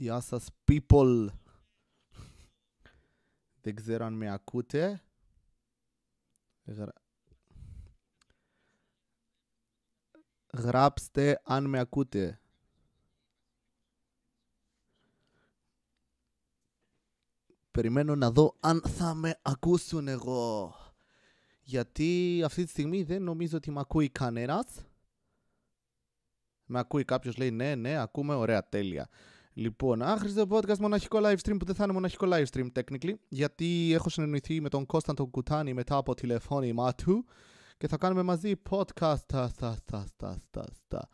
Γεια 0.00 0.20
σας 0.20 0.48
people. 0.64 1.26
Δεν 3.60 3.74
ξέρω 3.74 4.04
αν 4.04 4.12
με 4.12 4.32
ακούτε. 4.32 5.02
Γρα... 6.64 6.92
Γράψτε 10.52 11.40
αν 11.44 11.64
με 11.64 11.78
ακούτε. 11.78 12.40
Περιμένω 17.70 18.16
να 18.16 18.30
δω 18.30 18.56
αν 18.60 18.80
θα 18.80 19.14
με 19.14 19.40
ακούσουν 19.42 20.08
εγώ. 20.08 20.74
Γιατί 21.60 22.42
αυτή 22.44 22.64
τη 22.64 22.70
στιγμή 22.70 23.02
δεν 23.02 23.22
νομίζω 23.22 23.56
ότι 23.56 23.70
με 23.70 23.80
ακούει 23.80 24.08
κανένας. 24.08 24.84
Με 26.64 26.78
ακούει 26.78 27.04
κάποιος 27.04 27.36
λέει 27.36 27.50
ναι, 27.50 27.74
ναι, 27.74 27.96
ακούμε, 27.96 28.34
ωραία, 28.34 28.68
τέλεια. 28.68 29.08
Λοιπόν, 29.58 30.02
άχρηστο 30.02 30.44
podcast 30.50 30.78
μοναχικό 30.78 31.18
live 31.22 31.36
stream 31.42 31.56
που 31.58 31.64
δεν 31.64 31.74
θα 31.74 31.84
είναι 31.84 31.92
μοναχικό 31.92 32.26
live 32.30 32.44
stream 32.52 32.66
technically, 32.72 33.12
γιατί 33.28 33.90
έχω 33.92 34.08
συνεννοηθεί 34.08 34.60
με 34.60 34.68
τον 34.68 34.86
Κώσταντο 34.86 35.26
Κουτάνη 35.26 35.74
μετά 35.74 35.96
από 35.96 36.14
τηλεφώνημά 36.14 36.94
του 36.94 37.24
και 37.76 37.88
θα 37.88 37.96
κάνουμε 37.96 38.22
μαζί 38.22 38.52
podcast. 38.70 39.16
Τα, 39.26 39.52
τα, 39.56 39.76
τα, 39.84 40.06
τα, 40.16 40.36
τα, 40.50 40.64
τα. 40.88 41.08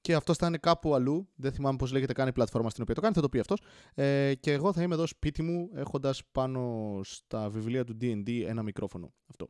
Και 0.00 0.14
αυτό 0.14 0.34
θα 0.34 0.46
είναι 0.46 0.58
κάπου 0.58 0.94
αλλού. 0.94 1.28
Δεν 1.34 1.52
θυμάμαι 1.52 1.76
πώς 1.76 1.92
λέγεται 1.92 2.12
καν 2.12 2.28
η 2.28 2.32
πλατφόρμα 2.32 2.70
στην 2.70 2.82
οποία 2.82 2.94
το 2.94 3.00
κάνει, 3.00 3.14
θα 3.14 3.20
το 3.20 3.28
πει 3.28 3.38
αυτός. 3.38 3.62
Ε, 3.94 4.34
και 4.34 4.52
εγώ 4.52 4.72
θα 4.72 4.82
είμαι 4.82 4.94
εδώ 4.94 5.06
σπίτι 5.06 5.42
μου 5.42 5.70
έχοντας 5.74 6.22
πάνω 6.32 7.00
στα 7.02 7.48
βιβλία 7.48 7.84
του 7.84 7.96
DD 8.00 8.44
ένα 8.46 8.62
μικρόφωνο. 8.62 9.12
Αυτό. 9.30 9.48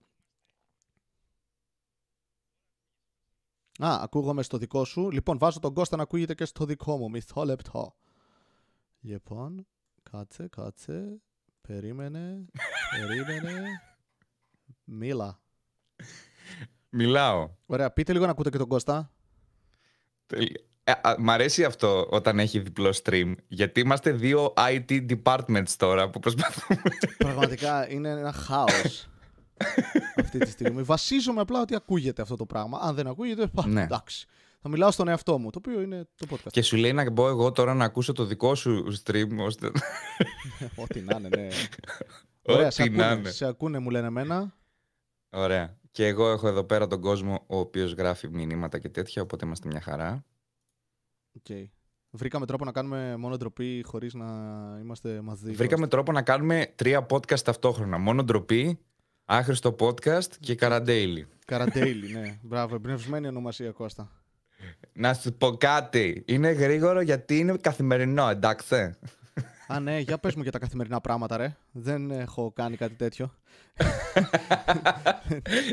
Α, 3.85 3.99
ακούγομαι 4.03 4.43
στο 4.43 4.59
δικό 4.59 4.85
σου. 4.85 5.11
Λοιπόν, 5.11 5.39
βάζω 5.39 5.61
τον 5.61 5.75
Κώστα 5.75 5.97
να 5.97 6.03
ακούγεται 6.03 6.35
και 6.35 6.45
στο 6.45 6.65
δικό 6.65 6.97
μου. 6.97 7.11
Μισό 7.11 7.45
λεπτό. 7.45 7.95
Λοιπόν, 9.01 9.67
κάτσε, 10.11 10.49
κάτσε. 10.49 11.21
Περίμενε, 11.61 12.45
περίμενε. 12.91 13.63
Μίλα. 14.85 15.41
Μιλάω. 16.91 17.51
Ωραία, 17.67 17.91
πείτε 17.91 18.13
λίγο 18.13 18.25
να 18.25 18.31
ακούτε 18.31 18.51
και 18.51 18.59
τον 18.59 18.69
Κώστα. 18.69 19.13
Τέλεια. 20.27 20.61
Ε, 20.85 20.93
α, 20.93 21.15
μ' 21.19 21.31
αρέσει 21.31 21.65
αυτό 21.65 22.07
όταν 22.11 22.39
έχει 22.39 22.59
διπλό 22.59 22.99
stream, 23.03 23.35
γιατί 23.49 23.81
είμαστε 23.81 24.13
δύο 24.13 24.55
IT 24.57 25.17
departments 25.17 25.71
τώρα 25.77 26.11
που 26.11 26.19
προσπαθούμε. 26.19 26.81
Πραγματικά 27.19 27.91
είναι 27.91 28.09
ένα 28.09 28.33
χάος 28.33 29.09
αυτή 30.17 30.39
τη 30.39 30.51
στιγμή. 30.51 30.83
Βασίζομαι 30.83 31.41
απλά 31.41 31.61
ότι 31.61 31.75
ακούγεται 31.75 32.23
αυτό 32.23 32.37
το 32.37 32.47
πράγμα. 32.47 32.79
Αν 32.83 32.95
δεν 32.95 33.07
ακούγεται, 33.07 33.47
πα, 33.47 33.67
Ναι. 33.67 33.83
εντάξει. 33.83 34.27
Θα 34.61 34.69
μιλάω 34.69 34.91
στον 34.91 35.09
εαυτό 35.09 35.39
μου, 35.39 35.51
το 35.51 35.59
οποίο 35.67 35.81
είναι 35.81 36.09
το 36.17 36.27
podcast. 36.31 36.51
Και 36.51 36.63
σου 36.63 36.77
λέει 36.77 36.93
να 36.93 37.11
μπω 37.11 37.29
εγώ 37.29 37.53
τώρα 37.53 37.75
να 37.75 37.85
ακούσω 37.85 38.13
το 38.13 38.25
δικό 38.25 38.55
σου 38.55 38.85
stream, 39.05 39.29
ώστε... 39.39 39.71
Ό,τι 40.83 41.01
να 41.01 41.17
είναι, 41.17 41.29
ναι. 41.29 41.49
Ωραία, 42.55 42.71
σε 42.71 42.83
Ό,τι 42.83 42.91
να 42.91 43.05
ακούνε, 43.07 43.21
είναι. 43.21 43.31
σε 43.31 43.47
ακούνε, 43.47 43.79
μου 43.79 43.91
λένε 43.91 44.07
εμένα. 44.07 44.55
Ωραία. 45.31 45.77
Και 45.91 46.07
εγώ 46.07 46.31
έχω 46.31 46.49
εδώ 46.49 46.65
πέρα 46.65 46.87
τον 46.87 47.01
κόσμο 47.01 47.45
ο 47.47 47.59
οποίος 47.59 47.93
γράφει 47.93 48.29
μηνύματα 48.29 48.79
και 48.79 48.89
τέτοια, 48.89 49.23
οπότε 49.23 49.47
είμαστε 49.47 49.69
μια 49.69 49.81
χαρά. 49.81 50.25
Οκ. 51.37 51.69
Βρήκαμε 52.11 52.47
τρόπο 52.47 52.65
να 52.65 52.73
κάνουμε 52.73 53.17
μόνο 53.17 53.37
ντροπή 53.37 53.83
χωρίς 53.87 54.15
να 54.15 54.27
είμαστε 54.81 55.21
μαζί. 55.21 55.53
Βρήκαμε 55.53 55.87
τρόπο 55.87 56.13
να 56.13 56.23
κάνουμε 56.23 56.73
τρία 56.75 57.07
podcast 57.11 57.41
ταυτόχρονα. 57.41 57.99
Μόνο 57.99 58.25
ντροπή, 58.25 58.79
άχρηστο 59.31 59.77
podcast 59.81 60.31
και 60.41 60.55
καραντέιλι. 60.55 61.27
Καραντέιλι, 61.45 62.13
ναι. 62.13 62.39
Μπράβο, 62.43 62.75
εμπνευσμένη 62.75 63.27
ονομασία 63.27 63.71
Κώστα. 63.71 64.11
Να 64.93 65.15
σου 65.15 65.33
πω 65.33 65.57
κάτι. 65.57 66.23
Είναι 66.27 66.51
γρήγορο 66.51 67.01
γιατί 67.01 67.39
είναι 67.39 67.57
καθημερινό, 67.61 68.29
εντάξει. 68.29 68.95
Α, 69.69 69.81
ναι, 69.81 69.99
για 69.99 70.19
πες 70.19 70.35
μου 70.35 70.43
για 70.43 70.53
τα 70.53 70.59
καθημερινά 70.59 71.01
πράγματα, 71.01 71.37
ρε. 71.37 71.57
Δεν 71.73 72.11
έχω 72.11 72.53
κάνει 72.53 72.77
κάτι 72.77 72.95
τέτοιο. 72.95 73.35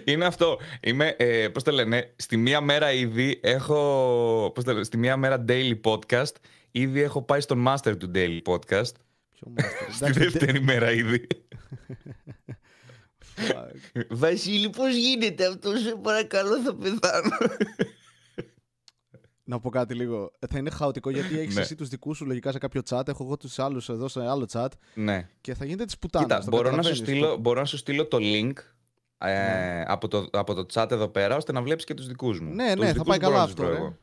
είναι 0.06 0.26
αυτό. 0.26 0.60
Είμαι, 0.80 1.16
ε, 1.18 1.48
πώς 1.48 1.64
το 1.64 1.72
λένε, 1.72 2.14
στη 2.16 2.38
μία 2.38 2.62
μέρα 2.62 2.92
ήδη 2.92 3.40
έχω, 3.44 4.52
πώς 4.56 4.64
το 4.64 4.72
λένε, 4.72 4.84
στη 4.84 4.98
μία 4.98 5.18
μέρα 5.18 5.46
daily 5.48 5.82
podcast, 5.84 6.34
ήδη 6.72 7.02
έχω 7.02 7.22
πάει 7.22 7.42
στον 7.42 7.66
master 7.68 7.98
του 7.98 8.12
daily 8.16 8.42
podcast. 8.46 8.92
Ποιο 9.32 9.54
master; 9.58 9.92
Στη 9.92 10.06
Εντάξει, 10.06 10.20
δεύτερη 10.20 10.62
μέρα 10.62 10.92
ήδη. 10.92 11.28
Fuck. 13.36 14.02
Βασίλη, 14.10 14.70
πώς 14.70 14.96
γίνεται 14.96 15.46
αυτό, 15.48 15.76
σε 15.76 15.96
παρακαλώ, 16.02 16.62
θα 16.62 16.76
πεθάνω. 16.76 17.30
Να 19.48 19.60
πω 19.60 19.70
κάτι 19.70 19.94
λίγο. 19.94 20.32
Ε, 20.40 20.48
Θα 20.48 20.58
είναι 20.58 20.70
χαοτικό 20.70 21.10
γιατί 21.10 21.40
έχεις 21.40 21.56
Ναι. 21.56 21.62
εσύ 21.62 21.76
τους 21.76 21.88
δικούς 21.90 22.18
σου 22.18 22.26
λογικά 22.26 22.52
σε 22.52 22.58
κάποιο 22.58 22.82
chat. 22.90 23.08
Έχω 23.08 23.24
εγώ 23.24 23.38
τους 23.38 23.60
άλλους 23.60 23.90
εδώ 23.90 24.08
σε 24.08 24.28
άλλο 24.28 24.48
chat. 24.52 24.68
ναι. 24.94 25.30
Και 25.42 25.54
θα 25.54 25.66
γίνεται 25.66 25.86
τη 25.86 25.94
πουτάνα. 26.00 26.26
Κοίτα, 26.26 26.44
μπορώ 26.50 26.72
να, 26.72 26.82
σου 26.84 26.96
στείλω, 26.96 27.38
μπορώ 27.38 27.60
να 27.60 27.66
σου 27.66 27.78
στείλω 27.78 28.06
το 28.08 28.18
link 28.22 28.54
ε, 29.18 29.32
Ναι. 29.34 29.84
από, 29.88 30.08
το, 30.08 30.28
από 30.32 30.54
το 30.54 30.66
chat 30.74 30.92
εδώ 30.92 31.08
πέρα, 31.08 31.36
ώστε 31.36 31.52
να 31.52 31.62
βλέπεις 31.62 31.84
και 31.86 31.94
τους 31.94 32.08
δικούς 32.08 32.40
μου. 32.40 32.54
Ναι, 32.54 32.72
Τους 32.72 32.80
ναι, 32.80 32.86
θα 32.86 32.92
δικούς 32.94 33.08
πάει 33.08 33.18
μπορώ 33.20 33.32
καλά 33.32 33.46
να 33.46 33.54
τους 33.54 33.54
αυτό, 33.54 33.64
βρω 33.64 33.72
ρε. 33.74 33.78
εγώ. 33.78 33.98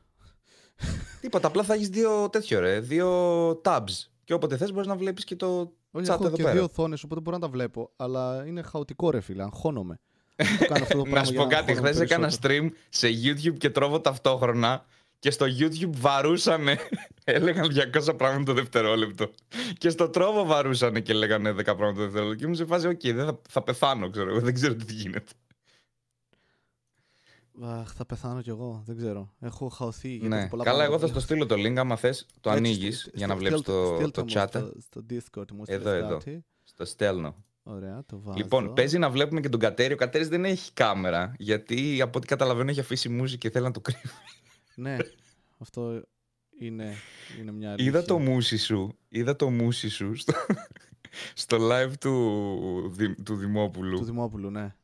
Τίποτα, 1.20 1.47
απλά 1.49 1.62
θα 1.62 1.75
έχεις 1.75 1.88
δύο 1.88 2.28
τέτοιο 2.31 2.60
ρε, 2.60 2.81
δύο 2.81 3.50
tabs. 3.64 4.06
Και 4.25 4.34
όποτε 4.34 4.56
θες 4.56 4.72
μπορείς 4.72 4.87
να 4.88 4.97
βλέπεις 4.97 5.25
και 5.25 5.37
το 5.37 5.72
Όχι, 5.94 6.06
chat 6.08 6.14
έχω 6.14 6.26
εδώ 6.26 6.36
και 6.36 6.42
πέρα. 6.42 6.54
δύο 6.54 6.64
οθόνες, 6.64 7.03
οπότε 7.03 7.20
μπορώ 7.20 7.36
να 7.36 7.42
τα 7.42 7.48
βλέπω. 7.48 7.91
Αλλά 7.97 8.44
είναι 8.47 8.62
χαοτικό, 8.62 9.10
ρε 9.10 9.20
φίλε. 9.20 9.42
Αγχώνομαι. 9.42 10.00
Δεν 10.36 10.58
το 10.58 10.66
κάνω 10.66 10.82
αυτό 10.82 10.97
το 10.97 11.03
πράγμα. 11.03 11.19
Να 11.19 11.25
σου 11.25 11.32
για 11.32 11.42
πω 11.42 11.48
κάτι, 11.48 11.70
αγχώνομαι 11.70 11.88
χθες 11.91 12.00
έκανα 12.00 12.20
περισσότερο. 12.20 12.69
stream 12.69 12.70
σε 12.88 13.08
YouTube 13.08 13.56
και 13.58 13.70
Trovo 13.70 14.00
ταυτόχρονα 14.00 14.84
και 15.19 15.31
στο 15.31 15.47
YouTube 15.58 15.91
βαρούσανε, 15.97 16.78
έλεγαν 17.25 17.70
200 18.08 18.16
πράγματα 18.16 18.44
το 18.44 18.52
δευτερόλεπτο. 18.52 19.31
Και 19.78 19.88
στο 19.88 20.08
Trovo 20.09 20.44
βαρούσανε 20.44 21.00
και 21.00 21.12
λέγανε 21.12 21.50
10 21.50 21.54
πράγματα 21.54 21.94
το 21.94 22.02
δευτερόλεπτο. 22.02 22.34
Και 22.34 22.44
ήμουν 22.44 22.56
σε 22.56 22.64
φάση, 22.64 22.86
οκ, 22.86 23.00
δεν 23.02 23.25
θα, 23.26 23.41
θα 23.48 23.62
πεθάνω, 23.62 24.10
ξέρω 24.10 24.31
εγώ, 24.31 24.41
δεν 24.41 24.54
ξέρω 24.54 24.75
τι 24.75 24.92
γίνεται. 24.92 25.32
Αχ, 27.62 27.93
θα 27.93 28.06
πεθάνω 28.06 28.43
κι 28.43 28.49
εγώ. 28.49 28.83
Δεν 28.87 28.97
ξέρω. 28.97 29.33
Έχω 29.41 29.69
χαωθεί. 29.69 30.09
γιατί 30.09 30.28
Ναι. 30.28 30.49
πολλά 30.49 30.65
Καλά, 30.65 30.84
εγώ 30.84 30.97
πράγματα 30.97 31.12
θα 31.15 31.21
στο 31.21 31.28
στείλω 31.33 31.47
το 31.47 31.55
link. 31.55 31.77
Άμα 31.77 31.97
θες, 31.97 32.27
το 32.41 32.50
Έτσι, 32.50 32.62
ανοίγεις 32.65 32.99
στείλ- 33.00 33.17
για 33.17 33.27
να 33.27 33.34
στείλ- 33.34 33.49
βλέπεις 33.49 33.65
στείλ- 33.67 33.77
το, 33.78 33.95
στείλ 33.97 34.11
το 34.11 34.21
μου 34.21 34.28
chat. 34.33 34.47
Στο, 34.49 34.73
στο 34.81 35.00
Discord 35.11 35.50
μου. 35.53 35.62
Εδώ, 35.67 35.89
στείλες 35.91 36.03
εδώ. 36.05 36.09
κάτι. 36.17 36.45
Στο 36.65 36.84
στέλνω. 36.84 37.45
Ωραία, 37.62 38.03
το 38.06 38.21
βάζω. 38.21 38.39
Λοιπόν, 38.39 38.75
παίζει 38.75 38.99
να 38.99 39.11
βλέπουμε 39.11 39.41
και 39.41 39.49
τον 39.49 39.61
Κατέρι. 39.61 39.93
Ο 39.93 39.97
Κατέρι 39.97 40.25
δεν 40.25 40.45
έχει 40.45 40.73
κάμερα. 40.73 41.34
Γιατί 41.39 42.00
από 42.00 42.19
ό,τι 42.19 42.27
καταλαβαίνω 42.27 42.71
έχει 42.71 42.81
αφήσει 42.81 43.09
μουσική 43.09 43.39
και 43.39 43.50
θέλει 43.50 43.65
να 43.65 43.71
το 43.71 43.81
κρύβει. 43.81 44.09
Ναι, 44.75 44.97
αυτό 45.59 46.03
είναι, 46.59 46.93
είναι 47.41 47.53
μια 47.53 47.69
αλήθεια. 47.73 47.87
Είδα 47.91 48.05
το 48.05 48.19
μουσι 48.19 48.56
σου. 48.56 48.97
Είδα 49.09 49.37
το 49.37 49.50
μουσι 49.50 49.89
σου 49.89 50.15
στο, 50.15 50.33
στο 51.34 51.56
live 51.61 51.93
του, 52.00 52.93
Δη- 52.97 53.23
του 53.23 53.37
Δημόπουλου. 53.37 53.99
Του 53.99 54.05
Δημόπουλου, 54.05 54.50
ναι. 54.50 54.75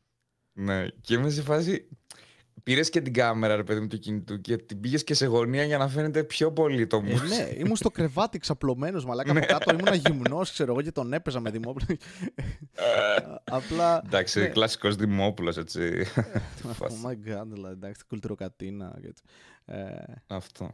Ναι. 0.52 0.86
Και 1.00 1.14
είμαι 1.14 1.30
σε 1.30 1.42
φάση. 1.42 1.88
Πήρες 2.62 2.90
και 2.90 3.00
την 3.00 3.12
κάμερα, 3.12 3.56
ρε 3.56 3.62
παιδί 3.64 3.80
μου, 3.80 3.86
του 3.86 3.98
κινητού 3.98 4.40
και 4.40 4.56
την 4.56 4.80
πήγες 4.80 5.04
και 5.04 5.14
σε 5.14 5.26
γωνία 5.26 5.64
για 5.64 5.78
να 5.78 5.88
φαίνεται 5.88 6.24
πιο 6.24 6.52
πολύ 6.52 6.86
το 6.86 6.96
Ε, 6.96 7.00
μουσι. 7.10 7.26
ναι, 7.28 7.48
ήμουν 7.56 7.76
στο 7.76 7.90
κρεβάτι 7.90 8.38
ξαπλωμένος 8.38 9.04
μαλάκα 9.04 9.32
Ναι. 9.32 9.38
από 9.38 9.46
κάτω. 9.52 9.70
Ήμουν 9.74 9.94
γυμνό, 10.06 10.38
ξέρω 10.42 10.72
εγώ, 10.72 10.82
και 10.82 10.92
τον 10.92 11.12
έπαιζα 11.12 11.40
με 11.40 11.50
Δημόπουλο. 11.50 11.86
Απλά. 13.44 14.02
Εντάξει, 14.06 14.40
ναι. 14.40 14.46
κλασικός 14.46 14.96
Δημόπουλος, 14.96 15.56
έτσι. 15.56 15.80
Oh 16.80 17.06
my 17.08 17.12
god, 17.12 17.46
δηλαδή, 17.46 17.72
εντάξει, 17.72 18.02
κουλτουροκατίνα. 18.08 18.98
και 19.00 19.06
έτσι. 19.06 19.22
Ε, 19.64 19.74
Αυτό. 20.26 20.64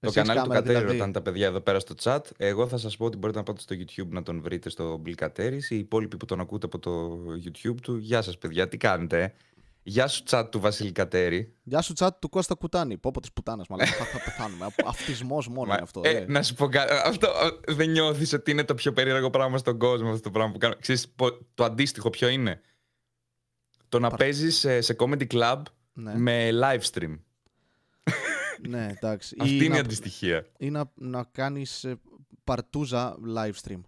Εσύ 0.00 0.14
Το 0.14 0.20
έχεις 0.20 0.28
κανάλι 0.30 0.38
του 0.38 0.42
κάμερα, 0.48 0.60
Κατέρι 0.60 0.78
δηλαδή; 0.78 0.92
ρωτάνε 0.96 1.12
τα 1.12 1.22
παιδιά 1.22 1.46
εδώ 1.46 1.60
πέρα 1.60 1.78
στο 1.78 1.94
chat. 2.02 2.20
Εγώ 2.36 2.68
θα 2.68 2.76
σας 2.76 2.96
πω 2.96 3.04
ότι 3.04 3.16
μπορείτε 3.16 3.38
να 3.38 3.44
πάτε 3.44 3.60
στο 3.60 3.74
YouTube 3.78 4.08
να 4.08 4.22
τον 4.22 4.40
βρείτε 4.42 4.68
στο 4.70 5.02
Bill 5.06 5.12
Κατέρης. 5.14 5.70
Οι 5.70 5.78
υπόλοιποι 5.78 6.16
που 6.16 6.24
τον 6.24 6.40
ακούτε 6.40 6.66
από 6.66 6.78
το 6.78 7.18
YouTube 7.44 7.76
του, 7.82 7.96
γεια 7.96 8.22
σας 8.22 8.38
παιδιά, 8.38 8.68
τι 8.68 8.76
κάνετε. 8.76 9.34
Ε; 9.86 9.90
Γεια 9.90 10.06
σου 10.08 10.22
chat 10.30 10.46
του 10.50 10.60
Βασίλη 10.60 10.92
Κατέρη. 10.92 11.54
Γεια 11.62 11.80
σου, 11.80 11.92
τσάτ 11.92 12.20
του 12.20 12.28
Κώστα 12.28 12.54
Κουτάνη. 12.54 12.98
Πω 12.98 13.10
πω 13.10 13.20
της 13.20 13.32
πουτάνας, 13.32 13.66
μαλάκα. 13.68 13.90
θα, 13.92 14.04
θα 14.04 14.18
πεθάνουμε. 14.24 14.66
Αυτισμός 14.86 15.48
μόνο 15.48 15.66
Μα- 15.68 15.74
είναι 15.74 15.82
αυτό. 15.82 16.00
ε, 16.04 16.10
ε. 16.10 16.24
να 16.28 16.42
σου 16.42 16.54
πω 16.54 16.68
κάτι. 16.68 16.92
Αυτό 17.04 17.26
ε, 17.66 17.72
δεν 17.74 17.90
νιώθεις 17.90 18.32
ότι 18.32 18.50
είναι 18.50 18.64
το 18.64 18.74
πιο 18.74 18.92
περίεργο 18.92 19.30
πράγμα 19.30 19.58
στον 19.58 19.78
κόσμο 19.78 20.08
αυτό 20.08 20.20
το 20.20 20.30
πράγμα 20.30 20.52
που 20.52 20.58
κάνω. 20.58 20.74
Ξέρεις, 20.80 21.08
πο- 21.08 21.38
το 21.54 21.64
αντίστοιχο 21.64 22.10
ποιο 22.10 22.28
είναι; 22.28 22.60
Το 23.88 23.98
να 23.98 24.08
Παρ- 24.08 24.18
παίζεις 24.18 24.58
σε, 24.58 24.80
σε 24.80 24.96
comedy 24.98 25.26
club 25.26 25.62
Ναι, 25.92 26.14
με 26.18 26.48
live 26.52 26.82
stream. 26.92 27.18
ναι, 28.68 28.86
εντάξει. 28.90 29.36
Αυτή 29.40 29.52
Ή 29.52 29.56
είναι 29.56 29.64
η 29.64 29.68
να- 29.68 29.78
αντιστοιχεία. 29.78 30.46
Ή 30.58 30.70
να, 30.70 30.92
να 30.94 31.24
κάνεις 31.32 31.86
παρτούζα 32.44 33.16
live 33.36 33.52
stream. 33.68 33.80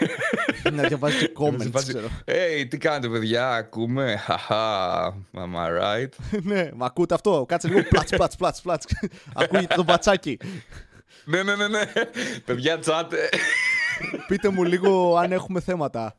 να 0.72 0.82
διαβάζει 0.82 1.16
και 1.28 1.32
Είναι 1.44 1.58
σε 1.58 1.68
comments, 1.68 1.70
φάση, 1.72 1.86
ξέρω. 1.88 2.08
Hey, 2.24 2.64
τι 2.68 2.78
κάνετε 2.78 3.08
παιδιά, 3.08 3.50
ακούμε, 3.54 4.16
χαχα, 4.16 5.04
am 5.14 5.54
I 5.54 5.82
right? 5.82 6.08
ναι, 6.42 6.70
μα 6.74 6.86
ακούτε 6.86 7.14
αυτό; 7.14 7.44
Κάτσε 7.48 7.68
λίγο 7.68 7.82
πλάτς, 7.82 8.10
πλάτς, 8.10 8.36
πλάτς, 8.36 8.60
πλάτς. 8.60 8.86
Ακούγεται 9.34 9.74
το 9.74 9.82
μπατσάκι. 9.82 10.38
ναι, 11.24 11.42
ναι, 11.42 11.56
ναι, 11.56 11.68
ναι. 11.68 11.82
Παιδιά, 12.44 12.78
chat, 12.84 13.12
ε, 13.12 13.28
Πείτε 14.28 14.48
μου 14.48 14.64
λίγο 14.64 15.16
αν 15.16 15.32
έχουμε 15.32 15.60
θέματα. 15.60 16.16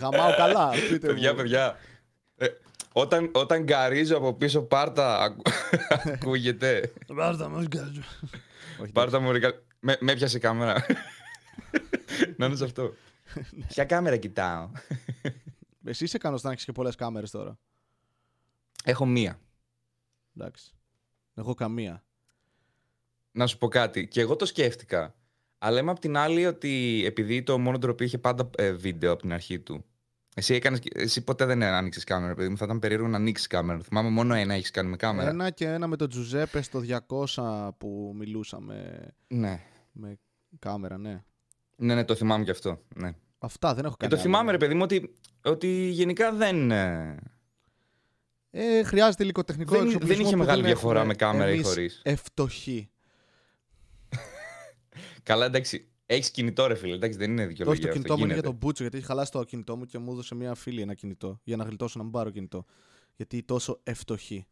Γαμάω 0.00 0.34
καλά. 0.36 0.70
Πείτε 0.90 1.06
παιδιά, 1.06 1.30
μου. 1.30 1.36
παιδιά. 1.36 1.76
Ε, 2.36 2.46
Όταν, 2.92 3.30
όταν 3.34 3.62
γκαρίζω 3.62 4.16
από 4.16 4.34
πίσω 4.34 4.60
πάρτα, 4.62 5.20
ακου- 5.20 5.48
ακούγεται. 6.14 6.92
Πάρτα 7.16 7.48
μας 7.48 7.64
γκάζω. 7.66 8.02
Όχι, 8.82 8.92
Πάρτα 8.92 9.20
μου, 9.20 9.32
ρε, 9.32 9.38
κα- 9.38 9.62
με, 9.80 9.96
με 10.00 10.12
έπιασε 10.12 10.36
η 10.36 10.40
κάμερα. 10.40 10.86
Να 12.36 12.46
είναι 12.46 12.56
σε 12.56 12.64
αυτό. 12.64 12.94
Ποια 13.68 13.84
κάμερα 13.84 14.16
κοιτάω; 14.16 14.70
Εσύ 15.84 16.04
είσαι 16.04 16.16
ικανός 16.16 16.42
να 16.42 16.50
έχεις 16.52 16.64
και 16.64 16.72
πολλές 16.72 16.94
κάμερες 16.94 17.30
τώρα; 17.30 17.58
Έχω 18.84 19.06
μία. 19.06 19.40
Εντάξει. 20.36 20.74
Εγώ 21.34 21.54
καμία. 21.54 22.04
Να 23.32 23.46
σου 23.46 23.58
πω 23.58 23.68
κάτι. 23.68 24.08
Και 24.08 24.20
εγώ 24.20 24.36
το 24.36 24.46
σκέφτηκα. 24.46 25.14
Αλλά 25.58 25.80
είμαι 25.80 25.90
απ' 25.90 25.98
την 25.98 26.16
άλλη 26.16 26.46
ότι 26.46 27.02
επειδή 27.06 27.42
το 27.42 27.58
μόνο 27.58 27.78
ντροπή 27.78 28.04
είχε 28.04 28.18
πάντα 28.18 28.50
ε, 28.56 28.72
βίντεο 28.72 29.12
από 29.12 29.20
την 29.20 29.32
αρχή 29.32 29.60
του. 29.60 29.84
Εσύ, 30.34 30.54
έκανες, 30.54 30.80
εσύ 30.92 31.24
ποτέ 31.24 31.44
δεν 31.44 31.62
άνοιξες 31.62 32.04
κάμερα, 32.04 32.34
παιδί 32.34 32.48
μου. 32.48 32.56
Θα 32.56 32.64
ήταν 32.64 32.78
περίεργο 32.78 33.08
να 33.08 33.16
ανοίξεις 33.16 33.46
κάμερα. 33.46 33.80
Θυμάμαι 33.82 34.08
μόνο 34.08 34.34
ένα 34.34 34.54
έχεις 34.54 34.70
κάνει 34.70 34.88
με 34.88 34.96
κάμερα. 34.96 35.28
Ένα 35.28 35.50
και 35.50 35.66
ένα 35.66 35.86
με 35.86 35.96
τον 35.96 36.08
Τζουζέπε 36.08 36.62
στο 36.62 36.82
200 37.34 37.68
που 37.78 38.12
μιλούσαμε 38.16 39.08
Ναι. 39.26 39.60
με 39.92 40.18
κάμερα, 40.58 40.98
ναι. 40.98 41.24
Ναι, 41.76 41.94
ναι, 41.94 42.04
το 42.04 42.14
θυμάμαι 42.14 42.44
κι 42.44 42.50
αυτό. 42.50 42.82
Ναι. 42.94 43.12
Αυτά 43.38 43.74
δεν 43.74 43.84
έχω 43.84 43.92
Και 43.96 44.06
κάνει. 44.06 44.12
το 44.12 44.18
άλλο. 44.18 44.28
θυμάμαι, 44.28 44.50
ρε 44.50 44.56
παιδί 44.58 44.74
μου, 44.74 44.82
ότι, 44.82 45.14
ότι 45.44 45.68
γενικά 45.88 46.32
δεν. 46.32 46.70
ε, 46.70 47.16
Ε, 48.50 48.82
χρειάζεται 48.82 49.22
υλικοτεχνικό 49.22 49.72
Δεν, 49.76 49.86
εξοπλισμό 49.86 50.14
δεν 50.16 50.24
είχε 50.24 50.32
που 50.32 50.38
μεγάλη 50.38 50.60
δεν 50.62 50.70
διαφορά 50.70 50.94
έχουμε 51.00 51.12
με 51.12 51.18
κάμερα 51.18 51.50
ή 51.50 51.52
εμείς 51.54 51.66
χωρίς. 51.66 52.00
Ευτοχοί. 52.04 52.90
Καλά, 55.22 55.44
εντάξει. 55.46 55.88
Έχεις 56.06 56.30
κινητό, 56.30 56.66
ρε 56.66 56.74
φίλε. 56.74 56.94
Εντάξει, 56.94 57.18
δεν 57.18 57.30
είναι 57.30 57.40
Όχι, 57.40 57.48
δικαιολογία. 57.50 57.82
το 57.82 57.88
αυτό, 57.88 57.98
κινητό 58.00 58.12
μου 58.18 58.24
είναι 58.24 58.32
για 58.32 58.42
γίνεται. 58.42 58.58
τον 58.58 58.66
Μπούτσο, 58.68 58.82
γιατί 58.82 58.96
έχει 58.96 59.06
χαλάσει 59.06 59.30
το 59.30 59.44
κινητό 59.44 59.76
μου 59.76 59.84
και 59.84 59.98
μου 59.98 60.12
έδωσε 60.12 60.34
μια 60.34 60.54
φίλη 60.54 60.80
ένα 60.80 60.94
κινητό. 60.94 61.40
Για 61.44 61.56
να 61.56 61.64
γλιτώσω 61.64 61.98
να 61.98 62.04
μην 62.04 62.12
πάρω 62.12 62.30
κινητό. 62.30 62.64
Γιατί 63.16 63.42
τόσο 63.42 63.80
ευτοχή. 63.82 64.46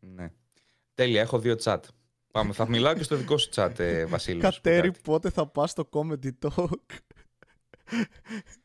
Ναι. 0.00 0.32
Τέλεια, 0.94 1.20
έχω 1.20 1.38
δύο 1.38 1.56
chat. 1.62 1.80
Πάμε, 2.32 2.52
θα 2.52 2.68
μιλάω 2.68 2.94
και 2.94 3.02
στο 3.02 3.16
δικό 3.16 3.38
σου 3.38 3.48
chat, 3.54 3.78
ε, 3.78 4.04
Βασίλης. 4.06 4.42
να 4.42 4.50
σου 4.50 4.60
πω 4.60 4.68
Κατέρι, 4.68 4.88
κάτι. 4.88 5.00
πότε 5.02 5.30
θα 5.30 5.46
πας 5.46 5.70
στο 5.70 5.88
comedy 5.92 6.30
talk; 6.40 6.66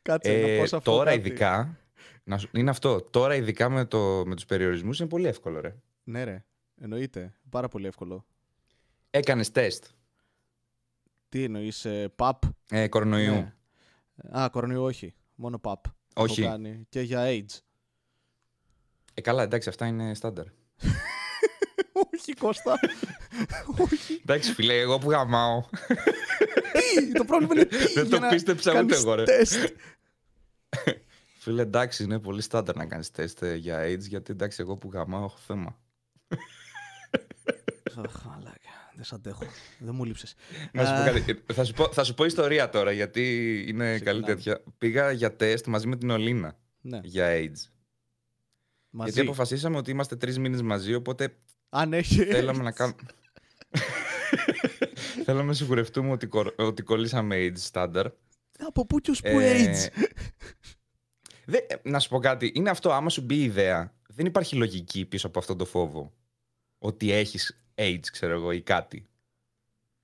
Κάτσε 0.02 0.32
να 0.32 0.38
Ε, 0.38 0.58
πω 0.60 0.66
σε 0.66 0.76
αυτό 0.76 0.92
τώρα 0.92 1.12
κάτι. 1.16 1.28
ειδικά. 1.28 1.78
Να 2.24 2.38
σου, 2.38 2.50
είναι 2.54 2.70
αυτό. 2.70 3.02
Τώρα 3.02 3.36
ειδικά 3.36 3.70
με, 3.70 3.86
το, 3.86 4.24
με 4.26 4.36
τους 4.36 4.46
περιορισμούς 4.46 5.00
είναι 5.00 5.10
πολύ 5.10 5.28
εύκολο, 5.28 5.60
ρε. 5.60 5.76
Ναι, 6.04 6.24
ρε. 6.24 6.44
Εννοείται. 6.82 7.34
Πάρα 7.50 7.68
πολύ 7.68 7.88
εύκολο. 7.88 8.26
Έκανες 9.10 9.52
τεστ 9.52 9.86
Τι 11.30 11.44
εννοείς, 11.44 11.86
ε, 11.86 12.08
παπ; 12.16 12.42
ε, 12.70 12.88
κορονοϊού. 12.88 13.34
Ναι. 13.34 13.54
Α, 14.40 14.50
κορονοϊού 14.50 14.82
όχι. 14.84 15.14
Μόνο 15.36 15.60
παπ. 15.60 15.84
Όχι. 16.16 16.42
Έχω 16.42 16.50
κάνει. 16.52 16.86
Και 16.90 17.02
για 17.02 17.24
AIDS. 17.28 17.60
Ε, 19.14 19.22
καλά, 19.22 19.44
εντάξει, 19.44 19.70
αυτά 19.70 19.86
είναι 19.86 20.14
στάνταρ. 20.14 20.46
όχι, 21.94 22.34
Κώστα. 22.34 22.80
όχι. 23.78 24.14
εντάξει, 24.22 24.54
φίλε, 24.54 24.80
εγώ 24.80 24.98
που 24.98 25.12
γαμάω. 25.12 25.64
Τι, 26.98 27.12
το 27.12 27.26
πρόβλημα 27.26 27.54
είναι 27.54 27.66
τι. 27.66 27.78
Δεν 27.78 27.90
για 27.94 28.06
το 28.06 28.20
να 28.20 28.28
πίστεψα 28.30 28.70
ούτε 28.72 28.80
κάνεις 28.80 28.98
εγώ, 28.98 29.16
ρε. 29.16 29.24
τεστ. 29.24 29.56
φίλε, 31.40 31.62
εντάξει, 31.62 32.04
είναι 32.04 32.20
πολύ 32.20 32.42
στάνταρ 32.42 32.76
να 32.76 32.86
κάνεις 32.86 33.12
τεστ 33.12 33.42
ε, 33.42 33.56
για 33.56 33.84
AIDS, 33.86 34.00
γιατί 34.00 34.32
εντάξει, 34.32 34.62
εγώ 34.62 34.76
που 34.76 34.90
γαμάω 34.94 35.24
έχω 35.24 35.38
θέμα. 35.38 35.78
Αχ, 38.06 38.24
μαλάκα. 38.26 38.58
Δεν 38.96 39.04
σ' 39.04 39.14
αντέχω. 39.14 39.44
Δεν 39.80 39.96
μου 39.96 40.04
λείψες. 40.06 40.36
Να 40.72 40.86
σου 40.86 40.92
πω 40.94 41.00
Α, 41.00 41.04
κάτι. 41.04 41.44
Ε, 41.48 41.54
Θα 41.54 41.64
σου 41.64 41.74
πω, 41.74 41.88
θα 41.94 42.04
σου 42.04 42.14
πω 42.14 42.26
ιστορία 42.26 42.70
τώρα, 42.70 42.92
γιατί 42.92 43.56
είναι 43.68 43.86
καλή 43.86 44.00
Ξεκινάμε. 44.00 44.26
τέτοια. 44.26 44.64
Πήγα 44.78 45.12
για 45.12 45.36
τεστ 45.36 45.68
μαζί 45.68 45.88
με 45.88 45.96
την 45.98 46.10
Ολίνα 46.10 46.58
Ναι, 46.82 47.00
για 47.04 47.28
AIDS. 47.30 47.70
μαζί. 48.90 49.10
Γιατί 49.12 49.20
αποφασίσαμε 49.20 49.78
ότι 49.78 49.92
είμαστε 49.92 50.16
τρεις 50.16 50.40
μήνες 50.40 50.62
μαζί, 50.62 50.94
οπότε 50.94 51.36
Αν 51.76 51.94
έχει. 51.94 52.24
θέλαμε 52.26 52.64
να 52.64 52.72
κάνουμε. 52.72 52.98
θέλαμε 55.26 55.48
να 55.48 55.54
σιγουρευτούμε 55.54 56.12
ότι, 56.12 56.28
κορ- 56.28 56.60
ότι 56.62 56.82
κολλήσαμε 56.84 57.36
AIDS 57.40 57.54
στάνταρ. 57.58 58.08
Από 58.60 58.86
πού 58.86 59.00
και 59.00 59.12
ως 59.12 59.22
που 59.22 59.40
Ε, 59.40 59.66
AIDS; 59.66 60.04
δε- 61.46 61.58
ε, 61.58 61.76
να 61.84 62.00
σου 62.00 62.10
πω 62.10 62.20
κάτι. 62.20 62.52
Είναι 62.56 62.70
αυτό, 62.70 62.92
άμα 62.92 63.10
σου 63.10 63.22
μπει 63.22 63.36
η 63.36 63.44
ιδέα, 63.44 63.94
δεν 64.08 64.26
υπάρχει 64.26 64.56
λογική 64.56 65.06
πίσω 65.06 65.28
από 65.28 65.40
αυτόν 65.40 65.58
τον 65.58 65.68
φόβο. 65.68 66.14
Ότι 66.80 67.12
έχεις 67.12 67.64
AIDS, 67.76 68.06
ξέρω 68.12 68.34
εγώ, 68.34 68.52
ή 68.52 68.62
κάτι. 68.62 69.08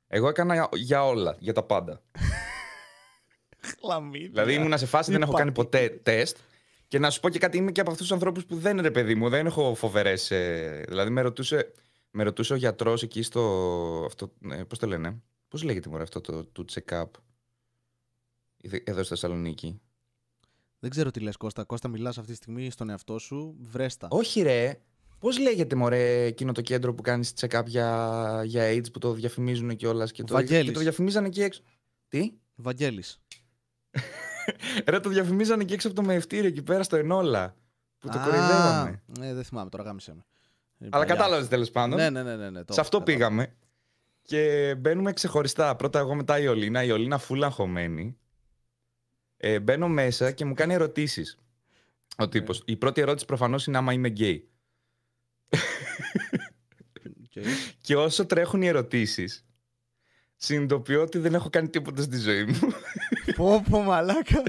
Εγώ 0.08 0.28
έκανα 0.30 0.54
για- 0.54 0.70
για 0.74 1.06
όλα, 1.06 1.36
για 1.40 1.54
τα 1.54 1.64
πάντα. 1.64 2.02
Χλαμίδια. 3.82 4.30
Δηλαδή 4.30 4.54
ήμουνα 4.54 4.78
σε 4.78 4.86
φάση, 4.86 5.12
δεν 5.12 5.22
έχω 5.22 5.32
κάνει 5.34 5.50
Υπάρχει. 5.50 5.70
ποτέ 5.70 6.00
τεστ. 6.04 6.38
Και 6.90 7.00
να 7.00 7.10
σου 7.10 7.20
πω 7.20 7.30
και 7.30 7.40
κάτι, 7.40 7.58
είμαι 7.58 7.72
και 7.72 7.82
από 7.82 7.90
αυτούς 7.92 8.06
τους 8.08 8.16
ανθρώπους 8.16 8.46
που 8.46 8.56
δεν 8.56 8.72
είναι 8.72 8.82
ρε 8.82 8.92
παιδί 8.92 9.16
μου, 9.16 9.30
δεν 9.30 9.46
έχω 9.46 9.76
φοβερές. 9.76 10.28
δηλαδή 10.88 11.10
με 11.10 11.22
ρωτούσε, 11.22 11.72
με 12.12 12.24
ρωτούσε 12.24 12.54
ο 12.54 12.56
γιατρός 12.56 13.04
εκεί 13.04 13.22
στο. 13.22 14.04
Αυτό, 14.06 14.34
ε, 14.52 14.64
Πώς 14.64 14.78
το 14.80 14.88
λένε, 14.88 15.22
Πώς 15.48 15.64
λέγεται 15.64 15.90
μωρέ 15.90 16.04
αυτό 16.04 16.22
το, 16.22 16.46
το 16.46 16.66
check-up. 16.72 17.06
Ιδε- 18.58 18.90
Εδώ 18.90 19.00
στη 19.00 19.10
Θεσσαλονίκη. 19.10 19.82
Δεν 20.80 20.90
ξέρω 20.90 21.12
τι 21.12 21.20
λες 21.20 21.38
Κώστα. 21.38 21.64
Κώστα 21.64 21.88
μιλάς 21.88 22.18
αυτή 22.18 22.32
τη 22.32 22.38
στιγμή 22.38 22.72
στον 22.72 22.90
εαυτό 22.90 23.18
σου. 23.20 23.56
Βρέστα. 23.60 24.08
Όχι 24.12 24.42
ρε. 24.42 24.80
Πώς 25.20 25.40
λέγεται 25.40 25.76
μωρέ 25.76 26.24
εκείνο 26.24 26.52
το 26.52 26.62
κέντρο 26.62 26.94
που 26.94 27.02
κάνεις 27.02 27.34
check-up 27.40 27.64
για, 27.66 28.42
για 28.46 28.72
AIDS 28.74 28.92
που 28.94 29.00
το 29.00 29.14
διαφημίζουν 29.14 29.76
κιόλας 29.76 30.12
και 30.12 30.24
το, 30.24 30.34
Βαγγέλης. 30.34 30.66
και 30.68 30.72
το 30.72 30.80
διαφημίζανε 30.80 31.28
εκεί 31.28 31.42
έξω. 31.42 31.62
Τι; 32.08 32.32
Βαγγέλης. 32.56 33.20
Ρε 34.86 35.00
το 35.00 35.10
διαφημίζανε 35.10 35.64
εκεί 35.64 35.74
έξω 35.74 35.88
από 35.88 35.96
το 35.96 36.04
μευτήριο 36.04 36.48
εκεί 36.48 36.62
πέρα 36.62 36.84
στο 36.84 36.96
Ενόλα. 36.96 37.56
Που 38.00 38.08
το 38.10 38.20
Α, 38.20 38.24
κοροϊδεύαμε. 38.24 39.02
Ναι, 39.20 39.34
δεν 39.34 39.44
θυμάμαι 39.44 39.70
τώρα, 39.70 39.84
γάμισε 39.84 40.14
με. 40.16 40.26
Είναι 40.78 40.90
Αλλά 40.94 41.06
παλιά. 41.06 41.16
κατάλαβες 41.16 41.48
τέλος 41.48 41.72
πάντων. 41.72 41.98
Ναι, 41.98 42.10
ναι, 42.10 42.24
ναι. 42.24 42.36
ναι, 42.36 42.50
ναι 42.50 42.64
το 42.64 42.74
Σε 42.74 42.80
αυτό 42.80 42.98
κατάλαβα. 42.98 43.28
πήγαμε. 43.28 43.56
Και 44.22 44.76
μπαίνουμε 44.78 45.14
ξεχωριστά. 45.14 45.76
Πρώτα 45.76 46.00
εγώ, 46.00 46.16
μετά 46.16 46.40
η 46.40 46.48
Ολίνα. 46.48 46.84
Η 46.84 46.92
Ολίνα 46.92 47.18
φούλα 47.18 47.46
αγχωμένη. 47.46 48.18
Ε, 49.38 49.60
μπαίνω 49.60 49.88
μέσα 49.88 50.32
και 50.32 50.46
μου 50.46 50.54
κάνει 50.54 50.74
ερωτήσεις. 50.74 51.38
Ο 52.18 52.30
τύπος. 52.30 52.62
Η 52.66 52.76
πρώτη 52.76 53.02
ερώτηση 53.02 53.26
προφανώς 53.26 53.68
είναι 53.68 53.78
άμα 53.78 53.94
είμαι 53.94 54.08
γκέι. 54.08 54.50
Οκ. 57.24 57.44
Και 57.82 57.96
όσο 57.96 58.26
τρέχουν 58.26 58.62
οι 58.62 58.68
ερωτήσεις, 58.68 59.46
συνειδητοποιώ 60.36 61.02
ότι 61.02 61.18
δεν 61.18 61.34
έχω 61.34 61.50
κάνει 61.50 61.70
τίποτα 61.70 62.02
στη 62.02 62.18
ζωή 62.18 62.44
μου. 62.46 62.60
Πω, 63.36 63.64
πω, 63.70 63.82
μαλάκα. 63.82 64.44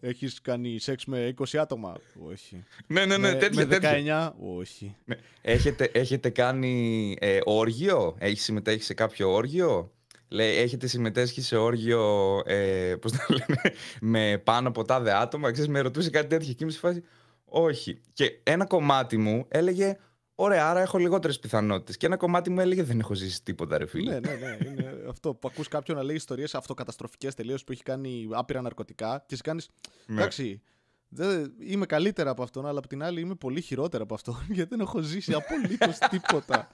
Έχεις 0.00 0.40
κάνει 0.40 0.78
σεξ 0.78 1.04
με 1.04 1.34
20 1.38 1.56
άτομα; 1.56 1.96
Όχι. 2.30 2.64
ναι, 2.86 3.06
ναι, 3.06 3.16
ναι, 3.16 3.32
με, 3.32 3.34
τέτοια, 3.34 3.66
με 3.66 3.78
τέτοια. 3.78 4.32
19. 4.32 4.56
Όχι. 4.58 4.96
Ναι. 5.04 5.16
Έχετε, 5.42 5.90
έχετε 5.92 6.30
κάνει 6.30 7.16
ε, 7.20 7.38
όργιο, 7.44 8.16
έχεις 8.18 8.42
συμμετέχει 8.42 8.82
σε 8.82 8.94
κάποιο 8.94 9.32
όργιο; 9.32 9.92
Λέει, 10.28 10.56
έχετε 10.56 10.86
συμμετέσχει 10.86 11.42
σε 11.42 11.56
όργιο, 11.56 12.42
ε, 12.46 12.94
πώς 13.00 13.12
το 13.12 13.18
λένε, 13.28 13.60
με 14.00 14.40
πάνω 14.44 14.68
από 14.68 14.84
τάδε 14.84 15.12
άτομα; 15.16 15.50
Ξέρεις, 15.50 15.70
με 15.70 15.80
ρωτούσε 15.80 16.10
κάτι 16.10 16.26
τέτοιο 16.26 16.52
και 16.52 16.62
είμαι 16.64 16.72
σε 16.72 16.78
φάση, 16.78 17.02
όχι. 17.44 18.00
Και 18.12 18.40
ένα 18.42 18.66
κομμάτι 18.66 19.16
μου 19.16 19.44
έλεγε, 19.48 19.96
ωραία, 20.42 20.68
άρα 20.70 20.80
έχω 20.80 20.98
λιγότερες 20.98 21.38
πιθανότητες. 21.38 21.96
Και 21.96 22.06
ένα 22.06 22.16
κομμάτι 22.16 22.50
μου 22.50 22.60
έλεγε, 22.60 22.82
δεν 22.82 22.98
έχω 23.00 23.14
ζήσει 23.14 23.42
τίποτα 23.42 23.78
ρε 23.78 23.86
φίλε. 23.86 24.12
ναι, 24.20 24.34
ναι, 24.34 24.34
ναι. 24.34 24.68
Είναι 24.70 24.96
αυτό 25.08 25.34
που 25.34 25.48
ακούς 25.52 25.68
κάποιον 25.68 25.96
να 25.96 26.02
λέει 26.02 26.16
ιστορίες 26.16 26.54
αυτοκαταστροφικές 26.54 27.34
τελείως 27.34 27.64
που 27.64 27.72
έχει 27.72 27.82
κάνει 27.82 28.28
άπειρα 28.32 28.60
ναρκωτικά 28.60 29.18
και 29.26 29.34
εσύ 29.34 29.42
κάνεις, 29.42 29.68
Ναι. 30.06 30.16
εντάξει, 30.20 30.62
δεν, 31.08 31.52
είμαι 31.60 31.86
καλύτερα 31.86 32.30
από 32.30 32.42
αυτόν, 32.42 32.66
αλλά 32.66 32.78
απ' 32.78 32.86
την 32.86 33.02
άλλη 33.02 33.20
είμαι 33.20 33.34
πολύ 33.34 33.60
χειρότερα 33.60 34.02
από 34.02 34.14
αυτόν, 34.14 34.36
γιατί 34.56 34.70
δεν 34.70 34.80
έχω 34.80 35.00
ζήσει 35.00 35.32
απολύτως 35.32 35.98
τίποτα. 36.10 36.70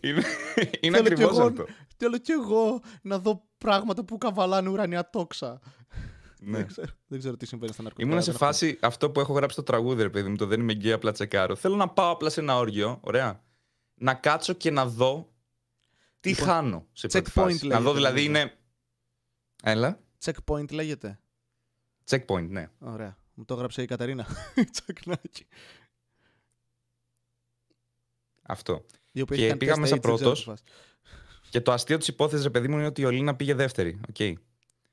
είναι 0.00 0.22
είναι 0.80 0.96
Θέλω 0.96 1.06
κι 1.06 1.12
ακριβώς 1.12 1.38
εγώ- 1.38 1.46
αυτό. 1.46 1.66
Θέλω 1.96 2.18
κι 2.18 2.32
εγώ 2.32 2.82
να 3.02 3.18
δω 3.18 3.48
πράγματα 3.58 4.04
που 4.04 4.18
καβαλάνε 4.18 4.68
ουρανιά 4.68 5.10
τόξα. 5.10 5.60
Ναι. 6.42 6.56
Δεν, 6.56 6.66
ξέρω, 6.66 6.92
δεν 7.06 7.18
ξέρω 7.18 7.36
τι 7.36 7.46
συμβαίνει 7.46 7.72
στα 7.72 7.82
ναρκωτικά. 7.82 8.10
Ήμουν 8.10 8.22
σε 8.22 8.30
δεν 8.32 8.40
έχω- 8.40 8.52
φάση 8.52 8.78
αυτό 8.80 9.10
που 9.10 9.20
έχω 9.20 9.32
γράψει 9.32 9.54
στο 9.54 9.62
τραγούδι, 9.62 10.02
ρε 10.02 10.10
παιδί 10.10 10.28
μου, 10.28 10.36
το 10.36 10.46
δεν 10.46 10.60
είμαι 10.60 10.72
γκέι, 10.72 10.92
απλά 10.92 11.12
τσεκάρω. 11.12 11.56
Θέλω 11.56 11.76
να 11.76 11.88
πάω 11.88 12.10
απλά 12.10 12.30
σε 12.30 12.40
ένα 12.40 12.56
όργιο, 12.56 12.98
ωραία. 13.02 13.42
Να 13.94 14.14
κάτσω 14.14 14.52
και 14.52 14.70
να 14.70 14.86
δω 14.86 15.32
τι 16.20 16.28
Λοιπόν, 16.28 16.44
χάνω 16.46 16.86
σε 16.92 17.06
πρώτη 17.08 17.30
checkpoint 17.30 17.32
φάση. 17.32 17.66
Να 17.66 17.80
δω 17.80 17.92
λέγεται, 17.92 17.96
δηλαδή 17.96 18.26
νομίζω. 18.28 18.42
είναι. 18.42 18.58
Έλα. 19.62 20.00
Checkpoint 20.24 20.72
λέγεται. 20.72 21.18
Checkpoint, 22.10 22.48
ναι. 22.48 22.68
Ωραία. 22.78 23.16
Μου 23.34 23.44
το 23.44 23.54
έγραψε 23.54 23.82
η 23.82 23.86
Καταρίνα. 23.86 24.26
Τσακνάκι. 24.72 25.46
Αυτό. 28.42 28.84
Η 29.12 29.20
οποία 29.20 29.36
Και 29.36 29.42
έχει 29.42 29.48
κάνει 29.50 29.58
πήγα 29.58 29.74
τεστ 29.74 29.80
μέσα 29.80 29.96
AIDS, 29.96 30.00
δεν 30.02 30.14
ξέρω 30.14 30.34
πρώτος. 30.34 30.38
τι 30.44 30.48
φάση. 30.50 30.62
Και 31.50 31.60
το 31.60 31.72
αστείο 31.72 31.98
της 31.98 32.08
υπόθεσης, 32.08 32.44
ρε 32.44 32.50
παιδί 32.50 32.68
μου, 32.68 32.76
είναι 32.76 32.86
ότι 32.86 33.00
η 33.00 33.04
Ολίνα 33.04 33.36
πήγε 33.36 33.54
δεύτερη. 33.54 34.00
Οκ. 34.08 34.20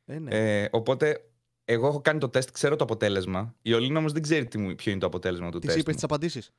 Ε, 0.06 0.20
ναι. 0.20 0.62
Ε, 0.62 0.70
οπότε, 0.72 1.27
εγώ 1.70 1.88
έχω 1.88 2.02
κάνει 2.02 2.20
το 2.20 2.30
τεστ, 2.30 2.52
ξέρω 2.52 2.76
το 2.76 2.84
αποτέλεσμα. 2.84 3.56
Η 3.62 3.74
Ολίνα 3.74 4.00
όμως 4.00 4.12
δεν 4.12 4.22
ξέρει 4.22 4.46
τι 4.48 4.58
μου, 4.58 4.76
ποιο 4.76 4.92
είναι 4.92 5.00
το 5.00 5.06
αποτέλεσμα 5.08 5.52
του 5.52 5.60
Τη 5.60 5.66
τεστ. 5.68 5.80
είπες 5.80 5.88
μου. 5.88 5.94
τις 5.94 6.04
απαντήσεις; 6.04 6.52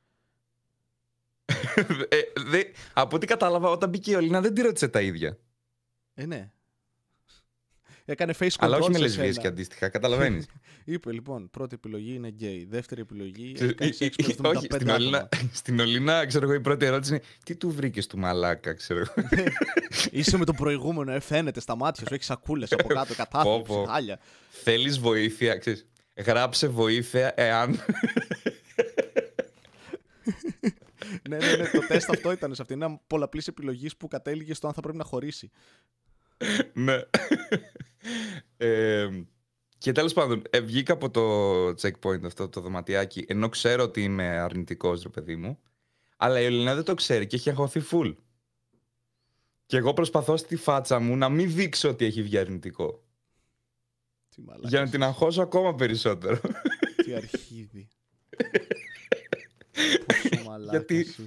ε, 2.08 2.18
δε- 2.50 2.64
από 2.92 3.16
ό,τι 3.16 3.26
κατάλαβα, 3.26 3.68
όταν 3.70 3.88
μπήκε 3.90 4.10
η 4.10 4.14
Ολίνα 4.14 4.40
δεν 4.40 4.54
τη 4.54 4.62
ρώτησε 4.62 4.88
τα 4.88 5.00
ίδια. 5.00 5.38
Ε, 6.14 6.26
ναι. 6.26 6.50
Έκανε 8.10 8.34
face 8.38 8.44
control. 8.46 8.54
Αλλά 8.58 8.76
όχι 8.76 8.88
με 8.90 8.96
σε 8.96 9.00
λεσβίες 9.02 9.28
σένα. 9.28 9.40
και 9.40 9.46
αντίστοιχα, 9.46 9.88
καταλαβαίνεις. 9.88 10.46
Είπε 10.84 11.12
λοιπόν, 11.12 11.50
πρώτη 11.50 11.74
επιλογή 11.74 12.14
είναι 12.14 12.28
γκέι. 12.28 12.66
Δεύτερη 12.70 13.00
επιλογή. 13.00 13.52
Ξέρεις, 13.52 13.74
έχει 13.78 13.78
κάνει 13.78 13.92
σεξ 13.92 14.36
με 14.36 14.48
ε, 14.48 14.52
όχι, 14.56 14.66
75 14.70 14.74
στην 14.74 14.88
Ολίνα, 14.90 15.18
άτομα. 15.18 15.50
στην 15.52 15.80
Ολίνα, 15.80 16.26
ξέρω 16.26 16.44
εγώ, 16.44 16.54
η 16.54 16.60
πρώτη 16.60 16.86
ερώτηση 16.86 17.12
είναι 17.12 17.22
τι 17.44 17.56
του 17.56 17.70
βρήκες 17.70 18.06
του 18.06 18.18
μαλάκα, 18.18 18.74
ξέρω 18.74 18.98
εγώ. 19.00 19.12
Είσαι 20.10 20.36
με 20.38 20.44
τον 20.44 20.54
προηγούμενο, 20.56 21.12
ε, 21.12 21.20
φαίνεται 21.20 21.60
στα 21.60 21.76
μάτια 21.76 22.06
σου. 22.06 22.14
Έχεις 22.14 22.26
σακούλες 22.26 22.72
από 22.72 22.88
κάτω, 22.88 23.06
Πω, 23.08 23.14
κατάθλιψη, 23.14 23.72
πω. 23.72 23.84
χάλια. 23.84 24.18
Θέλεις 24.50 24.98
βοήθεια, 24.98 25.56
ξέρεις. 25.56 25.86
Γράψε 26.24 26.68
βοήθεια 26.68 27.32
εάν. 27.36 27.80
ναι, 31.28 31.36
ναι, 31.36 31.56
ναι, 31.56 31.64
το 31.68 31.86
τεστ 31.88 32.10
αυτό 32.10 32.32
ήταν 32.32 32.54
σε 32.54 32.62
αυτήν. 32.62 32.82
Ένα 32.82 33.00
πολλαπλής 33.06 33.46
επιλογής 33.48 33.96
που 33.96 34.08
κατέληγε 34.08 34.54
στο 34.54 34.66
αν 34.66 34.72
θα 34.72 34.80
πρέπει 34.80 34.98
να 34.98 35.04
χωρίσει. 35.04 35.50
ναι. 36.72 36.98
Ε, 38.56 39.08
και 39.78 39.92
τέλος 39.92 40.12
πάντων, 40.12 40.42
ε, 40.50 40.60
βγήκα 40.60 40.92
από 40.92 41.10
το 41.10 41.66
checkpoint 41.68 42.24
αυτό 42.24 42.48
το 42.48 42.60
δωματιάκι, 42.60 43.24
ενώ 43.28 43.48
ξέρω 43.48 43.82
ότι 43.82 44.02
είμαι 44.02 44.24
αρνητικός, 44.24 45.02
ρε 45.02 45.08
παιδί 45.08 45.36
μου. 45.36 45.58
Αλλά 46.16 46.40
η 46.40 46.44
Ελληνά 46.44 46.74
δεν 46.74 46.84
το 46.84 46.94
ξέρει 46.94 47.26
και 47.26 47.36
έχει 47.36 47.50
αγχωθεί 47.50 47.82
full. 47.90 48.14
Και 49.66 49.76
εγώ 49.76 49.92
προσπαθώ 49.92 50.36
στη 50.36 50.56
φάτσα 50.56 50.98
μου 50.98 51.16
να 51.16 51.28
μην 51.28 51.52
δείξω 51.54 51.88
ότι 51.88 52.04
έχει 52.04 52.22
βγει 52.22 52.38
αρνητικό. 52.38 53.02
Τι 54.34 54.42
μαλάκα. 54.42 54.68
Για 54.68 54.80
να 54.80 54.88
την 54.90 55.02
αγχώσω 55.02 55.42
ακόμα 55.42 55.74
περισσότερο. 55.74 56.40
Τι 57.04 57.14
αρχίδι. 57.14 57.88
Πόσο 60.06 60.42
μαλάκα 60.44 60.70
Γιατί- 60.70 60.98
είσαι. 60.98 61.22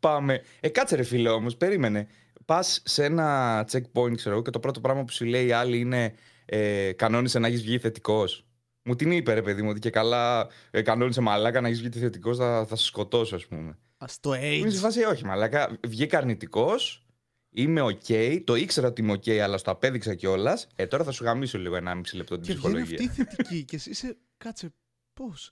Πάμε. 0.00 0.42
Ε, 0.60 0.68
κάτσε 0.68 0.96
ρε 0.96 1.02
φίλε 1.02 1.28
όμως, 1.28 1.56
περίμενε. 1.56 2.08
Πας 2.44 2.82
σε 2.84 3.04
ένα 3.04 3.60
checkpoint, 3.72 4.16
ξέρω 4.16 4.34
εγώ, 4.34 4.42
και 4.42 4.50
το 4.50 4.60
πρώτο 4.60 4.80
πράγμα 4.80 5.04
που 5.04 5.12
σου 5.12 5.24
λέει 5.24 5.46
η 5.46 5.52
άλλη 5.52 5.78
είναι 5.78 6.14
ε, 6.44 6.92
κανόνισε 6.92 7.38
να 7.38 7.46
έχεις 7.46 7.62
βγει 7.62 7.78
θετικός. 7.78 8.44
Μου 8.82 8.96
την 8.96 9.10
είπε, 9.10 9.32
ρε 9.34 9.42
παιδί 9.42 9.62
μου, 9.62 9.68
ότι 9.70 9.78
και 9.80 9.90
καλά 9.90 10.48
ε, 10.70 10.82
κανόνισε 10.82 11.20
μαλάκα 11.20 11.60
να 11.60 11.68
έχεις 11.68 11.80
βγει 11.82 11.98
θετικός, 11.98 12.36
θα, 12.36 12.66
θα 12.68 12.76
σε 12.76 12.84
σκοτώσω, 12.84 13.36
ας 13.36 13.46
πούμε. 13.46 13.78
Α 13.96 14.06
το 14.20 14.34
Είμαι 14.34 14.70
σε 14.70 14.78
AIDS. 14.78 14.80
φάση, 14.80 15.04
όχι, 15.04 15.24
μαλάκα. 15.24 15.78
Βγήκα 15.86 16.18
αρνητικός, 16.18 17.06
είμαι 17.50 17.80
οκ, 17.80 18.04
το 18.44 18.54
ήξερα 18.54 18.86
ότι 18.86 19.00
είμαι 19.00 19.12
οκ, 19.12 19.28
αλλά 19.28 19.58
στο 19.58 19.70
απέδειξα 19.70 20.14
κιόλας. 20.14 20.66
Ε, 20.76 20.86
τώρα 20.86 21.04
θα 21.04 21.10
σου 21.10 21.24
γαμίσω 21.24 21.58
λίγο 21.58 21.76
1,5 21.76 22.00
λεπτό 22.14 22.38
την 22.38 22.44
Και 22.44 22.52
βγαίνει 22.54 22.74
ψυχολογία. 22.84 22.98
αυτή 23.10 23.22
θετική 23.24 23.64
και 23.64 23.76
εσύ 23.76 23.90
είσαι. 23.90 24.16
Κάτσε. 24.36 24.72
Πώς; 25.14 25.50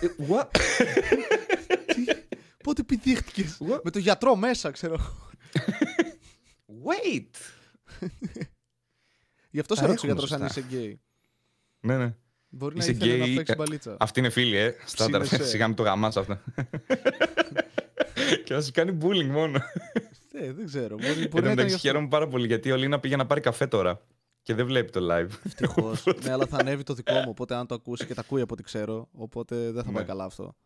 Ε, 0.00 0.06
what? 0.28 0.46
Πότε 2.64 2.80
επιδείχτηκε. 2.80 3.44
What? 3.68 3.80
Με 3.84 3.90
το 3.90 3.98
γιατρό 3.98 4.36
μέσα, 4.36 4.70
ξέρω. 4.70 4.96
Wait! 6.86 7.30
Γι' 9.50 9.60
αυτό 9.60 9.74
σε 9.74 9.80
Τα 9.80 9.86
ρώτησε 9.86 10.06
ο 10.06 10.10
έχουμε 10.10 10.20
γιατρό 10.28 10.36
αν 10.44 10.48
σωστά. 10.50 10.60
είσαι 10.70 10.76
γκέι. 10.76 11.00
Ναι, 11.80 11.96
ναι. 11.96 12.14
Μπορεί 12.48 12.76
Είσαι 12.78 12.90
να 12.90 12.96
ήθελε 12.96 13.16
να 13.16 13.24
γκέι, 13.24 13.34
παίξει 13.36 13.52
ε, 13.52 13.56
μπαλίτσα. 13.56 13.96
Αυτή 14.00 14.18
είναι 14.20 14.30
φίλη, 14.30 14.56
ε. 14.56 14.74
Στάνταρ. 14.84 15.22
Ψήνεσαι. 15.22 15.48
Σιγά 15.52 15.66
μην 15.66 15.76
το 15.76 15.82
γαμάς 15.82 16.16
αυτό. 16.16 16.38
και 18.44 18.54
να 18.54 18.60
σου 18.60 18.70
κάνει 18.72 18.98
bullying 19.02 19.24
μόνο. 19.30 19.58
Ε, 20.32 20.52
δεν 20.52 20.66
ξέρω. 20.66 20.96
Μπορεί, 20.96 21.08
Εν 21.08 21.14
μπορεί 21.16 21.28
τω 21.28 21.40
να 21.40 21.40
ήταν 21.40 21.42
γι' 21.42 21.48
μεταξύ 21.54 21.74
αυτό. 21.74 21.86
χαίρομαι 21.88 22.08
πάρα 22.08 22.28
πολύ 22.28 22.46
γιατί 22.46 22.72
ο 22.72 22.76
Λίνα 22.76 23.00
πήγε 23.00 23.16
να 23.16 23.26
πάρει 23.26 23.40
καφέ 23.40 23.66
τώρα. 23.66 24.00
Και 24.42 24.54
δεν 24.54 24.66
βλέπει 24.66 24.90
το 24.90 25.00
live. 25.10 25.28
Ευτυχώς. 25.44 26.04
ναι, 26.22 26.30
αλλά 26.30 26.46
θα 26.46 26.56
ανέβει 26.56 26.82
το 26.82 26.94
δικό 26.94 27.14
μου. 27.14 27.24
Οπότε 27.28 27.54
αν 27.54 27.66
το 27.66 27.74
ακούσει 27.74 28.06
και 28.06 28.14
τα 28.14 28.20
ακούει 28.20 28.40
από 28.40 28.54
ό,τι 28.54 28.62
ξέρω. 28.62 29.08
Οπότε 29.12 29.70
δεν 29.70 29.84
θα 29.84 29.90
πάει 29.90 30.02
Ναι. 30.02 30.08
καλά 30.08 30.24
αυτό. 30.24 30.56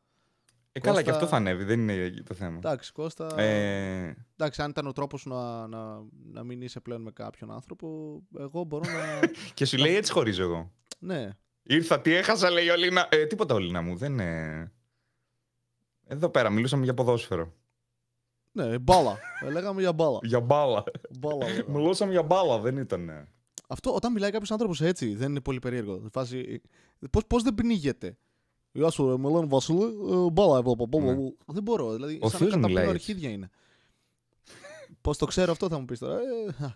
Ε, 0.72 0.80
καλά, 0.80 0.96
και 0.96 1.02
Κώστα- 1.02 1.14
αυτό 1.14 1.26
θα 1.26 1.36
ανέβει, 1.36 1.64
δεν 1.64 1.80
είναι 1.88 2.10
το 2.26 2.34
θέμα. 2.34 2.56
Εντάξει, 2.56 2.92
Κώστα. 2.92 3.40
Ε, 3.40 4.16
Εντάξει, 4.36 4.62
αν 4.62 4.70
ήταν 4.70 4.86
ο 4.86 4.92
τρόπος 4.92 5.24
να, 5.26 5.66
να, 5.66 6.02
να 6.32 6.44
μην 6.44 6.62
είσαι 6.62 6.80
πλέον 6.80 7.02
με 7.02 7.10
κάποιον 7.10 7.50
άνθρωπο, 7.50 8.20
εγώ 8.38 8.64
μπορώ 8.64 8.84
να. 8.90 9.28
και 9.54 9.64
σου 9.64 9.76
λέει 9.76 9.94
έτσι 9.94 10.12
χωρίζω 10.12 10.42
εγώ. 10.42 10.72
ναι. 10.98 11.28
Ήρθα, 11.62 12.00
τι 12.00 12.14
έχασα, 12.14 12.50
λέει 12.50 12.68
ο 12.68 12.76
Λίνα. 12.76 13.08
Ε, 13.10 13.26
τίποτα 13.26 13.54
ο 13.54 13.58
Λίνα 13.58 13.82
μου, 13.82 13.96
δεν 13.96 14.12
είναι. 14.12 14.72
Εδώ 16.06 16.28
πέρα, 16.28 16.50
μιλούσαμε 16.50 16.84
για 16.84 16.94
ποδόσφαιρο. 16.94 17.52
Ναι, 18.52 18.78
μπάλα. 18.78 19.18
Ε, 19.44 19.50
Λέγαμε 19.50 19.80
για 19.80 19.92
μπάλα. 19.92 20.18
Για 20.22 20.40
μπάλα. 20.40 20.82
μπάλα 21.18 21.46
λέγαμε. 21.46 21.78
Μιλούσαμε 21.78 22.12
για 22.12 22.22
μπάλα, 22.22 22.58
δεν 22.58 22.76
ήταν. 22.76 23.28
Αυτό 23.68 23.94
όταν 23.94 24.12
μιλάει 24.12 24.30
κάποιος 24.30 24.50
άνθρωπος 24.50 24.80
έτσι 24.80 25.14
δεν 25.14 25.30
είναι 25.30 25.40
πολύ 25.40 25.58
περίεργο. 25.58 26.08
Φάση. 26.12 26.60
Πώς 27.10 27.26
πώς 27.26 27.42
δεν 27.42 27.54
πνίγεται; 27.54 28.16
Γεια 28.72 28.90
σου, 28.90 29.08
ρε, 29.08 29.16
με 29.18 29.30
λένε 29.30 29.46
Βασίλη, 29.46 29.82
ε, 29.82 30.30
μπάλα 30.32 30.58
έβλεπα. 30.58 30.86
μπάλα, 30.86 31.04
Ναι. 31.04 31.14
μπάλα. 31.14 31.30
Δεν 31.46 31.62
μπορώ. 31.62 31.92
Δηλαδή, 31.94 32.18
Ο 32.22 32.28
σαν 32.28 32.38
θείος 32.38 32.50
να 32.50 32.56
καταπίνω 32.56 32.78
μιλάει 32.80 32.94
αρχίδια 32.94 33.30
είναι. 33.30 33.50
Πώς 35.00 35.18
το 35.18 35.26
ξέρω 35.26 35.52
αυτό 35.52 35.68
θα 35.68 35.78
μου 35.78 35.84
πεις 35.84 35.98
τώρα. 35.98 36.14
Ε, 36.14 36.64
α, 36.64 36.74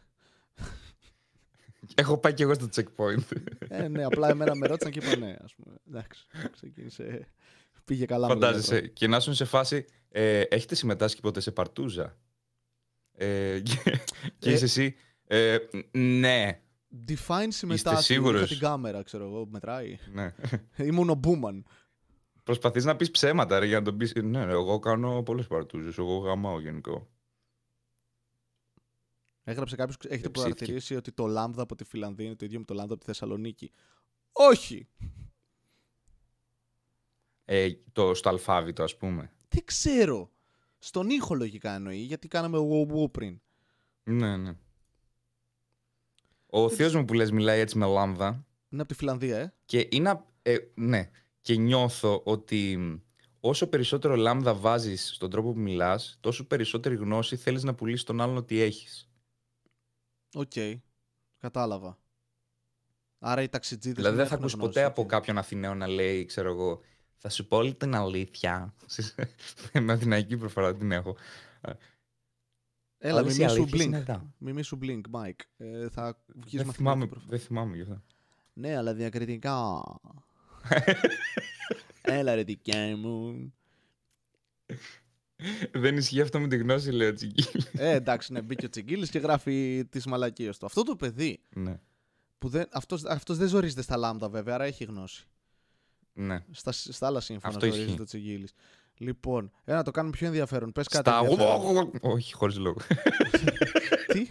Έχω 1.95 2.19
πάει 2.19 2.35
κι 2.35 2.43
εγώ 2.43 2.55
στο 2.55 2.69
checkpoint. 2.75 3.37
Ε, 3.69 3.89
ναι, 3.89 4.05
απλά 4.05 4.29
εμένα 4.29 4.55
με 4.55 4.67
ρώτησαν 4.67 4.93
και 4.93 4.99
είπα 5.07 5.17
ναι, 5.17 5.37
ας 5.45 5.55
πούμε. 5.55 5.77
Εντάξει, 5.89 6.27
ξεκίνησε. 6.53 7.29
Πήγε 7.85 8.05
καλά 8.05 8.29
με 8.29 8.35
το 8.35 8.41
Φαντάζεσαι. 8.41 8.73
γιατρό. 8.75 8.93
Και 8.93 9.07
να 9.09 9.17
ήσουν 9.17 9.35
σε 9.35 9.45
φάση. 9.45 9.85
Ε, 10.09 10.41
έχετε 10.41 10.75
συμμετάσχει 10.75 11.21
ποτέ 11.21 11.41
σε 11.41 11.51
παρτούζα; 11.51 12.17
Ε, 13.13 13.61
και, 13.61 14.01
και 14.39 14.51
Ε. 14.51 14.53
είσαι 14.53 14.65
εσύ. 14.65 14.95
Ε, 15.27 15.57
ναι. 15.99 16.61
Define 17.09 17.47
συμμετάσχει. 17.49 18.03
σίγουρος; 18.13 18.41
Είχα 18.41 18.49
την 18.49 18.59
κάμερα, 18.59 19.03
ξέρω 19.03 19.25
εγώ, 19.25 19.47
μετράει. 19.51 19.99
ναι. 20.13 20.35
Ήμουν 20.77 21.11
ο 21.11 21.15
Μπούμαν. 21.15 21.65
Προσπαθείς 22.45 22.85
να 22.85 22.97
πεις 22.97 23.11
ψέματα 23.11 23.59
ρε, 23.59 23.67
για 23.67 23.79
να 23.79 23.85
τον 23.85 23.97
πεις. 23.97 24.13
Ναι, 24.15 24.45
ρε, 24.45 24.53
εγώ 24.53 24.79
κάνω 24.79 25.23
πολλές 25.23 25.47
παρτούζες. 25.47 25.99
Εγώ 25.99 26.17
γαμάω 26.17 26.61
γενικό. 26.61 27.09
Έγραψε 29.45 29.77
κάποιος, 29.77 29.97
έχετε 30.09 30.29
ψήθηκε. 30.31 30.55
παρατηρήσει 30.55 30.97
ότι 30.97 31.13
το 31.13 31.27
λάμδα 31.27 31.63
από 31.63 31.75
τη 31.75 31.85
Φιλανδία 31.85 32.27
είναι 32.27 32.35
το 32.37 32.45
ίδιο 32.45 32.59
με 32.59 32.65
το 32.65 32.75
λάμδα 32.75 32.93
από 32.93 33.01
τη 33.01 33.07
Θεσσαλονίκη; 33.07 33.73
Όχι! 34.33 34.89
Ε, 37.45 37.71
το, 37.93 38.15
στο 38.15 38.29
αλφάβητο, 38.29 38.83
ας 38.83 38.97
πούμε. 38.97 39.33
Δεν 39.49 39.65
ξέρω. 39.65 40.31
Στον 40.79 41.09
ήχο 41.11 41.35
λογικά 41.35 41.75
εννοεί, 41.75 41.99
γιατί 41.99 42.29
κάναμε 42.29 42.59
wo 42.59 43.11
πριν. 43.13 43.41
Ναι, 44.05 44.37
ναι. 44.37 44.57
Ο 46.47 46.69
θείος 46.69 46.95
μου 46.95 47.05
που 47.05 47.15
λες 47.15 47.31
μιλάει 47.31 47.61
έτσι 47.61 47.79
με 47.79 47.87
λάμδα 47.87 48.47
Είναι 48.69 48.81
από 48.83 48.91
τη 48.93 48.95
Φιλανδία, 48.99 49.39
ε. 49.39 49.55
και 49.65 49.89
είναι. 49.91 50.09
απ- 50.11 50.29
Ε, 50.43 50.57
ναι. 50.75 51.11
Και 51.45 51.57
νιώθω 51.57 52.21
ότι 52.25 52.79
όσο 53.41 53.67
περισσότερο 53.69 54.17
λάμδα 54.17 54.55
βάζεις 54.55 55.15
στον 55.15 55.31
τρόπο 55.31 55.53
που 55.53 55.59
μιλάς, 55.59 56.17
τόσο 56.21 56.47
περισσότερη 56.47 56.95
γνώση 56.95 57.37
θέλεις 57.37 57.63
να 57.63 57.75
πουλήσει 57.75 58.05
τον 58.05 58.21
άλλον 58.21 58.37
ότι 58.37 58.61
έχεις. 58.61 59.09
Οκ. 60.35 60.53
Κατάλαβα. 61.39 61.99
Άρα 63.19 63.43
οι 63.43 63.49
ταξιτζίδες 63.49 63.97
Δηλαδή 63.97 64.17
δεν 64.17 64.27
θα 64.27 64.35
έχουν 64.35 64.47
ακούς 64.47 64.55
γνώση, 64.55 64.69
ποτέ 64.69 64.85
από 64.85 65.03
οκ. 65.03 65.09
κάποιον 65.09 65.39
Αθηναίο 65.39 65.75
να 65.75 65.87
λέει, 65.87 66.25
ξέρω 66.25 66.51
εγώ, 66.51 66.81
θα 67.17 67.29
σου 67.29 67.47
πω 67.47 67.57
όλη 67.57 67.75
την 67.75 67.95
αλήθεια. 67.95 68.75
με 69.81 69.93
αθηναϊκή 69.93 70.37
προφορά 70.37 70.75
την 70.75 70.93
έχω. 70.93 71.17
Έλα, 72.99 73.21
Όλες 73.21 73.37
οι 73.37 73.43
μη 73.43 73.49
σου 73.49 73.63
αλήθειες 73.63 73.83
είναι 73.85 73.99
blink. 73.99 74.01
εδώ. 74.09 74.33
Μη 74.39 74.63
σου 74.63 74.79
blink, 74.83 75.01
Mike. 75.11 75.41
Ε, 75.57 75.89
θα 75.89 76.25
βγεις 76.35 76.57
Δεν 76.57 76.67
με 76.67 76.73
θυμάμαι, 76.73 77.05
αθηναϊκή 77.05 77.07
προφορά. 77.09 77.31
δεν 77.31 77.39
θυμάμαι 77.47 77.77
γι' 77.77 77.83
αυτό. 77.83 78.03
Ναι, 78.53 78.77
αλλά 78.77 78.95
διακριτικά. 78.95 79.83
Έλα 82.03 82.35
ρε 82.35 82.43
δικιά 82.43 82.97
μου. 82.97 83.53
δεν 85.73 85.97
ισχύει 85.97 86.21
αυτό 86.21 86.41
με 86.41 86.49
τη 86.49 86.57
γνώση, 86.57 86.91
λέει 86.91 87.09
ο 87.09 87.13
Τσιγκίλης. 87.13 87.71
ε, 87.73 87.91
εντάξει, 87.95 88.33
ναι, 88.33 88.41
μπήκε 88.43 88.67
ο 88.67 88.69
Τσιγκίλης 88.69 89.11
και 89.11 89.19
γράφει 89.19 89.85
τις 89.91 90.07
μαλακίες 90.07 90.59
του. 90.59 90.67
Αυτό 90.67 90.83
το 90.83 90.97
παιδί, 90.97 91.41
ναι, 91.55 91.81
που 92.39 92.49
δεν, 92.49 92.67
αυτός, 92.73 93.05
αυτός 93.05 93.37
δεν 93.37 93.49
ζορίζεται 93.49 93.83
στα 93.83 93.97
λάμδα 93.97 94.29
βέβαια, 94.29 94.55
άρα 94.55 94.65
έχει 94.65 94.85
γνώση. 94.85 95.25
ναι. 96.13 96.45
Στα, 96.51 96.73
στα 96.73 97.07
άλλα 97.07 97.21
σύμφωνα 97.21 97.55
Αυτό 97.55 97.67
ζορίζεται 97.67 97.91
ισχύει. 97.91 98.03
ο 98.03 98.05
Τσιγκίλης. 98.05 98.53
Λοιπόν, 98.97 99.51
ένα 99.65 99.83
το 99.83 99.91
κάνουμε 99.91 100.17
πιο 100.17 100.27
ενδιαφέρον. 100.27 100.73
Πες 100.73 100.89
κάτι 100.89 101.09
Στα... 101.11 101.19
ενδιαφέρον. 101.19 101.91
Όχι, 102.01 102.35
χωρίς 102.35 102.57
λόγο. 102.59 102.77
Τι; 104.07 104.29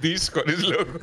Δις 0.00 0.28
χωρίς 0.32 0.62
λόγο. 0.68 0.98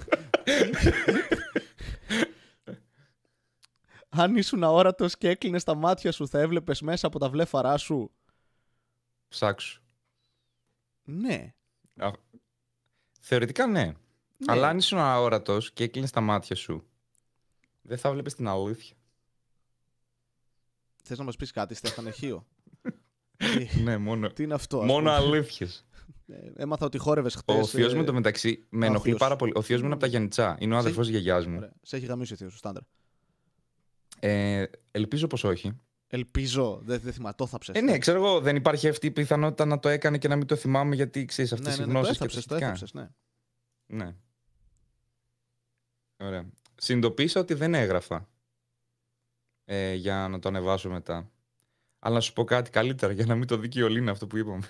Αν 4.17 4.35
ήσουν 4.35 4.63
αόρατος 4.63 5.17
και 5.17 5.29
έκλεινες 5.29 5.63
τα 5.63 5.75
μάτια 5.75 6.11
σου, 6.11 6.27
θα 6.27 6.39
έβλεπες 6.39 6.81
μέσα 6.81 7.07
από 7.07 7.19
τα 7.19 7.29
βλέφαρά 7.29 7.77
σου. 7.77 8.11
Ψάξου. 9.27 9.81
Ναι. 11.03 11.53
Α, 11.97 12.11
Θεωρητικά 13.19 13.67
ναι. 13.67 13.83
ναι. 13.83 13.93
Αλλά 14.47 14.67
αν 14.67 14.77
ήσουν 14.77 14.97
αόρατος 14.99 15.71
και 15.71 15.83
έκλεινες 15.83 16.11
τα 16.11 16.21
μάτια 16.21 16.55
σου, 16.55 16.87
δεν 17.81 17.97
θα 17.97 18.11
βλέπεις 18.11 18.35
την 18.35 18.47
αλήθεια. 18.47 18.95
Θες 21.03 21.17
να 21.17 21.23
μας 21.23 21.35
πεις 21.35 21.51
κάτι, 21.51 21.73
Στεφανεχείο. 21.75 22.45
Τι- 23.37 23.81
ναι, 23.83 23.97
μόνο, 23.97 24.29
Τι 24.31 24.43
είναι 24.43 24.53
αυτό, 24.53 24.79
ας 24.79 24.85
μόνο 24.85 24.99
πούμε; 24.99 25.11
αλήθειες. 25.11 25.85
Ε, 26.27 26.51
Έμαθα 26.55 26.85
ότι 26.85 26.97
χόρευες 26.97 27.35
χτες. 27.35 27.55
Ο 27.55 27.65
θείος 27.65 27.93
μου 27.93 28.01
ε, 28.01 28.03
το 28.03 28.13
μεταξύ 28.13 28.65
με 28.69 28.85
ο 28.85 28.89
ενοχλεί 28.89 29.09
θείος. 29.09 29.19
πάρα 29.19 29.35
πολύ. 29.35 29.51
Ο 29.55 29.61
θείος 29.61 29.79
μου 29.79 29.85
είναι 29.85 29.93
από 29.93 30.03
τα 30.03 30.09
Γιαννιτσά. 30.09 30.55
Είναι 30.59 30.73
ο 30.73 30.75
Σε- 30.77 30.81
αδερφός 30.83 31.05
της 31.05 31.15
γιαγιάς 31.15 31.45
μου. 31.47 31.55
Ωραία. 31.57 31.73
Σε 31.81 31.95
έχει 31.95 32.05
γαμίσει 32.05 32.33
ο 32.33 32.35
θείος 32.35 32.51
σου, 32.51 32.57
στάνταρ. 32.57 32.81
Ε, 34.19 34.65
ελπίζω 34.91 35.27
πως 35.27 35.43
όχι. 35.43 35.77
Ελπίζω. 36.07 36.81
Δεν, 36.83 36.99
δεν 36.99 37.13
θυμάμαι. 37.13 37.33
Το 37.37 37.47
θάψες. 37.47 37.75
Ε, 37.75 37.81
ναι, 37.81 37.97
ξέρω 37.97 38.17
εγώ, 38.17 38.39
δεν 38.39 38.55
υπάρχει 38.55 38.87
αυτή 38.87 39.07
η 39.07 39.11
πιθανότητα 39.11 39.65
να 39.65 39.79
το 39.79 39.89
έκανε 39.89 40.17
και 40.17 40.27
να 40.27 40.35
μην 40.35 40.47
το 40.47 40.55
θυμάμαι 40.55 40.95
γιατί 40.95 41.25
ξέρεις 41.25 41.53
αυτές 41.53 41.77
ναι, 41.77 41.83
οι 41.83 41.87
ναι, 41.87 41.93
ναι, 41.93 41.99
το 41.99 41.99
γνώσει 41.99 42.11
και 42.11 42.17
τα 42.17 42.25
έθαψες, 42.25 42.45
το 42.45 42.55
σχετικά. 42.55 42.71
έθαψες, 42.71 42.93
ναι. 42.93 43.07
Ναι. 43.85 44.15
Ωραία. 46.17 46.49
Συνειδητοποίησα 46.75 47.39
ότι 47.39 47.53
δεν 47.53 47.73
έγραφα 47.73 48.29
ε, 49.65 49.93
για 49.93 50.27
να 50.27 50.39
το 50.39 50.49
ανεβάσω 50.49 50.89
μετά. 50.89 51.31
Αλλά 51.99 52.15
να 52.15 52.21
σου 52.21 52.33
πω 52.33 52.43
κάτι 52.43 52.69
καλύτερα 52.69 53.13
για 53.13 53.25
να 53.25 53.35
μην 53.35 53.47
το 53.47 53.57
δει 53.57 53.67
και 53.67 53.79
η 53.79 53.83
Ολίνα 53.83 54.11
αυτό 54.11 54.27
που 54.27 54.37
είπαμε. 54.37 54.63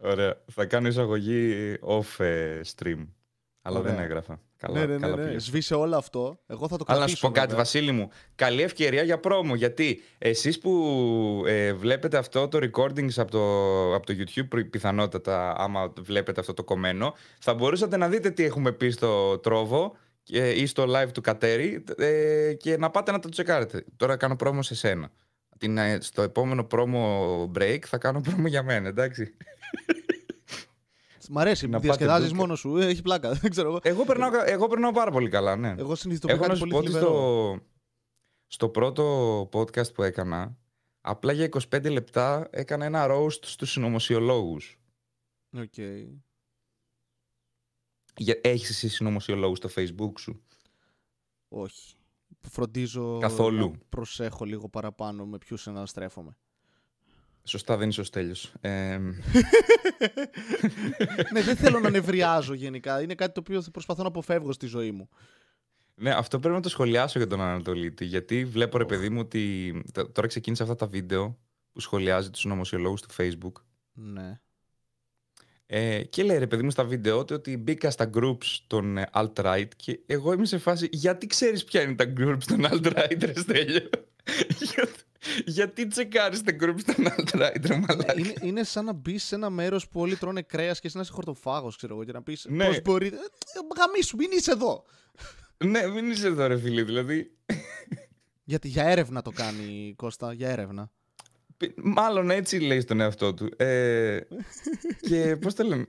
Ωραία. 0.00 0.42
Θα 0.52 0.66
κάνω 0.66 0.88
εισαγωγή 0.88 1.74
off 1.82 2.24
ε, 2.24 2.60
stream. 2.74 3.06
Αλλά 3.66 3.78
Ωραία. 3.78 3.94
δεν 3.94 4.04
έγραφα. 4.04 4.40
Καλά, 4.56 4.78
ναι, 4.78 4.86
ναι, 4.86 4.92
ναι, 4.94 4.98
καλά 4.98 5.16
ναι. 5.16 5.24
πήγες. 5.26 5.44
Σβήσε 5.44 5.74
όλο 5.74 5.96
αυτό. 5.96 6.38
Εγώ 6.46 6.68
θα 6.68 6.76
το 6.76 6.84
Αλλά 6.86 6.96
κρατήσω. 6.98 7.00
να 7.00 7.06
σου 7.08 7.20
πω 7.20 7.28
κάτι, 7.28 7.40
βέβαια. 7.46 7.56
Βασίλη 7.64 7.92
μου. 7.92 8.08
Καλή 8.34 8.62
ευκαιρία 8.62 9.02
για 9.02 9.18
πρόμο. 9.18 9.54
Γιατί 9.54 10.02
εσείς 10.18 10.58
που 10.58 11.42
ε, 11.46 11.72
βλέπετε 11.72 12.16
αυτό 12.18 12.48
το 12.48 12.58
recordings 12.62 13.12
από 13.16 13.30
το, 13.30 13.94
από 13.94 14.06
το 14.06 14.14
YouTube, 14.18 14.48
προ- 14.48 14.66
πιθανότατα, 14.70 15.54
άμα 15.58 15.92
βλέπετε 16.00 16.40
αυτό 16.40 16.54
το 16.54 16.64
κομμένο, 16.64 17.14
θα 17.40 17.54
μπορούσατε 17.54 17.96
να 17.96 18.08
δείτε 18.08 18.30
τι 18.30 18.44
έχουμε 18.44 18.72
πει 18.72 18.90
στο 18.90 19.38
Τρόβο 19.38 19.96
και, 20.22 20.50
ή 20.50 20.66
στο 20.66 20.84
live 20.88 21.10
του 21.14 21.20
Κατέρι 21.20 21.84
ε, 21.96 22.52
και 22.54 22.76
να 22.76 22.90
πάτε 22.90 23.12
να 23.12 23.18
το 23.18 23.28
τσεκάρετε. 23.28 23.84
Τώρα 23.96 24.16
κάνω 24.16 24.36
πρόμο 24.36 24.62
σε 24.62 24.74
σένα. 24.74 25.10
Την, 25.58 25.78
ε, 25.78 25.98
στο 26.00 26.22
επόμενο 26.22 26.64
promo 26.64 27.50
break 27.58 27.78
θα 27.86 27.98
κάνω 27.98 28.20
promo 28.20 28.46
για 28.46 28.62
μένα, 28.62 28.88
εντάξει. 28.88 29.34
Μ' 31.30 31.38
αρέσει. 31.38 31.64
Να 31.66 31.72
πάτε 31.72 31.84
Διασκεδάζεις 31.86 32.30
μπουκ. 32.30 32.38
μόνος 32.40 32.58
σου. 32.58 32.76
Ε, 32.76 32.86
Έχει 32.86 33.02
πλάκα. 33.02 33.32
Δεν 33.32 33.50
ξέρω 33.50 33.68
εγώ. 33.68 33.78
Εγώ 33.82 34.04
περνάω, 34.04 34.30
κα- 34.30 34.48
εγώ 34.48 34.66
περνάω 34.66 34.92
πάρα 34.92 35.10
πολύ 35.10 35.28
καλά, 35.28 35.56
ναι. 35.56 35.74
Εγώ 35.78 35.94
συνειδητοποιώ 35.94 36.34
Έχω 36.34 36.42
να 36.44 36.48
κάτι 36.48 36.60
σου 36.60 36.66
πολύ 36.68 36.72
πω 36.72 36.78
ότι 36.90 36.90
θλιβερό. 36.90 37.12
στο, 37.12 37.60
στο 38.46 38.68
πρώτο 38.68 39.40
podcast 39.52 39.94
που 39.94 40.02
έκανα, 40.02 40.56
απλά 41.00 41.32
για 41.32 41.48
25 41.70 41.90
λεπτά 41.90 42.48
έκανα 42.52 42.84
ένα 42.84 43.06
roast 43.10 43.44
στους 43.44 43.70
συνωμοσιολόγους. 43.70 44.78
Οκ. 45.56 45.74
Για- 48.16 48.38
Έχεις 48.42 48.68
εσύ 48.68 48.88
συνωμοσιολόγους 48.88 49.58
στο 49.58 49.68
facebook 49.76 50.12
σου; 50.18 50.42
Όχι. 51.48 51.94
Φροντίζω 52.40 53.18
Καθόλου. 53.18 53.70
να 53.70 53.78
προσέχω 53.88 54.44
λίγο 54.44 54.68
παραπάνω 54.68 55.26
με 55.26 55.38
ποιους 55.38 55.68
αναστρέφομαι. 55.68 56.36
Σωστά, 57.46 57.76
δεν 57.76 57.88
είσαι 57.88 58.00
ο 58.00 58.04
Στέλιος. 58.04 58.52
Ε, 58.60 58.98
ναι, 61.32 61.42
δεν 61.42 61.56
θέλω 61.56 61.80
να 61.80 61.90
νευριάζω 61.90 62.54
γενικά. 62.54 63.02
Είναι 63.02 63.14
κάτι 63.14 63.32
το 63.34 63.40
οποίο 63.40 63.62
θα 63.62 63.70
προσπαθώ 63.70 64.02
να 64.02 64.08
αποφεύγω 64.08 64.52
στη 64.52 64.66
ζωή 64.66 64.90
μου. 64.90 65.08
ναι, 65.94 66.10
αυτό 66.10 66.38
πρέπει 66.38 66.54
να 66.54 66.60
το 66.60 66.68
σχολιάσω 66.68 67.18
για 67.18 67.28
τον 67.28 67.40
Ανατολίτη. 67.40 68.04
Γιατί 68.04 68.44
βλέπω, 68.44 68.78
ρε 68.78 68.84
παιδί 68.84 69.08
μου, 69.08 69.20
ότι 69.20 69.72
τ- 69.92 70.12
τώρα 70.12 70.26
ξεκίνησε 70.28 70.62
αυτά 70.62 70.74
τα 70.74 70.86
βίντεο 70.86 71.38
που 71.72 71.80
σχολιάζει 71.80 72.30
τους 72.30 72.40
συνωμοσιολόγους 72.40 73.00
του 73.00 73.08
facebook. 73.16 73.52
Ναι. 73.92 74.38
Ε, 75.66 76.02
και 76.02 76.22
λέει 76.22 76.38
ρε 76.38 76.46
παιδί 76.46 76.62
μου 76.62 76.70
στα 76.70 76.84
βίντεο 76.84 77.24
του 77.24 77.34
ότι 77.38 77.56
μπήκα 77.56 77.90
στα 77.90 78.10
groups 78.14 78.58
των 78.66 78.96
ε, 78.98 79.10
alt-right 79.14 79.68
και 79.76 80.00
εγώ 80.06 80.32
είμαι 80.32 80.46
σε 80.46 80.58
φάση 80.58 80.88
γιατί 80.92 81.26
ξέρεις 81.26 81.64
ποια 81.64 81.82
είναι 81.82 81.94
τα 81.94 82.12
groups 82.16 82.42
των 82.46 82.64
alt-right 82.70 83.20
ρε 83.20 83.32
Στέλιο; 83.40 83.88
Γιατί, 84.58 84.92
γιατί 85.46 85.86
τσεκάρεις 85.86 86.42
τα 86.42 86.52
groups 86.60 86.80
των 86.96 87.06
alt-right 87.08 87.66
ρε 87.66 87.76
μαλάκα; 87.76 88.18
είναι, 88.18 88.34
είναι 88.42 88.64
σαν 88.64 88.84
να 88.84 88.92
μπεις 88.92 89.24
σε 89.24 89.34
ένα 89.34 89.50
μέρος 89.50 89.88
που 89.88 90.00
όλοι 90.00 90.16
τρώνε 90.16 90.42
κρέας 90.42 90.80
και 90.80 90.86
εσύ 90.86 90.96
να 90.96 91.02
είσαι 91.02 91.12
χορτοφάγος, 91.12 91.76
ξέρω 91.76 91.94
εγώ, 91.94 92.04
και 92.04 92.12
να 92.12 92.22
πεις 92.22 92.46
Ναι. 92.48 92.66
Πώς 92.66 92.82
μπορείτε. 92.82 93.16
Ε, 93.16 93.80
Γαμίσου, 93.80 94.16
μην 94.16 94.28
είσαι 94.32 94.50
εδώ. 94.50 94.84
ναι 95.64 95.86
μην 95.86 96.10
είσαι 96.10 96.26
εδώ 96.26 96.46
ρε 96.46 96.58
φίλε 96.58 96.82
δηλαδή. 96.82 97.30
Γιατί 98.44 98.68
για 98.68 98.84
έρευνα 98.84 99.22
το 99.22 99.30
κάνει 99.30 99.94
Κώστα, 99.96 100.32
για 100.32 100.48
έρευνα. 100.48 100.90
Πι- 101.56 101.78
Μάλλον 101.82 102.30
έτσι 102.30 102.58
λέει 102.58 102.80
στον 102.80 103.00
εαυτό 103.00 103.34
του. 103.34 103.48
Ε, 103.56 104.18
και 105.00 105.36
πώς 105.40 105.54
το 105.54 105.64
λένε; 105.64 105.86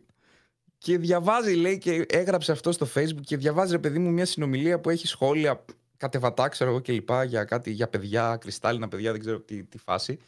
Και 0.77 0.97
διαβάζει, 0.97 1.53
λέει, 1.53 1.77
και 1.77 2.05
έγραψε 2.09 2.51
αυτό 2.51 2.71
στο 2.71 2.87
facebook 2.95 3.21
και 3.23 3.37
διαβάζει, 3.37 3.71
ρε 3.71 3.79
παιδί 3.79 3.99
μου, 3.99 4.11
μια 4.11 4.25
συνομιλία 4.25 4.79
που 4.79 4.89
έχει 4.89 5.07
σχόλια 5.07 5.65
κατεβατά, 5.97 6.47
ξέρω 6.47 6.69
εγώ 6.69 6.79
και 6.79 6.91
λοιπά, 6.91 7.23
για 7.23 7.43
κάτι, 7.43 7.71
για 7.71 7.87
παιδιά, 7.87 8.37
κρυστάλλινα 8.37 8.87
παιδιά, 8.87 9.11
δεν 9.11 9.19
ξέρω 9.19 9.39
τι, 9.39 9.63
τι 9.63 9.77
φάση. 9.77 10.19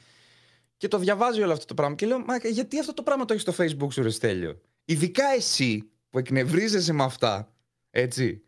Και 0.77 0.87
το 0.87 0.97
διαβάζει 0.97 1.41
όλο 1.41 1.51
αυτό 1.51 1.65
το 1.65 1.73
πράγμα. 1.73 1.95
Και 1.95 2.05
λέω, 2.05 2.19
Μα 2.19 2.37
γιατί 2.37 2.79
αυτό 2.79 2.93
το 2.93 3.03
πράγμα 3.03 3.25
το 3.25 3.33
έχεις 3.33 3.53
στο 3.53 3.63
facebook 3.63 3.91
σου, 3.93 4.01
ρε 4.03 4.09
Στέλιο. 4.09 4.61
Ειδικά 4.85 5.25
εσύ 5.35 5.89
που 6.09 6.17
εκνευρίζεσαι 6.19 6.93
με 6.93 7.03
αυτά. 7.03 7.53
Έτσι. 7.89 8.41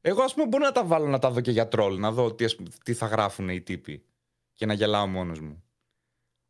Εγώ, 0.00 0.22
ας 0.22 0.34
πούμε, 0.34 0.46
μπορώ 0.46 0.64
να 0.64 0.72
τα 0.72 0.84
βάλω 0.84 1.06
να 1.06 1.18
τα 1.18 1.30
δω 1.30 1.40
και 1.40 1.50
για 1.50 1.68
τρόλ, 1.68 1.98
να 1.98 2.10
δω 2.12 2.34
τι, 2.34 2.44
ας 2.44 2.56
πούμε, 2.56 2.68
τι 2.84 2.94
θα 2.94 3.06
γράφουν 3.06 3.48
οι 3.48 3.60
τύποι. 3.60 4.04
Και 4.52 4.66
να 4.66 4.74
γελάω 4.74 5.06
μόνος 5.06 5.40
μου. 5.40 5.62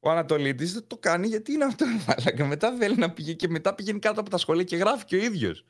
Ο 0.01 0.11
Ανατολίτης 0.11 0.73
δεν 0.73 0.87
το 0.87 0.97
κάνει 0.97 1.27
γιατί 1.27 1.53
είναι 1.53 1.65
αυτό. 1.65 1.85
Αλλά 2.17 2.47
μετά 2.47 2.77
θέλει 2.77 2.97
να 2.97 3.11
πηγαίνει 3.11 3.37
και 3.37 3.49
μετά 3.49 3.75
πηγαίνει 3.75 3.99
κάτω 3.99 4.21
από 4.21 4.31
τα 4.31 4.39
σχόλια 4.39 4.65
και 4.65 4.77
γράφει 4.77 5.05
και 5.05 5.17
ο 5.17 5.19
ίδιος. 5.19 5.65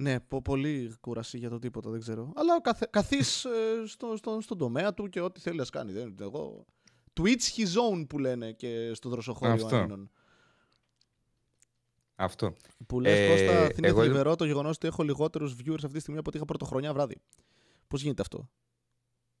Ναι, 0.00 0.20
πο- 0.20 0.42
πολύ 0.42 0.94
κούραση 1.00 1.38
για 1.38 1.48
το 1.48 1.58
τίποτα, 1.58 1.90
δεν 1.90 2.00
ξέρω. 2.00 2.32
Αλλά 2.36 2.60
καθ, 2.60 2.82
καθής 2.90 3.44
ε, 3.44 3.86
στο, 3.86 4.16
στο, 4.16 4.38
στον 4.40 4.58
τομέα 4.58 4.94
του 4.94 5.08
και 5.08 5.20
ό,τι 5.20 5.40
θέλεις 5.40 5.58
να 5.58 5.64
κάνει. 5.80 5.92
Δεν, 5.92 6.14
εγώ... 6.20 6.64
To 7.20 7.22
each 7.24 7.26
his 7.56 7.92
own 7.92 8.06
που 8.08 8.18
λένε 8.18 8.52
και 8.52 8.90
στο 8.94 9.08
δροσοχώριο 9.08 9.54
Αυτό. 9.54 9.76
Ανίνων. 9.76 10.10
Αυτό. 12.14 12.54
Που 12.86 13.00
λες 13.00 13.18
Ε, 13.18 13.28
Κώστα, 13.28 13.72
είναι 13.78 13.86
εγώ- 13.88 14.02
θλιβερό 14.02 14.36
το 14.36 14.44
γεγονός 14.44 14.76
ότι 14.76 14.86
έχω 14.86 15.02
λιγότερους 15.02 15.52
viewers 15.52 15.74
αυτή 15.74 15.92
τη 15.92 16.00
στιγμή 16.00 16.18
από 16.18 16.28
ότι 16.28 16.36
είχα 16.36 16.46
πρωτοχρονιά 16.46 16.92
βράδυ. 16.92 17.20
Πώς 17.88 18.02
γίνεται 18.02 18.22
αυτό; 18.22 18.48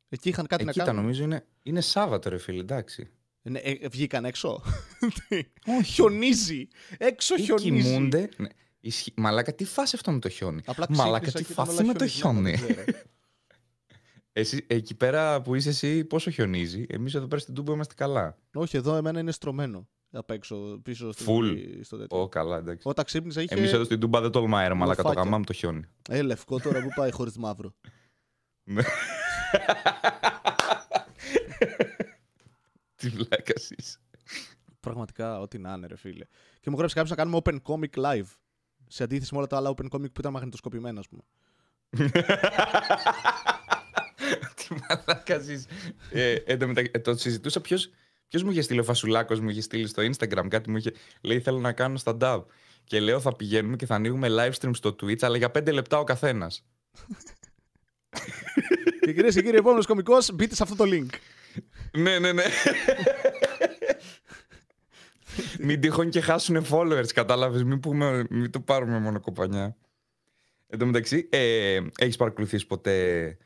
Εκεί 0.08 0.28
είχαν 0.28 0.46
κάτι 0.46 0.62
Εκεί 0.62 0.78
να 0.78 0.84
τα 0.84 0.90
κάνουν; 0.90 1.02
νομίζω 1.02 1.22
είναι, 1.22 1.46
είναι 1.62 1.80
Σάββατο, 1.80 2.28
ρε 2.28 2.38
φίλε, 2.38 2.60
εντάξει. 2.60 3.10
Ναι, 3.42 3.58
ε, 3.58 3.70
ε, 3.70 3.88
βγήκαν 3.88 4.24
έξω. 4.24 4.62
Όχι. 5.78 5.84
χιονίζει. 5.92 6.68
Έξω 6.98 7.34
Ή 7.34 7.40
χιονίζει. 7.42 7.88
κοιμούνται. 7.92 8.28
Ναι. 8.36 8.48
Ισχύ- 8.80 9.18
Μαλάκα, 9.18 9.54
τι 9.54 9.64
φάση 9.64 9.96
αυτό 9.96 10.10
με 10.12 10.18
το 10.18 10.28
χιόνι; 10.28 10.62
Απλά 10.66 10.86
Μαλάκα, 10.88 11.26
ξύπνησα 11.26 11.38
τι 11.38 11.44
και 11.44 11.52
ήταν 11.52 11.64
φάση 11.66 11.78
όλα 11.78 11.86
με 11.92 11.98
το 11.98 12.06
χιονισμένα, 12.06 12.56
χιόνι; 12.56 12.74
δεν 12.74 12.84
ξέρω. 12.84 12.98
Εσύ, 14.32 14.64
εκεί 14.68 14.94
πέρα 14.94 15.42
που 15.42 15.54
είσαι 15.54 15.68
εσύ, 15.68 16.04
πόσο 16.04 16.30
χιονίζει; 16.30 16.86
Εμείς 16.88 17.14
εδώ 17.14 17.26
πέρα 17.26 17.40
στην 17.40 17.54
Τούμπα 17.54 17.72
είμαστε 17.72 17.94
καλά. 17.94 18.38
Όχι, 18.54 18.76
εδώ 18.76 18.96
εμένα 18.96 19.20
είναι 19.20 19.32
στρωμένο. 19.32 19.88
Απ' 20.10 20.30
έξω, 20.30 20.80
πίσω 20.82 21.12
στο, 21.12 21.24
Full. 21.28 21.56
στο 21.82 21.96
τέτοιο. 21.96 22.20
Ω, 22.20 22.28
καλά, 22.28 22.56
εντάξει. 22.56 22.88
Όταν 22.88 23.04
ξύπνησα 23.04 23.42
είχε. 23.42 23.54
Εμείς 23.54 23.72
εδώ 23.72 23.84
στην 23.84 24.00
Τούμπα 24.00 24.20
δεν 24.20 24.30
τολμάει, 24.30 24.68
ρε 24.68 24.74
Μαλάκα, 24.74 24.96
το 24.96 25.02
Λοφάκια. 25.02 25.22
γαμάμε 25.24 25.44
το 25.44 25.52
χιόνι. 25.52 25.82
Ε, 26.08 26.22
λευκό 26.22 26.60
τώρα 26.60 26.82
που 26.82 26.88
πάει 26.96 27.10
χωρίς 27.10 27.36
μαύρο. 27.36 27.74
Ναι. 28.64 28.82
Τι 32.96 33.08
βλάκας 33.08 33.70
είσαι. 33.70 33.98
Πραγματικά, 34.80 35.40
ό,τι 35.40 35.58
να 35.58 35.72
είναι, 35.72 35.86
ρε 35.86 35.96
φίλε. 35.96 36.24
Και 36.60 36.70
μου 36.70 36.76
γράψει 36.76 36.94
κάποιος 36.94 37.16
να 37.16 37.24
κάνουμε 37.24 37.40
open 37.44 37.56
comic 37.62 38.04
live. 38.04 38.26
Σε 38.88 39.02
αντίθεση 39.02 39.28
με 39.32 39.38
όλα 39.38 39.46
τα 39.46 39.56
άλλα 39.56 39.74
open 39.76 39.84
comic 39.84 40.12
που 40.12 40.20
ήταν 40.20 40.32
μαγνητοσκοπημένα, 40.32 41.00
ας 41.00 41.08
πούμε. 41.08 41.22
Τι 44.54 44.68
μαλάκας 44.88 45.48
είσαι. 45.48 45.66
Ε, 46.10 46.32
εν 46.32 46.58
τω 46.58 46.66
μεταξύ, 46.66 46.90
ε, 46.94 46.98
το 46.98 47.16
συζητούσα 47.16 47.60
ποιος, 47.60 47.90
ποιος 48.28 48.42
μου 48.42 48.50
είχε 48.50 48.62
στείλει 48.62 48.80
ο 48.80 48.84
Φασουλάκος, 48.84 49.40
μου 49.40 49.48
είχε 49.48 49.60
στείλει 49.60 49.86
στο 49.86 50.02
Instagram 50.02 50.46
κάτι 50.48 50.70
μου 50.70 50.76
είχε 50.76 50.92
λέει 51.20 51.40
θέλω 51.40 51.58
να 51.58 51.72
κάνω 51.72 51.98
stand-up. 52.04 52.42
Και 52.84 53.00
λέω 53.00 53.20
θα 53.20 53.36
πηγαίνουμε 53.36 53.76
και 53.76 53.86
θα 53.86 53.94
ανοίγουμε 53.94 54.28
live 54.30 54.52
stream 54.60 54.70
στο 54.72 54.96
Twitch 55.02 55.22
αλλά 55.22 55.36
για 55.36 55.50
5 55.58 55.72
λεπτά 55.72 55.98
ο 55.98 56.04
καθένας. 56.04 56.64
και 59.00 59.12
κυρίες 59.12 59.34
και 59.34 59.42
κύριοι, 59.42 59.56
επόμενος 59.56 59.86
κωμικός, 59.86 60.30
μπείτε 60.34 60.54
σε 60.54 60.62
αυτό 60.62 60.74
το 60.76 60.84
link. 60.86 61.08
ναι, 61.92 62.18
ναι, 62.18 62.32
ναι. 62.32 62.42
μην 65.58 65.80
τυχόν 65.80 66.10
και 66.10 66.20
χάσουν 66.20 66.64
followers, 66.70 67.12
κατάλαβες, 67.14 67.64
μην, 67.64 67.80
πούμε, 67.80 68.26
μην 68.30 68.50
το 68.50 68.60
πάρουμε 68.60 68.98
μόνο 68.98 69.20
κοπανιά. 69.20 69.76
Εν 70.66 70.78
τω 70.78 70.86
μεταξύ, 70.86 71.28
ε, 71.30 71.80
έχεις 71.98 72.16
παρακολουθήσει 72.16 72.66
ποτέ 72.66 73.36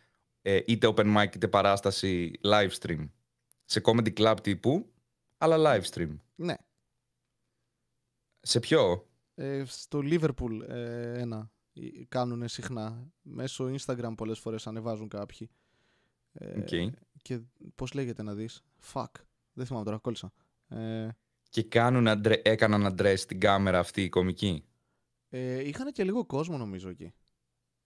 ε, 0.43 0.61
είτε 0.67 0.93
open 0.97 1.17
mic 1.17 1.35
είτε 1.35 1.49
παράσταση 1.49 2.31
live 2.45 2.71
stream; 2.81 3.09
Σε 3.65 3.81
comedy 3.85 4.13
club 4.13 4.37
τύπου, 4.43 4.93
αλλά 5.39 5.57
live 5.59 5.85
stream; 5.95 6.17
Ναι. 6.35 6.55
Σε 8.41 8.61
ποιο; 8.61 9.07
Ε, 9.35 9.63
στο 9.67 10.01
Liverpool 10.03 10.69
ε, 10.69 11.21
ένα 11.21 11.51
κάνουν 12.09 12.49
συχνά. 12.49 13.13
Μέσω 13.23 13.75
Instagram 13.79 14.13
πολλές 14.17 14.39
φορές 14.39 14.67
ανεβάζουν 14.67 15.09
κάποιοι. 15.09 15.51
Ε, 16.33 16.59
Οκ. 16.59 16.95
Και 17.23 17.41
πώς 17.75 17.93
λέγεται 17.93 18.23
να 18.23 18.35
δεις; 18.35 18.63
Fuck. 18.93 19.11
Δεν 19.53 19.67
θυμάμαι 19.67 19.85
τώρα, 19.85 19.99
κόλλησα. 19.99 20.33
Ε, 21.57 21.61
Και 21.61 21.69
κάνουν 21.69 22.09
αντρε... 22.09 22.41
έκαναν 22.45 22.87
address 22.95 23.19
την 23.27 23.41
κάμερα 23.41 23.79
αυτοί 23.79 24.03
οι 24.03 24.09
κωμικοί; 24.09 24.65
ε, 25.29 25.69
είχαν 25.69 25.93
και 25.93 26.05
λίγο 26.05 26.25
κόσμο 26.27 26.57
νομίζω 26.59 26.88
εκεί. 26.88 27.12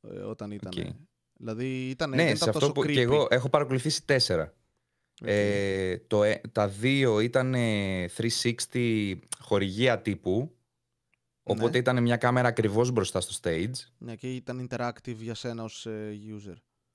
Ε, 0.01 0.19
όταν 0.19 0.51
ήταν. 0.51 0.73
Οκ. 0.77 0.87
Δηλαδή 1.39 1.89
ήταν, 1.89 2.11
ναι, 2.11 2.17
δεν 2.17 2.27
σε 2.27 2.33
ήταν 2.35 2.49
αυτό 2.49 2.61
τόσο 2.61 2.73
που 2.73 2.81
creepy. 2.81 2.93
και 2.93 3.01
εγώ 3.01 3.27
έχω 3.31 3.49
παρακολουθήσει 3.49 4.05
τέσσερα. 4.05 4.55
Οκ. 5.23 5.29
Ε, 5.29 5.99
το, 6.07 6.23
ε- 6.23 6.41
τα 6.53 6.69
δύο 6.69 7.21
ήταν 7.21 7.55
ε, 7.55 8.07
360 8.73 9.15
χορηγία 9.41 10.01
τύπου. 10.01 10.51
Οπότε 11.43 11.71
Ναι. 11.71 11.79
ήταν 11.79 12.03
μια 12.03 12.17
κάμερα 12.17 12.49
ακριβώς 12.49 12.91
μπροστά 12.91 13.21
στο 13.21 13.35
stage. 13.43 13.73
Ναι, 13.99 14.17
και 14.17 14.35
ήταν 14.35 14.69
interactive 14.71 15.17
για 15.17 15.35
σένα 15.35 15.63
ως 15.63 15.87
ε, 15.87 16.19
user. 16.37 16.55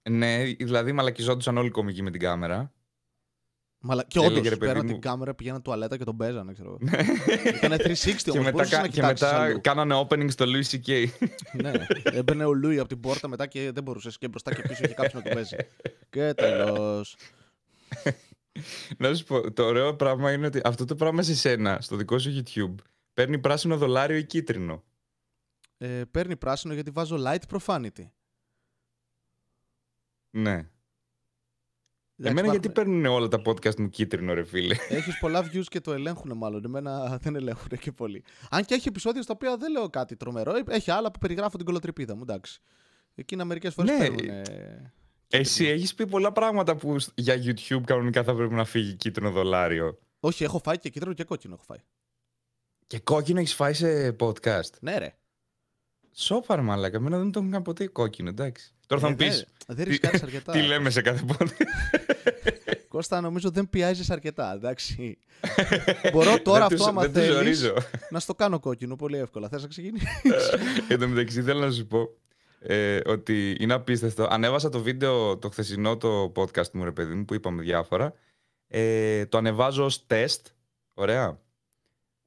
Ναι, 0.10 0.44
δηλαδή 0.44 0.92
μαλακιζόντουσαν 0.92 1.58
όλοι 1.58 1.68
οι 1.68 1.72
κομικοί 1.72 2.02
με 2.02 2.12
την 2.12 2.20
κάμερα. 2.20 2.74
Μαλα... 3.84 4.04
Και 4.04 4.20
Έλεγε, 4.20 4.34
όντως, 4.34 4.50
ρε 4.50 4.56
παιδί 4.56 4.72
πέραν 4.72 4.86
μου. 4.86 4.92
την 4.92 5.02
κάμερα 5.02 5.34
πήγαιναν 5.36 5.62
τουαλέτα 5.62 5.98
και 5.98 6.04
τον 6.04 6.18
παίζανε, 6.18 6.54
ξέρω. 6.54 6.78
εγώ. 6.82 7.00
Έκανε 7.44 7.76
360 7.80 8.16
και 8.24 8.32
όμως. 8.32 8.44
μετά, 8.46 8.66
κα- 8.68 8.78
να 8.82 8.84
και 8.88 8.90
κοιτάξεις 8.94 9.28
μετά 9.28 9.42
αλλού. 9.42 9.60
κάνανε 9.62 9.96
opening 10.08 10.32
στο 10.32 10.46
Louis 10.48 10.76
C.K. 10.76 11.06
ναι, 11.62 11.72
έμπαινε 12.04 12.46
ο 12.46 12.54
Λούι 12.54 12.80
από 12.80 12.88
την 12.88 13.00
πόρτα 13.00 13.28
μετά 13.28 13.48
και 13.48 13.72
δεν 13.72 13.84
μπορούσες 13.84 14.18
και 14.18 14.28
μπροστά 14.28 14.54
και 14.54 14.62
πίσω 14.62 14.82
είχε 14.84 14.94
κάποιο 14.94 15.20
να 15.20 15.22
του 15.22 15.34
παίζει. 15.34 15.56
και 16.10 16.34
τέλος. 16.34 17.16
Να 18.98 19.14
σου 19.16 19.24
πω, 19.24 19.52
το 19.52 19.64
ωραίο 19.64 19.96
πράγμα 19.96 20.32
είναι 20.32 20.46
ότι 20.46 20.62
αυτό 20.64 20.86
το 20.86 20.96
πράγμα 20.96 21.22
σε 21.22 21.36
σένα, 21.36 21.78
στο 21.82 21.96
δικό 21.96 22.20
σου 22.20 22.44
YouTube, 22.44 22.76
παίρνει 23.14 23.40
πράσινο 23.40 23.78
δολάριο 23.78 24.18
ή 24.18 24.26
κίτρινο; 24.26 24.84
Ε, 25.78 26.02
παίρνει 26.12 26.36
πράσινο 26.38 26.74
γιατί 26.74 26.90
βάζω 26.92 27.18
light 27.26 27.58
profanity. 27.58 28.10
Ναι. 30.30 30.68
Εντάξει, 32.22 32.40
Εμένα 32.40 32.56
υπάρχουν- 32.56 32.62
γιατί 32.62 32.70
παίρνουν 32.70 33.06
όλα 33.06 33.28
τα 33.28 33.42
podcast 33.46 33.76
μου 33.76 33.90
κίτρινο, 33.90 34.34
ρε 34.34 34.44
φίλε; 34.44 34.76
Έχεις 34.90 35.18
πολλά 35.20 35.44
views 35.46 35.64
και 35.70 35.80
το 35.82 35.94
ελέγχουν 35.94 36.38
μάλλον. 36.38 36.66
Εμένα 36.66 37.18
δεν 37.22 37.36
ελέγχουν 37.36 37.68
και 37.80 37.92
πολύ. 37.92 38.24
Αν 38.50 38.66
και 38.66 38.74
έχει 38.74 38.88
επεισόδια 38.88 39.22
στα 39.22 39.34
οποία 39.34 39.58
δεν 39.58 39.72
λέω 39.72 39.90
κάτι 39.90 40.16
τρομερό. 40.16 40.54
Έχει 40.68 40.92
άλλα 40.92 41.12
που 41.12 41.20
περιγράφω 41.20 41.58
την 41.58 41.66
κολοτρυπίδα 41.66 42.16
μου, 42.16 42.22
εντάξει. 42.22 42.62
Εκείνα 43.16 43.46
μερικές 43.46 43.74
φορές 43.74 43.92
Ναι. 43.92 43.98
παίρνουν. 43.98 44.44
Εσύ 45.28 45.66
έχεις 45.66 45.96
πει 45.96 46.08
πολλά 46.08 46.32
πράγματα 46.32 46.76
που 46.76 47.00
σ- 47.00 47.12
για 47.16 47.36
YouTube 47.36 47.82
κανονικά 47.86 48.24
θα 48.24 48.36
πρέπει 48.36 48.54
να 48.54 48.66
φύγει 48.66 48.94
κίτρινο 48.94 49.32
δολάριο. 49.32 49.98
Όχι, 50.20 50.44
έχω 50.44 50.60
φάει 50.64 50.78
και 50.78 50.90
κίτρινο 50.90 51.14
και 51.14 51.24
κόκκινο 51.24 51.54
έχω 51.54 51.64
φάει. 51.64 51.78
Και 52.88 53.00
κόκκινο 53.00 53.40
έχεις 53.40 53.54
φάει 53.54 53.74
σε 53.74 54.16
podcast; 54.20 54.70
Ναι, 54.82 54.98
ρε. 54.98 55.16
Σόπαρ, 56.14 56.62
μαλάκα. 56.62 56.98
Εμένα 56.98 57.18
δεν 57.18 57.32
το 57.32 57.40
έχουν 57.40 57.52
κάνει 57.52 57.64
ποτέ 57.64 57.88
κόκκινο, 57.88 58.30
εντάξει. 58.30 58.72
Τώρα 58.88 59.02
θα 59.02 59.08
Ε, 59.08 59.10
μου 59.10 59.16
πεις. 59.16 59.46
ναι, 59.68 59.76
Δεν 59.76 59.86
ρισκάρει 59.86 60.20
αρκετά. 60.24 60.52
Τι 60.52 60.62
λέμε 60.62 60.90
σε 60.90 61.02
κάθε 61.02 61.24
podcast. 61.28 61.66
Κώστα, 62.88 63.22
νομίζω 63.22 63.50
δεν 63.52 63.70
πιάζει 63.70 64.04
αρκετά. 64.14 64.54
Εντάξει. 64.54 65.18
Μπορώ 66.14 66.42
τώρα 66.42 66.58
Δεν 66.58 66.62
αυτό, 66.62 66.76
τους- 66.76 66.88
άμα 66.88 67.02
Δεν 67.02 67.14
τους 67.14 67.22
θέλεις, 67.22 67.58
ζορίζω. 67.58 67.74
να 68.10 68.20
στο 68.20 68.36
κάνω 68.36 68.60
κόκκινο 68.60 68.96
πολύ 68.96 69.18
εύκολα. 69.18 69.50
Θες 69.50 69.62
να 69.62 69.68
ξεκινήσεις; 69.68 70.08
Εν 70.90 71.00
τω 71.00 71.08
μεταξύ 71.08 71.42
θέλω 71.42 71.60
να 71.60 71.72
σου 71.72 71.86
πω 71.88 72.10
ε, 72.60 73.00
ότι 73.06 73.56
είναι 73.60 73.74
απίστευτο. 73.74 74.28
Ανέβασα 74.30 74.70
το 74.70 74.80
βίντεο 74.82 75.38
το 75.38 75.50
χθεσινό 75.50 75.98
το 75.98 76.32
podcast 76.36 76.70
μου, 76.72 76.84
ρε 76.84 76.92
παιδί 76.92 77.14
μου, 77.14 77.26
που 77.26 77.34
είπαμε 77.34 77.62
διάφορα. 77.62 78.14
Ε, 78.68 79.26
το 79.26 79.38
ανεβάζω 79.38 79.84
ως 79.86 80.06
τεστ. 80.08 80.48
Ωραία. 80.94 81.40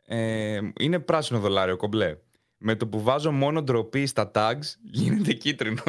Ε, 0.07 0.61
είναι 0.79 0.99
πράσινο 0.99 1.38
δολάριο, 1.38 1.77
κομπλέ. 1.77 2.16
Με 2.58 2.74
το 2.76 2.86
που 2.88 3.02
βάζω 3.02 3.30
μόνο 3.32 3.62
ντροπή 3.62 4.06
στα 4.06 4.30
tags, 4.34 4.62
γίνεται 4.82 5.32
κίτρινο. 5.32 5.82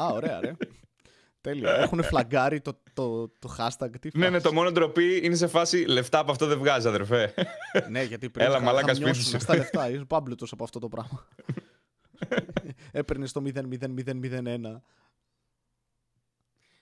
Α, 0.00 0.06
ωραία, 0.12 0.40
ρε. 0.40 0.52
Τέλεια. 1.40 1.70
Έχουν 1.76 2.02
φλαγκάρει 2.02 2.60
το, 2.60 2.80
το, 2.92 3.28
το 3.28 3.56
hashtag. 3.58 3.90
Τι 4.00 4.08
ναι, 4.18 4.24
ναι, 4.26 4.30
φάση. 4.30 4.42
το 4.42 4.52
μόνο 4.52 4.72
ντροπή 4.72 5.20
είναι 5.22 5.34
σε 5.34 5.46
φάση 5.46 5.84
λεφτά 5.84 6.18
από 6.18 6.30
αυτό 6.30 6.46
δεν 6.46 6.58
βγάζει, 6.58 6.88
αδερφέ. 6.88 7.34
Ναι, 7.90 8.02
γιατί 8.02 8.30
πριν 8.30 8.46
Έλα, 8.46 8.54
θα- 8.58 8.62
μαλάκα, 8.64 8.86
θα 8.86 8.94
σπίτι 8.94 9.10
μειώσουν 9.10 9.24
σου. 9.32 9.40
στα 9.40 9.56
λεφτά. 9.56 9.90
Είσαι 9.90 10.04
πάμπλουτος 10.04 10.52
από 10.52 10.64
αυτό 10.64 10.78
το 10.78 10.88
πράγμα. 10.88 11.26
Έπαιρνες 12.92 13.32
το 13.32 13.42
00001. 13.44 14.82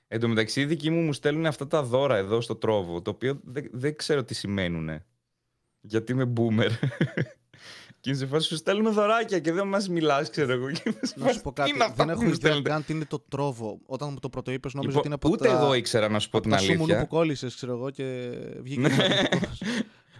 Εν 0.09 0.21
τω 0.21 0.29
μεταξύ, 0.29 0.61
οι 0.61 0.65
δικοί 0.65 0.91
μου 0.91 1.01
μου 1.01 1.13
στέλνουν 1.13 1.47
αυτά 1.47 1.67
τα 1.67 1.83
δώρα 1.83 2.17
εδώ 2.17 2.41
στο 2.41 2.57
τρόβο, 2.57 3.03
το 3.03 3.11
οποίο 3.11 3.41
δεν, 3.45 3.69
δεν 3.73 3.97
ξέρω 3.97 4.25
τι 4.25 4.35
σημαίνουν. 4.35 5.03
Γιατί 5.81 6.13
είμαι 6.13 6.33
boomer. 6.37 6.71
Και 8.05 8.11
είναι 8.11 8.19
σε 8.19 8.27
φάση 8.27 8.47
σου 8.49 8.57
στέλνουν 8.57 8.93
δωράκια 8.93 9.39
και 9.39 9.53
δεν 9.53 9.67
μας 9.67 9.89
μιλάς, 9.89 10.31
ξέρω 10.31 10.53
εγώ. 10.53 10.71
Και 10.71 10.83
είμαι 10.87 10.99
σε 11.03 11.15
Να 11.17 11.25
φάση, 11.25 11.37
σου 11.37 11.43
πω 11.43 11.53
«Τι 11.53 11.61
κάτι. 11.61 11.71
είναι 11.75 11.85
αυτά 11.85 11.95
Δεν 12.05 12.07
που 12.07 12.11
έχω 12.11 12.21
μου 12.23 12.27
ιδέα 12.27 12.35
στέλνετε;» 12.35 12.69
καν 12.69 12.85
τι 12.85 12.93
είναι 12.93 13.05
το 13.05 13.25
τρόβο. 13.29 13.79
Όταν 13.87 14.09
μου 14.13 14.19
το 14.19 14.29
πρωτοείπε, 14.29 14.69
νόμιζα 14.73 14.93
Λοιπόν, 14.93 14.99
ότι 14.99 15.07
είναι 15.07 15.15
από 15.15 15.29
ούτε 15.29 15.49
τα, 15.49 15.65
εγώ 15.65 15.75
ήξερα 15.75 16.09
να 16.09 16.19
σου 16.19 16.29
πω 16.31 16.39
από 16.39 16.47
την 16.49 16.57
τα 16.57 16.63
σούμουνου 16.63 16.79
που 16.87 16.93
αλήθεια. 16.93 17.05
κόλλησες, 17.09 17.55
ξέρω 17.55 17.73
εγώ, 17.73 17.91
και 17.91 18.31
βγήκε. 18.63 18.81
Ναι. 18.81 18.89
διαφορετικός. 18.89 19.63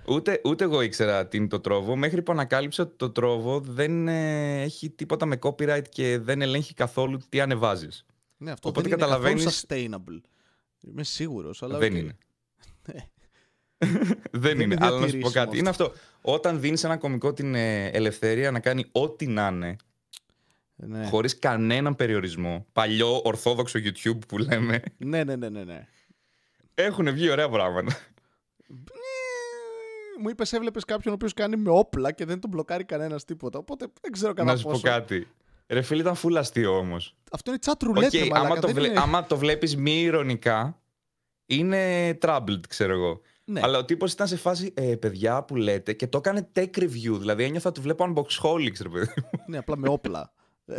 Ούτε, 0.09 0.41
ούτε 0.45 0.65
εγώ 0.65 0.81
ήξερα 0.81 1.27
τι 1.27 1.37
είναι 1.37 1.47
το 1.47 1.61
Trovo, 1.61 1.97
μέχρι 1.97 2.23
που 2.23 2.33
ανακάλυψα 2.33 2.83
ότι 2.83 2.95
το 2.97 3.11
Trovo 3.11 3.61
δεν 3.61 4.09
ε, 4.09 4.61
έχει 4.63 4.91
τίποτα 4.91 5.27
με 5.27 5.39
copyright 5.43 5.89
και 5.89 6.19
δεν 6.19 6.43
ελέγχει 6.43 6.75
καθόλου 6.75 7.19
τι 7.29 7.41
ανεβάζεις. 7.41 8.05
ναι, 8.37 8.51
αυτό 8.51 8.69
Οπότε 8.69 8.89
δεν 8.89 8.99
είναι 8.99 9.07
καθόλου 9.07 9.23
καταλαβαίνεις- 9.25 9.67
sustainable. 9.69 10.29
Είμαι 10.89 11.03
σίγουρος. 11.05 11.63
Αλλά 11.63 11.79
δεν 11.79 11.93
οκ. 11.93 11.99
είναι. 11.99 12.17
Ναι. 13.79 13.89
δεν 14.31 14.61
είναι. 14.61 14.75
είναι 14.75 14.77
Αλλά 14.87 14.99
να 14.99 15.07
σου 15.09 15.19
πω 15.19 15.29
διατηρήσιμο 15.29 15.31
κάτι. 15.31 15.59
Είναι 15.59 15.69
αυτό. 15.69 15.93
Όταν 16.21 16.61
δίνεις 16.61 16.85
ένα 16.85 16.97
κωμικό 16.97 17.33
την 17.33 17.55
ε, 17.55 17.87
ελευθερία 17.87 18.51
να 18.51 18.61
κάνει 18.61 18.85
ό,τι 18.93 19.27
να 19.27 19.47
είναι, 19.49 19.77
Ναι. 20.77 21.07
χωρίς 21.07 21.39
κανέναν 21.39 21.97
περιορισμό, 21.97 22.67
παλιό 22.73 23.21
ορθόδοξο 23.25 23.79
YouTube 23.83 24.19
που 24.29 24.39
λέμε, 24.39 24.83
ναι, 24.97 25.25
ναι, 25.25 25.37
ναι, 25.37 25.49
ναι, 25.49 25.65
ναι. 25.65 25.87
έχουν 26.75 27.13
βγει 27.13 27.31
ωραία 27.31 27.49
πράγματα. 27.49 27.97
Ε, 28.69 30.21
Μου 30.21 30.29
είπες, 30.29 30.53
έβλεπες 30.53 30.85
κάποιον 30.85 31.13
ο 31.13 31.17
οποίος 31.17 31.33
κάνει 31.35 31.57
με 31.57 31.71
όπλα 31.71 32.13
και 32.13 32.25
δεν 32.25 32.41
τον 32.41 32.51
μπλοκάρει 32.51 32.85
κανένας 32.85 33.25
τίποτα. 33.25 33.59
Οπότε 33.59 33.87
δεν 34.01 34.13
ξέρω 34.13 34.33
κατά 34.33 34.51
να 34.53 34.57
σου 34.57 34.63
πόσο. 34.65 34.81
πω 34.81 34.89
κάτι. 34.89 35.29
Ρε 35.67 35.83
φίλε, 35.83 36.01
ήταν 36.01 36.15
φουλ 36.15 36.37
αστείο 36.37 36.79
όμως. 36.79 37.15
Αυτό 37.33 37.51
είναι 37.51 37.61
chat 37.65 37.85
roulette, 37.87 38.05
OK, 38.23 38.29
μαλάκα, 38.29 38.39
άμα, 38.47 38.55
το 38.55 38.67
δεν 38.67 38.75
βλέ- 38.75 38.91
είναι- 38.91 39.01
άμα 39.01 39.27
το 39.27 39.37
βλέπεις 39.37 39.77
μη 39.77 40.01
ειρωνικά, 40.03 40.81
είναι 41.47 42.11
troubled, 42.23 42.61
ξέρω 42.69 42.93
εγώ. 42.93 43.21
Ναι. 43.45 43.61
Αλλά 43.65 43.79
ο 43.79 43.85
τύπος 43.85 44.13
ήταν 44.13 44.27
σε 44.27 44.37
φάση, 44.37 44.73
ε, 44.77 44.95
παιδιά 44.97 45.43
που 45.43 45.57
λέτε, 45.57 45.93
και 45.93 46.07
το 46.07 46.19
έκανε 46.19 46.49
tech 46.55 46.79
review. 46.79 47.17
Δηλαδή 47.19 47.45
ένιωθα 47.45 47.73
του 47.73 47.83
βλέπω 47.83 48.13
Unboxholics, 48.15 48.79
ρε 48.83 48.89
παιδί. 48.89 49.13
μου. 49.17 49.41
ναι, 49.47 49.59
απλά 49.59 49.77
με 49.77 49.89
όπλα. 49.89 50.33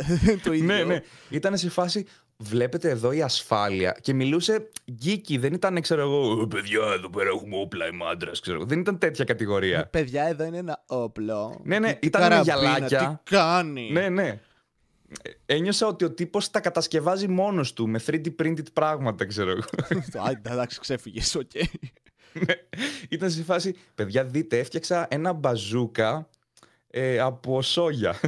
το 0.44 0.52
ίδιο. 0.52 0.64
ναι, 0.66 0.84
ναι. 0.84 1.00
Ήταν 1.30 1.56
σε 1.58 1.70
φάση, 1.70 2.06
βλέπετε 2.36 2.90
εδώ 2.90 3.12
η 3.12 3.22
ασφάλεια. 3.22 3.96
Και 4.00 4.14
μιλούσε 4.14 4.70
geeky, 5.04 5.38
δεν 5.38 5.52
ήταν, 5.52 5.80
ξέρω 5.80 6.00
εγώ, 6.00 6.40
«Ε, 6.42 6.46
παιδιά, 6.46 6.80
εδώ 6.94 7.10
πέρα 7.10 7.28
έχουμε 7.28 7.56
όπλα, 7.56 7.86
είμαι 7.86 8.04
άντρας, 8.04 8.40
ξέρω 8.40 8.56
εγώ. 8.56 8.66
Δεν 8.66 8.78
ήταν 8.80 8.98
τέτοια 8.98 9.24
κατηγορία. 9.24 9.86
Παιδιά, 9.86 10.24
εδώ 10.24 10.44
είναι 10.44 10.58
ένα 10.58 10.82
όπλο. 10.86 11.60
Ναι, 11.64 11.78
ναι, 11.78 11.92
Τι- 11.92 11.98
τι 11.98 12.06
ήταν 12.06 12.22
με 12.22 12.28
καραμπίνα, 12.28 12.58
γυαλάκια. 12.58 13.20
Τι 13.24 13.34
κάνει; 13.34 13.90
ναι, 13.92 14.08
ναι. 14.08 14.40
Ε, 15.22 15.30
Ένιωσα 15.54 15.86
ότι 15.86 16.04
ο 16.04 16.10
τύπος 16.10 16.50
τα 16.50 16.60
κατασκευάζει 16.60 17.28
μόνος 17.28 17.72
του 17.72 17.88
με 17.88 18.00
3D 18.06 18.26
printed 18.42 18.72
πράγματα, 18.72 19.26
ξέρω 19.26 19.50
εγώ. 19.50 19.62
Άντε, 20.28 20.50
εντάξει, 20.50 20.80
ξέφυγες. 20.80 21.34
Οκ. 21.34 21.54
Ναι. 21.54 21.60
Ήταν 23.08 23.30
σε 23.30 23.42
φάση, 23.42 23.76
παιδιά, 23.94 24.24
δείτε, 24.24 24.58
έφτιαξα 24.58 25.06
ένα 25.10 25.32
μπαζούκα 25.32 26.28
ε, 26.90 27.18
από 27.18 27.62
σόγια. 27.62 28.20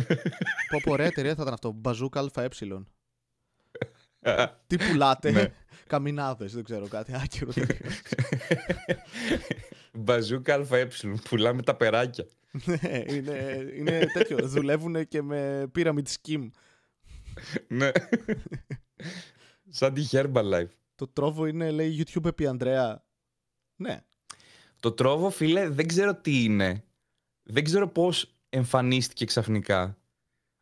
Πω 0.71 0.79
πω, 0.83 0.93
ωραία 0.93 1.07
εταιρεία 1.07 1.35
θα 1.35 1.43
ήταν 1.43 1.55
αυτό. 1.55 1.73
Μπαζούκα 1.73 2.31
ΑΕ. 2.35 2.49
Τι 4.67 4.77
πουλάτε. 4.77 5.31
Ναι. 5.31 5.53
Καμινάδες, 5.87 6.53
δεν 6.53 6.65
ξέρω 6.65 6.89
κάτι 6.89 7.15
άκυρο. 7.15 7.53
τέτοιο. 7.53 7.91
μπαζούκα 10.05 10.67
ΑΕ, 10.71 10.89
πουλάμε 11.29 11.63
τα 11.63 11.75
περάκια. 11.75 12.27
Ναι, 12.65 13.03
είναι, 13.07 13.67
είναι 13.77 14.07
τέτοιο. 14.13 14.49
Δουλεύουν 14.49 15.09
και 15.09 15.23
με 15.23 15.71
pyramid 15.75 16.03
scheme. 16.03 16.49
ναι. 17.69 17.91
Σαν 19.71 19.95
τη 19.95 20.09
Herbalife. 20.11 20.69
Το 20.95 21.09
τρόβο 21.09 21.47
είναι, 21.47 21.71
λέει, 21.71 22.05
YouTube 22.05 22.25
επί 22.25 22.47
Ανδρέα. 22.47 23.05
Ναι. 23.79 24.01
Το 24.81 24.93
τρόβο, 24.93 25.31
φίλε, 25.31 25.69
δεν 25.69 25.87
ξέρω 25.89 26.15
τι 26.15 26.45
είναι. 26.45 26.85
Δεν 27.43 27.65
ξέρω 27.65 27.89
πώς 27.89 28.35
εμφανίστηκε 28.49 29.25
ξαφνικά. 29.25 29.99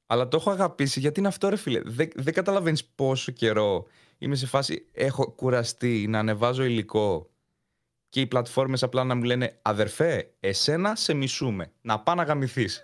Αλλά 0.07 0.29
το 0.29 0.37
έχω 0.37 0.51
αγαπήσει 0.51 1.01
γιατί 1.01 1.19
είναι 1.19 1.29
αυτό, 1.29 1.49
ρε 1.49 1.57
φίλε. 1.57 1.81
Δεν, 1.85 2.09
δεν 2.15 2.35
καταλαβαίνεις 2.35 2.85
πόσο 2.85 3.33
καιρό 3.33 3.87
είμαι 4.19 4.35
σε 4.35 4.47
φάση. 4.47 4.87
Έχω 4.93 5.31
κουραστεί 5.31 6.07
να 6.09 6.19
ανεβάζω 6.19 6.65
υλικό 6.65 7.31
και 8.09 8.21
οι 8.21 8.27
πλατφόρμες 8.27 8.83
απλά 8.83 9.05
να 9.05 9.15
μου 9.15 9.23
λένε 9.23 9.59
Αδερφέ, 9.63 10.35
εσένα 10.41 10.95
σε 10.95 11.15
μισούμε. 11.15 11.73
Να 11.81 12.01
πά 12.01 12.15
να 12.15 12.23
γαμηθείς. 12.23 12.83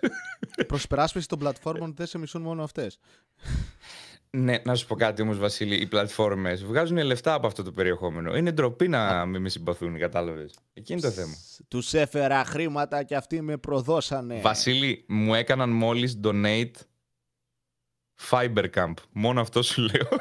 Προς 0.67 0.83
υπεράσπιση 0.83 1.27
των 1.27 1.39
πλατφόρμων 1.39 1.93
δεν 1.95 2.05
σε 2.05 2.17
μισούν 2.17 2.41
μόνο 2.41 2.63
αυτές. 2.63 2.99
Ναι, 4.37 4.57
να 4.65 4.75
σου 4.75 4.87
πω 4.87 4.95
κάτι 4.95 5.21
όμως, 5.21 5.37
Βασίλη. 5.37 5.75
Οι 5.75 5.87
πλατφόρμες 5.87 6.63
βγάζουν 6.65 6.97
λεφτά 6.97 7.33
από 7.33 7.47
αυτό 7.47 7.63
το 7.63 7.71
περιεχόμενο. 7.71 8.35
Είναι 8.35 8.51
ντροπή 8.51 8.87
να 8.87 9.25
μην 9.25 9.41
με 9.41 9.49
συμπαθούν, 9.49 9.97
κατάλαβες. 9.99 10.53
Εκεί 10.73 10.91
είναι 10.91 11.01
το 11.01 11.09
θέμα. 11.11 11.33
Τους 11.67 11.93
έφερα 11.93 12.45
χρήματα 12.45 13.03
και 13.03 13.15
αυτοί 13.15 13.41
με 13.41 13.57
προδώσανε. 13.57 14.39
Βασίλη, 14.41 15.05
μου 15.07 15.33
έκαναν 15.33 15.69
μόλις 15.69 16.19
donate 16.23 16.71
Fibercamp. 18.29 18.93
Μόνο 19.11 19.41
αυτό 19.41 19.61
σου 19.61 19.81
λέω. 19.81 20.19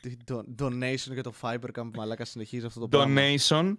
Τι 0.00 0.16
do- 0.28 0.62
donation 0.62 1.12
για 1.12 1.22
το 1.22 1.32
Fibercamp, 1.40 1.90
μαλάκα 1.94 2.24
συνεχίζει 2.24 2.66
αυτό 2.66 2.80
το 2.80 2.88
πράγμα. 2.88 3.20
Donation. 3.20 3.74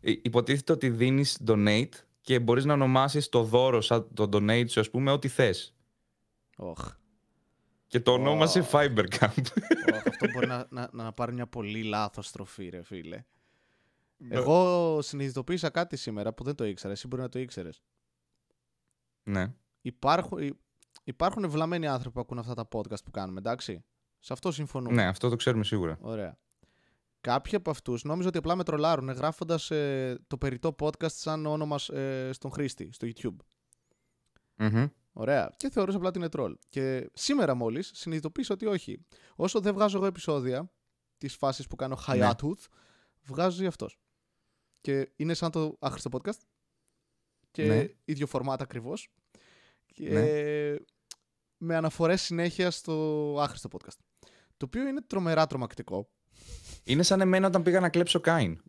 Ε, 0.00 0.12
Υποτίθεται 0.22 0.72
ότι 0.72 0.90
δίνεις 0.90 1.38
donate 1.46 1.88
και 2.20 2.38
μπορείς 2.40 2.64
να 2.64 2.72
ονομάσεις 2.72 3.28
το 3.28 3.42
δώρο 3.42 3.80
σαν 3.80 4.08
το 4.14 4.28
donate 4.32 4.64
σου, 4.68 4.80
ας 4.80 4.90
πούμε, 4.90 5.10
ό,τι 5.10 5.28
θες. 5.28 5.74
Οχ. 6.56 6.88
Και 7.92 8.00
το 8.00 8.12
ονόμασε 8.12 8.60
Ω. 8.60 8.66
Fibercamp. 8.70 9.42
Οχ, 9.92 10.06
αυτό 10.06 10.30
μπορεί 10.32 10.46
να, 10.46 10.66
να, 10.70 10.88
να 10.92 11.12
πάρει 11.12 11.32
μια 11.32 11.46
πολύ 11.46 11.82
λάθος 11.82 12.26
στροφή, 12.26 12.68
ρε 12.68 12.82
φίλε. 12.82 13.24
Εγώ 14.28 14.98
συνειδητοποίησα 15.02 15.70
κάτι 15.70 15.96
σήμερα 15.96 16.32
που 16.32 16.44
δεν 16.44 16.54
το 16.54 16.64
ήξερα. 16.64 16.92
Εσύ 16.92 17.06
μπορεί 17.06 17.22
να 17.22 17.28
το 17.28 17.38
ήξερες. 17.38 17.82
ναι. 19.22 19.52
Υπάρχουν, 19.82 20.38
υ- 20.38 20.56
υπάρχουν 21.04 21.44
ευλαμμένοι 21.44 21.86
άνθρωποι 21.86 22.14
που 22.14 22.20
ακούν 22.20 22.38
αυτά 22.38 22.54
τα 22.54 22.68
podcast 22.72 23.04
που 23.04 23.10
κάνουμε, 23.10 23.38
εντάξει. 23.38 23.84
Σε 24.18 24.32
αυτό 24.32 24.52
συμφωνούμε. 24.52 24.94
ναι, 24.94 25.06
αυτό 25.06 25.28
το 25.28 25.36
ξέρουμε 25.36 25.64
σίγουρα. 25.64 25.98
Ωραία. 26.00 26.38
κάποιοι 27.20 27.54
από 27.56 27.70
αυτούς 27.70 28.04
νόμιζα 28.04 28.28
ότι 28.28 28.38
απλά 28.38 28.56
με 28.56 28.64
τρολάρουν 28.64 29.08
γράφοντας 29.10 29.66
το 30.26 30.38
περιττό 30.38 30.74
podcast 30.80 31.10
σαν 31.10 31.46
όνομα 31.46 31.78
ε, 31.92 32.30
στον 32.32 32.50
χρήστη 32.50 32.88
στο 32.92 33.06
YouTube. 33.14 33.36
Μμμ. 34.56 34.86
Ωραία. 35.12 35.54
Και 35.56 35.70
θεωρούσα 35.70 35.96
απλά 35.96 36.08
ότι 36.08 36.18
είναι 36.18 36.28
τρόλ. 36.28 36.56
Και 36.68 37.10
σήμερα 37.14 37.54
μόλις 37.54 37.90
συνειδητοποίησα 37.94 38.54
ότι 38.54 38.66
όχι. 38.66 39.06
Όσο 39.36 39.60
δεν 39.60 39.74
βγάζω 39.74 39.96
εγώ 39.96 40.06
επεισόδια 40.06 40.72
της 41.18 41.34
φάσης 41.36 41.66
που 41.66 41.76
κάνω 41.76 41.98
Ναι. 42.06 42.30
hiatus, 42.30 42.58
βγάζει 43.22 43.66
αυτός. 43.66 43.98
Και 44.80 45.12
είναι 45.16 45.34
σαν 45.34 45.50
το 45.50 45.76
άχρηστο 45.80 46.10
podcast. 46.12 46.38
Και 47.50 47.64
Ναι. 47.66 47.88
ίδιο 48.04 48.26
format 48.32 48.56
ακριβώς. 48.58 49.08
Και 49.86 50.10
Ναι. 50.10 50.76
με 51.56 51.76
αναφορές 51.76 52.22
συνέχεια 52.22 52.70
στο 52.70 53.36
άχρηστο 53.40 53.68
podcast. 53.72 53.98
Το 54.56 54.64
οποίο 54.66 54.88
είναι 54.88 55.00
τρομερά 55.02 55.46
τρομακτικό. 55.46 56.10
Είναι 56.84 57.02
σαν 57.02 57.20
εμένα 57.20 57.46
όταν 57.46 57.62
πήγα 57.62 57.80
να 57.80 57.88
κλέψω 57.88 58.20
Κάιν. 58.20 58.62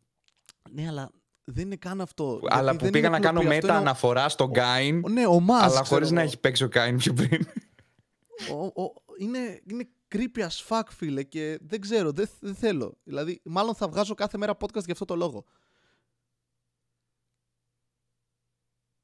Ναι, 0.71 0.87
αλλά 0.87 1.11
δεν 1.43 1.65
είναι 1.65 1.75
καν 1.75 2.01
αυτό. 2.01 2.39
Αλλά 2.49 2.61
Γιατί 2.61 2.77
που 2.77 2.83
δεν 2.83 2.91
πήγα 2.91 3.07
είναι 3.07 3.17
να 3.17 3.23
κάνω 3.23 3.39
κλοπή, 3.39 3.55
αυτό 3.55 3.67
μετα 3.67 3.77
είναι 3.77 3.85
ο- 3.85 3.89
αναφορά 3.89 4.29
στον 4.29 4.51
Κάιν. 4.53 5.01
ο- 5.05 5.09
Ναι, 5.09 5.25
ο 5.27 5.39
Μάς, 5.39 5.61
Αλλά 5.61 5.71
ξέρω 5.71 5.85
χωρίς 5.85 6.11
να 6.11 6.19
εγώ. 6.19 6.27
έχει 6.29 6.39
παίξει 6.39 6.63
ο 6.63 6.67
Κάιν 6.69 6.97
πιο 6.97 7.13
πριν. 7.13 7.45
Ο- 8.51 8.81
ο- 8.83 8.93
είναι, 9.17 9.61
είναι 9.69 9.87
creepy 10.15 10.47
as 10.47 10.67
fuck, 10.67 10.83
φίλε, 10.89 11.23
και 11.23 11.57
δεν 11.61 11.81
ξέρω, 11.81 12.11
δεν, 12.11 12.29
δεν 12.39 12.55
θέλω. 12.55 12.97
Δηλαδή, 13.03 13.41
μάλλον 13.45 13.75
θα 13.75 13.87
βγάζω 13.87 14.13
κάθε 14.13 14.37
μέρα 14.37 14.57
podcast 14.59 14.83
για 14.83 14.93
αυτό 14.93 15.05
το 15.05 15.15
λόγο. 15.15 15.45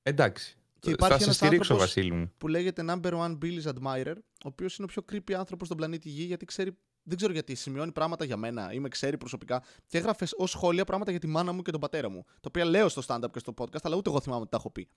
Εντάξει. 0.03 0.53
Και 0.79 0.89
υπάρχει 0.89 1.13
θα 1.13 1.17
σε 1.19 1.23
ένας 1.23 1.35
στηρίξω, 1.35 1.73
άνθρωπος- 1.73 1.85
Βασίλη 1.95 2.11
μου. 2.11 2.31
Που 2.37 2.47
λέγεται 2.47 2.83
number 2.87 3.13
one 3.13 3.37
Billy's 3.41 3.63
admirer, 3.73 4.13
ο 4.17 4.47
οποίος 4.47 4.77
είναι 4.77 4.87
ο 4.91 5.01
πιο 5.01 5.03
creepy 5.11 5.33
άνθρωπος 5.33 5.65
στον 5.67 5.77
πλανήτη 5.77 6.09
Γη, 6.09 6.23
γιατί 6.23 6.45
ξέρει. 6.45 6.77
Δεν 7.09 7.17
ξέρω 7.17 7.33
γιατί 7.33 7.55
σημειώνει 7.55 7.91
πράγματα 7.91 8.25
για 8.25 8.37
μένα 8.37 8.73
ή 8.73 8.79
με 8.79 8.87
ξέρει 8.89 9.17
προσωπικά 9.17 9.63
και 9.87 9.97
έγραφες 9.97 10.33
ως 10.37 10.49
σχόλια 10.51 10.85
πράγματα 10.85 11.11
για 11.11 11.19
τη 11.19 11.27
μάνα 11.27 11.51
μου 11.51 11.61
και 11.61 11.71
τον 11.71 11.79
πατέρα 11.79 12.09
μου. 12.09 12.23
Τα 12.25 12.41
οποία 12.47 12.65
λέω 12.65 12.89
στο 12.89 13.01
stand-up 13.07 13.31
και 13.31 13.39
στο 13.39 13.53
podcast, 13.57 13.79
αλλά 13.83 13.95
ούτε 13.95 14.09
εγώ 14.09 14.21
θυμάμαι 14.21 14.41
ότι 14.41 14.49
τα 14.51 14.57
έχω 14.57 14.69
πει. 14.69 14.87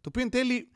Το 0.00 0.08
οποίο 0.08 0.22
εν 0.22 0.30
τέλει. 0.30 0.68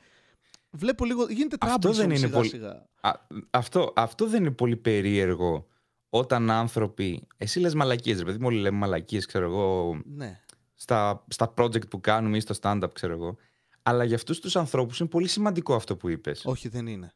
Βλέπω 0.71 1.05
λίγο. 1.05 1.27
Γίνεται 1.29 1.57
Αυτό 1.61 1.91
troublesome 1.91 1.95
δεν 1.95 2.05
είναι 2.11 2.17
σιγά 2.19 2.37
πολύ- 2.37 2.49
σιγά. 2.49 2.87
Α, 3.01 3.13
αυτό, 3.51 3.93
αυτό 3.97 4.27
δεν 4.29 4.41
είναι 4.41 4.51
πολύ 4.55 4.77
περίεργο 4.77 5.67
όταν 6.09 6.51
άνθρωποι. 6.51 7.27
Εσύ 7.37 7.61
λες 7.61 7.75
μαλακίες, 7.75 8.19
ρε 8.19 8.25
παιδί 8.25 8.39
μου, 8.39 8.47
όλοι 8.47 8.59
λέμε 8.61 8.79
μαλακίες, 8.79 9.27
ξέρω 9.27 9.45
εγώ, 9.45 9.99
Ναι. 10.05 10.41
στα, 10.75 11.25
στα 11.29 11.55
project 11.57 11.89
που 11.89 12.01
κάνουμε 12.01 12.37
ή 12.37 12.41
στο 12.41 12.55
stand-up, 12.61 12.89
ξέρω 12.93 13.13
εγώ. 13.13 13.37
Αλλά 13.83 14.05
για 14.05 14.17
αυτούς 14.17 14.41
τους 14.41 14.57
ανθρώπους 14.57 15.01
είναι 15.01 15.09
πολύ 15.09 15.29
σημαντικό 15.29 15.75
αυτό 15.75 15.97
που 15.97 16.09
είπες. 16.09 16.43
Όχι, 16.45 16.69
δεν 16.69 16.87
είναι. 16.87 17.13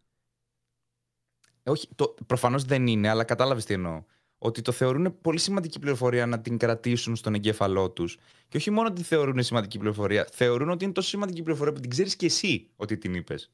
Όχι, 1.68 1.88
το, 1.94 2.14
προφανώς 2.26 2.64
δεν 2.64 2.86
είναι, 2.86 3.08
αλλά 3.08 3.24
κατάλαβες 3.24 3.64
τι 3.64 3.74
εννοώ. 3.74 4.02
Ότι 4.38 4.62
το 4.62 4.72
θεωρούν 4.72 5.20
πολύ 5.20 5.38
σημαντική 5.38 5.78
πληροφορία 5.78 6.26
να 6.26 6.40
την 6.40 6.58
κρατήσουν 6.58 7.16
στον 7.16 7.34
εγκέφαλό 7.34 7.90
τους. 7.90 8.18
Και 8.48 8.56
όχι 8.56 8.70
μόνο 8.70 8.86
ότι 8.86 8.96
την 8.96 9.04
θεωρούν 9.04 9.42
σημαντική 9.42 9.78
πληροφορία, 9.78 10.28
θεωρούν 10.32 10.70
ότι 10.70 10.84
είναι 10.84 10.92
τόσο 10.92 11.08
σημαντική 11.08 11.42
πληροφορία 11.42 11.72
που 11.72 11.80
την 11.80 11.90
ξέρεις 11.90 12.16
και 12.16 12.26
εσύ 12.26 12.70
ότι 12.76 12.98
την 12.98 13.14
είπες. 13.14 13.50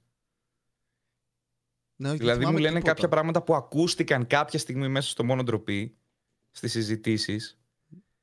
Ναι, 1.96 2.08
όχι, 2.08 2.16
δεν 2.16 2.26
Δηλαδή 2.26 2.44
μου 2.44 2.46
θυμάμαι 2.46 2.60
λένε 2.60 2.74
τίποτα. 2.74 2.94
κάποια 2.94 3.08
πράγματα 3.08 3.42
που 3.42 3.54
ακούστηκαν 3.54 4.26
κάποια 4.26 4.58
στιγμή 4.58 4.88
μέσα 4.88 5.08
στο 5.08 5.24
μόνο 5.24 5.42
ντροπή, 5.42 5.96
στις 6.50 6.70
συζητήσεις. 6.72 7.58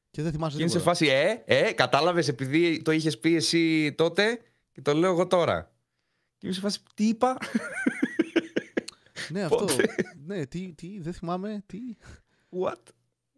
Και 0.09 0.21
δεν 0.21 0.31
θυμάσαι 0.31 0.55
Και 0.55 0.61
είναι 0.61 0.71
σε 0.71 0.77
τίποτα. 0.77 0.97
φάση, 0.97 1.11
ε, 1.11 1.43
ε, 1.45 1.71
κατάλαβες 1.73 2.27
επειδή 2.27 2.81
το 2.81 2.91
είχες 2.91 3.19
πει 3.19 3.35
εσύ 3.35 3.93
τότε 3.93 4.39
και 4.71 4.81
το 4.81 4.93
λέω 4.93 5.11
εγώ 5.11 5.27
τώρα. 5.27 5.71
Και 6.37 6.45
είμαι 6.47 6.55
σε 6.55 6.61
φάση, 6.61 6.79
τι 6.93 7.07
είπα; 7.07 7.37
Ναι, 9.31 9.41
αυτό. 9.43 9.55
Πότε; 9.55 9.85
ναι, 10.25 10.45
τι, 10.45 10.73
τι, 10.73 10.99
δεν 11.01 11.13
θυμάμαι, 11.13 11.63
τι. 11.65 11.77
What; 12.61 12.81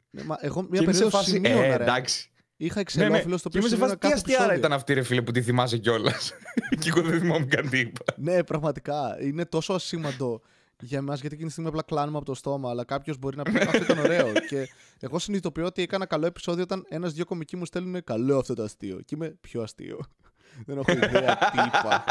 Ναι, 0.10 0.24
μα 0.24 0.38
εγώ 0.42 0.62
Και 0.62 0.68
μια 0.72 0.82
είμαι 0.82 0.94
σε 0.94 1.00
περίοδο 1.00 1.18
φάση, 1.18 1.30
σημείωνα, 1.30 1.64
ε, 1.66 1.76
ρε. 1.78 1.84
εντάξει. 1.84 2.28
Είχα 2.58 2.74
Ναι, 2.76 3.08
ναι. 3.08 3.18
εξελόφιλο 3.18 3.38
στο 3.38 3.50
Και 3.50 3.58
οποίο 3.58 3.70
είμαι 3.70 3.78
σε 3.78 3.84
φάση, 3.86 3.92
σημείωνα 3.92 3.96
τι 3.98 4.00
κάθε 4.00 4.14
αστιάρα 4.14 4.44
επεισόδιο. 4.44 4.60
ήταν 4.60 4.74
αυτή 4.74 4.94
ρε 4.94 5.04
φίλε 5.04 5.22
που 5.22 5.32
τη 5.32 5.42
θυμάσαι 5.42 5.78
κιόλας. 5.78 6.34
και 6.80 6.90
εγώ 6.90 7.02
δεν 7.02 7.20
θυμάμαι 7.20 7.46
καν 7.46 7.70
τι 7.70 7.80
είπα. 7.80 8.04
Ναι, 8.18 8.44
πραγματικά. 8.44 9.18
Είναι 9.22 9.46
τόσο 9.46 9.74
ασήμαντο 9.74 10.42
για 10.80 10.98
εμάς 10.98 11.20
γιατί 11.20 11.28
εκείνη 11.34 11.46
τη 11.48 11.52
στιγμή 11.54 11.70
απλά 11.70 11.84
κλάνουμε 11.84 12.18
από 12.18 12.26
το 12.26 12.34
στόμα. 12.34 12.70
Αλλά 12.70 12.84
κάποιος 12.86 13.18
μπορεί 13.18 13.38
να 13.38 13.44
πει 13.44 13.58
Αυτό 13.58 13.78
ήταν 13.78 13.98
ωραίο. 13.98 14.32
και 14.50 14.70
εγώ 15.00 15.20
συνειδητοποιώ 15.20 15.66
ότι 15.66 15.82
έκανα 15.82 16.06
καλό 16.06 16.26
επεισόδιο 16.26 16.64
όταν 16.64 16.86
ένα-δυο 16.90 17.26
κομικοί 17.26 17.56
μου 17.56 17.66
στέλνουν 17.66 18.04
Καλό 18.04 18.38
αυτό 18.38 18.54
το 18.54 18.64
αστείο. 18.64 19.02
Και 19.06 19.16
είμαι 19.16 19.38
πιο 19.42 19.62
αστείο. 19.62 20.00
Δεν 20.66 20.78
έχω 20.78 20.92
ιδέα 20.92 21.38
τι 21.38 21.58
είπα. 21.68 22.04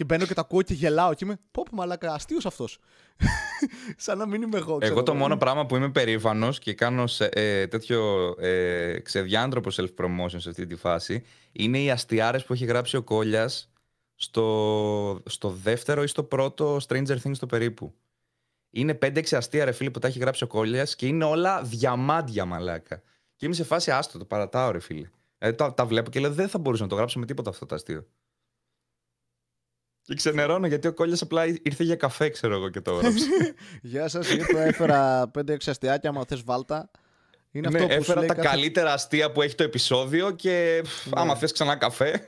Και 0.00 0.06
μπαίνω 0.06 0.26
και 0.26 0.34
τα 0.34 0.40
ακούω 0.40 0.62
και 0.62 0.74
γελάω. 0.74 1.14
Και 1.14 1.24
είμαι 1.24 1.38
Πω, 1.50 1.62
πω 1.62 1.76
μαλάκα, 1.76 2.12
αστείος 2.12 2.46
αυτός. 2.46 2.78
Σαν 3.96 4.18
να 4.18 4.26
μην 4.26 4.42
είμαι 4.42 4.58
εγώ. 4.58 4.78
ξέρω 4.78 4.94
Εγώ 4.94 5.02
το 5.02 5.12
εγώ. 5.12 5.20
μόνο 5.20 5.36
πράγμα 5.36 5.66
που 5.66 5.76
είμαι 5.76 5.90
περήφανος 5.90 6.58
και 6.58 6.74
κάνω 6.74 7.06
σε, 7.06 7.28
ε, 7.32 7.66
τέτοιο 7.66 8.34
ε, 8.38 8.98
ξεδιάντροπο 9.00 9.70
self-promotion 9.76 10.36
σε 10.36 10.48
αυτή 10.48 10.66
τη 10.66 10.76
φάση 10.76 11.24
είναι 11.52 11.82
οι 11.82 11.90
αστιάρες 11.90 12.44
που 12.44 12.52
έχει 12.52 12.64
γράψει 12.64 12.96
ο 12.96 13.02
Κόλιας 13.02 13.70
στο, 14.14 15.22
στο 15.26 15.50
δεύτερο 15.50 16.02
ή 16.02 16.06
στο 16.06 16.22
πρώτο 16.22 16.76
Stranger 16.88 17.16
Things 17.22 17.36
το 17.38 17.46
περίπου. 17.46 17.94
Είναι 18.70 18.98
5-6 19.02 19.22
αστεία 19.30 19.64
ρε 19.64 19.72
φίλε 19.72 19.90
που 19.90 19.98
τα 19.98 20.08
έχει 20.08 20.18
γράψει 20.18 20.44
ο 20.44 20.46
Κόλιας 20.46 20.96
και 20.96 21.06
είναι 21.06 21.24
όλα 21.24 21.62
διαμάντια 21.62 22.44
μαλάκα. 22.44 23.02
Και 23.36 23.46
είμαι 23.46 23.54
σε 23.54 23.64
φάση 23.64 23.90
άστο, 23.90 24.18
το 24.18 24.24
παρατάω 24.24 24.70
ρε 24.70 24.80
φίλε. 24.80 25.10
Ε, 25.38 25.52
τα, 25.52 25.74
τα 25.74 25.86
βλέπω 25.86 26.10
και 26.10 26.20
λέω 26.20 26.32
δεν 26.32 26.48
θα 26.48 26.58
μπορούσα 26.58 26.82
να 26.82 26.88
το 26.88 26.94
γράψω 26.94 27.18
με 27.18 27.26
τίποτα 27.26 27.50
αυτό 27.50 27.66
το 27.66 27.74
αστείο. 27.74 28.06
Και 30.10 30.16
ξενερώνω 30.16 30.66
γιατί 30.66 30.86
ο 30.88 30.92
Κόλια 30.92 31.16
απλά 31.20 31.46
ήρθε 31.62 31.84
για 31.84 31.96
καφέ, 31.96 32.28
ξέρω 32.28 32.54
εγώ 32.54 32.68
και 32.68 32.80
το 32.80 32.90
έγραψε. 32.96 33.26
Γεια 33.82 34.08
σας, 34.08 34.30
ήρθα, 34.30 34.60
έφερα 34.62 35.30
5-6 35.38 35.56
αστιάκια. 35.66 36.12
Μα 36.12 36.24
θες 36.24 36.42
βάλτα. 36.44 36.90
Είναι 37.50 37.68
ναι, 37.68 37.74
αυτό 37.78 37.86
που 37.86 37.92
σου 37.92 37.98
έφερα 38.00 38.18
λέει 38.18 38.28
τα 38.28 38.34
κάθε- 38.34 38.48
καλύτερα 38.48 38.92
αστεία 38.92 39.32
που 39.32 39.42
έχει 39.42 39.54
το 39.54 39.62
επεισόδιο 39.62 40.30
και 40.30 40.80
πφ, 40.82 41.06
Ναι. 41.06 41.12
άμα 41.20 41.36
θες 41.36 41.52
ξανά 41.52 41.76
καφέ. 41.76 42.24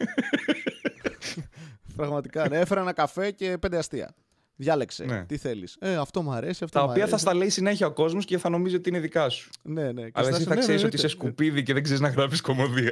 Πραγματικά. 1.96 2.48
Ναι, 2.48 2.58
έφερα 2.58 2.80
ένα 2.80 2.92
καφέ 2.92 3.30
και 3.30 3.58
πέντε 3.60 3.76
αστεία. 3.78 4.14
Διάλεξε. 4.56 5.04
Ναι. 5.04 5.24
Τι 5.24 5.36
θέλεις. 5.36 5.76
Ε, 5.80 5.94
αυτό 5.96 6.22
μου 6.22 6.32
αρέσει. 6.32 6.64
Αυτό 6.64 6.78
τα 6.78 6.84
μ' 6.86 6.88
οποία 6.90 7.02
θα 7.02 7.08
αρέσει. 7.08 7.22
στα 7.22 7.34
λέει 7.34 7.48
συνέχεια 7.48 7.86
ο 7.86 7.92
κόσμος 7.92 8.24
και 8.24 8.38
θα 8.38 8.48
νομίζει 8.48 8.74
ότι 8.76 8.88
είναι 8.88 8.98
δικά 9.00 9.28
σου. 9.28 9.50
Ναι, 9.62 9.92
ναι. 9.92 10.02
Και 10.02 10.10
Αλλά 10.14 10.26
στα- 10.26 10.36
εσύ 10.36 10.44
θα 10.44 10.54
ναι, 10.54 10.60
ξέρεις 10.60 10.80
ναι, 10.80 10.86
ότι 10.86 10.96
ναι, 10.96 11.02
είσαι 11.04 11.14
ναι. 11.16 11.20
σκουπίδι 11.22 11.62
και 11.62 11.72
δεν 11.72 11.82
ξέρεις 11.82 12.00
να 12.00 12.08
γράφεις 12.08 12.40
κομμωδία. 12.40 12.90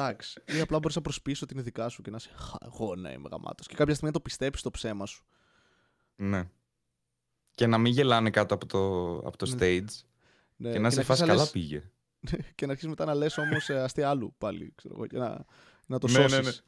Εντάξει. 0.00 0.42
Ή 0.46 0.60
απλά 0.60 0.78
μπορείς 0.78 0.96
να 0.96 1.02
προσποιήσει 1.02 1.44
ότι 1.44 1.54
είναι 1.54 1.62
δικά 1.62 1.88
σου 1.88 2.02
και 2.02 2.10
να 2.10 2.16
είσαι. 2.16 2.30
«Χα, 2.36 2.56
Εγώ 2.64 2.94
ναι, 2.96 3.12
είμαι 3.12 3.28
γαμάτος. 3.32 3.66
Και 3.66 3.74
κάποια 3.74 3.92
στιγμή 3.94 4.08
να 4.12 4.18
το 4.18 4.24
πιστέψεις 4.24 4.62
το 4.62 4.70
ψέμα 4.70 5.06
σου. 5.06 5.24
ναι. 6.16 6.50
Και 7.54 7.66
να 7.66 7.78
μην 7.78 7.92
γελάνε 7.92 8.30
κάτω 8.30 8.54
από 8.54 8.66
το, 8.66 9.08
από 9.18 9.36
το 9.36 9.46
Ναι. 9.46 9.54
stage. 9.58 9.84
Ναι, 10.56 10.72
και 10.72 10.78
να 10.78 10.90
σε 10.90 10.98
αρχίσεις 11.00 11.04
φας 11.06 11.20
να 11.20 11.26
καλά 11.26 11.40
λες- 11.40 11.50
πήγε. 11.50 11.90
και 12.54 12.66
να 12.66 12.70
αρχίσεις 12.72 12.88
μετά 12.90 13.04
να 13.04 13.14
λες 13.14 13.38
όμως 13.38 13.70
αστεία 13.70 14.08
άλλου 14.10 14.34
πάλι. 14.38 14.72
Ξέρω 14.76 14.94
εγώ, 14.94 15.06
και 15.06 15.18
να, 15.18 15.44
να 15.86 15.98
το 15.98 16.08
Ναι, 16.08 16.18
ναι, 16.18 16.28
σώσεις. 16.28 16.64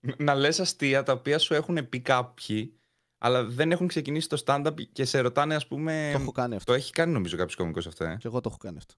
ναι. 0.00 0.14
Να 0.18 0.34
λες 0.34 0.60
αστεία 0.60 1.02
τα 1.02 1.12
οποία 1.12 1.38
σου 1.38 1.54
έχουν 1.54 1.88
πει 1.88 2.00
κάποιοι, 2.00 2.76
αλλά 3.18 3.44
δεν 3.44 3.72
έχουν 3.72 3.86
ξεκινήσει 3.86 4.28
το 4.28 4.42
stand-up 4.46 4.74
και 4.92 5.04
σε 5.04 5.20
ρωτάνε, 5.20 5.54
ας 5.54 5.66
πούμε. 5.66 6.10
Το 6.14 6.20
έχω 6.22 6.32
κάνει 6.32 6.54
αυτό. 6.54 6.72
Το 6.72 6.78
έχει 6.78 6.92
κάνει 6.92 7.12
νομίζω 7.12 7.36
κάποιος 7.36 7.56
κωμικός 7.56 7.86
αυτό, 7.86 8.04
ε; 8.04 8.16
Και 8.20 8.26
εγώ 8.26 8.40
το 8.40 8.48
έχω 8.48 8.58
κάνει 8.58 8.76
αυτό. 8.76 8.94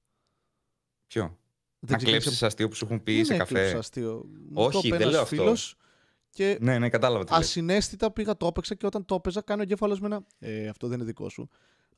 Ποιο; 1.07 1.39
Δεν 1.87 1.91
να 1.91 1.97
ξεκίνησε- 1.97 2.23
κλέψεις 2.23 2.43
αστείο 2.43 2.69
που 2.69 2.75
σου 2.75 2.85
έχουν 2.85 3.03
πει 3.03 3.15
Δεν 3.15 3.25
σε 3.25 3.35
έκλεψα 3.35 3.55
καφέ. 3.65 3.79
αστείο. 3.79 4.25
Μου 4.51 4.63
Όχι, 4.63 4.73
το 4.73 4.79
είπε 4.85 4.89
δεν 4.89 5.01
ένας 5.01 5.13
λέω 5.13 5.23
αυτό. 5.23 5.37
φίλος 5.37 5.77
Και 6.31 6.59
Ναι, 6.61 6.79
ναι, 6.79 6.89
κατάλαβα 6.89 7.25
τι 7.25 7.31
λες. 7.33 7.41
ασυναίσθητα 7.41 8.11
πήγα, 8.13 8.37
το 8.37 8.47
έπαιξα 8.47 8.75
και 8.75 8.87
όταν 8.87 9.05
το 9.05 9.15
έπαιζα, 9.15 9.41
κάνει 9.41 9.61
ο 9.61 9.63
εγκέφαλο 9.63 9.99
με 10.01 10.07
ένα. 10.07 10.25
Ε, 10.39 10.69
αυτό 10.69 10.87
δεν 10.87 10.97
είναι 10.99 11.07
δικό 11.07 11.29
σου. 11.29 11.49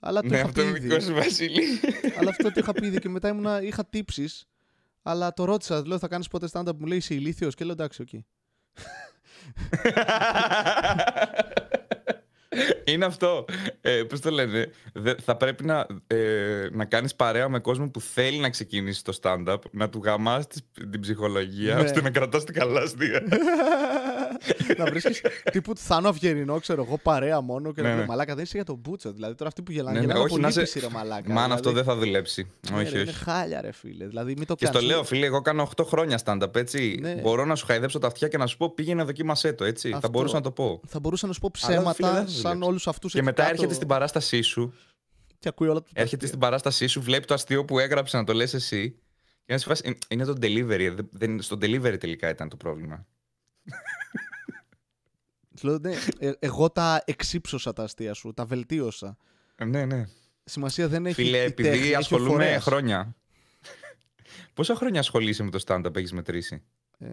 Αλλά 0.00 0.20
το 0.20 0.28
Ναι, 0.28 0.36
είχα 0.36 0.44
αυτό 0.46 0.60
πει 0.62 0.68
είναι 0.68 0.78
ήδη. 0.78 0.88
δικό 0.88 1.00
σου, 1.00 1.14
Βασίλη. 1.14 1.62
αλλά 2.18 2.30
αυτό 2.30 2.42
το 2.52 2.60
είχα 2.60 2.72
πει 2.72 2.86
ήδη 2.86 2.98
και 2.98 3.08
μετά 3.08 3.28
ήμουνα, 3.28 3.62
είχα 3.62 3.86
τύψεις. 3.86 4.46
Αλλά 5.02 5.32
το 5.32 5.44
ρώτησα, 5.44 5.86
λέω 5.86 5.98
θα 5.98 6.08
κάνεις 6.08 6.28
πότε 6.28 6.48
stand-up, 6.52 6.76
μου 6.78 6.86
λέει 6.86 6.98
είσαι 6.98 7.14
ηλίθιος; 7.14 7.54
Και 7.54 7.64
λέω 7.64 7.72
εντάξει, 7.72 8.02
οκ. 8.02 8.08
Είναι 12.84 13.04
αυτό. 13.04 13.44
Ε, 13.80 14.02
Πώς 14.02 14.20
το 14.20 14.30
λένε. 14.30 14.70
Δε- 14.92 15.14
θα 15.24 15.36
πρέπει 15.36 15.64
να, 15.64 15.86
ε, 16.06 16.68
να 16.72 16.84
κάνεις 16.84 17.14
παρέα 17.14 17.48
με 17.48 17.58
κόσμο 17.58 17.88
που 17.90 18.00
θέλει 18.00 18.38
να 18.38 18.50
ξεκινήσει 18.50 19.04
το 19.04 19.18
stand-up, 19.22 19.58
να 19.70 19.88
του 19.88 20.00
γαμάς 20.04 20.46
τις- 20.46 20.62
την 20.90 21.00
ψυχολογία, 21.00 21.74
Ναι. 21.74 21.80
ώστε 21.80 22.02
να 22.02 22.10
κρατάς 22.10 22.44
την 22.44 22.54
καλά 22.54 22.80
αστεία. 22.80 23.22
να 24.76 24.84
βρίσκεις 24.84 25.22
τύπου 25.52 25.72
Θάνο 25.76 26.08
Αυγερινό, 26.08 26.58
ξέρω 26.60 26.82
εγώ, 26.86 26.98
παρέα 26.98 27.40
μόνο 27.40 27.72
και 27.72 27.80
να 27.82 27.88
Ναι, 27.88 27.92
λέει 27.94 28.02
ναι. 28.02 28.08
Μαλάκα 28.08 28.34
δεν 28.34 28.44
είσαι 28.44 28.56
για 28.56 28.64
τον 28.64 28.76
Μπούτσο. 28.76 29.12
Δηλαδή 29.12 29.34
τώρα 29.34 29.48
αυτοί 29.48 29.62
που 29.62 29.72
γελάνε, 29.72 29.90
Ναι, 29.92 29.98
ναι, 29.98 30.06
γελάνε 30.06 30.24
όχι, 30.24 30.32
από 30.34 30.42
να 30.42 30.50
σε- 30.50 30.58
λύπηση, 30.60 30.80
ρε 30.80 30.88
Μαλάκα. 30.88 31.32
Μαν, 31.32 31.52
αυτό 31.52 31.68
δηλαδή. 31.70 31.86
δεν 31.86 31.94
θα 31.94 32.00
δουλέψει. 32.04 32.50
Ναι, 32.70 32.76
όχι, 32.76 32.92
ρε, 32.92 33.00
Είναι 33.00 33.10
όχι. 33.10 33.18
χάλια, 33.18 33.60
ρε 33.60 33.72
φίλε. 33.72 34.06
Δηλαδή 34.06 34.34
μην 34.36 34.46
το 34.46 34.54
Και 34.54 34.64
στο 34.66 34.74
κάνεις. 34.74 34.88
λέω, 34.90 35.04
φίλε, 35.04 35.26
εγώ 35.26 35.40
κάνω 35.40 35.62
8 35.76 35.84
χρόνια 35.86 36.20
stand-up, 36.24 36.56
έτσι. 36.56 36.98
Ναι. 37.00 37.14
Μπορώ 37.14 37.44
να 37.44 37.54
σου 37.54 37.66
χαϊδέψω 37.66 37.98
τα 37.98 38.06
αυτιά 38.06 38.28
και 38.28 38.36
να 38.38 38.46
σου 38.46 38.56
πω 38.56 38.70
πήγαινε 38.74 39.02
δοκίμασέ 39.02 39.52
το, 39.52 39.64
έτσι. 39.64 39.88
Αυτό. 39.88 40.00
Θα 40.00 40.08
μπορούσα 40.08 40.34
να 40.34 40.40
το 40.42 40.50
πω. 40.50 40.80
Θα 40.86 41.00
μπορούσα 41.00 41.26
να 41.26 41.32
σου 41.32 41.40
πω 41.40 41.50
Αλλά, 41.62 41.66
φίλε, 41.66 41.76
ψέματα 41.92 42.12
δεν 42.12 42.24
θα 42.24 42.30
σαν 42.30 42.40
δουλέψει. 42.42 42.68
όλους 42.68 42.86
αυτούς 42.88 43.12
Και 43.12 43.22
μετά 43.22 43.48
έρχεται 43.48 43.74
στην 43.74 43.88
παράστασή 43.88 44.40
σου, 44.42 44.74
Και 45.38 45.48
ακούει 45.48 45.68
όλα 45.68 45.78
του. 45.82 45.84
τα 45.94 46.00
έρχεται 46.00 46.14
αστεία. 46.14 46.28
στην 46.28 46.38
παράστασή 46.40 46.86
σου, 46.86 47.00
βλέπει 47.02 47.26
το 47.26 47.34
αστείο 47.34 47.64
που 47.64 47.78
έγραψε 47.78 48.16
να 48.16 48.24
το 48.24 48.32
λες 48.32 48.54
εσύ. 48.54 48.90
Και 49.44 49.52
να 49.52 49.58
σε 49.58 49.66
φας, 49.66 49.80
«Ε, 49.80 49.96
είναι 50.08 50.24
το 50.24 50.32
delivery. 50.40 50.92
δεν- 50.94 51.08
Δεν, 51.12 51.42
στο 51.42 51.56
delivery 51.56 51.96
τελικά 52.00 52.28
ήταν 52.28 52.48
το 52.48 52.56
πρόβλημα. 52.56 53.06
Της 55.56 55.64
λέω, 55.64 55.78
ναι, 55.78 55.94
ε, 56.18 56.32
εγώ 56.38 56.70
τα 56.70 57.02
εξύψωσα 57.04 57.72
τα 57.72 57.82
αστεία 57.82 58.14
σου, 58.14 58.32
τα 58.32 58.44
βελτίωσα. 58.44 59.16
Ε, 59.56 59.64
Ναι, 59.64 59.84
ναι. 59.84 60.06
Σημασία 60.44 60.88
δεν 60.88 61.06
έχει. 61.06 61.14
Φίλε, 61.14 61.38
η 61.38 61.40
επειδή 61.40 61.68
τέχνη, 61.68 61.84
έχει 61.86 61.94
ο 61.94 61.98
ασχολούμαι 61.98 62.30
φορέας. 62.30 62.62
χρόνια. 62.62 63.16
Πόσα 64.54 64.74
χρόνια 64.74 65.00
ασχολείσαι 65.00 65.42
με 65.42 65.50
το 65.50 65.62
stand-up 65.66 65.96
έχεις 65.96 66.12
μετρήσει; 66.12 66.62
Ε, 66.98 67.06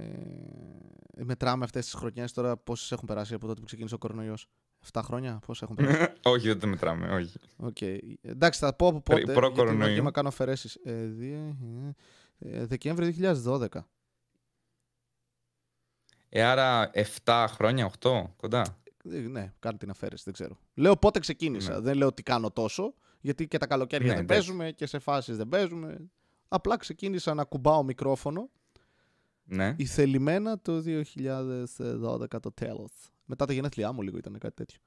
μετράμε 1.24 1.64
αυτές 1.64 1.86
τις 1.86 1.94
χρονιές 1.94 2.32
τώρα 2.34 2.58
πόσες 2.58 2.92
έχουν 2.92 3.08
περάσει 3.08 3.34
από 3.34 3.48
τότε 3.48 3.60
που 3.60 3.66
ξεκίνησε 3.66 3.96
ο 3.96 3.98
κορονοϊός. 3.98 4.48
7 4.92 5.02
χρόνια, 5.04 5.40
πόσα 5.46 5.66
έχουν 5.66 5.76
περάσει; 5.76 6.12
όχι, 6.34 6.48
δεν 6.48 6.60
το 6.60 6.68
μετράμε, 6.68 7.08
όχι. 7.08 7.32
Okay. 7.64 7.98
Εντάξει, 8.22 8.60
θα 8.60 8.74
πω 8.76 8.88
από 8.88 9.02
πότε. 9.02 9.34
Προ 9.34 9.52
κορονοϊού. 9.52 9.94
Γιατί 9.94 10.12
κάνω 10.12 10.28
αφαιρέσεις. 10.28 10.76
Ε, 10.76 11.10
ε, 12.40 12.66
Δεκέμβρη 12.66 13.16
2012. 13.46 13.68
Ε, 16.36 16.44
άρα 16.44 16.92
7 17.26 17.46
χρόνια, 17.50 17.92
8, 18.00 18.24
κοντά. 18.36 18.80
Ε, 19.12 19.18
ναι, 19.18 19.54
κάνω 19.60 19.78
την 19.78 19.90
αφαίρεση, 19.90 20.24
δεν 20.24 20.34
ξέρω. 20.34 20.58
Λέω 20.74 20.98
πότε 20.98 21.20
ξεκίνησα. 21.20 21.74
Ναι. 21.74 21.80
Δεν 21.80 21.98
λέω 21.98 22.08
ότι 22.08 22.24
κάνω 22.24 22.52
τόσο, 22.52 22.94
γιατί 23.20 23.48
και 23.48 23.58
τα 23.58 23.68
καλοκαίρια 23.68 24.08
ναι, 24.08 24.16
δεν 24.16 24.26
παίζουμε 24.26 24.72
και 24.72 24.86
σε 24.86 25.00
φάσεις 25.00 25.38
δεν 25.38 25.48
παίζουμε. 25.48 25.98
Απλά 26.48 26.78
ξεκίνησα 26.78 27.34
να 27.34 27.44
κουμπάω 27.44 27.84
μικρόφωνο. 27.84 28.50
Ναι. 29.44 29.76
Ηθελημένα 29.78 30.60
το 30.60 30.84
2012 30.86 32.40
το 32.42 32.52
τέλος. 32.52 32.92
Μετά 33.26 33.46
τα 33.46 33.54
γενέθλιά 33.54 33.92
μου 33.92 34.02
λίγο 34.02 34.18
ήταν 34.18 34.38
κάτι 34.38 34.56
τέτοιο. 34.56 34.80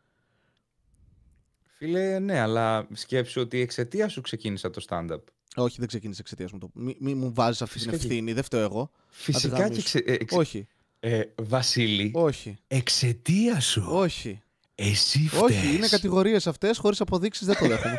Φίλε, 1.62 2.18
ναι, 2.18 2.38
αλλά 2.38 2.87
σκέψου 2.92 3.40
ότι 3.40 3.61
εξαιτίας 3.61 4.12
σου 4.12 4.20
ξεκίνησα 4.20 4.70
το 4.70 4.85
stand-up. 4.88 5.22
Όχι, 5.56 5.76
δεν 5.78 5.88
ξεκίνησε 5.88 6.20
εξαιτίας 6.20 6.52
μου. 6.52 6.59
Το... 6.59 6.70
Μη, 6.74 7.14
μου 7.14 7.32
βάζεις 7.35 7.62
αυτή 7.62 7.78
την 7.78 7.92
ευθύνη, 7.92 8.32
δεν 8.32 8.42
φταίω 8.42 8.61
εγώ. 8.61 8.90
Φυσικά 9.09 9.68
και 9.68 9.78
εξε... 9.78 9.98
Ε, 9.98 10.16
Όχι. 10.30 10.66
Ε, 11.08 11.32
Βασίλη. 11.42 12.10
Όχι. 12.14 12.58
Εξαιτία 12.66 13.60
σου. 13.60 13.84
Όχι. 13.88 14.42
Εσύ 14.74 15.28
φταίς. 15.28 15.40
Όχι, 15.40 15.74
είναι 15.74 15.88
κατηγορίες 15.88 16.46
αυτές, 16.46 16.78
χωρίς 16.78 17.00
αποδείξεις 17.00 17.46
δεν 17.46 17.56
το 17.58 17.66
δέχομαι. 17.66 17.96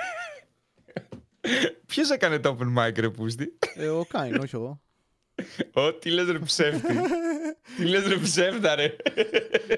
Ποιος 1.85 2.09
έκανε 2.09 2.39
το 2.39 2.57
open 2.59 2.77
mic, 2.77 2.99
ρε 2.99 3.09
Πούστη; 3.09 3.57
Ε, 3.75 3.87
ο 3.87 4.05
Κάιν, 4.09 4.35
όχι 4.35 4.55
εγώ. 4.55 4.81
Ω, 5.73 5.93
τι 5.93 6.09
λες 6.09 6.29
ρε 6.29 6.39
ψεύτη. 6.39 6.93
τι 7.77 7.83
λες 7.83 8.07
ρε 8.07 8.17
ψεύτα 8.17 8.75
ρε. 8.75 8.95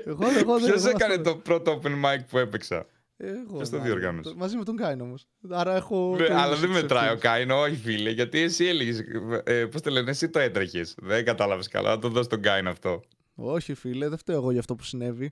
Εγώ, 0.06 0.28
εγώ 0.38 0.60
δεν 0.60 0.72
Ποιος 0.72 0.86
έκανε 0.86 1.18
το 1.18 1.36
πρώτο 1.36 1.82
open 1.84 2.06
mic 2.06 2.20
που 2.30 2.38
έπαιξα; 2.38 2.86
Εγώ. 3.18 3.56
Ποιος 3.56 3.70
το 3.70 3.80
διοργάνωσε; 3.80 4.34
Μαζί 4.36 4.58
με 4.58 4.64
τον 4.64 4.76
Κάιν 4.76 5.02
όμως. 5.02 5.28
Άρα 5.50 5.76
έχω... 5.76 6.16
Ναι, 6.20 6.34
αλλά 6.34 6.56
δεν 6.56 6.70
μετράει 6.70 7.12
ο 7.12 7.18
Κάιν, 7.18 7.52
όχι 7.52 7.76
φίλε. 7.76 8.10
Γιατί 8.10 8.40
εσύ 8.40 8.66
έλεγες, 8.66 9.00
ε, 9.44 9.66
πώς 9.66 9.82
το 9.82 9.90
λένε, 9.90 10.10
εσύ 10.10 10.30
το 10.30 10.40
έτρεχες. 10.40 10.96
Δεν 10.98 11.26
κατάλαβες 11.26 11.68
καλά, 11.68 11.90
να 11.90 12.00
το 12.00 12.10
δώσω 12.10 12.30
τον 12.30 12.42
Κάιν 12.42 12.68
αυτό. 12.68 13.04
Όχι 13.42 13.74
φίλε, 13.74 14.08
δεν 14.10 14.18
φταίω 14.18 14.36
εγώ 14.36 14.52
για 14.52 14.60
αυτό 14.60 14.76
που 14.76 14.84
συνέβη. 14.84 15.32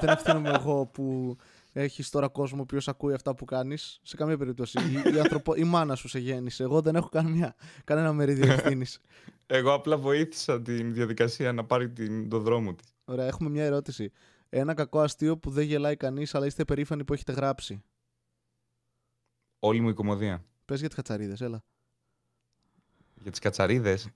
δεν 0.00 0.08
ευθύνομαι 0.08 0.50
εγώ 0.50 0.86
που 0.86 1.36
έχεις 1.72 2.10
τώρα 2.10 2.28
κόσμο 2.28 2.58
ο 2.58 2.62
οποίος 2.62 2.88
ακούει 2.88 3.14
αυτά 3.14 3.34
που 3.34 3.44
κάνεις. 3.44 4.00
Σε 4.02 4.16
καμία 4.16 4.36
περίπτωση. 4.36 4.78
η, 4.80 5.14
η, 5.14 5.18
ανθρωπο... 5.18 5.54
η 5.54 5.64
μάνα 5.64 5.94
σου 5.94 6.08
σε 6.08 6.18
γέννησε. 6.18 6.62
Εγώ 6.62 6.80
δεν 6.80 6.96
έχω 6.96 7.08
κανένα, 7.08 7.54
κανένα 7.84 8.12
μερίδιο 8.12 8.52
ευθύνης. 8.52 9.00
Εγώ 9.46 9.72
απλά 9.72 9.96
βοήθησα 9.96 10.62
την 10.62 10.94
διαδικασία 10.94 11.52
να 11.52 11.64
πάρει 11.64 11.90
την, 11.90 12.28
το 12.28 12.38
δρόμο 12.38 12.74
της. 12.74 12.94
Ωραία, 13.04 13.26
έχουμε 13.26 13.50
μια 13.50 13.64
ερώτηση. 13.64 14.12
Ένα 14.48 14.74
κακό 14.74 15.00
αστείο 15.00 15.38
που 15.38 15.50
δεν 15.50 15.64
γελάει 15.64 15.96
κανείς, 15.96 16.34
αλλά 16.34 16.46
είστε 16.46 16.64
περήφανοι 16.64 17.04
που 17.04 17.12
έχετε 17.12 17.32
γράψει. 17.32 17.82
Όλη 19.58 19.80
μου 19.80 19.88
η 19.88 19.94
κομμωδία. 19.94 20.44
Πες 20.64 20.78
για 20.78 20.88
τις 20.88 20.96
κατσαρίδες, 20.96 21.40
έλα. 21.40 21.62
Για 23.22 23.30
τις 23.30 23.40
κατσαρίδες; 23.40 24.08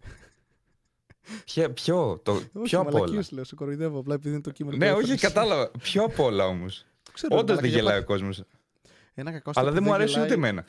Ποιο, 1.44 1.70
ποιο, 1.70 2.20
το, 2.22 2.32
όχι, 2.32 2.48
ποιο 2.62 2.80
από 2.80 2.98
όλα. 2.98 3.24
λέω, 3.30 3.44
σε 3.44 3.54
κοροϊδεύω, 3.54 3.98
απλά 3.98 4.14
επειδή 4.14 4.34
είναι 4.34 4.42
το 4.42 4.50
κείμενο. 4.50 4.76
Ναι, 4.76 4.92
όχι, 4.92 5.16
κατάλαβα. 5.16 5.70
Ποιο 5.70 6.02
από 6.02 6.24
όλα 6.24 6.46
όμως. 6.46 6.84
Όντως 7.28 7.58
δεν 7.58 7.70
γελάει 7.70 7.98
ο 7.98 8.04
κόσμος. 8.04 8.42
Ένα 9.14 9.32
κακό 9.32 9.50
Αλλά 9.54 9.70
δεν 9.70 9.82
μου 9.82 9.94
αρέσει 9.94 10.20
ούτε 10.20 10.34
εμένα. 10.34 10.64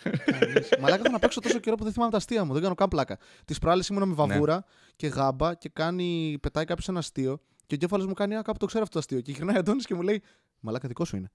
Μαλάκα 0.79 1.01
έχω 1.03 1.11
να 1.11 1.19
παίξω 1.19 1.39
τόσο 1.39 1.59
καιρό 1.59 1.75
που 1.75 1.83
δεν 1.83 1.93
θυμάμαι 1.93 2.11
τα 2.11 2.17
αστεία 2.17 2.43
μου. 2.43 2.53
Δεν 2.53 2.61
κάνω 2.61 2.75
καν 2.75 2.87
πλάκα. 2.87 3.17
Τη 3.45 3.55
προάλλη 3.61 3.83
ήμουν 3.89 4.07
με 4.07 4.13
βαβούρα 4.13 4.55
ναι. 4.55 4.61
και 4.95 5.07
γάμπα 5.07 5.53
και 5.53 5.69
κάνει, 5.69 6.37
πετάει 6.41 6.65
κάποιος 6.65 6.87
ένα 6.87 6.99
αστείο 6.99 7.39
και 7.67 7.75
ο 7.75 7.77
κέφαλο 7.77 8.07
μου 8.07 8.13
κάνει 8.13 8.35
Α, 8.35 8.41
κάπου 8.41 8.57
το 8.57 8.65
ξέρω 8.65 8.83
αυτό 8.83 8.93
το 8.93 8.99
αστείο. 8.99 9.21
Και 9.21 9.31
γυρνάει 9.31 9.57
Αντώνης 9.57 9.85
και 9.85 9.93
μου 9.93 10.01
λέει 10.01 10.21
Μαλάκα 10.59 10.87
δικό 10.87 11.05
σου 11.05 11.15
είναι. 11.15 11.31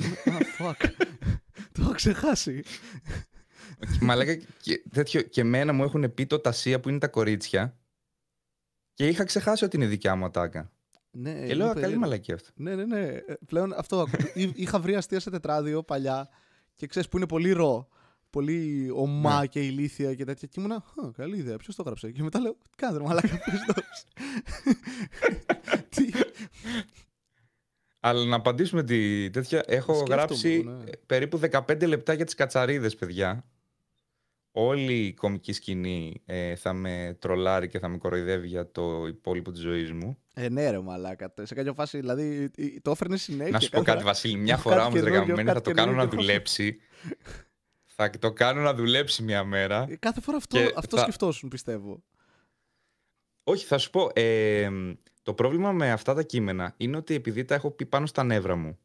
Ah, 0.00 0.66
fuck. 0.66 0.88
το 1.72 1.82
έχω 1.82 1.92
ξεχάσει. 1.92 2.64
Μαλάκα 4.00 4.34
και, 4.34 4.82
τέτοιο, 4.92 5.22
και 5.22 5.40
εμένα 5.40 5.72
μου 5.72 5.82
έχουν 5.82 6.14
πει 6.14 6.26
το 6.26 6.38
τασία 6.38 6.80
που 6.80 6.88
είναι 6.88 6.98
τα 6.98 7.08
κορίτσια 7.08 7.76
και 8.94 9.06
είχα 9.06 9.24
ξεχάσει 9.24 9.64
ότι 9.64 9.76
είναι 9.76 9.86
δικιά 9.86 10.16
μου 10.16 10.24
ατάκα. 10.24 10.70
Ναι, 11.10 11.46
και 11.46 11.54
λέω, 11.54 11.74
καλή 11.74 11.96
μαλακή 11.96 12.32
αυτό. 12.32 12.48
Ναι, 12.54 12.74
ναι, 12.74 12.84
ναι. 12.84 13.18
Πλέον 13.46 13.72
αυτό. 13.76 14.06
είχα 14.54 14.78
βρει 14.78 14.94
αστεία 14.94 15.20
σε 15.20 15.30
τετράδιο 15.30 15.82
παλιά 15.82 16.28
και 16.74 16.86
ξέρεις 16.86 17.08
που 17.08 17.16
είναι 17.16 17.26
πολύ 17.26 17.52
ρο. 17.52 17.88
Πολύ 18.30 18.90
ομά 18.94 19.40
ναι. 19.40 19.46
και 19.46 19.60
ηλίθια 19.60 20.14
και 20.14 20.24
τέτοια. 20.24 20.48
Και 20.48 20.60
ήμουνα, 20.60 20.84
καλή 21.16 21.36
ιδέα. 21.36 21.56
Ποιος 21.56 21.76
το 21.76 21.82
έγραψε. 21.84 22.10
Και 22.10 22.22
μετά 22.22 22.40
λέω, 22.40 22.52
τι 22.52 22.76
κάνετε, 22.76 23.04
μαλάκα, 23.04 23.38
Τι; 25.88 26.10
Αλλά 28.00 28.24
να 28.24 28.36
απαντήσουμε 28.36 28.82
τη 28.82 29.30
τέτοια. 29.30 29.62
Έχω 29.66 29.92
γράψει 29.92 30.62
ναι. 30.66 30.90
περίπου 31.06 31.40
15 31.50 31.86
λεπτά 31.86 32.12
για 32.12 32.24
τις 32.24 32.34
κατσαρίδες, 32.34 32.96
παιδιά 32.96 33.44
όλη 34.52 35.06
η 35.06 35.14
κομική 35.14 35.52
σκηνή 35.52 36.22
ε, 36.24 36.54
θα 36.54 36.72
με 36.72 37.16
τρολάρει 37.18 37.68
και 37.68 37.78
θα 37.78 37.88
με 37.88 37.96
κοροϊδεύει 37.98 38.46
για 38.46 38.70
το 38.70 39.06
υπόλοιπο 39.06 39.50
της 39.50 39.60
ζωής 39.60 39.92
μου. 39.92 40.18
Ε, 40.34 40.48
ναι, 40.48 40.70
ρε 40.70 40.80
μαλάκα. 40.80 41.32
Σε 41.42 41.54
κάποια 41.54 41.72
φάση, 41.72 41.98
δηλαδή, 41.98 42.50
το 42.82 42.90
έφερνε 42.90 43.16
συνέχεια. 43.16 43.52
Να 43.52 43.60
σου 43.60 43.70
πω 43.70 43.82
κάτι, 43.82 44.04
Βασίλη. 44.04 44.36
Μια 44.46 44.56
φορά 44.56 44.86
όμως, 44.86 45.00
ρεγαμμένη, 45.00 45.50
θα 45.50 45.60
το 45.60 45.70
κάνω 45.70 45.92
να 45.92 46.06
δουλέψει. 46.06 46.78
θα 47.96 48.10
το 48.10 48.32
κάνω 48.32 48.60
να 48.60 48.74
δουλέψει 48.74 49.22
μια 49.22 49.44
μέρα. 49.44 49.86
Ε, 49.88 49.96
κάθε 49.96 50.20
φορά 50.20 50.36
αυτό, 50.36 50.58
αυτό 50.76 50.96
θα... 50.96 51.02
σκεφτόσουν, 51.02 51.48
πιστεύω. 51.48 52.02
Όχι, 53.44 53.64
θα 53.64 53.78
σου 53.78 53.90
πω. 53.90 54.10
Ε, 54.14 54.68
το 55.22 55.34
πρόβλημα 55.34 55.72
με 55.72 55.90
αυτά 55.90 56.14
τα 56.14 56.22
κείμενα 56.22 56.74
είναι 56.76 56.96
ότι 56.96 57.14
επειδή 57.14 57.44
τα 57.44 57.54
έχω 57.54 57.70
πει 57.70 57.86
πάνω 57.86 58.06
στα 58.06 58.24
νεύρα 58.24 58.56
μου. 58.56 58.78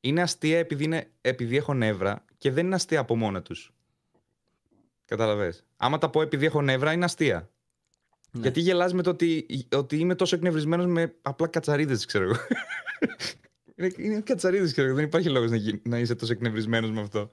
Είναι 0.00 0.22
αστεία 0.22 0.58
επειδή, 0.58 0.84
είναι, 0.84 1.10
επειδή 1.20 1.56
έχω 1.56 1.74
νεύρα 1.74 2.24
και 2.38 2.50
δεν 2.50 2.66
είναι 2.66 2.74
αστεία 2.74 3.00
από 3.00 3.16
μόνα 3.16 3.42
τους. 3.42 3.75
Καταλαβέ. 5.06 5.54
Άμα 5.76 5.98
τα 5.98 6.10
πω 6.10 6.22
επειδή 6.22 6.46
έχω 6.46 6.62
νεύρα, 6.62 6.92
είναι 6.92 7.04
αστεία. 7.04 7.50
Ναι. 8.30 8.40
Γιατί 8.40 8.60
γελάς 8.60 8.92
με 8.92 9.02
το 9.02 9.10
ότι, 9.10 9.46
ότι 9.72 9.96
είμαι 9.96 10.14
τόσο 10.14 10.36
εκνευρισμένος 10.36 10.86
με 10.86 11.14
απλά 11.22 11.46
κατσαρίδες, 11.46 12.04
ξέρω 12.04 12.24
εγώ. 12.24 12.34
είναι 13.76 13.92
είναι 13.96 14.20
κατσαρίδες, 14.20 14.72
ξέρω 14.72 14.86
εγώ. 14.86 14.96
Δεν 14.96 15.04
υπάρχει 15.04 15.28
λόγος 15.28 15.50
να, 15.50 15.58
να 15.82 15.98
είσαι 15.98 16.14
τόσο 16.14 16.32
εκνευρισμένος 16.32 16.90
με 16.90 17.00
αυτό. 17.00 17.30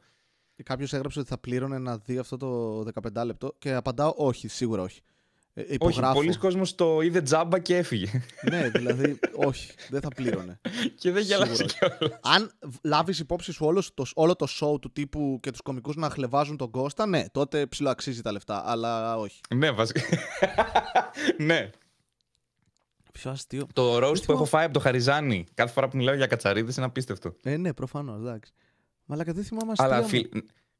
Κάποιος 0.63 0.93
έγραψε 0.93 1.19
ότι 1.19 1.27
θα 1.27 1.37
πλήρωνε 1.37 1.77
να 1.77 1.97
δει 1.97 2.17
αυτό 2.17 2.37
το 2.37 2.79
15 3.13 3.25
λεπτό 3.25 3.55
και 3.57 3.73
απαντάω 3.73 4.13
όχι, 4.17 4.47
σίγουρα 4.47 4.81
όχι. 4.81 5.01
Ε, 5.55 5.75
όχι, 5.79 5.99
πολλοί 6.13 6.37
κόσμος 6.37 6.75
το 6.75 7.01
είδε 7.01 7.21
τζάμπα 7.21 7.59
και 7.59 7.77
έφυγε. 7.77 8.07
ναι, 8.49 8.69
δηλαδή, 8.69 9.19
όχι, 9.35 9.71
δεν 9.89 10.01
θα 10.01 10.07
πλήρωνε. 10.07 10.59
και 10.99 11.11
δεν 11.11 11.23
γελάσει 11.23 11.65
κιόλας. 11.65 12.19
Αν 12.21 12.51
λάβεις 12.83 13.19
υπόψη 13.19 13.51
σου 13.51 13.65
όλο 13.65 13.83
το, 13.93 14.05
όλο 14.13 14.35
το 14.35 14.47
show 14.59 14.81
του 14.81 14.91
τύπου 14.91 15.39
και 15.41 15.51
τους 15.51 15.61
κομικούς 15.61 15.95
να 15.95 16.09
χλεβάζουν 16.09 16.57
τον 16.57 16.71
Κώστα, 16.71 17.05
ναι, 17.05 17.25
τότε 17.31 17.65
ψηλοαξίζει 17.67 18.21
τα 18.21 18.31
λεφτά, 18.31 18.63
αλλά 18.65 19.17
όχι. 19.17 19.41
Ναι, 19.55 19.71
βασικά. 19.71 20.01
ναι. 21.37 21.69
Πιο 23.11 23.31
αστείο. 23.31 23.67
Το 23.73 24.07
roast 24.07 24.23
που 24.25 24.31
έχω 24.31 24.45
φάει 24.45 24.63
από 24.63 24.73
το 24.73 24.79
Χαριζάνι 24.79 25.45
κάθε 25.53 25.73
φορά 25.73 25.87
που 25.87 25.97
μιλάω 25.97 26.15
για 26.15 26.27
κατσαρίδες 26.27 26.75
είναι 26.75 26.85
απίστευτο. 26.85 27.35
Ε, 27.43 27.57
ναι, 27.57 27.73
προφανώς, 27.73 28.19
εντάξει. 28.19 28.53
Μα 29.05 29.15
δεν 29.15 29.43
θυμάμαι 29.43 29.73
Αλλά, 29.77 30.03
φιλ... 30.03 30.29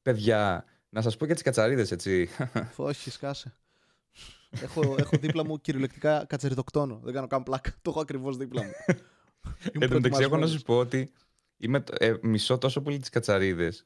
παιδιά, 0.02 0.66
να 0.90 1.02
σας 1.02 1.18
πω 1.18 1.26
για 1.26 1.34
τις 1.34 1.44
κατσαρίδες, 1.44 1.92
έτσι. 1.92 2.30
Όχι, 2.76 3.12
σκάσε 3.12 3.54
έχω, 4.62 4.96
έχω 4.98 5.18
δίπλα 5.18 5.46
μου 5.46 5.62
κυριολεκτικά 5.62 6.26
κατσαριδοκτόνο. 6.26 7.00
Δεν 7.04 7.14
κάνω 7.14 7.28
καν 7.28 7.44
πλάκα. 7.44 7.74
Το 7.82 7.90
έχω 7.90 8.00
ακριβώς 8.00 8.38
δίπλα 8.38 8.64
μου. 8.64 8.72
Εν 9.72 9.90
τω 9.90 9.96
μεταξύ, 9.96 10.22
έχω 10.22 10.38
να 10.38 10.48
σα 10.48 10.60
πω 10.60 10.78
ότι 10.78 11.12
είμαι, 11.58 11.84
ε, 11.98 12.14
μισώ 12.22 12.58
τόσο 12.58 12.82
πολύ 12.82 13.00
τις 13.00 13.10
κατσαρίδες 13.10 13.86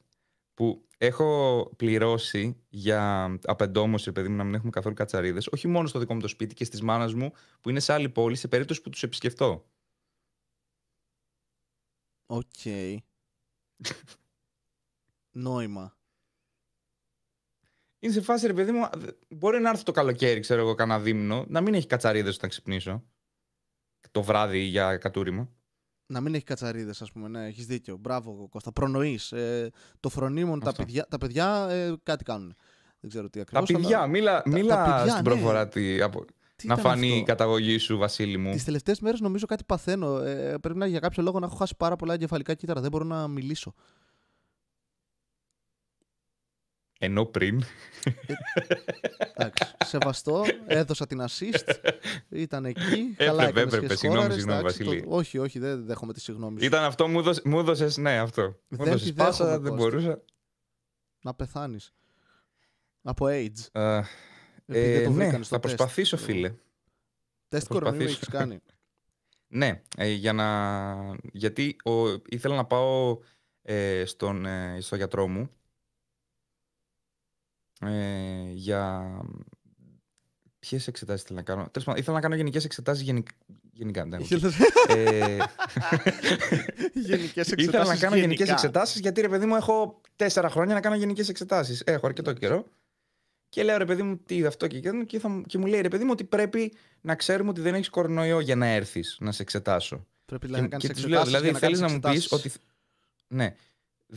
που 0.54 0.86
έχω 0.98 1.70
πληρώσει 1.76 2.62
για 2.68 3.24
απεντόμωση, 3.42 4.12
παιδί 4.12 4.28
μου, 4.28 4.36
να 4.36 4.44
μην 4.44 4.54
έχουμε 4.54 4.70
καθόλου 4.70 4.94
κατσαρίδες. 4.94 5.46
Όχι 5.46 5.68
μόνο 5.68 5.86
στο 5.86 5.98
δικό 5.98 6.14
μου 6.14 6.20
το 6.20 6.28
σπίτι 6.28 6.54
και 6.54 6.64
στις 6.64 6.82
μάνας 6.82 7.14
μου 7.14 7.32
που 7.60 7.70
είναι 7.70 7.80
σε 7.80 7.92
άλλη 7.92 8.08
πόλη, 8.08 8.36
σε 8.36 8.48
περίπτωση 8.48 8.82
που 8.82 8.90
τους 8.90 9.02
επισκεφτώ. 9.02 9.64
Οκ. 12.26 12.64
Νόημα 15.30 15.97
είναι 17.98 18.12
σε 18.12 18.20
φάση, 18.20 18.46
ρε 18.46 18.52
παιδί 18.52 18.72
μου, 18.72 18.88
μπορεί 19.28 19.60
να 19.60 19.70
έρθει 19.70 19.82
το 19.82 19.92
καλοκαίρι, 19.92 20.40
ξέρω 20.40 20.60
εγώ, 20.60 20.74
κανένα 20.74 21.00
δίμηνο, 21.00 21.44
να 21.48 21.60
μην 21.60 21.74
έχει 21.74 21.86
κατσαρίδες 21.86 22.34
όταν 22.34 22.50
ξυπνήσω. 22.50 23.04
Το 24.10 24.22
βράδυ 24.22 24.58
για 24.58 24.96
κατούριμα. 24.96 25.48
Να 26.06 26.20
μην 26.20 26.34
έχει 26.34 26.44
κατσαρίδες, 26.44 27.02
ας 27.02 27.12
πούμε. 27.12 27.28
Ναι, 27.28 27.46
έχεις 27.46 27.66
δίκιο. 27.66 27.96
Μπράβο, 27.96 28.48
Κώστα. 28.48 28.72
Προνοείς. 28.72 29.32
Ε, 29.32 29.70
το 30.00 30.08
φρονίμον, 30.08 30.60
τα 30.60 30.72
παιδιά, 30.72 31.06
τα 31.10 31.18
παιδιά 31.18 31.66
ε, 31.70 31.94
κάτι 32.02 32.24
κάνουν. 32.24 32.54
Δεν 33.00 33.10
ξέρω 33.10 33.30
τι 33.30 33.40
ακριβώς. 33.40 33.68
Τα 33.68 33.78
παιδιά, 33.78 34.06
μίλα, 34.06 34.42
μίλα 34.46 34.76
τα 34.76 34.82
παιδιά, 34.84 35.12
στην 35.12 35.14
ναι. 35.14 35.22
προφορά. 35.22 35.68
Τι, 35.68 36.02
από... 36.02 36.24
Τι 36.56 36.66
να 36.66 36.76
φανεί 36.76 37.06
αυτό; 37.06 37.20
η 37.20 37.22
καταγωγή 37.22 37.78
σου, 37.78 37.96
Βασίλη 37.96 38.36
μου. 38.36 38.52
Τις 38.52 38.64
τελευταίες 38.64 39.00
μέρες 39.00 39.20
νομίζω 39.20 39.46
κάτι 39.46 39.64
παθαίνω. 39.64 40.18
Ε, 40.18 40.58
πρέπει 40.58 40.78
να 40.78 40.86
για 40.86 40.98
κάποιο 40.98 41.22
λόγο 41.22 41.38
να 41.38 41.46
έχω 41.46 41.56
χάσει 41.56 41.74
πάρα 41.76 41.96
πολλά 41.96 42.14
εγκεφαλικά 42.14 42.54
κύτταρα. 42.54 42.80
Δεν 42.80 42.90
μπορώ 42.90 43.04
να 43.04 43.28
μιλήσω. 43.28 43.74
Ενώ 46.98 47.24
πριν. 47.26 47.62
Εντάξει, 49.34 49.64
σεβαστό, 49.84 50.44
έδωσα 50.66 51.06
την 51.06 51.20
assist, 51.28 51.74
ήταν 52.28 52.64
εκεί, 52.64 52.80
Έπρεπε, 52.80 53.24
καλά 53.24 53.42
έκανες 53.42 53.62
έπρεπε, 53.72 53.86
και 53.86 53.94
συγγνώμη, 53.94 54.32
σκόραρες, 54.32 54.34
συγγνώμη, 54.34 54.60
εντάξει, 54.60 54.84
Βασίλη. 54.84 55.02
το- 55.02 55.16
Όχι, 55.16 55.38
όχι, 55.38 55.58
δεν 55.58 55.84
δέχομαι 55.86 56.12
τη 56.12 56.20
συγγνώμη 56.20 56.60
σου. 56.60 56.66
Ήταν 56.66 56.84
αυτό 56.84 57.08
μου 57.08 57.18
έδωσε, 57.18 57.42
μου 57.44 57.58
έδωσες, 57.58 57.96
ναι, 57.96 58.18
αυτό. 58.18 58.42
Μου 58.68 58.76
Δεν 58.78 58.86
έδωσες 58.86 59.06
τη 59.08 59.12
πάσα, 59.12 59.44
δέχομαι, 59.44 59.62
δεν 59.68 59.76
Κώστα. 59.76 59.88
μπορούσα. 59.90 60.22
Να 61.22 61.34
πεθάνεις. 61.34 61.92
Από 63.02 63.26
AIDS. 63.28 63.80
Α, 63.80 63.98
Επειδή 64.66 64.92
δεν 64.92 65.00
ε, 65.00 65.04
το 65.04 65.10
ναι, 65.10 65.16
βρήκανε 65.24 65.44
στο 65.44 65.54
θα 65.54 65.60
τεστ. 65.60 65.76
προσπαθήσω, 65.76 66.16
φίλε. 66.16 66.54
Τεστ 67.48 67.66
θα 67.66 67.72
κορονοϊού 67.74 67.98
προσπαθήσω. 68.04 68.30
έχεις 68.32 68.38
κάνει. 68.38 68.58
Ναι, 69.50 69.82
ε, 69.96 70.08
για 70.08 70.32
να... 70.32 70.46
γιατί 71.32 71.76
ο... 71.84 72.08
ήθελα 72.28 72.54
να 72.56 72.64
πάω 72.64 73.18
ε, 73.62 74.04
στον, 74.04 74.46
ε, 74.46 74.78
στο 74.80 74.96
γιατρό 74.96 75.28
μου 75.28 75.50
ε, 77.80 78.50
για... 78.52 79.10
Ποιες 80.58 80.86
εξετάσεις 80.86 81.22
ήθελα 81.22 81.38
να 81.38 81.44
κάνω. 81.44 81.68
Τέλος 81.70 81.84
πάντων, 81.86 82.00
ήθελα 82.00 82.16
να 82.16 82.22
κάνω 82.22 82.34
γενικές 82.34 82.64
εξετάσεις 82.64 83.02
γενικ... 83.02 83.28
γενικά. 83.72 84.04
δεν 84.04 84.20
έχω. 84.20 84.48
ε, 84.88 85.36
Γενικές 86.94 87.52
εξετάσεις 87.52 87.66
ήθελα 87.66 87.84
να 87.84 87.96
κάνω 87.96 88.14
γενικές 88.16 88.36
γενικά. 88.36 88.52
εξετάσεις 88.52 89.00
γιατί 89.00 89.20
ρε 89.20 89.28
παιδί 89.28 89.46
μου 89.46 89.54
έχω 89.56 90.00
τέσσερα 90.16 90.48
χρόνια 90.50 90.74
να 90.74 90.80
κάνω 90.80 90.96
γενικές 90.96 91.28
εξετάσεις. 91.28 91.82
Έχω 91.86 92.06
αρκετό 92.06 92.32
καιρό. 92.32 92.64
Και 93.48 93.62
λέω 93.62 93.76
ρε 93.78 93.84
παιδί 93.84 94.02
μου 94.02 94.16
τι 94.16 94.36
είναι 94.36 94.46
αυτό 94.46 94.66
και, 94.66 94.76
εκείνο 94.76 95.04
και, 95.04 95.18
θα, 95.18 95.28
μου- 95.28 95.42
και 95.42 95.58
μου 95.58 95.66
λέει 95.66 95.80
ρε 95.80 95.88
παιδί 95.88 96.04
μου 96.04 96.10
ότι 96.12 96.24
πρέπει 96.24 96.72
να 97.00 97.14
ξέρουμε 97.14 97.50
ότι 97.50 97.60
δεν 97.60 97.74
έχεις 97.74 97.88
κορονοϊό 97.88 98.40
για 98.40 98.56
να 98.56 98.66
έρθεις 98.66 99.16
να 99.20 99.32
σε 99.32 99.42
εξετάσω. 99.42 100.06
Πρέπει 100.24 100.46
δηλαδή 100.46 100.62
να 100.62 100.68
Και, 100.68 100.76
κάνεις 100.76 100.86
και 100.86 100.92
τους 101.02 101.10
λέω, 101.10 101.20
εξετάσεις 101.20 101.40
δηλαδή 101.40 101.50
για 101.50 101.58
θέλεις 101.58 101.80
να 101.80 101.86
κάνεις 101.86 102.04
μου 102.04 102.10
πεις 102.12 102.24
εξετάσεις. 102.24 102.54
ότι... 102.56 102.64
Ναι. 103.34 103.54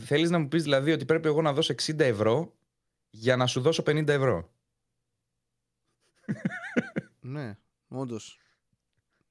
Θέλεις 0.06 0.30
να 0.30 0.38
μου 0.38 0.48
πεις 0.48 0.62
δηλαδή 0.62 0.92
ότι 0.92 1.04
πρέπει 1.04 1.28
εγώ 1.28 1.42
να 1.42 1.52
δώσω 1.52 1.74
60 1.82 1.98
ευρώ 1.98 2.52
για 3.14 3.36
να 3.36 3.46
σου 3.46 3.60
δώσω 3.60 3.82
50 3.86 4.08
ευρώ. 4.08 4.50
Ναι, 7.20 7.56
όντως. 7.88 8.38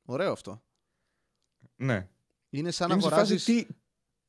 Ωραίο 0.05 0.31
αυτό. 0.31 0.63
Ναι. 1.75 2.07
Είναι 2.49 2.71
σαν 2.71 2.87
Και 2.87 2.93
να 2.95 2.99
είμαι 2.99 3.09
σε 3.09 3.15
φάση, 3.15 3.33
αγοράζεις... 3.33 3.43
τι, 3.43 3.67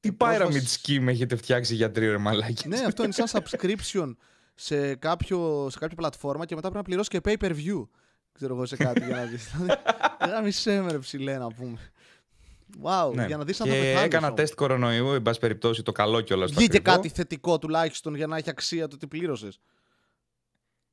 τι 0.01 0.13
πρόσβαση- 0.13 0.81
pyramid 0.87 1.03
scheme 1.03 1.07
έχετε 1.07 1.37
φτιάξει 1.37 1.75
γιατροί 1.75 2.09
ρε 2.09 2.19
μαλάκι. 2.19 2.69
ναι, 2.69 2.79
αυτό 2.79 3.03
είναι 3.05 3.13
σαν 3.13 3.27
subscription 3.43 4.15
σε, 4.55 4.95
κάποιο, 4.95 5.69
σε 5.71 5.79
κάποια 5.79 5.97
πλατφόρμα 5.97 6.45
και 6.47 6.55
μετά 6.55 6.71
πρέπει 6.71 6.77
να 6.77 6.83
πληρώσεις 6.97 7.09
και 7.09 7.21
pay 7.25 7.45
per 7.45 7.57
view. 7.57 7.89
Ξέρω 8.33 8.55
εγώ 8.55 8.67
σε 8.67 8.77
κάτι 8.77 9.05
για 9.05 9.17
να 9.17 9.25
δεις. 9.25 9.51
Δηλαδή, 10.21 10.45
μισέ 10.45 10.81
με 10.81 10.91
ρε 10.93 10.99
ψηλέ 10.99 11.39
να 11.39 11.47
πούμε. 11.53 11.92
Wow, 12.83 13.13
Ναι. 13.15 13.27
για 13.27 13.37
να 13.37 13.45
δεις 13.45 13.61
αν 13.61 13.67
θα 13.69 13.73
και 13.75 13.79
πεθάνεις 13.81 14.03
έκανα 14.05 14.27
όμως. 14.27 14.39
τεστ 14.39 14.55
κορονοϊού, 14.55 15.13
εν 15.13 15.23
πάση 15.23 15.39
περιπτώσει, 15.39 15.83
το 15.83 15.93
καλό 15.93 16.21
κιόλας. 16.21 16.53
Βγήκε 16.53 16.79
κάτι 16.79 17.09
θετικό 17.09 17.59
τουλάχιστον 17.59 18.15
για 18.15 18.27
να 18.27 18.37
έχει 18.37 18.51
αξία 18.51 18.89
το 18.89 18.97
τι 18.97 19.07
πλήρωσες. 19.07 19.61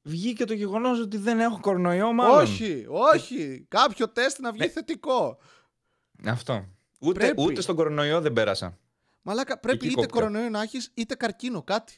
Βγήκε 0.02 0.46
το 0.46 0.54
γεγονός 0.54 1.00
ότι 1.00 1.18
δεν 1.18 1.40
έχω 1.40 1.60
κορονοϊό, 1.60 2.14
μάλλον. 2.14 2.38
Όχι, 2.42 2.86
όχι. 2.90 3.66
Κάποιο 3.68 4.10
τεστ 4.10 4.40
να 4.40 4.52
βγει 4.52 4.60
Ναι. 4.62 4.68
θετικό. 4.68 5.38
Αυτό. 6.26 6.66
Ούτε, 7.00 7.20
Πρέπει. 7.20 7.42
ούτε 7.42 7.62
στον 7.62 7.76
κορονοϊό 7.76 8.22
δεν 8.22 8.34
πέρασα. 8.34 8.78
Μαλάκα, 9.22 9.60
πρέπει 9.60 9.78
Εκεί 9.78 9.86
είτε 9.86 9.96
κόπηκα. 9.96 10.14
κορονοϊό 10.20 10.50
να 10.50 10.62
έχεις 10.62 10.92
είτε 10.94 11.16
καρκίνο, 11.16 11.62
κάτι. 11.64 11.98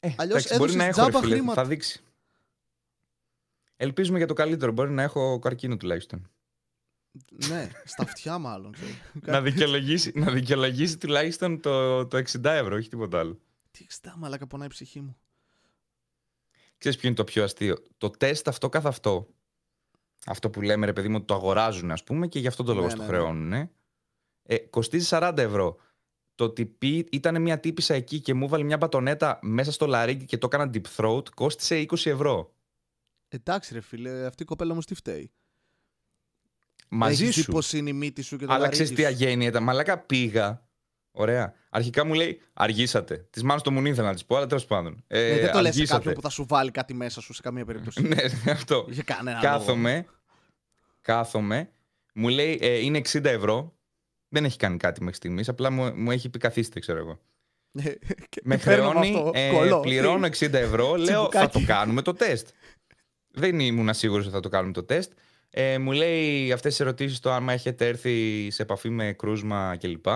Ε, 0.00 0.12
Αλλιώς 0.16 0.44
εντάξει, 0.44 0.58
μπορεί 0.58 0.74
να 0.74 0.84
έδωσες 0.84 0.98
έχω, 0.98 1.06
ρε 1.06 1.10
τζάμπα 1.12 1.24
φίλε, 1.24 1.34
χρήματα. 1.38 1.62
θα 1.62 1.68
δείξει. 1.68 2.02
Ελπίζουμε 3.76 4.18
για 4.18 4.26
το 4.26 4.34
καλύτερο. 4.34 4.72
Μπορεί 4.72 4.90
να 4.90 5.02
έχω 5.02 5.38
καρκίνο 5.38 5.76
τουλάχιστον. 5.76 6.30
Ναι, 7.48 7.70
στα 7.84 8.02
αυτιά 8.02 8.38
μάλλον. 8.38 8.72
ξέρω. 8.72 8.90
να, 9.14 9.42
δικαιολογήσει, 9.42 10.12
να 10.14 10.32
δικαιολογήσει 10.32 10.98
τουλάχιστον 10.98 11.60
το, 11.60 12.06
το 12.06 12.16
60 12.18 12.44
ευρώ, 12.44 12.76
όχι 12.76 12.88
τίποτα 12.88 13.18
άλλο. 13.18 13.40
Τι 13.70 13.80
εξτά, 13.82 14.14
μαλάκα, 14.18 14.46
πονάει 14.46 14.66
η 14.66 14.70
ψυχή 14.70 15.00
μου. 15.00 15.16
Ξέρεις 16.78 16.98
ποιο 16.98 17.08
είναι 17.08 17.16
το 17.16 17.24
πιο 17.24 17.44
αστείο; 17.44 17.76
Το 17.98 18.10
τεστ 18.10 18.48
αυτό 18.48 18.68
καθ' 18.68 18.86
αυτό, 18.86 19.28
αυτό 20.26 20.50
που 20.50 20.62
λέμε 20.62 20.86
ρε 20.86 20.92
παιδί 20.92 21.08
μου 21.08 21.16
ότι 21.16 21.24
το 21.24 21.34
αγοράζουν 21.34 21.90
ας 21.90 22.04
πούμε 22.04 22.26
και 22.26 22.38
γι' 22.38 22.46
αυτό 22.46 22.62
το 22.62 22.74
λόγο 22.74 22.86
Ναι, 22.86 22.92
στο 22.92 23.00
ναι, 23.00 23.06
ναι. 23.06 23.12
χρεώνουν. 23.12 23.52
Ε, 24.42 24.58
κοστίζει 24.58 25.06
40 25.10 25.32
ευρώ. 25.36 25.76
Το 26.34 26.44
ότι 26.44 26.66
πει, 26.66 27.08
ήταν 27.10 27.42
μια 27.42 27.60
τύπησα 27.60 27.94
εκεί 27.94 28.20
και 28.20 28.34
μου 28.34 28.44
έβαλε 28.44 28.64
μια 28.64 28.76
μπατονέτα 28.76 29.38
μέσα 29.42 29.72
στο 29.72 29.86
λαρίκι 29.86 30.24
και 30.24 30.38
το 30.38 30.48
έκανα 30.52 30.70
deep 30.74 30.96
throat, 30.96 31.28
κόστισε 31.34 31.86
20 31.88 32.06
ευρώ. 32.06 32.54
Εντάξει, 33.28 33.74
ρε 33.74 33.80
φίλε, 33.80 34.26
αυτή 34.26 34.42
η 34.42 34.46
κοπέλα 34.46 34.74
μου 34.74 34.80
τι 34.80 34.94
φταίει; 34.94 35.32
Μαζί 36.92 37.22
Έχεις 37.24 37.36
δει 37.36 37.42
σου. 37.42 37.50
πώς 37.52 37.72
είναι 37.72 37.90
η 37.90 37.92
μύτη 37.92 38.22
σου 38.22 38.36
και 38.36 38.46
το 38.46 38.52
Αλλά 38.52 38.60
λαρίκι 38.60 38.82
ξέρεις 38.82 39.00
τι 39.00 39.02
σου; 39.02 39.08
αγένεια 39.08 39.48
ήταν. 39.48 39.62
Μαλάκα 39.62 39.98
πήγα. 39.98 40.68
Ωραία. 41.10 41.54
Αρχικά 41.70 42.04
μου 42.04 42.14
λέει 42.14 42.40
αργήσατε. 42.52 43.26
Της 43.30 43.42
μάλλον 43.42 43.62
το 43.62 43.70
μουνί 43.70 43.90
ήθελα 43.90 44.06
να 44.08 44.12
της 44.14 44.24
πω, 44.24 44.36
αλλά 44.36 44.46
τέλος 44.46 44.64
πάντων. 44.66 45.04
Ε, 45.06 45.20
Ναι, 45.34 45.40
δεν 45.40 45.52
το 45.52 45.60
λες 45.60 45.74
σε 45.74 45.80
αργήσατε. 45.80 45.92
κάποιον 45.98 46.14
που 46.14 46.20
θα 46.20 46.28
σου 46.28 46.46
βάλει 46.48 46.70
κάτι 46.70 46.94
μέσα 46.94 47.20
σου 47.20 47.32
σε 47.32 47.42
καμία 47.42 47.64
περίπτωση. 47.64 48.02
ναι, 48.08 48.16
αυτό. 48.50 48.86
Για 48.88 49.02
κανένα 49.02 49.40
λόγο. 49.42 49.54
Κάθομαι. 49.56 50.06
Κάθομαι. 51.00 51.70
Μου 52.14 52.28
λέει 52.28 52.58
ε, 52.62 52.78
είναι 52.78 53.00
60 53.12 53.24
ευρώ. 53.24 53.74
Δεν 54.28 54.44
έχει 54.44 54.56
κάνει 54.58 54.76
κάτι 54.76 55.00
μέχρι 55.00 55.16
στιγμής. 55.16 55.48
Απλά 55.48 55.70
μου, 55.70 55.92
μου 55.96 56.10
έχει 56.10 56.28
πει 56.28 56.38
καθίστε, 56.38 56.80
ξέρω 56.80 56.98
εγώ. 56.98 57.20
Ε, 57.72 57.92
και 58.28 58.40
Με 58.44 58.56
παίρνω 58.58 58.88
χρεώνει. 58.90 59.08
αυτό, 59.16 59.30
ε, 59.34 59.50
κολλώ. 59.50 59.80
πληρώνω 59.80 60.26
60 60.26 60.52
ευρώ. 60.52 60.94
λέω 60.96 61.22
θα 61.22 61.28
Τσιμπουκάκι. 61.28 61.58
το 61.60 61.72
κάνουμε 61.72 62.02
το 62.02 62.14
τεστ. 62.14 62.48
Δεν 63.30 63.58
ήμουν 63.60 63.94
σίγουρος 63.94 64.24
ότι 64.24 64.34
θα 64.34 64.40
το 64.40 64.48
κάνουμε 64.48 64.72
το 64.72 64.82
τεστ. 64.84 65.12
Ε, 65.50 65.78
μου 65.78 65.92
λέει 65.92 66.52
αυτές 66.52 66.70
τις 66.70 66.80
ερωτήσεις 66.80 67.20
το 67.20 67.32
άμα 67.32 67.52
έχετε 67.52 67.86
έρθει 67.86 68.48
σε 68.50 68.62
επαφή 68.62 68.90
με 68.90 69.12
κρούσμα 69.12 69.76
κλπ. 69.76 70.06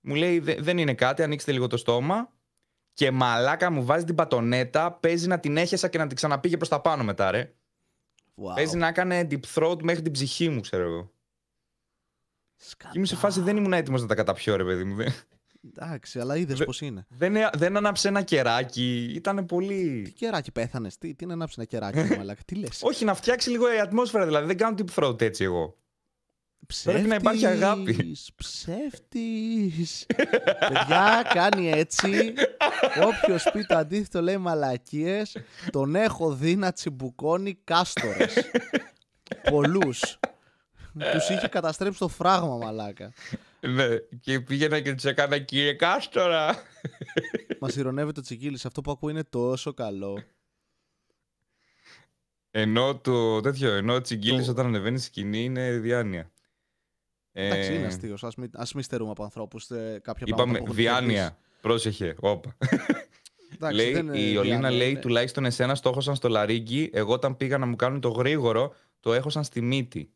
Μου 0.00 0.14
λέει 0.14 0.38
«Δε- 0.38 0.56
δεν 0.60 0.78
είναι 0.78 0.94
κάτι, 0.94 1.22
ανοίξτε 1.22 1.52
λίγο 1.52 1.66
το 1.66 1.76
στόμα. 1.76 2.32
Και 2.94 3.10
μαλάκα 3.10 3.70
μου 3.70 3.84
βάζει 3.84 4.04
την 4.04 4.14
πατονέτα, 4.14 4.92
παίζει 4.92 5.26
να 5.26 5.40
την 5.40 5.56
έχεσα 5.56 5.88
και 5.88 5.98
να 5.98 6.06
την 6.06 6.16
ξαναπήγε 6.16 6.56
προς 6.56 6.68
τα 6.68 6.80
πάνω 6.80 7.04
μετά, 7.04 7.30
ρε. 7.30 7.54
Wow. 8.34 8.54
Παίζει 8.54 8.76
να 8.76 8.86
έκανε 8.86 9.26
deep 9.30 9.40
throat 9.54 9.82
μέχρι 9.82 10.02
την 10.02 10.12
ψυχή 10.12 10.48
μου, 10.48 10.60
ξέρω 10.60 10.82
εγώ. 10.82 11.12
Σκατά. 12.56 12.90
Και 12.92 12.98
είμαι 12.98 13.06
σε 13.06 13.16
φάση 13.16 13.40
δεν 13.40 13.56
ήμουν 13.56 13.72
έτοιμος 13.72 14.00
να 14.00 14.06
τα 14.06 14.14
καταπιώ, 14.14 14.56
ρε 14.56 14.64
παιδί 14.64 14.84
μου. 14.84 14.96
Δεν, 15.64 15.88
Εντάξει, 15.88 16.20
αλλά 16.20 16.36
είδες 16.36 16.58
Δε- 16.58 16.64
πώς 16.64 16.80
είναι. 16.80 17.06
δεν, 17.08 17.34
δεν 17.52 17.76
άναψε 17.76 18.08
ένα 18.08 18.22
κεράκι. 18.22 19.12
Ήταν 19.14 19.36
Τι 19.36 19.42
πολύ. 19.42 20.12
κεράκι 20.16 20.50
πέθανες, 20.50 20.98
τι, 20.98 21.14
τι 21.14 21.26
να 21.26 21.32
ανάψει 21.32 21.54
ένα 21.58 21.66
κεράκι, 21.66 22.08
ρε 22.08 22.16
μαλάκα, 22.18 22.40
τι 22.46 22.54
λες; 22.54 22.80
Όχι, 22.82 23.04
να 23.04 23.14
φτιάξει 23.14 23.50
λίγο 23.50 23.74
η 23.74 23.78
ατμόσφαιρα, 23.80 24.24
δηλαδή. 24.24 24.46
Δεν 24.46 24.56
κάνω 24.56 24.74
deep 24.78 24.94
throat 25.02 25.20
έτσι 25.22 25.44
εγώ. 25.44 25.76
Πρέπει 26.82 27.08
να 27.08 27.14
υπάρχει 27.14 27.46
αγάπη. 27.46 28.16
Ψεύτης. 28.36 30.06
Παιδιά, 30.58 31.30
κάνει 31.34 31.70
έτσι. 31.70 32.34
Όποιο 33.02 33.36
πει 33.52 33.64
το 33.64 33.76
αντίθετο 33.76 34.22
λέει 34.22 34.36
μαλακίες. 34.36 35.36
Τον 35.70 35.94
έχω 35.94 36.32
δει 36.34 36.56
να 36.56 36.72
τσιμπουκώνει 36.72 37.54
κάστορες. 37.64 38.34
Πολλούς. 39.50 40.18
Τους 41.12 41.28
είχε 41.28 41.48
καταστρέψει 41.48 41.98
το 41.98 42.08
φράγμα, 42.08 42.56
μαλάκα. 42.56 43.12
Ναι, 43.66 43.86
και 44.20 44.40
πήγαινα 44.40 44.80
και 44.80 44.94
του 44.94 45.08
έκανα 45.08 45.38
κύριε 45.38 45.72
Κάστορα. 45.74 46.62
Μας 47.60 47.76
ηρωνεύει 47.76 48.12
το 48.12 48.20
τσικίλι. 48.20 48.58
Αυτό 48.64 48.80
που 48.80 48.90
ακούω 48.90 49.10
είναι 49.10 49.24
τόσο 49.24 49.72
καλό. 49.74 50.22
Ενώ 52.50 52.96
το 52.98 53.40
τέτοιο, 53.40 53.72
ενώ 53.72 53.94
ο 53.94 54.00
Τσιγκίλης 54.00 54.44
Το- 54.44 54.50
όταν 54.50 54.66
ανεβαίνει 54.66 54.98
στη 54.98 55.06
σκηνή 55.06 55.44
είναι 55.44 55.70
διάνοια. 55.78 56.30
Εντάξει, 57.32 57.74
είναι 57.74 57.82
Ε, 57.82 57.86
αστείος. 57.86 58.24
Α 58.24 58.28
μην, 58.36 58.50
ας 58.54 58.72
μην 58.74 58.84
στερούμε 58.84 59.10
από 59.10 59.22
ανθρώπους 59.22 59.66
κάποια 59.66 60.02
Είπαμε 60.26 60.26
πράγματα. 60.26 60.58
που 60.58 60.64
έχουν 60.64 60.74
διάνοια. 60.76 61.38
Πρόσεχε, 61.60 62.14
όπα. 62.20 62.56
κερδίσει. 62.58 62.92
Εντάξει, 63.54 63.76
λέει, 63.76 63.92
δεν 63.92 64.06
είναι 64.06 64.18
η 64.18 64.36
Ολίνα 64.36 64.42
διάνοια, 64.58 64.70
λέει 64.78 64.90
είναι- 64.90 65.00
τουλάχιστον 65.00 65.44
εσένα 65.44 65.76
το 65.76 65.88
έχωσαν 65.88 66.14
στο 66.14 66.28
λαρίγκι. 66.28 66.90
Εγώ 66.92 67.12
όταν 67.12 67.36
πήγα 67.36 67.58
να 67.58 67.66
μου 67.66 67.76
κάνουν 67.76 68.00
το 68.00 68.08
γρήγορο, 68.08 68.74
το 69.00 69.12
έχωσαν 69.12 69.44
στη 69.44 69.60
μύτη. 69.60 70.12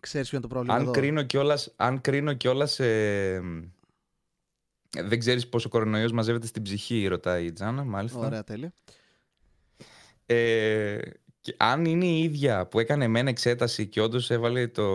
Ξέρεις 0.00 0.28
ποιο 0.28 0.38
είναι 0.38 0.46
το 0.46 0.52
πρόβλημα 0.54 0.76
Αν 0.76 0.82
εδώ; 0.82 0.90
κρίνω 0.90 1.22
κιόλας, 1.22 1.72
αν 1.76 2.00
κρίνω 2.00 2.32
κιόλας 2.32 2.80
ε, 2.80 3.42
δεν 5.04 5.18
ξέρεις 5.18 5.48
πόσο 5.48 5.68
κορονοϊός 5.68 6.12
μαζεύεται 6.12 6.46
στην 6.46 6.62
ψυχή, 6.62 7.06
ρωτάει 7.06 7.44
η 7.44 7.52
Τζάνα, 7.52 7.84
μάλιστα. 7.84 8.18
Ωραία, 8.18 8.44
τέλεια. 8.44 8.72
Ε, 10.26 10.98
και 11.40 11.54
αν 11.58 11.84
είναι 11.84 12.04
η 12.06 12.22
ίδια 12.22 12.66
που 12.66 12.78
έκανε 12.78 13.04
εμένα 13.04 13.28
εξέταση 13.28 13.86
και 13.86 14.00
όντως 14.00 14.30
έβαλε 14.30 14.68
το, 14.68 14.86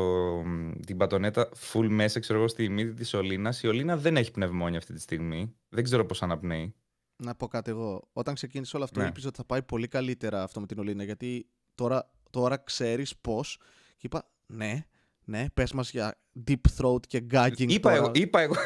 την 0.86 0.98
πατονέτα 0.98 1.50
full 1.72 1.88
μέσα, 1.90 2.20
ξέρω 2.20 2.40
εγώ, 2.40 2.48
στη 2.48 2.70
μύτη 2.70 2.94
της 2.94 3.14
Ολίνας, 3.14 3.64
η 3.64 3.68
Ολίνα 3.68 3.98
δεν 3.98 4.18
έχει 4.18 4.32
πνευμόνια 4.32 4.78
αυτή 4.78 4.94
τη 4.94 5.00
στιγμή. 5.00 5.56
Δεν 5.70 5.84
ξέρω 5.84 6.06
πώς 6.06 6.22
αναπνέει. 6.24 6.74
Να 7.16 7.36
πω 7.36 7.48
κάτι 7.48 7.70
εγώ. 7.70 8.08
Όταν 8.14 8.34
ξεκίνησε 8.34 8.76
όλο 8.76 8.86
αυτό, 8.86 9.00
Ναι. 9.00 9.06
ήλπιζα 9.06 9.28
ότι 9.28 9.38
θα 9.38 9.46
πάει 9.46 9.62
πολύ 9.64 9.88
καλύτερα 9.88 10.44
αυτό 10.44 10.60
με 10.60 10.66
την 10.66 10.80
Ολίνα. 10.80 11.04
Γιατί 11.04 11.48
τώρα, 11.76 12.10
τώρα 12.30 12.58
ξέρεις 12.58 13.16
πώς. 13.18 13.60
Και 13.98 14.06
είπα, 14.06 14.30
ναι, 14.54 14.86
ναι, 15.24 15.46
πες 15.54 15.72
μας 15.72 15.92
για 15.92 16.16
deep 16.48 16.62
throat 16.78 17.00
και 17.08 17.24
gagging. 17.32 17.68
Είπα 17.72 17.90
τώρα. 17.90 17.96
εγώ, 18.02 18.12
είπα 18.14 18.42
εγώ. 18.42 18.54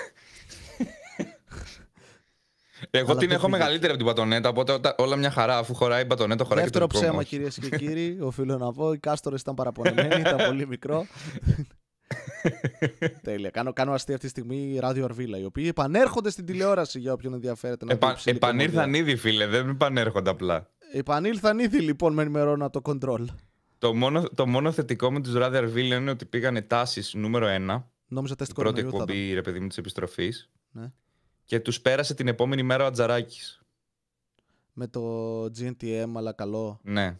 Εγώ 2.89 3.11
Αλλά 3.11 3.19
την 3.19 3.27
δεν 3.29 3.37
έχω 3.37 3.45
πήγε. 3.45 3.57
μεγαλύτερη 3.57 3.87
από 3.93 3.97
την 3.97 4.05
πατονέτα, 4.05 4.49
οπότε 4.49 4.71
όταν- 4.71 4.95
όλα 4.97 5.15
μια 5.15 5.31
χαρά, 5.31 5.57
αφού 5.57 5.73
χωράει 5.73 6.01
η 6.01 6.05
πατονέτα, 6.05 6.43
χωράει 6.43 6.63
Δεύτερο 6.63 6.87
και 6.87 6.93
το 6.93 6.99
δικό 6.99 7.11
μου. 7.13 7.19
ψέμα, 7.23 7.29
κυρίες 7.43 7.59
και 7.69 7.77
κύριοι. 7.85 8.17
Οφείλω 8.21 8.57
να 8.57 8.71
πω, 8.71 8.93
οι 8.93 8.97
κάστορες 8.99 9.41
ήταν 9.41 9.55
παραπονεμένοι, 9.55 10.19
ήταν 10.19 10.37
πολύ 10.47 10.67
μικρό. 10.67 11.05
Τέλεια. 13.21 13.49
Κάνω, 13.49 13.73
κάνω 13.73 13.91
αστεία 13.93 14.15
αυτή 14.15 14.25
τη 14.31 14.31
στιγμή 14.39 14.77
ράδιο 14.79 15.03
Αρβίλα, 15.05 15.37
οι 15.37 15.43
οποίοι 15.45 15.65
επανέρχονται 15.69 16.29
στην 16.29 16.45
τηλεόραση 16.45 16.99
για 16.99 17.13
όποιον 17.13 17.33
ενδιαφέρεται 17.33 17.85
να 17.85 17.93
Επα, 17.93 18.09
δει 18.09 18.15
ψηλή 18.15 18.35
επανήρθαν 18.35 18.81
κομμωδία. 18.83 18.99
ήδη, 19.01 19.15
φίλε, 19.15 19.47
δεν 19.47 19.69
επανέρχονται 19.69 20.29
απλά. 20.29 20.69
Επανήλθαν 20.93 21.59
ήδη 21.59 21.79
λοιπόν 21.79 22.13
με 22.13 22.21
ενημερώνα 22.21 22.69
το 22.69 22.81
control. 22.83 23.25
Το 23.83 23.93
μόνο, 23.93 24.23
το 24.29 24.47
μόνο 24.47 24.71
θετικό 24.71 25.11
με 25.11 25.21
τους 25.21 25.33
Rather 25.35 25.73
Ville 25.73 25.77
είναι 25.77 26.09
ότι 26.11 26.25
πήγανε 26.25 26.61
τάσεις 26.61 27.13
νούμερο 27.13 27.47
1. 27.49 27.83
Νόμιζα 28.07 28.35
τεστ 28.35 28.51
Την 28.53 28.61
πρώτη 28.63 28.81
κορονοϊού 28.81 28.97
θα 28.97 29.03
ήταν. 29.03 29.15
εκπομπή, 29.15 29.33
ρε 29.33 29.41
παιδί 29.41 29.59
μου, 29.59 29.67
της 29.67 29.77
επιστροφής. 29.77 30.49
Ναι. 30.71 30.91
Και 31.45 31.59
τους 31.59 31.81
πέρασε 31.81 32.13
την 32.13 32.27
επόμενη 32.27 32.63
μέρα 32.63 32.83
ο 32.83 32.87
Ατζαράκη. 32.87 33.39
Με 34.73 34.87
το 34.87 35.43
GNTM, 35.43 36.11
αλλά 36.15 36.33
καλό, 36.33 36.79
Ναι, 36.83 37.19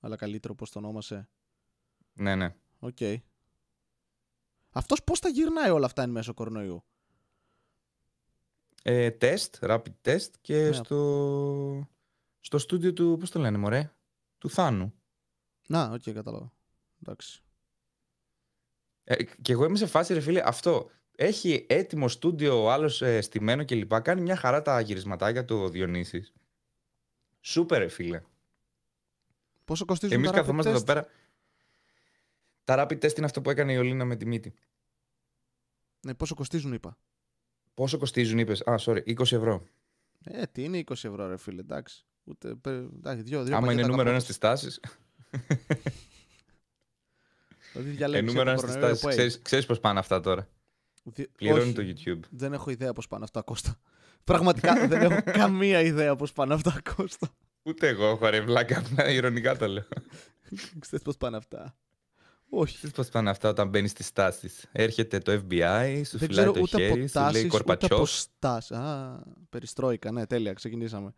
αλλά 0.00 0.16
καλύτερο 0.16 0.54
πώς 0.54 0.70
το 0.70 0.78
ονόμασε. 0.78 1.28
ναι, 2.12 2.34
ναι. 2.34 2.54
Οκ. 2.78 2.98
Αυτός 4.70 5.02
πώς 5.04 5.20
τα 5.20 5.28
γυρνάει 5.28 5.70
όλα 5.70 5.86
αυτά 5.86 6.02
εν 6.02 6.10
μέσω 6.10 6.34
κορονοϊού; 6.34 6.84
Ε, 8.82 9.10
τεστ, 9.10 9.56
rapid 9.60 9.92
test 10.04 10.28
και 10.40 10.56
Ναι. 10.66 10.72
στο, 10.72 11.88
στο 12.40 12.58
στούντιο 12.58 12.92
του, 12.92 13.16
πώς 13.20 13.30
το 13.30 13.38
λένε 13.38 13.58
μωρέ, 13.58 13.92
του 14.38 14.50
Θάνου. 14.50 14.92
Να, 15.70 15.90
οκ, 15.90 16.02
κατάλαβα. 16.10 16.52
Εντάξει. 17.02 17.42
Ε, 19.04 19.24
και 19.24 19.52
εγώ 19.52 19.64
είμαι 19.64 19.76
σε 19.76 19.86
φάση, 19.86 20.14
ρε 20.14 20.20
φίλε, 20.20 20.42
αυτό. 20.44 20.90
Έχει 21.16 21.66
έτοιμο 21.68 22.08
στούντιο 22.08 22.62
ο 22.62 22.70
άλλος 22.70 23.02
ε, 23.02 23.20
στημένο 23.20 23.64
κλπ. 23.64 24.00
Κάνει 24.00 24.20
μια 24.20 24.36
χαρά 24.36 24.62
τα 24.62 24.80
γυρισματάκια 24.80 25.44
του 25.44 25.56
ο 25.56 25.68
Διονύσης. 25.68 26.32
Σούπερ, 27.40 27.78
ρε 27.78 27.88
φίλε. 27.88 28.22
Πόσο 29.64 29.84
κοστίζουν 29.84 30.16
Εμείς 30.16 30.30
τα 30.30 30.34
rapid 30.34 30.38
καθόμαστε 30.40 30.70
test? 30.70 30.74
εδώ 30.74 30.84
πέρα. 30.84 31.06
Τα 32.64 32.82
rapid 32.86 33.04
test 33.04 33.16
είναι 33.16 33.26
αυτό 33.26 33.40
που 33.40 33.50
έκανε 33.50 33.72
η 33.72 33.76
Ολίνα 33.76 34.04
με 34.04 34.16
τη 34.16 34.26
μύτη. 34.26 34.54
Ναι, 36.00 36.14
πόσο 36.14 36.34
κοστίζουν, 36.34 36.72
είπα. 36.72 36.98
Πόσο 37.74 37.98
κοστίζουν, 37.98 38.38
είπες. 38.38 38.60
Α, 38.62 38.74
sorry, 38.78 39.02
20 39.06 39.20
ευρώ. 39.20 39.66
Ε, 40.24 40.46
τι 40.46 40.64
είναι 40.64 40.78
20 40.78 40.90
ευρώ, 40.90 41.26
ρε 41.26 41.36
φίλε, 41.36 41.60
εντάξει. 41.60 42.04
Ούτε, 42.24 42.54
πε- 42.54 42.92
εντάξει, 42.94 43.22
δύο, 43.22 43.42
δύο 43.44 43.56
Άμα 43.56 43.64
είναι 43.72 43.74
πακέτα 43.74 43.88
νούμερο 43.88 44.10
ένας 44.10 44.26
καπότες. 44.26 44.64
στι 44.64 44.78
τάσει. 44.88 44.98
Δηλαδή 47.72 47.90
Ε, 47.90 47.94
διαλέγεις 47.94 48.32
νούμερο 48.32 48.50
από 48.52 48.60
ένα 48.60 48.60
στι 48.60 48.66
κορονοϊό 48.66 48.90
τάσει. 48.90 49.02
που 49.02 49.08
Ξέρεις, 49.08 49.42
ξέρεις 49.42 49.66
πώς 49.66 49.80
πάνε 49.80 49.98
αυτά 49.98 50.20
τώρα. 50.20 50.48
Δι- 51.04 51.28
Πληρώνει 51.36 51.62
Όχι, 51.62 51.72
το 51.72 51.82
YouTube. 51.82 52.20
Δεν 52.30 52.52
έχω 52.52 52.70
ιδέα 52.70 52.92
πώς 52.92 53.06
πάνε 53.08 53.24
αυτά, 53.24 53.42
Κώστα. 53.42 53.76
Πραγματικά 54.24 54.74
δεν 54.88 55.10
έχω 55.10 55.20
καμία 55.24 55.80
ιδέα 55.80 56.16
πώς 56.16 56.32
πάνε 56.32 56.54
αυτά, 56.54 56.80
Κώστα. 56.96 57.28
Ούτε 57.62 57.88
εγώ 57.88 58.06
έχω 58.06 58.28
ρε 58.28 58.40
βλάκα, 58.40 58.78
απλά 58.78 59.10
ηρωνικά 59.10 59.56
το 59.56 59.66
λέω. 59.68 59.84
Ξέρεις 60.78 61.04
πώς 61.04 61.16
πάνε 61.16 61.36
αυτά. 61.36 61.76
Όχι. 62.50 62.76
Ξέρεις 62.76 62.94
πώς 62.96 63.08
πάνε 63.08 63.30
αυτά 63.30 63.48
όταν 63.48 63.68
μπαίνεις 63.68 63.90
στις 63.90 64.12
τάσεις. 64.12 64.66
Έρχεται 64.72 65.18
το 65.18 65.32
FBI, 65.32 66.02
σου 66.06 66.18
Δεν 66.18 66.28
φυλάει 66.28 66.28
ξέρω 66.28 66.52
το 66.52 66.60
ούτε 66.60 66.76
από 66.76 66.94
χέρι, 66.94 67.08
σου 67.08 67.20
λέει 67.20 67.24
τάσεις, 67.24 67.44
ούτε 67.44 67.46
από 67.46 67.48
Κορπατσόφ. 67.48 68.10
στάσεις. 68.10 68.70
Α, 68.76 69.22
περιστρόικα, 69.50 70.10
ναι, 70.12 70.26
τέλεια, 70.26 70.52
ξεκινήσαμε. 70.52 71.14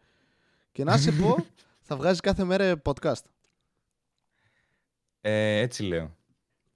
Και 0.73 0.85
να 0.85 0.97
σε 0.99 1.13
πω, 1.13 1.47
θα 1.87 1.97
βγάζεις 1.97 2.21
κάθε 2.21 2.45
μέρα 2.45 2.83
podcast. 2.85 3.23
Ε, 5.21 5.59
έτσι 5.59 5.83
λέω. 5.83 6.17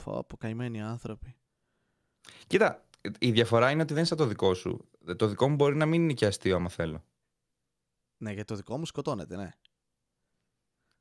Πω, 0.04 0.18
από 0.18 0.36
καημένοι 0.36 0.82
άνθρωποι. 0.82 1.36
Κοίτα, 2.46 2.84
η 3.18 3.30
διαφορά 3.30 3.70
είναι 3.70 3.80
ότι 3.82 3.88
δεν 3.88 3.98
είναι 3.98 4.06
σαν 4.06 4.16
το 4.18 4.26
δικό 4.26 4.54
σου. 4.54 4.88
Το 5.16 5.26
δικό 5.26 5.48
μου 5.48 5.54
μπορεί 5.54 5.76
να 5.76 5.86
μην 5.86 6.02
είναι 6.02 6.12
και 6.12 6.26
αστείο 6.26 6.56
άμα 6.56 6.68
θέλω. 6.68 7.04
Ναι, 8.16 8.30
γιατί 8.32 8.44
το 8.46 8.54
δικό 8.54 8.78
μου 8.78 8.86
σκοτώνεται, 8.86 9.36
ναι. 9.36 9.50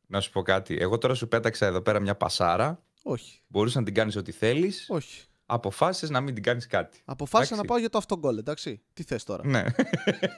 Να 0.08 0.20
σου 0.20 0.32
πω 0.32 0.42
κάτι. 0.42 0.78
Εγώ 0.80 0.98
τώρα 0.98 1.14
σου 1.14 1.28
πέταξα 1.28 1.66
εδώ 1.66 1.82
πέρα 1.82 2.00
μια 2.00 2.16
πασάρα. 2.16 2.84
Όχι, 3.04 3.42
Μπορούσε 3.48 3.80
να 3.80 3.86
την 3.86 3.94
κάνεις 3.94 4.16
ό,τι 4.16 4.32
θέλεις. 4.32 4.88
όχι. 4.90 5.26
Αποφάσισες 5.46 6.10
να 6.10 6.22
μην 6.22 6.34
την 6.34 6.44
κάνεις 6.44 6.68
κάτι. 6.68 7.02
Αποφάσισα 7.06 7.56
να 7.56 7.62
Εντάξει. 7.62 7.68
πάω 7.70 7.78
για 7.78 7.90
το 7.90 7.98
αυτό 7.98 8.18
γκολ, 8.18 8.38
εντάξει. 8.38 8.82
Τι 8.94 9.04
θες 9.04 9.24
τώρα; 9.24 9.48
Ναι. 9.48 9.64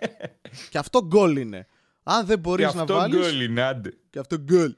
Και 0.69 0.77
αυτό 0.77 1.05
γκολ 1.05 1.37
είναι. 1.37 1.67
Αν 2.03 2.25
δεν 2.25 2.35
Και 2.35 2.41
μπορείς 2.41 2.73
να 2.73 2.81
αυτό 2.81 2.93
βάλεις... 2.93 3.19
γκολ 3.19 3.41
είναι, 3.41 3.61
άντε. 3.61 3.97
Και 4.09 4.19
αυτό 4.19 4.37
γκολ. 4.37 4.75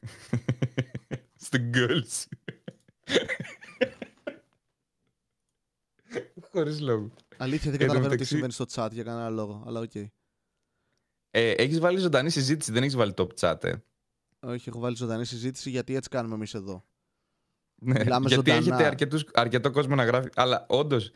Στο 1.52 1.58
γκολ 1.64 2.04
σου. 2.04 2.28
Χωρίς 6.50 6.80
λόγο. 6.80 7.10
Αλήθεια 7.36 7.70
δεν 7.70 7.80
Εν 7.80 7.86
τω 7.86 7.92
καταλαβαίνω 7.92 8.00
τι 8.02 8.08
μεταξύ- 8.10 8.26
συμβαίνει 8.28 8.52
στο 8.52 8.64
chat 8.68 8.88
για 8.92 9.02
κανένα 9.02 9.28
λόγο, 9.30 9.62
αλλά 9.66 9.80
οκ. 9.80 9.94
Ε, 9.94 11.50
έχεις 11.50 11.80
βάλει 11.80 11.98
ζωντανή 11.98 12.30
συζήτηση, 12.30 12.72
δεν 12.72 12.82
έχεις 12.82 12.96
βάλει 12.96 13.14
top 13.16 13.28
chat, 13.40 13.64
ε. 13.64 13.74
Όχι, 14.40 14.68
έχω 14.68 14.78
βάλει 14.78 14.96
ζωντανή 14.96 15.24
συζήτηση 15.24 15.70
γιατί 15.70 15.94
έτσι 15.94 16.08
κάνουμε 16.08 16.34
εμείς 16.34 16.54
εδώ. 16.54 16.84
Ναι, 17.74 17.98
Μιλάμε 17.98 18.28
γιατί 18.28 18.50
ζωντανά. 18.50 18.66
έχετε 18.74 18.84
αρκετούς, 18.88 19.24
αρκετό 19.32 19.70
κόσμο 19.70 19.94
να 19.94 20.04
γράφει. 20.04 20.28
Αλλά 20.34 20.66
όντως, 20.68 21.10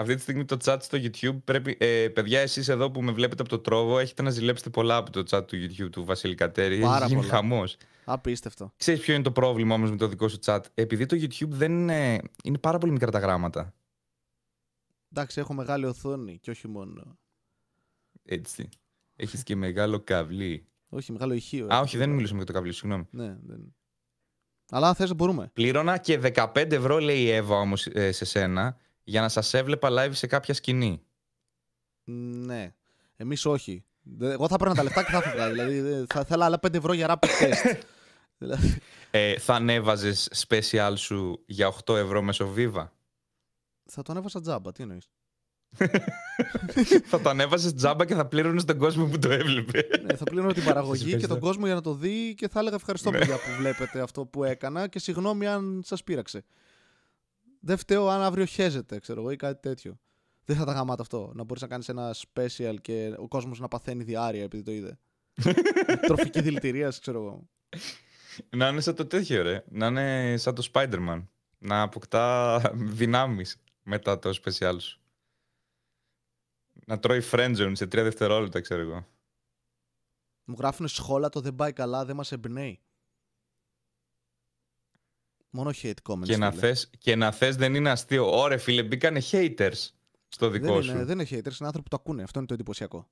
αυτή 0.00 0.14
τη 0.14 0.20
στιγμή 0.20 0.44
το 0.44 0.56
chat 0.64 0.76
στο 0.80 0.98
YouTube 1.00 1.38
πρέπει. 1.44 1.76
Ε, 1.80 2.08
παιδιά, 2.08 2.40
εσείς 2.40 2.68
εδώ 2.68 2.90
που 2.90 3.02
με 3.02 3.12
βλέπετε 3.12 3.40
από 3.42 3.50
το 3.50 3.58
τρόβο, 3.58 3.98
έχετε 3.98 4.22
να 4.22 4.30
ζηλέψετε 4.30 4.70
πολλά 4.70 4.96
από 4.96 5.10
το 5.10 5.22
chat 5.30 5.46
του 5.46 5.56
YouTube 5.56 5.88
του 5.92 6.04
Βασίλη 6.04 6.34
Κατέρη. 6.34 6.80
Πάρα 6.80 6.96
Έχει 6.96 7.06
γίνει 7.06 7.20
πολλά. 7.20 7.32
χαμός. 7.32 7.76
Απίστευτο. 8.04 8.72
Ξέρεις 8.76 9.00
ποιο 9.00 9.14
είναι 9.14 9.22
το 9.22 9.32
πρόβλημα 9.32 9.74
όμως 9.74 9.90
με 9.90 9.96
το 9.96 10.06
δικό 10.08 10.28
σου 10.28 10.38
chat; 10.44 10.60
Επειδή 10.74 11.06
το 11.06 11.16
YouTube 11.16 11.48
δεν 11.48 11.72
είναι. 11.72 12.20
είναι 12.44 12.58
πάρα 12.58 12.78
πολύ 12.78 12.92
μικρά 12.92 13.10
τα 13.10 13.18
γράμματα. 13.18 13.74
Εντάξει, 15.12 15.40
έχω 15.40 15.54
μεγάλη 15.54 15.84
οθόνη 15.84 16.38
και 16.38 16.50
όχι 16.50 16.68
μόνο. 16.68 17.18
Έτσι. 18.24 18.68
Έχεις 19.16 19.42
και 19.42 19.56
μεγάλο 19.56 20.00
καβλί. 20.00 20.66
Όχι, 20.88 21.12
μεγάλο 21.12 21.32
ηχείο. 21.32 21.64
Α, 21.64 21.68
έχω. 21.70 21.82
όχι, 21.82 21.96
δεν 21.96 22.10
μιλούσαμε 22.10 22.36
για 22.36 22.46
το 22.46 22.52
καβλί, 22.52 22.72
συγγνώμη. 22.72 23.06
Ναι, 23.10 23.36
δεν. 23.46 23.74
Αλλά 24.70 24.88
αν 24.88 24.94
θες 24.94 25.14
μπορούμε. 25.14 25.50
Πλήρωνα 25.52 25.98
και 25.98 26.20
15 26.34 26.72
ευρώ, 26.72 26.98
λέει 26.98 27.18
η 27.20 27.30
Εύα 27.30 27.56
όμως 27.56 27.86
σε 28.10 28.24
σένα, 28.24 28.76
για 29.08 29.20
να 29.20 29.28
σας 29.28 29.54
έβλεπα 29.54 29.88
live 29.90 30.10
σε 30.14 30.26
κάποια 30.26 30.54
σκηνή. 30.54 31.02
Ναι. 32.44 32.74
Εμείς 33.16 33.44
όχι. 33.44 33.84
Δε- 34.02 34.32
Εγώ 34.32 34.48
θα 34.48 34.54
έπαιρνα 34.54 34.74
τα 34.74 34.82
λεφτά 34.82 35.02
και 35.04 35.10
θα 35.10 35.18
έφευγα. 35.18 35.50
δηλαδή 35.50 35.80
δε- 35.80 36.04
θα 36.08 36.20
ήθελα 36.20 36.44
άλλα 36.44 36.58
5 36.58 36.74
ευρώ 36.74 36.92
για 36.92 37.06
rapid 37.18 37.28
test. 37.42 37.78
δηλαδή, 38.38 38.78
Ε, 39.10 39.38
θα 39.38 39.54
ανέβαζες 39.54 40.46
special 40.48 40.92
σου 40.96 41.42
για 41.46 41.72
8 41.86 41.96
ευρώ 41.96 42.22
μέσω 42.22 42.52
Viva; 42.56 42.88
θα 43.90 44.02
το 44.02 44.12
ανέβασα 44.12 44.40
τζάμπα, 44.40 44.72
τι 44.72 44.82
εννοείς; 44.82 45.08
θα 47.10 47.20
το 47.20 47.28
ανέβαζες 47.28 47.74
τζάμπα 47.74 48.04
και 48.04 48.14
θα 48.14 48.26
πλήρωνες 48.26 48.64
τον 48.64 48.78
κόσμο 48.78 49.06
που 49.06 49.18
το 49.18 49.30
έβλεπε. 49.30 49.88
ναι, 50.02 50.16
θα 50.16 50.24
πλήρω 50.24 50.52
την 50.52 50.64
παραγωγή 50.64 50.98
και 51.00 51.04
ευχαριστώ. 51.06 51.28
τον 51.34 51.40
κόσμο 51.40 51.66
για 51.66 51.74
να 51.74 51.80
το 51.80 51.94
δει 51.94 52.34
και 52.34 52.48
θα 52.48 52.60
έλεγα 52.60 52.74
ευχαριστώ 52.76 53.10
Ναι. 53.10 53.18
παιδιά 53.18 53.34
που 53.34 53.50
βλέπετε 53.58 54.00
αυτό 54.00 54.26
που 54.26 54.44
έκανα 54.44 54.88
και 54.88 54.98
συγγνώμη 54.98 55.46
αν 55.46 55.82
σας 55.84 56.04
πείραξε. 56.04 56.44
Δεν 57.60 57.76
φταίω 57.76 58.08
αν 58.08 58.22
αύριο 58.22 58.44
χέζετε, 58.44 58.98
ξέρω 58.98 59.20
εγώ, 59.20 59.30
ή 59.30 59.36
κάτι 59.36 59.60
τέτοιο. 59.60 59.98
Δεν 60.44 60.56
θα 60.56 60.64
τα 60.64 60.72
γαμάτα 60.72 61.02
αυτό. 61.02 61.32
Να 61.34 61.44
μπορείς 61.44 61.62
να 61.62 61.68
κάνεις 61.68 61.88
ένα 61.88 62.14
special 62.14 62.74
και 62.82 63.14
ο 63.18 63.28
κόσμος 63.28 63.58
να 63.60 63.68
παθαίνει 63.68 64.04
διάρκεια 64.04 64.42
επειδή 64.42 64.62
το 64.62 64.72
είδε. 64.72 64.98
Τροφική 66.06 66.40
δηλητηρία, 66.40 66.92
ξέρω 67.00 67.18
εγώ. 67.18 67.48
να 68.56 68.68
είναι 68.68 68.80
σαν 68.80 68.94
το 68.94 69.06
τέτοιο, 69.06 69.42
ρε. 69.42 69.64
Να 69.68 69.86
είναι 69.86 70.36
σαν 70.36 70.54
το 70.54 70.68
Spider-Man. 70.72 71.24
Να 71.58 71.82
αποκτά 71.82 72.60
δυνάμεις 72.74 73.56
μετά 73.82 74.18
το 74.18 74.38
special 74.44 74.76
σου. 74.80 75.00
Να 76.86 76.98
τρώει 76.98 77.22
friendzone 77.30 77.72
σε 77.72 77.84
3 77.84 77.88
δευτερόλεπτα, 77.88 78.60
ξέρω 78.60 78.80
εγώ. 78.80 79.06
Μου 80.44 80.56
γράφουν 80.58 80.88
σχόλα 80.88 81.28
το 81.28 81.40
δεν 81.40 81.54
πάει 81.54 81.72
καλά, 81.72 82.04
δεν 82.04 82.16
μας 82.16 82.32
εμπνέει. 82.32 82.80
Μόνο 85.50 85.70
hate 85.82 85.92
comments. 86.02 86.22
Και 86.22 86.36
να, 86.36 86.50
φίλε. 86.50 86.60
θες, 86.60 86.90
και 86.98 87.16
να 87.16 87.30
θες 87.30 87.56
δεν 87.56 87.74
είναι 87.74 87.90
αστείο. 87.90 88.38
Ωρε 88.38 88.56
φίλε, 88.56 88.82
μπήκανε 88.82 89.20
haters 89.30 89.88
στο 90.28 90.48
δικό 90.48 90.74
δεν 90.74 90.82
σου. 90.82 90.90
είναι, 90.90 91.04
δεν 91.04 91.18
είναι 91.18 91.28
haters, 91.30 91.36
είναι 91.36 91.66
άνθρωποι 91.66 91.82
που 91.82 91.88
το 91.88 91.96
ακούνε. 91.96 92.22
Αυτό 92.22 92.38
είναι 92.38 92.48
το 92.48 92.54
εντυπωσιακό. 92.54 93.08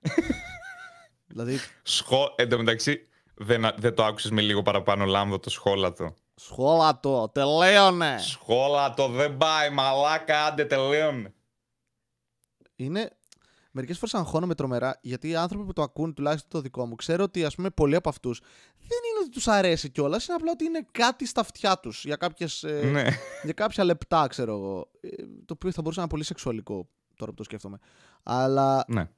δηλαδή, 1.30 1.58
Σχό... 1.82 2.34
Εν 2.36 2.48
τω 2.48 2.58
μεταξύ, 2.58 3.08
δεν, 3.34 3.64
δεν 3.76 3.94
το 3.94 4.04
άκουσες 4.04 4.30
με 4.30 4.40
λίγο 4.40 4.62
παραπάνω 4.62 5.04
λάμδο 5.04 5.38
το 5.38 5.50
σχόλατο. 5.50 6.14
σχόλα 6.34 7.00
το, 7.00 7.28
τελείωνε. 7.28 8.18
Σχόλατο 8.18 9.08
δεν 9.08 9.36
πάει, 9.36 9.70
μαλάκα, 9.70 10.44
άντε 10.44 10.64
τελείωνε. 10.64 11.34
είναι. 12.76 13.10
Μερικές 13.70 13.98
φορές 13.98 14.14
αγχώνομαι 14.14 14.54
τρομερά 14.54 14.98
γιατί 15.02 15.28
οι 15.28 15.36
άνθρωποι 15.36 15.64
που 15.64 15.72
το 15.72 15.82
ακούν, 15.82 16.14
τουλάχιστον 16.14 16.50
το 16.50 16.60
δικό 16.60 16.86
μου, 16.86 16.94
ξέρω 16.94 17.24
ότι 17.24 17.44
ας 17.44 17.54
πούμε 17.54 17.70
πολλοί 17.70 17.94
από 17.94 18.08
αυτούς 18.08 18.40
δεν 18.88 18.98
είναι 19.10 19.18
ότι 19.20 19.30
τους 19.30 19.48
αρέσει 19.48 19.90
κιόλας, 19.90 20.26
είναι 20.26 20.36
απλά 20.36 20.50
ότι 20.50 20.64
είναι 20.64 20.86
κάτι 20.92 21.26
στα 21.26 21.40
αυτιά 21.40 21.78
τους 21.78 22.04
για, 22.04 22.16
κάποιες, 22.16 22.62
ε, 22.62 22.80
ναι. 22.92 23.04
για 23.42 23.52
κάποια 23.52 23.84
λεπτά, 23.84 24.26
ξέρω 24.26 24.52
εγώ. 24.54 24.90
Ε, 25.00 25.08
το 25.44 25.52
οποίο 25.54 25.72
θα 25.72 25.80
μπορούσε 25.82 25.96
να 26.00 26.02
είναι 26.02 26.10
πολύ 26.10 26.24
σεξουαλικό 26.24 26.88
τώρα 27.16 27.30
που 27.30 27.36
το 27.36 27.42
σκέφτομαι. 27.44 27.78
Αλλά 28.22 28.84
ναι. 28.88 29.08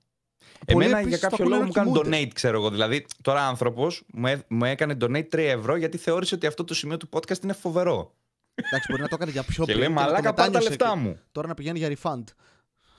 Πολλοί 0.67 0.85
Εμένα 0.85 0.99
επίσης 1.01 1.19
για 1.19 1.29
το 1.29 1.37
κάποιο 1.37 1.45
ακούνε 1.45 1.49
λόγο 1.49 1.61
να 1.61 1.67
μου 1.67 1.73
κάνουν 1.73 2.03
κοιμούνται. 2.03 2.25
donate, 2.29 2.35
ξέρω 2.35 2.57
εγώ. 2.59 2.71
Δηλαδή, 2.71 3.07
τώρα 3.23 3.47
άνθρωπος 3.47 4.03
μου, 4.13 4.27
έ- 4.27 4.45
μου 4.49 4.65
έκανε 4.65 4.97
donate 5.01 5.29
3 5.33 5.39
ευρώ 5.39 5.77
γιατί 5.77 5.97
θεώρησε 5.97 6.35
ότι 6.35 6.47
αυτό 6.47 6.65
το 6.65 6.75
σημείο 6.75 6.97
του 6.97 7.09
podcast 7.13 7.43
είναι 7.43 7.53
φοβερό. 7.53 8.15
εντάξει, 8.55 8.87
μπορεί 8.91 9.03
να 9.03 9.09
το 9.09 9.15
έκανε 9.15 9.31
για 9.31 9.43
πιο 9.43 9.65
και 9.65 9.73
πριν. 9.73 9.79
λέει, 9.85 9.95
να 9.95 9.95
το 9.95 10.01
μαλάκα, 10.01 10.23
πάρε 10.23 10.35
τα 10.35 10.43
μετάνιωσε 10.43 10.69
λεφτά 10.69 10.89
και 10.91 10.97
μου. 10.99 11.19
Τώρα 11.33 11.49
να 11.49 11.55
πηγαίνει 11.55 11.79
για 11.79 11.97
refund. 12.03 12.25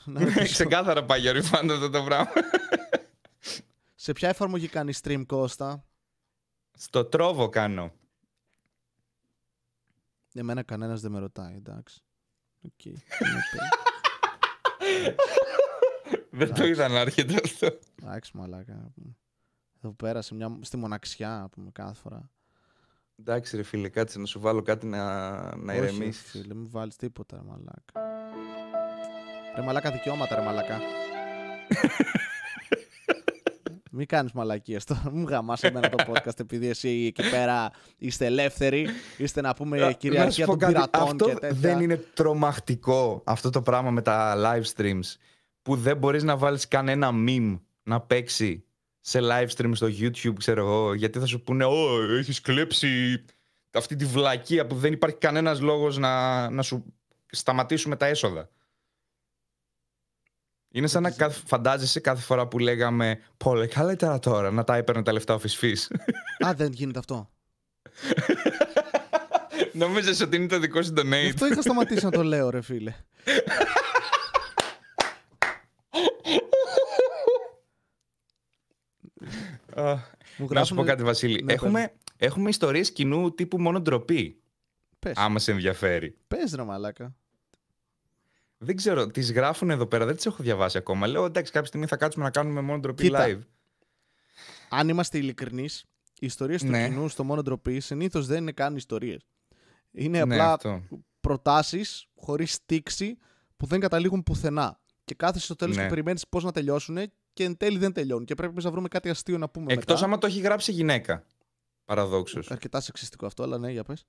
Να 0.05 0.19
ρωτήσω, 0.19 0.43
Ξεκάθαρα 0.43 1.03
πάει 1.05 1.19
για 1.19 1.31
refund 1.31 1.69
αυτό 1.71 1.89
το 1.89 2.03
πράγμα. 2.03 2.31
Σε 3.95 4.13
ποια 4.13 4.29
εφαρμογή 4.29 4.67
κάνει 4.67 4.93
stream, 5.03 5.23
Κώστα; 5.27 5.85
Στο 6.77 7.05
Trovo 7.05 7.49
κάνω. 7.49 7.91
Εμένα 10.33 10.63
κανένας 10.63 11.01
δεν 11.01 11.11
με 11.11 11.19
ρωτάει, 11.19 11.55
εντάξει. 11.55 12.01
Οκ. 12.61 12.85
Είναι 12.85 13.01
τέλειο. 13.51 15.15
Δεν 16.29 16.53
το 16.53 16.65
είδα 16.65 16.87
να 16.87 16.99
έρχεται 16.99 17.41
αυτό. 17.45 17.79
Εντάξει, 18.03 18.37
μαλάκα. 18.37 18.91
Εδώ 19.83 19.93
πέρα 19.93 20.21
σε 20.21 20.35
μια, 20.35 20.57
στη 20.61 20.77
μοναξιά, 20.77 21.29
να 21.29 21.49
πούμε, 21.49 21.69
κάθε 21.71 21.93
φορά. 21.93 22.29
Εντάξει 23.19 23.55
ρε 23.55 23.63
φίλε, 23.63 23.89
κάτσε 23.89 24.19
να 24.19 24.25
σου 24.25 24.39
βάλω 24.39 24.61
κάτι 24.61 24.85
να, 24.87 25.29
να 25.55 25.73
Όχι, 25.73 25.81
ρε 25.81 25.87
ηρεμήσεις. 25.91 26.29
φίλε, 26.29 26.53
μην 26.53 26.69
βάλεις 26.69 26.95
τίποτα, 26.95 27.37
ρε 27.37 27.43
μαλάκα. 27.43 27.93
Ρε 29.55 29.61
μαλάκα 29.61 29.91
δικαιώματα, 29.91 30.35
ρε 30.35 30.41
μαλάκα. 30.41 30.79
Μην 33.93 34.05
κάνεις 34.05 34.31
μαλακίες 34.31 34.83
τώρα. 34.83 35.11
Μην 35.11 35.23
γαμάς 35.23 35.63
εμένα 35.63 35.89
το 35.89 36.03
podcast 36.07 36.39
επειδή 36.45 36.67
εσύ 36.67 37.05
εκεί 37.07 37.29
πέρα 37.29 37.71
είστε 37.97 38.25
ελεύθεροι. 38.25 38.87
Είστε 39.17 39.41
να 39.41 39.53
πούμε 39.53 39.77
Να 39.77 39.89
σου 39.89 39.97
κυριαρχία 39.97 40.45
πω 40.45 40.51
των 40.51 40.59
κάτι, 40.59 40.73
πειρατών 40.73 41.01
Αυτό 41.01 41.25
και 41.25 41.33
τέτοια. 41.33 41.57
δεν 41.59 41.79
είναι 41.79 41.97
τρομακτικό 42.13 43.21
αυτό 43.25 43.49
το 43.49 43.61
πράγμα 43.61 43.91
με 43.91 44.01
τα 44.01 44.35
live 44.37 44.75
streams 44.75 45.15
που 45.61 45.75
δεν 45.75 45.97
μπορείς 45.97 46.23
να 46.23 46.37
βάλεις 46.37 46.67
κανένα 46.67 47.11
meme 47.27 47.59
να 47.83 48.01
παίξει 48.01 48.63
σε 48.99 49.19
live 49.21 49.47
stream 49.57 49.71
στο 49.73 49.87
YouTube, 49.87 50.33
ξέρω 50.37 50.61
εγώ, 50.61 50.93
γιατί 50.93 51.19
θα 51.19 51.25
σου 51.25 51.41
πούνε 51.43 51.65
«Ω, 51.65 52.13
έχεις 52.17 52.41
κλέψει 52.41 53.23
αυτή 53.71 53.95
τη 53.95 54.05
βλακεία 54.05 54.67
που 54.67 54.75
δεν 54.75 54.93
υπάρχει 54.93 55.17
κανένας 55.17 55.61
λόγος 55.61 55.97
να, 55.97 56.49
να 56.49 56.61
σου 56.61 56.93
σταματήσουμε 57.29 57.95
τα 57.95 58.05
έσοδα». 58.05 58.49
Είναι 60.73 60.87
σαν 60.87 61.03
να 61.03 61.11
καθ- 61.11 61.47
φαντάζεσαι 61.47 61.99
κάθε 61.99 62.21
φορά 62.21 62.47
που 62.47 62.59
λέγαμε 62.59 63.19
«Πολύ 63.37 63.67
καλύτερα 63.67 64.19
τώρα 64.19 64.51
να 64.51 64.63
τα 64.63 64.75
έπαιρνε 64.75 65.03
τα 65.03 65.11
λεφτά 65.13 65.33
ο 65.33 65.39
Φυσφής». 65.39 65.91
Α, 66.45 66.53
δεν 66.55 66.71
γίνεται 66.71 66.99
αυτό. 66.99 67.29
Νομίζεις 69.73 70.21
ότι 70.21 70.35
είναι 70.35 70.47
το 70.47 70.59
δικό 70.59 70.81
σου 70.81 70.93
Γι' 70.95 71.01
donate. 71.01 71.29
αυτό 71.33 71.45
είχα 71.47 71.61
σταματήσει 71.61 72.05
να 72.05 72.11
το 72.11 72.23
λέω, 72.23 72.49
ρε 72.49 72.61
φίλε. 72.61 72.93
Α, 79.75 79.83
Μου 79.93 79.97
Να 80.37 80.45
σου 80.45 80.53
γράφουνε- 80.53 80.81
πω 80.83 80.89
κάτι, 80.89 81.03
Βασίλη. 81.03 81.43
Ναι, 81.43 81.53
έχουμε, 81.53 81.93
έχουμε 82.17 82.49
ιστορίες 82.49 82.91
κοινού 82.91 83.33
τύπου 83.35 83.59
μόνο 83.61 83.81
ντροπή. 83.81 84.41
Πες, 84.99 85.13
Άμα 85.17 85.39
σε 85.39 85.51
ενδιαφέρει. 85.51 86.17
πες 86.27 86.53
ρε 86.53 86.63
μαλάκα. 86.63 87.15
Δεν 88.63 88.75
ξέρω, 88.75 89.07
τις 89.07 89.31
γράφουν 89.31 89.69
εδώ 89.69 89.85
πέρα, 89.87 90.05
δεν 90.05 90.15
τις 90.15 90.25
έχω 90.25 90.43
διαβάσει 90.43 90.77
ακόμα. 90.77 91.07
Λέω 91.07 91.25
εντάξει, 91.25 91.51
κάποια 91.51 91.67
στιγμή 91.67 91.85
θα 91.85 91.97
κάτσουμε 91.97 92.25
να 92.25 92.31
κάνουμε 92.31 92.61
μόνο 92.61 92.79
ντροπή 92.79 93.03
Κοίτα. 93.03 93.25
live. 93.27 93.39
Αν 94.69 94.89
είμαστε 94.89 95.17
ειλικρινείς, 95.17 95.83
οι 96.19 96.25
ιστορίες 96.25 96.61
του 96.61 96.69
Ναι. 96.69 96.87
κοινού 96.87 97.07
στο 97.07 97.23
μόνο 97.23 97.41
ντροπή 97.41 97.79
συνήθως 97.79 98.25
δεν 98.27 98.41
είναι 98.41 98.51
καν 98.51 98.75
ιστορίες. 98.75 99.25
Είναι 99.91 100.25
Ναι, 100.25 100.33
απλά 100.33 100.53
αυτό. 100.53 100.83
προτάσεις 101.21 102.07
χωρίς 102.15 102.53
στίξη 102.53 103.17
που 103.57 103.65
δεν 103.65 103.79
καταλήγουν 103.79 104.23
πουθενά. 104.23 104.79
Και 105.05 105.15
κάθεσαι 105.15 105.45
στο 105.45 105.55
τέλος 105.55 105.75
Ναι. 105.75 105.83
και 105.83 105.89
περιμένεις 105.89 106.27
πώς 106.27 106.43
να 106.43 106.51
τελειώσουν 106.51 106.97
και 107.33 107.43
εν 107.43 107.57
τέλει 107.57 107.77
δεν 107.77 107.93
τελειώνουν. 107.93 108.25
Και 108.25 108.35
πρέπει 108.35 108.51
εμείς 108.51 108.63
να 108.63 108.71
βρούμε 108.71 108.87
κάτι 108.87 109.09
αστείο 109.09 109.37
να 109.37 109.49
πούμε 109.49 109.73
Εκτός 109.73 109.93
μετά. 109.93 110.05
άμα 110.05 110.17
το 110.17 110.27
έχει 110.27 110.39
γράψει 110.39 110.71
γυναίκα. 110.71 111.25
Παραδόξως. 111.85 112.51
Αρκετά 112.51 112.79
σεξιστικό 112.79 113.25
αυτό, 113.25 113.43
αλλά 113.43 113.57
ναι, 113.57 113.71
για 113.71 113.83
πες. 113.83 114.05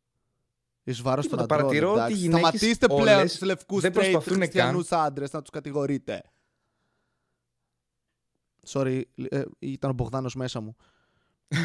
Εις 0.85 1.01
βάρος 1.03 1.29
των 1.29 1.39
Τίποτα, 1.39 1.55
αντρών. 1.55 1.69
παρατηρώ 1.69 1.91
ότι 1.91 1.99
εντάξει. 2.01 2.15
οι 2.17 2.19
γυναίκες 2.19 2.49
Σταματήστε 2.49 2.87
πλέον 2.87 3.19
όλες 3.19 3.33
τους 3.33 3.43
λευκούς 3.43 3.81
δεν 3.81 3.91
straight 3.91 3.95
προσπαθούν 3.95 4.37
χριστιανούς 4.37 4.93
άντρες 4.93 5.33
να 5.33 5.41
τους 5.41 5.51
κατηγορείτε. 5.51 6.23
Sorry, 8.69 9.03
ε, 9.29 9.43
ήταν 9.59 9.91
ο 9.91 9.93
Μπογδάνος 9.93 10.35
μέσα 10.35 10.61
μου. 10.61 10.77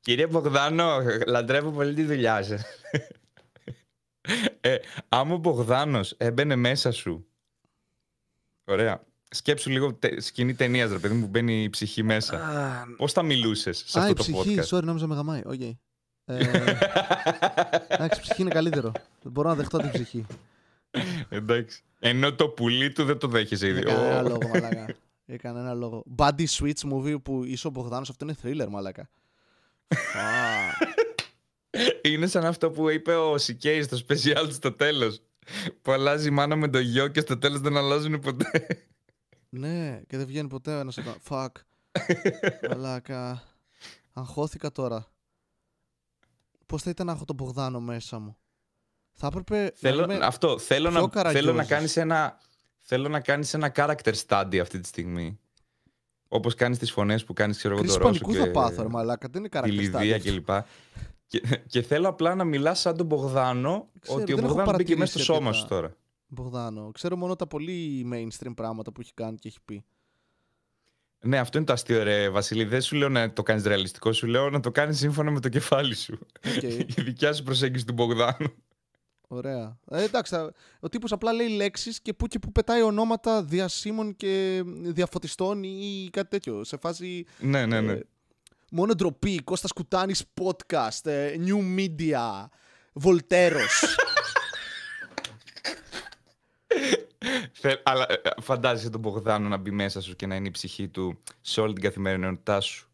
Κύριε 0.00 0.26
Μπογδάνο, 0.26 0.98
λατρεύω 1.26 1.70
πολύ 1.70 1.94
τη 1.94 2.02
δουλειά 2.04 2.42
σας. 2.42 2.62
ε, 4.60 4.76
άμα 5.08 5.34
ο 5.34 5.38
Μπογδάνος 5.38 6.12
έμπαινε 6.16 6.56
μέσα 6.56 6.90
σου. 6.90 7.26
Ωραία. 8.64 9.04
Σκέψου 9.30 9.70
λίγο 9.70 9.94
τε, 9.94 10.20
σκηνή 10.20 10.54
ταινίας, 10.54 10.90
ρε 10.90 10.98
παιδί 10.98 11.14
μου, 11.14 11.20
που 11.20 11.28
μπαίνει 11.28 11.62
η 11.62 11.70
ψυχή 11.70 12.02
μέσα. 12.02 12.40
Πώς 12.96 13.12
θα 13.12 13.22
μιλούσες 13.22 13.84
σε 13.86 13.98
Α, 13.98 14.02
αυτό 14.02 14.12
η 14.12 14.14
το 14.14 14.22
ψυχή, 14.22 14.58
podcast; 14.60 14.76
sorry, 14.78 14.82
νόμιζα 14.82 15.06
με 15.06 15.14
γαμάει. 15.14 15.42
Οκ. 15.46 15.60
Ε, 16.28 16.38
Εντάξει, 17.88 18.18
η 18.18 18.22
ψυχή 18.22 18.40
είναι 18.42 18.50
καλύτερο. 18.50 18.92
Δεν 19.22 19.32
μπορώ 19.32 19.48
να 19.48 19.54
δεχτώ 19.54 19.78
την 19.78 19.90
ψυχή. 19.90 20.26
Εντάξει. 21.28 21.82
Ενώ 21.98 22.34
το 22.34 22.48
πουλί 22.48 22.92
του 22.92 23.04
δεν 23.04 23.18
το 23.18 23.28
δέχεσαι 23.28 23.66
ήδη. 23.68 23.80
Για 23.80 23.94
κανένα 23.94 24.20
Ω. 24.20 24.22
λόγο, 24.28 24.48
μαλάκα. 24.48 24.86
Για 25.24 25.36
κανένα 25.36 25.74
λόγο. 25.74 26.04
Body 26.16 26.46
Switch 26.58 26.92
movie 26.92 27.22
που 27.22 27.44
είσαι 27.44 27.66
ο 27.66 27.70
Μπογδάνος, 27.70 28.10
αυτό 28.10 28.24
είναι 28.24 28.36
thriller, 28.42 28.68
μαλάκα. 28.68 29.08
Fuck. 29.88 30.86
Είναι 32.02 32.26
σαν 32.26 32.44
αυτό 32.44 32.70
που 32.70 32.88
είπε 32.88 33.14
ο 33.14 33.38
Σικέη 33.38 33.82
στο 33.82 33.96
special 34.08 34.44
του 34.48 34.52
στο 34.52 34.72
τέλος. 34.72 35.20
Που 35.82 35.92
αλλάζει 35.92 36.28
η 36.28 36.30
μάνα 36.30 36.56
με 36.56 36.68
το 36.68 36.78
γιο 36.78 37.08
και 37.08 37.20
στο 37.20 37.38
τέλος 37.38 37.60
δεν 37.60 37.76
αλλάζουν 37.76 38.20
ποτέ. 38.20 38.66
ναι, 39.48 40.00
και 40.06 40.16
δεν 40.16 40.26
βγαίνει 40.26 40.48
ποτέ 40.48 40.78
ένας 40.78 40.98
από 40.98 41.10
τα. 41.10 41.16
Fuck. 41.28 41.50
Μαλάκα. 42.70 43.42
Αγχώθηκα 44.12 44.72
τώρα. 44.72 45.06
Πώς 46.66 46.82
θα 46.82 46.90
ήταν 46.90 47.06
να 47.06 47.12
έχω 47.12 47.24
τον 47.24 47.36
Μπογδάνο 47.36 47.80
μέσα 47.80 48.18
μου. 48.18 48.36
Θα 49.12 49.26
έπρεπε. 49.26 49.62
να 49.62 49.70
θέλω, 49.74 50.02
είμαι- 50.02 50.18
αυτό, 50.24 50.58
θέλω 50.58 50.90
πιο 50.90 51.00
να, 51.00 51.08
θέλω 51.08 51.52
να 51.52 51.64
καραγκιόζης. 51.64 51.68
κάνεις 51.68 51.96
ένα 51.96 52.38
Θέλω 52.88 53.08
να 53.08 53.20
κάνεις 53.20 53.54
ένα 53.54 53.72
character 53.76 54.12
study 54.26 54.58
αυτή 54.60 54.80
τη 54.80 54.86
στιγμή 54.88 55.38
Όπως 56.28 56.54
κάνεις 56.54 56.78
τις 56.78 56.90
φωνές 56.92 57.24
που 57.24 57.32
κάνεις 57.32 57.56
ξέρω 57.56 57.74
εγώ 57.74 57.82
Κρίση 57.82 57.98
το 57.98 58.04
Ρώσο 58.06 58.20
πανικού 58.20 58.38
και 58.38 58.44
θα 58.46 58.50
πάθω, 58.50 58.82
ρε 58.82 58.88
μαλάκα. 58.88 59.28
Δεν 59.30 59.40
είναι 59.40 59.48
τη 59.48 59.54
καρακτηριστά. 59.56 60.02
Λιδία 60.02 60.18
κλπ 60.18 60.48
και, 61.26 61.42
και 61.66 61.82
θέλω 61.82 62.08
απλά 62.08 62.34
να 62.34 62.44
μιλάς 62.44 62.80
σαν 62.80 62.96
τον 62.96 63.06
Μπογδάνο 63.06 63.88
Ξέρω, 64.00 64.20
Ότι 64.20 64.32
ο 64.32 64.36
δεν 64.36 64.44
έχω 64.44 64.54
Μπογδάνος 64.54 64.76
μπήκε 64.76 64.96
μέσα 64.96 65.18
στο 65.18 65.32
παρατηρήσει 65.32 65.32
σώμα 65.32 65.48
αρκετά. 65.48 65.62
σου 65.62 65.66
τώρα 65.68 65.96
Μπογδάνο. 66.26 66.90
Ξέρω 66.92 67.16
μόνο 67.16 67.36
τα 67.36 67.46
πολύ 67.46 68.06
mainstream 68.12 68.52
πράγματα 68.56 68.92
που 68.92 69.00
έχει 69.00 69.14
κάνει 69.14 69.36
και 69.36 69.48
έχει 69.48 69.58
πει. 69.64 69.84
Ναι 71.26 71.38
αυτό 71.38 71.56
είναι 71.58 71.66
το 71.66 71.72
αστείο 71.72 72.02
ρε 72.02 72.28
Βασίλη 72.28 72.64
Δεν 72.64 72.80
σου 72.82 72.96
λέω 72.96 73.08
να 73.08 73.32
το 73.32 73.42
κάνεις 73.42 73.64
ρεαλιστικό 73.64 74.12
Σου 74.12 74.26
λέω 74.26 74.50
να 74.50 74.60
το 74.60 74.70
κάνεις 74.70 74.98
σύμφωνα 74.98 75.30
με 75.30 75.40
το 75.40 75.48
κεφάλι 75.48 75.94
σου 75.94 76.18
Οκ. 76.56 76.62
Η 76.98 77.02
δικιά 77.02 77.32
σου 77.32 77.42
προσέγγιση 77.42 77.84
του 77.84 77.92
Μπογδάνου 77.92 78.52
Ωραία. 79.28 79.78
Ε, 79.90 80.02
εντάξει, 80.02 80.34
θα- 80.34 80.52
ο 80.80 80.88
τύπος 80.88 81.12
απλά 81.12 81.32
λέει 81.32 81.48
λέξεις 81.48 82.00
και 82.00 82.12
που 82.12 82.26
και 82.26 82.38
που 82.38 82.52
πετάει 82.52 82.82
ονόματα 82.82 83.42
διασήμων 83.44 84.16
και 84.16 84.62
διαφωτιστών 84.66 85.62
ή 85.62 86.08
κάτι 86.12 86.28
τέτοιο. 86.28 86.64
Σε 86.64 86.76
φάση 86.76 87.26
Ναι 87.38 87.66
ναι 87.66 87.80
ναι 87.80 87.92
ε, 87.92 88.00
μόνο 88.70 88.94
ντροπή, 88.94 89.42
Κώστας 89.42 89.72
Κουτάνης 89.72 90.24
podcast, 90.40 91.00
ε, 91.06 91.34
new 91.46 91.78
media, 91.78 92.44
Βολταίρος. 92.92 93.82
Θε- 97.52 97.80
Αλλά 97.84 98.06
ε, 98.08 98.14
ε, 98.24 98.30
φαντάζεσαι 98.40 98.90
τον 98.90 99.00
Μπογδάνο 99.00 99.48
να 99.48 99.56
μπει 99.56 99.70
μέσα 99.70 100.00
σου 100.00 100.16
και 100.16 100.26
να 100.26 100.34
είναι 100.34 100.48
η 100.48 100.50
ψυχή 100.50 100.88
του 100.88 101.18
σε 101.40 101.60
όλη 101.60 101.72
την 101.72 101.82
καθημερινότητά 101.82 102.60
σου. 102.60 102.88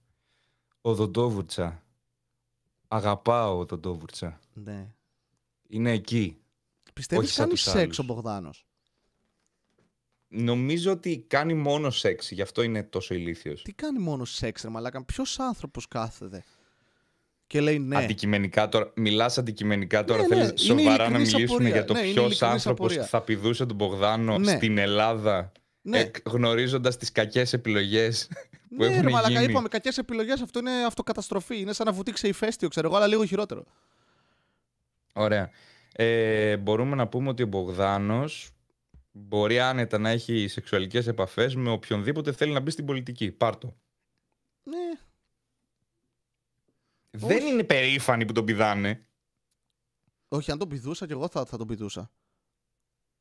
Ο 0.80 0.94
Δοντόβουρτσα. 0.94 1.82
Αγαπάω 2.88 3.58
ο 3.58 3.64
Δοντόβουρτσα. 3.64 4.40
ναι. 4.52 4.94
Είναι 5.68 5.90
εκεί. 5.92 6.36
Πιστεύεις 6.92 7.24
Όχι 7.26 7.34
σαν 7.34 7.44
κάνει 7.44 7.56
τους 7.56 7.62
σεξ 7.64 7.76
άλλους. 7.78 7.98
ο 7.98 8.02
Μπογδάνος; 8.02 8.66
Νομίζω 10.28 10.92
ότι 10.92 11.24
κάνει 11.28 11.54
μόνο 11.54 11.90
σεξ, 11.90 12.30
γι' 12.30 12.42
αυτό 12.42 12.62
είναι 12.62 12.82
τόσο 12.82 13.14
ηλίθιος. 13.14 13.62
Τι 13.62 13.72
κάνει 13.72 13.98
μόνο 13.98 14.24
σεξ 14.24 14.62
ρε 14.62 14.68
μαλάκα, 14.68 15.04
ποιος 15.04 15.38
άνθρωπος 15.38 15.88
κάθεται; 15.88 16.44
Και 17.52 17.60
λέει 17.60 17.78
ναι. 17.78 17.96
Αντικειμενικά 17.96 18.68
τώρα, 18.68 18.92
μιλάς 18.94 19.38
αντικειμενικά 19.38 20.04
τώρα, 20.04 20.22
Ναι, 20.22 20.26
ναι, 20.28 20.34
θέλεις 20.44 20.68
είναι 20.68 20.80
σοβαρά 20.82 20.96
να 20.96 21.18
ειλικρινής 21.18 21.32
μιλήσουμε 21.34 21.54
απορία. 21.54 21.72
για 21.74 21.84
το 21.84 21.92
Ναι, 21.92 21.98
είναι 21.98 22.12
ποιος 22.12 22.24
ειλικρινής 22.26 22.42
άνθρωπος 22.52 22.86
απορία. 22.90 23.04
θα 23.06 23.20
πηδούσε 23.20 23.66
τον 23.66 23.76
Μπογδάνο 23.76 24.38
Ναι. 24.38 24.50
στην 24.56 24.78
Ελλάδα, 24.78 25.52
Ναι. 25.82 25.98
ε, 25.98 26.10
γνωρίζοντας 26.24 26.96
τις 26.96 27.12
κακές 27.12 27.52
επιλογές 27.52 28.26
που 28.68 28.76
Ναι, 28.82 28.86
έχουν 28.86 29.02
ρε 29.02 29.10
μαλάκα, 29.10 29.40
γίνει. 29.40 29.50
είπαμε 29.52 29.68
κακές 29.68 29.98
επιλογές. 29.98 30.40
Αυτό 30.40 30.58
είναι 30.58 30.70
αυτοκαταστροφή. 30.86 31.60
Είναι 31.60 31.72
σαν 31.72 31.86
να 31.86 31.92
βουτήξει 31.92 32.28
ηφαίστειο, 32.28 32.68
ξέρω 32.68 32.86
εγώ, 32.88 32.96
αλλά 32.96 33.06
λίγο 33.06 33.24
χειρότερο. 33.24 33.64
Ωραία. 35.14 35.50
Ε, 35.92 36.56
μπορούμε 36.56 36.96
να 36.96 37.08
πούμε 37.08 37.28
ότι 37.28 37.42
ο 37.42 37.46
Μπογδάνος 37.46 38.50
μπορεί 39.12 39.58
άνετα 39.60 39.98
να 39.98 40.10
έχει 40.10 40.48
σεξουαλικές 40.48 41.06
επαφές 41.06 41.54
με 41.54 41.70
οποιονδήποτε 41.70 42.32
θέλει 42.32 42.52
να 42.52 42.60
μπει 42.60 42.70
στην 42.70 42.84
πολιτική. 42.86 43.30
Πάρτο. 43.30 43.76
Ναι, 44.62 44.76
Δεν 47.14 47.46
είναι 47.46 47.64
περήφανοι 47.64 48.24
που 48.24 48.32
τον 48.32 48.44
πηδάνε. 48.44 49.06
όχι, 50.28 50.50
αν 50.50 50.58
τον 50.58 50.68
πηδούσα 50.68 51.06
και 51.06 51.12
εγώ 51.12 51.28
θα, 51.28 51.44
θα 51.44 51.56
τον 51.56 51.66
πηδούσα. 51.66 52.10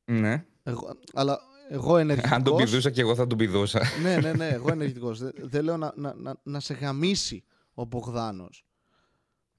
Ναι. 0.04 0.44
Εγώ, 0.62 0.98
αλλά 1.12 1.38
εγώ 1.68 1.96
ενεργητικός... 1.96 2.36
Αν 2.36 2.44
τον 2.44 2.56
πηδούσα 2.56 2.90
και 2.90 3.00
εγώ 3.00 3.14
θα 3.14 3.26
τον 3.26 3.38
πηδούσα. 3.38 3.82
ναι, 4.02 4.16
ναι, 4.16 4.32
ναι, 4.32 4.48
εγώ 4.48 4.70
ενεργητικός. 4.70 5.18
Δεν 5.18 5.32
δεν 5.36 5.64
λέω 5.64 5.76
να, 5.76 5.92
να, 5.96 6.14
να, 6.14 6.34
να 6.42 6.60
σε 6.60 6.74
γαμίσει 6.74 7.44
ο 7.74 7.84
Μπογδάνος. 7.84 8.64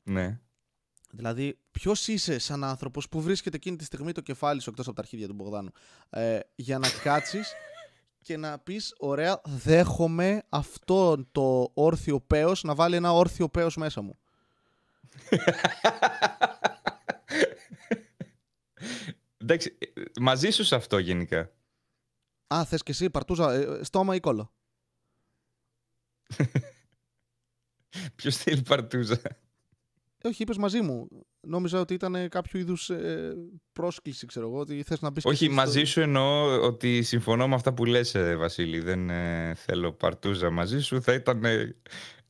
ναι. 0.03 0.37
Δηλαδή, 1.15 1.59
ποιος 1.71 2.07
είσαι 2.07 2.39
σαν 2.39 2.63
άνθρωπος 2.63 3.09
που 3.09 3.21
βρίσκεται 3.21 3.55
εκείνη 3.55 3.77
τη 3.77 3.83
στιγμή 3.83 4.11
το 4.11 4.21
κεφάλι 4.21 4.61
σου 4.61 4.69
εκτός 4.69 4.87
από 4.87 4.95
τα 4.95 5.01
αρχίδια 5.01 5.27
του 5.27 5.33
Μπογδάνου, 5.33 5.71
ε, 6.09 6.39
για 6.55 6.79
να 6.79 6.87
κάτσεις 7.03 7.53
και 8.21 8.37
να 8.37 8.59
πεις: 8.59 8.93
Ωραία, 8.97 9.41
δέχομαι 9.45 10.43
αυτό 10.49 11.25
το 11.31 11.71
όρθιο 11.73 12.19
πέος 12.21 12.63
να 12.63 12.75
βάλει 12.75 12.95
ένα 12.95 13.13
όρθιο 13.13 13.49
πέος 13.49 13.75
μέσα 13.75 14.01
μου. 14.01 14.17
Εντάξει, 19.37 19.77
ε, 19.79 20.01
μαζί 20.19 20.49
σου 20.49 20.63
σε 20.63 20.75
αυτό 20.75 20.97
γενικά. 20.97 21.51
Α, 22.47 22.65
θες 22.65 22.83
και 22.83 22.91
εσύ 22.91 23.09
παρτούζα, 23.09 23.53
ε, 23.53 23.83
στόμα 23.83 24.15
ή 24.15 24.19
κόλλο; 24.19 24.53
Ποιος 28.15 28.37
θέλει 28.37 28.61
παρτούζα; 28.61 29.21
Ε, 30.17 30.27
όχι, 30.27 30.41
είπες 30.41 30.57
μαζί 30.57 30.81
μου. 30.81 31.07
Νόμιζα 31.47 31.79
ότι 31.79 31.93
ήταν 31.93 32.29
κάποιο 32.29 32.59
είδους 32.59 32.89
ε, 32.89 33.33
πρόσκληση, 33.73 34.25
ξέρω 34.25 34.47
εγώ, 34.47 34.59
ότι 34.59 34.83
θες 34.83 35.01
να 35.01 35.09
μπεις. 35.09 35.25
Όχι, 35.25 35.49
μαζί 35.49 35.83
σου 35.83 36.01
εννοώ 36.01 36.61
ότι 36.61 37.03
συμφωνώ 37.03 37.47
με 37.47 37.55
αυτά 37.55 37.73
που 37.73 37.85
λες, 37.85 38.15
ε, 38.15 38.35
Βασίλη. 38.35 38.79
Δεν 38.79 39.09
ε, 39.09 39.53
θέλω 39.55 39.93
παρτούζα 39.93 40.49
μαζί 40.49 40.79
σου. 40.79 41.01
Θα 41.01 41.13
ήταν 41.13 41.43
ε, 41.45 41.75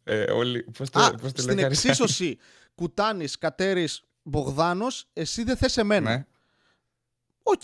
ε, 0.04 0.32
όλοι. 0.32 0.64
Πώς 0.64 0.89
το, 0.89 1.00
Α, 1.00 1.12
πώς 1.12 1.32
το 1.32 1.41
στην 1.41 1.56
λέει, 1.56 1.66
εξίσωση 1.66 2.38
Κουτάνης, 2.76 3.38
Κατέρης, 3.38 4.03
Μπογδάνος, 4.24 5.09
εσύ 5.13 5.43
δεν 5.43 5.57
θες 5.57 5.78
εμένα. 5.78 6.15
Ναι. 6.15 6.26
OK. 7.43 7.62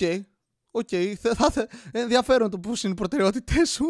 OK. 0.72 0.90
Θα, 1.20 1.36
θα, 1.36 1.52
θα- 1.52 1.68
ενδιαφέρον 1.92 2.50
το 2.50 2.60
πώ 2.60 2.70
είναι 2.84 2.92
οι 2.92 2.96
προτεραιότητές 2.96 3.70
σου. 3.70 3.86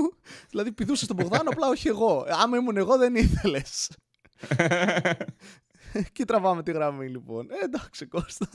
δηλαδή, 0.50 0.72
πηδούσες 0.72 1.08
τον 1.08 1.16
Μπογδάνο, 1.16 1.50
απλά 1.50 1.68
όχι 1.68 1.88
εγώ. 1.88 2.26
Άμα 2.30 2.58
ήμουν 2.58 2.78
εγώ, 2.78 2.98
δεν 2.98 3.16
ήθελες. 3.16 3.92
και 6.12 6.26
τραβάμε 6.26 6.64
τη 6.64 6.72
γραμμή, 6.72 7.08
λοιπόν. 7.10 7.52
Ε, 7.52 7.56
εντάξει, 7.64 8.06
Κώστα. 8.06 8.50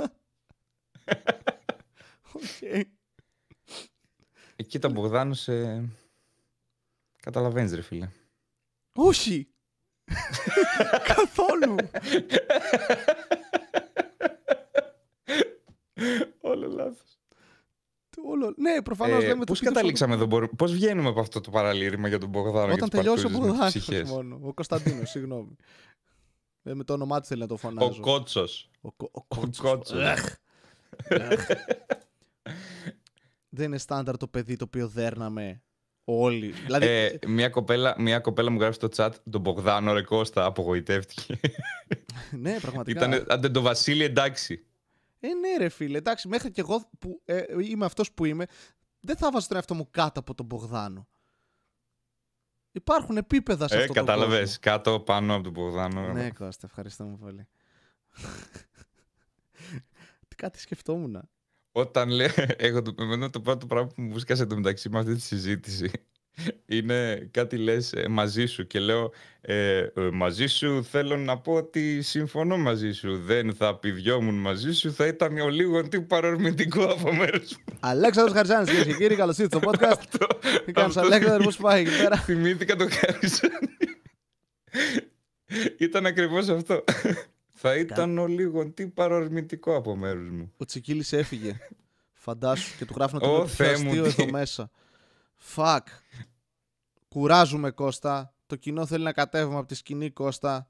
Οκ. 2.33 2.43
Εκεί 4.57 4.79
τα 4.79 4.89
Μπογδάνου 4.89 5.35
σε... 5.35 5.85
Καταλαβαίνεις 7.21 7.75
ρε 7.75 7.83
φίλε. 7.83 8.09
Όχι. 8.93 9.49
Καθόλου. 11.15 11.75
Όλο 16.41 16.69
λάθος. 16.69 17.19
Όλο... 18.27 18.55
Ναι, 18.57 18.83
προφανώς 18.83 19.23
Ε, 19.23 19.27
λέμε 19.27 19.39
το 19.39 19.45
πώς 19.45 19.59
πείτε 19.59 19.71
καταλήξαμε 19.73 20.15
εδώ, 20.15 20.27
μπορούμε- 20.27 20.53
πώς 20.57 20.73
βγαίνουμε 20.73 21.09
από 21.09 21.21
αυτό 21.21 21.41
το 21.41 21.51
παραλήρημα 21.51 22.09
για 22.09 22.19
τον 22.19 22.29
Μπογδάνο 22.29 22.73
Όταν 22.73 22.77
και 22.77 22.81
τις 22.83 22.91
τελειώσει 22.91 23.27
ο 23.27 23.29
παρτούζες 23.29 23.33
με 23.33 23.39
τις 23.41 23.51
Μπογδάνο 23.51 23.71
ψυχές. 23.71 24.09
μόνο. 24.11 24.41
Ο 24.43 24.55
Κωνσταντίνος, 24.55 25.11
συγγνώμη. 25.11 25.57
Ε, 26.63 26.75
με 26.75 26.85
το 26.85 26.93
όνομά 26.93 27.21
του 27.21 27.27
θέλει 27.27 27.41
να 27.41 27.47
το 27.47 27.55
Ο 27.55 27.57
φωνάζω. 27.57 28.01
Κότσος. 28.01 28.71
Ο, 28.81 28.93
κο- 28.93 29.11
ο 29.13 29.25
Ο 29.29 29.41
Κότσος. 29.41 29.71
Κότσος. 29.71 30.01
Εχ. 30.03 30.35
Εχ. 31.09 31.47
Δεν 33.57 33.67
είναι 33.67 33.79
στάνταρ 33.79 34.17
το 34.17 34.29
παιδί 34.29 34.57
το 34.57 34.65
οποίο 34.65 34.89
δέρναμε 34.89 35.63
όλοι. 36.05 36.51
Δηλαδή, 36.51 36.87
Ε, 36.87 37.19
μια, 37.27 37.49
κοπέλα, 37.49 37.95
μια 37.99 38.19
κοπέλα 38.21 38.51
μου 38.51 38.59
γράφει 38.61 38.75
στο 38.75 38.89
chat 38.97 39.11
τον 39.31 39.41
Μπογδάνο 39.41 39.93
ρε 39.93 40.03
Κώστα, 40.03 40.45
απογοητεύτηκε. 40.45 41.41
ναι, 42.31 42.59
πραγματικά. 42.61 43.07
Ήταν, 43.07 43.25
άντε 43.29 43.49
το 43.49 43.61
Βασίλη 43.61 44.05
εντάξει. 44.05 44.65
Ε, 45.21 45.29
ναι, 45.35 45.57
ρε 45.59 45.69
φίλε. 45.69 45.99
Εντάξει, 45.99 46.29
μέχρι 46.29 46.51
και 46.51 46.61
εγώ 46.61 46.91
που 46.99 47.21
ε, 47.25 47.43
είμαι 47.69 47.85
αυτός 47.85 48.13
που 48.13 48.25
είμαι, 48.25 48.47
δεν 49.01 49.17
θα 49.17 49.31
βάζω 49.31 49.47
τον 49.47 49.57
εαυτό 49.57 49.75
μου 49.75 49.89
κάτω 49.91 50.21
από 50.21 50.35
τον 50.35 50.47
Μπογδάνο. 50.47 51.09
Υπάρχουν 52.73 53.17
επίπεδα 53.17 53.69
σε 53.69 53.75
Ε, 53.75 53.79
αυτό 53.81 53.93
το 53.93 54.01
κατάλαβες, 54.01 54.59
κάτω 54.59 55.01
πάνω 55.01 55.35
από 55.35 55.43
τον 55.43 55.53
Μπογδάνο. 55.53 56.01
κόσμο. 56.01 56.13
Ναι, 56.13 56.31
Κώστα, 56.31 56.67
ευχαριστώ 56.67 57.05
μου 57.05 57.19
πολύ. 57.19 57.47
Τι 60.29 60.37
κάτι 60.37 60.61
σκεφτόμουν. 60.61 61.29
Όταν 61.77 62.09
λέει, 62.09 62.29
εγώ 62.57 62.83
το, 62.83 62.95
εμένα 63.01 63.31
το 63.31 63.41
πρώτο 63.41 63.67
πράγμα 63.67 63.89
που 63.89 64.03
μου 64.03 64.19
σκάσε 64.19 64.47
το 64.47 64.57
μεταξύ 64.57 64.89
με 64.89 64.99
αυτή 64.99 65.15
τη 65.15 65.21
συζήτηση 65.21 65.91
είναι 66.77 67.29
κάτι 67.31 67.57
λες 67.57 67.93
ε, 67.93 68.09
μαζί 68.09 68.47
σου 68.47 68.67
και 68.67 68.79
λέω 68.79 69.13
ε, 69.41 69.79
ε, 69.79 69.91
μαζί 70.13 70.47
σου 70.47 70.85
θέλω 70.85 71.17
να 71.17 71.39
πω 71.39 71.53
ότι 71.53 72.03
συμφωνώ 72.03 72.57
μαζί 72.57 72.93
σου. 72.93 73.19
Δεν 73.19 73.55
θα 73.55 73.77
πηδιόμουν 73.79 74.35
μαζί 74.35 74.73
σου, 74.73 74.93
θα 74.93 75.07
ήταν 75.07 75.39
ο 75.39 75.49
λίγο 75.49 75.89
τι 75.89 76.01
παρορμητικό 76.01 76.85
από 76.85 77.15
μέρους 77.15 77.51
μου. 77.51 77.79
Αλέξανδρος 77.81 78.37
Χαριζάνης, 78.37 78.69
κυρίες 78.69 78.87
και 78.87 78.93
κύριοι, 78.93 79.15
καλώς 79.15 79.39
ήρθατε 79.39 79.67
στο 79.67 79.71
podcast. 79.71 80.27
Τι 80.65 80.73
κάνεις, 80.73 80.97
αυτό 80.97 81.15
Αλέξανδρο, 81.15 81.51
πώ 81.51 81.57
πάει 81.61 81.81
εκεί 81.81 81.97
πέρα. 82.03 82.17
Θυμήθηκα 82.17 82.77
το 82.77 82.87
Καριζάνη. 83.01 83.69
Ήταν 85.87 86.07
ακριβώς 86.07 86.49
αυτό. 86.49 86.85
Θα 87.67 87.77
ήταν 87.77 88.19
ο 88.19 88.27
λίγο 88.27 88.71
τι 88.71 88.87
παρορμητικό 88.87 89.77
από 89.77 89.97
μέρους 89.97 90.31
μου. 90.31 90.53
Ο 90.57 90.65
Τσικίλης 90.65 91.13
έφυγε. 91.13 91.59
Φαντάσου 92.13 92.77
και 92.79 92.85
του 92.85 92.93
γράφουν 92.97 93.19
ότι 93.23 93.27
Ω, 93.29 93.37
είναι 93.37 93.47
Θεέ 93.47 93.77
μου, 93.79 93.87
αστείο 93.89 94.03
τι. 94.03 94.09
εδώ 94.23 94.31
μέσα. 94.31 94.71
Φακ. 95.35 95.87
Κουράζουμε 97.09 97.71
Κώστα. 97.71 98.35
Το 98.47 98.57
κοινό 98.57 98.87
θέλει 98.87 99.05
να 99.05 99.13
κατέβουμε 99.13 99.59
από 99.59 99.67
τη 99.69 99.75
σκηνή 99.75 100.11
Κώστα. 100.11 100.69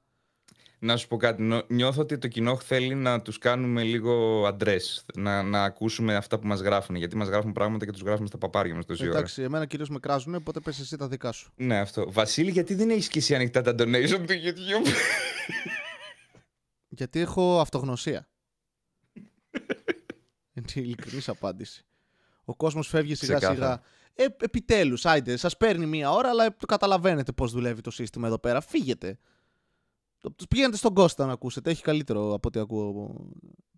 Να 0.79 0.97
σου 0.97 1.07
πω 1.07 1.17
κάτι. 1.17 1.41
νο- 1.41 1.63
Νιώθω 1.67 2.01
ότι 2.01 2.17
το 2.17 2.27
κοινό 2.27 2.57
θέλει 2.57 2.95
να 2.95 3.21
τους 3.21 3.37
κάνουμε 3.37 3.83
λίγο 3.83 4.45
αντρές. 4.47 5.05
Να, 5.15 5.43
να 5.43 5.63
ακούσουμε 5.63 6.15
αυτά 6.15 6.39
που 6.39 6.47
μας 6.47 6.59
γράφουν. 6.59 6.95
Γιατί 6.95 7.15
μας 7.15 7.27
γράφουν 7.27 7.51
πράγματα 7.51 7.85
και 7.85 7.91
τους 7.91 8.01
γράφουμε 8.01 8.27
στα 8.27 8.37
παπάρια 8.37 8.75
μας 8.75 8.85
τόση 8.85 9.03
ώρα. 9.07 9.17
Εντάξει, 9.17 9.41
εμένα 9.41 9.65
κυρίως 9.65 9.89
με 9.89 9.99
κράζουνε, 9.99 10.37
οπότε 10.37 10.59
πες 10.59 10.79
εσύ 10.79 10.97
τα 10.97 11.07
δικά 11.07 11.31
σου. 11.31 11.51
Ναι, 11.55 11.79
αυτό. 11.79 12.11
Βασίλη, 12.11 12.51
γιατί 12.51 12.73
δεν 12.75 12.89
έχεις 12.89 13.07
και 13.07 13.19
εσύ 13.19 13.35
ανοιχτά 13.35 13.61
τα 13.61 13.71
donation 13.71 14.19
του 14.27 14.33
YouTube; 14.33 14.87
Γιατί 16.95 17.19
έχω 17.19 17.59
αυτογνωσία. 17.59 18.29
Είναι 20.53 20.65
η 20.73 20.81
ειλικρινής 20.81 21.29
απάντηση. 21.29 21.85
Ο 22.45 22.55
κόσμος 22.55 22.87
φεύγει 22.87 23.15
σιγά 23.15 23.37
σιγά. 23.37 23.49
Ξεκάθαρα. 23.49 23.81
Ε, 24.13 24.23
επιτέλους, 24.23 25.05
άιντε, 25.05 25.37
σας 25.37 25.57
παίρνει 25.57 25.85
μία 25.85 26.11
ώρα, 26.11 26.29
αλλά 26.29 26.55
το 26.55 26.65
καταλαβαίνετε 26.65 27.31
πώς 27.31 27.51
δουλεύει 27.51 27.81
το 27.81 27.91
σύστημα 27.91 28.27
εδώ 28.27 28.39
πέρα. 28.39 28.61
Φύγετε. 28.61 29.19
Το- 30.19 30.31
τους 30.31 30.47
Πηγαίνετε 30.47 30.77
στον 30.77 30.93
Κώστα 30.93 31.25
να 31.25 31.31
ακούσετε. 31.31 31.69
Έχει 31.69 31.83
καλύτερο 31.83 32.33
από 32.33 32.47
ό,τι 32.47 32.59
ακούω 32.59 33.27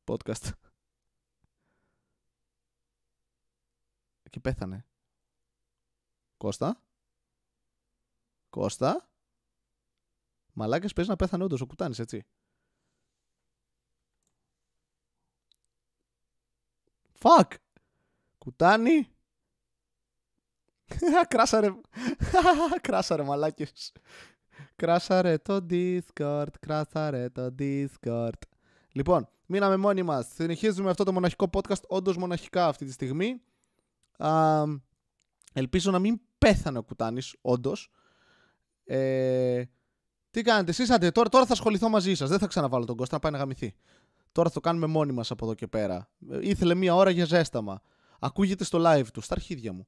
podcast. 0.05 0.49
Και 4.29 4.39
πέθανε. 4.39 4.85
Κώστα. 6.37 6.81
Κώστα. 8.49 9.09
Μαλάκες 10.53 10.93
παίζει 10.93 11.09
να 11.09 11.15
πέθανε 11.15 11.43
όντως 11.43 11.61
ο 11.61 11.65
Κουτάνης, 11.65 11.99
έτσι. 11.99 12.25
Fuck. 17.19 17.47
Κουτάνι. 18.37 19.07
κράσαρε. 21.27 21.69
κράσαρε 22.81 23.23
μαλάκες. 23.23 23.91
Κράσαρε 24.75 25.37
το 25.37 25.65
Discord. 25.69 26.51
Κράσαρε 26.59 27.29
το 27.29 27.55
Discord. 27.59 28.41
Λοιπόν, 28.91 29.29
μείναμε 29.45 29.77
μόνοι 29.77 30.03
μας. 30.03 30.27
Συνεχίζουμε 30.33 30.89
αυτό 30.89 31.03
το 31.03 31.13
μοναχικό 31.13 31.49
podcast. 31.53 31.81
Όντως 31.87 32.17
μοναχικά 32.17 32.67
αυτή 32.67 32.85
τη 32.85 32.91
στιγμή. 32.91 33.41
Α, 34.17 34.63
ελπίζω 35.53 35.91
να 35.91 35.99
μην 35.99 36.19
πέθανε 36.37 36.77
ο 36.77 36.83
Κουτάνης, 36.83 37.35
όντως. 37.41 37.91
Ε, 38.85 39.63
τι 40.31 40.41
κάνετε 40.41 40.71
εσείς, 40.71 40.89
άντε, 40.89 41.11
τώρα, 41.11 41.29
τώρα 41.29 41.45
θα 41.45 41.53
ασχοληθώ 41.53 41.89
μαζί 41.89 42.15
σας. 42.15 42.29
Δεν 42.29 42.39
θα 42.39 42.47
ξαναβάλω 42.47 42.85
τον 42.85 42.95
Κώστα 42.95 43.15
να 43.15 43.21
πάει 43.21 43.31
να 43.31 43.37
γαμηθεί. 43.37 43.75
Τώρα 44.37 44.49
θα 44.49 44.55
το 44.55 44.61
κάνουμε 44.61 44.85
μόνοι 44.85 45.11
μας 45.11 45.31
από 45.31 45.45
εδώ 45.45 45.53
και 45.53 45.67
πέρα. 45.67 46.09
Ε, 46.31 46.39
Ήθελε 46.41 46.75
μία 46.75 46.95
ώρα 46.95 47.09
για 47.09 47.25
ζέσταμα. 47.25 47.81
Ακούγεται 48.19 48.63
στο 48.63 48.79
live 48.85 49.05
του, 49.13 49.21
στα 49.21 49.33
αρχίδια 49.33 49.73
μου. 49.73 49.87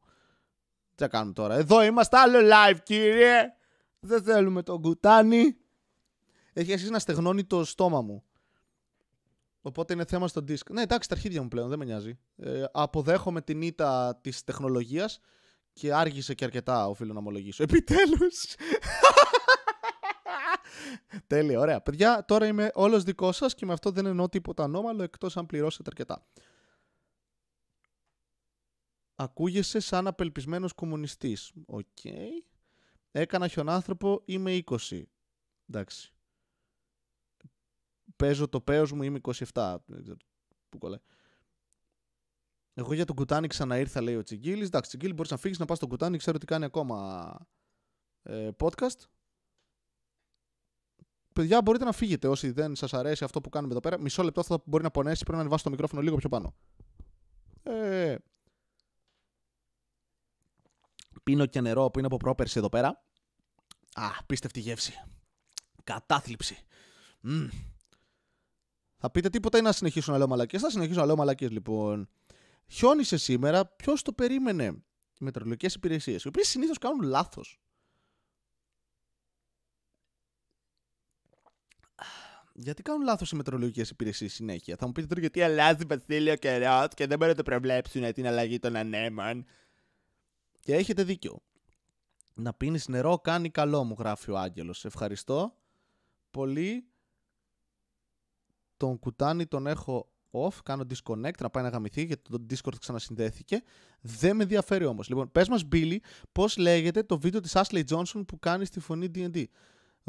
Τι 0.96 1.04
θα 1.04 1.08
κάνουμε 1.08 1.34
τώρα. 1.34 1.56
Εδώ 1.56 1.84
είμαστε 1.84 2.18
άλλο 2.18 2.38
live, 2.40 2.78
κύριε. 2.84 3.42
Δεν 4.00 4.24
θέλουμε 4.24 4.64
τον 4.64 4.82
κουτάνι. 4.82 5.58
Έχει 6.54 6.72
αρχίσει 6.72 6.92
να 6.92 7.00
στεγνώνει 7.00 7.44
το 7.44 7.64
στόμα 7.64 8.02
μου. 8.02 8.24
Οπότε 9.62 9.94
είναι 9.94 10.06
θέμα 10.06 10.28
στο 10.28 10.44
disc. 10.48 10.72
Ναι, 10.72 10.82
εντάξει, 10.82 11.10
τα 11.10 11.16
αρχίδια 11.16 11.42
μου 11.42 11.48
πλέον, 11.48 11.70
δεν 11.70 11.78
με 11.80 11.86
νοιάζει. 11.86 12.20
Ε, 12.38 12.64
αποδέχομαι 12.72 13.42
την 13.42 13.62
ήττα 13.62 14.20
της 14.22 14.44
τεχνολογίας 14.44 15.20
και 15.74 15.94
άργησε 15.94 16.34
και 16.34 16.46
αρκετά, 16.46 16.88
οφείλω 16.88 17.14
να 17.14 17.20
ομολογήσω. 17.20 17.64
Επιτέλους! 17.64 18.46
Τέλεια, 21.28 21.60
ωραία. 21.60 21.82
Παιδιά, 21.82 22.26
τώρα 22.26 22.46
είμαι 22.46 22.72
όλος 22.74 23.04
δικός 23.04 23.36
σας 23.36 23.56
και 23.56 23.66
με 23.66 23.74
αυτό 23.74 23.92
δεν 23.92 24.06
εννοώ 24.06 24.30
τίποτα 24.30 24.64
ανώμαλο 24.64 25.04
εκτός 25.04 25.38
αν 25.38 25.46
πληρώσετε 25.46 25.90
αρκετά. 25.90 26.26
Ακούγεσαι 29.16 29.80
σαν 29.80 30.08
απελπισμένος 30.08 30.74
κομμουνιστής. 30.74 31.52
Οκ. 31.66 32.04
Έκανα 33.12 33.48
χιονάνθρωπο, 33.48 34.22
είμαι 34.26 34.64
20. 34.66 35.04
Εντάξει. 35.70 36.14
Παίζω 38.16 38.48
το 38.48 38.62
πέος 38.62 38.92
μου, 38.92 39.04
είμαι 39.04 39.20
27. 39.54 39.76
Δεν 39.86 40.02
ξέρω 40.04 40.18
Πού 40.70 40.78
κολλάει. 40.78 41.00
Εγώ 42.74 42.94
για 42.94 43.06
τον 43.06 43.16
κουτάνι 43.16 43.48
ξαναήρθα, 43.48 44.02
λέει 44.02 44.16
ο 44.16 44.24
Τσιγκίλης. 44.24 44.68
Εντάξει, 44.68 44.90
Τσιγκίλη, 44.90 45.14
μπορείς 45.14 45.32
να 45.32 45.38
φύγεις 45.38 45.60
να 45.60 45.66
πας 45.66 45.78
στον 45.78 45.90
κουτάνι. 45.90 46.18
Ξέρω 46.18 46.36
ότι 46.36 46.46
κάνει 46.46 46.66
ακόμα 46.66 47.38
ε, 48.24 48.50
podcast. 48.60 49.00
Παιδιά, 51.40 51.62
μπορείτε 51.62 51.86
να 51.86 51.92
φύγετε 51.92 52.28
όσοι 52.28 52.52
δεν 52.52 52.76
σας 52.76 52.94
αρέσει 52.94 53.24
αυτό 53.24 53.42
που 53.42 53.50
κάνουμε 53.50 53.72
εδώ 53.72 53.82
πέρα. 53.82 54.00
Μισό 54.00 54.24
λεπτό 54.24 54.44
θα 54.44 54.62
μπορεί 54.66 54.84
να 54.84 54.92
πονέσει. 54.92 55.20
Πρέπει 55.20 55.36
να 55.36 55.40
ανεβάσω 55.40 55.64
το 55.64 55.70
μικρόφωνο 55.70 56.02
λίγο 56.02 56.16
πιο 56.16 56.30
πάνω. 56.30 56.56
Ε, 57.64 58.16
πίνω 61.24 61.46
και 61.46 61.62
νερό 61.62 61.90
που 61.90 61.98
είναι 61.98 62.08
από 62.08 62.18
πρόπερση 62.18 62.58
εδώ 62.58 62.70
πέρα. 62.70 63.04
Α, 63.94 64.24
πίστευτη 64.26 64.60
γεύση. 64.60 64.94
Κατάθλιψη. 65.84 66.58
Μμμ. 67.22 67.48
Θα 68.98 69.12
πείτε 69.12 69.30
τίποτα 69.30 69.58
ή 69.58 69.62
να 69.62 69.72
συνεχίσω 69.72 70.12
να 70.12 70.18
λέω 70.18 70.28
μαλακίες. 70.28 70.62
Θα 70.62 70.70
συνεχίσω 70.70 71.00
να 71.00 71.06
λέω 71.06 71.16
μαλακίες 71.16 71.52
λοιπόν. 71.52 72.10
Χιόνισε 72.68 73.18
σήμερα, 73.18 73.66
ποιος 73.66 74.02
το 74.02 74.14
περίμενε; 74.14 74.66
Οι 75.20 75.24
μετρολογικές 75.24 75.74
υπηρεσίες, 75.74 76.24
οι 76.24 76.28
οποίες 76.28 76.48
συνήθως 76.48 76.78
κάνουν 76.78 77.02
λάθος. 77.02 77.60
Γιατί 82.62 82.82
κάνουν 82.82 83.04
λάθος 83.04 83.32
οι 83.32 83.36
μετρολογικέ 83.36 83.82
υπηρεσίες 83.82 84.34
συνέχεια; 84.34 84.76
Θα 84.76 84.86
μου 84.86 84.92
πείτε 84.92 85.08
τώρα 85.08 85.20
γιατί 85.20 85.42
αλλάζει 85.42 85.86
Βασίλειο 85.86 86.36
καιρό 86.36 86.88
και 86.96 87.08
δεν 87.08 87.18
μπορείτε 87.18 87.38
να 87.38 87.44
προβλέψουν 87.44 88.14
την 88.14 88.28
αλλαγή 88.28 88.60
των 88.60 88.76
ανέμων. 88.76 89.46
Και 90.60 90.76
έχετε 90.76 91.04
δίκιο. 91.04 91.42
Να 92.34 92.54
πίνεις 92.54 92.88
νερό 92.88 93.18
κάνει 93.18 93.50
καλό, 93.50 93.84
μου 93.84 93.96
γράφει 94.00 94.32
ο 94.32 94.38
Άγγελος. 94.38 94.86
Ευχαριστώ 94.86 95.56
πολύ. 96.32 96.88
Τον 98.78 99.00
κουτάνι 99.00 99.46
τον 99.46 99.68
έχω 99.68 100.12
off, 100.32 100.54
κάνω 100.64 100.86
disconnect, 100.90 101.40
να 101.40 101.50
πάει 101.50 101.64
να 101.64 101.70
γαμηθεί 101.70 102.04
γιατί 102.04 102.30
το 102.30 102.46
Discord 102.50 102.76
ξανασυνδέθηκε. 102.80 103.62
Δεν 104.02 104.36
με 104.36 104.44
ενδιαφέρει 104.44 104.86
όμως. 104.86 105.10
Λοιπόν, 105.10 105.32
πες 105.32 105.50
μας, 105.50 105.68
Billy, 105.72 105.98
πώς 106.32 106.58
λέγεται 106.58 107.04
το 107.04 107.20
βίντεο 107.20 107.40
της 107.42 107.52
Ashley 107.56 107.84
Johnson 107.90 108.24
που 108.28 108.40
κάνει 108.40 108.66
στη 108.66 108.80
φωνή 108.80 109.12
DD. 109.16 109.44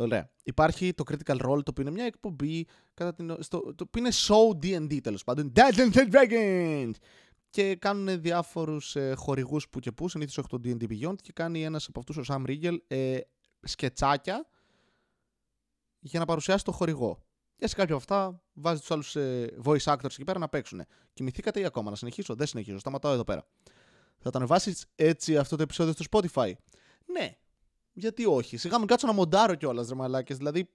Ωραία. 0.01 0.31
Υπάρχει 0.43 0.95
το 0.95 1.05
Critical 1.11 1.37
Role, 1.37 1.63
το 1.63 1.71
οποίο 1.71 1.83
είναι 1.83 1.91
μια 1.91 2.05
εκπομπή 2.05 2.67
κατά 2.95 3.15
την, 3.15 3.37
στο, 3.39 3.61
το 3.61 3.85
οποίο 3.87 4.03
είναι 4.03 4.11
show 4.13 4.65
D&D 4.65 5.01
τέλος 5.03 5.25
πάντων. 5.25 5.53
Dungeons 5.57 5.93
and 5.93 6.11
Dragons! 6.13 6.93
Και 7.51 7.77
κάνουν 7.77 8.21
διάφορους 8.21 8.97
ε, 8.97 9.15
χορηγούς 9.15 9.69
που 9.69 9.79
και 9.81 9.93
που, 9.93 10.09
συνήθως 10.09 10.39
όχι 10.39 10.49
το 10.49 10.61
D&D 10.65 10.83
Beyond, 10.91 11.15
και 11.23 11.33
κάνει 11.33 11.65
ένας 11.65 11.87
από 11.87 11.99
αυτούς 12.01 12.17
ο 12.17 12.23
Sam 12.27 12.47
Riegel 12.47 12.77
ε, 12.87 13.19
σκετσάκια 13.63 14.49
για 15.99 16.19
να 16.19 16.25
παρουσιάσει 16.25 16.65
το 16.65 16.73
χορηγό. 16.73 17.19
Και 17.57 17.67
σε 17.67 17.75
κάποια 17.75 17.95
από 17.95 18.03
αυτά 18.03 18.43
βάζει 18.53 18.81
τους 18.81 18.91
άλλους 18.91 19.17
ε, 19.17 19.55
voice 19.65 19.85
actors 19.85 20.05
εκεί 20.05 20.25
πέρα 20.25 20.39
να 20.39 20.49
παίξουν. 20.49 20.85
Κοιμηθήκατε 21.13 21.61
ή 21.61 21.65
ακόμα, 21.65 21.91
να 21.91 21.97
συνεχίσω; 21.97 22.35
Δεν 22.35 22.47
συνεχίζω, 22.47 22.79
σταματάω 22.79 23.13
εδώ 23.13 23.25
πέρα. 23.25 23.47
Θα 24.19 24.31
το 24.31 24.39
ανεβάσεις 24.39 24.87
έτσι 24.95 25.37
αυτό 25.37 25.57
το 25.57 25.63
επεισόδιο 25.63 25.93
στο 25.93 26.05
Spotify; 26.11 26.53
Ναι, 27.07 27.37
γιατί 28.01 28.27
όχι. 28.27 28.57
Σιγά 28.57 28.79
μην 28.79 28.87
κάτσω 28.87 29.07
να 29.07 29.13
μοντάρω 29.13 29.55
κιόλας, 29.55 29.89
ρε 29.89 29.95
μαλάκες. 29.95 30.37
Δηλαδή, 30.37 30.71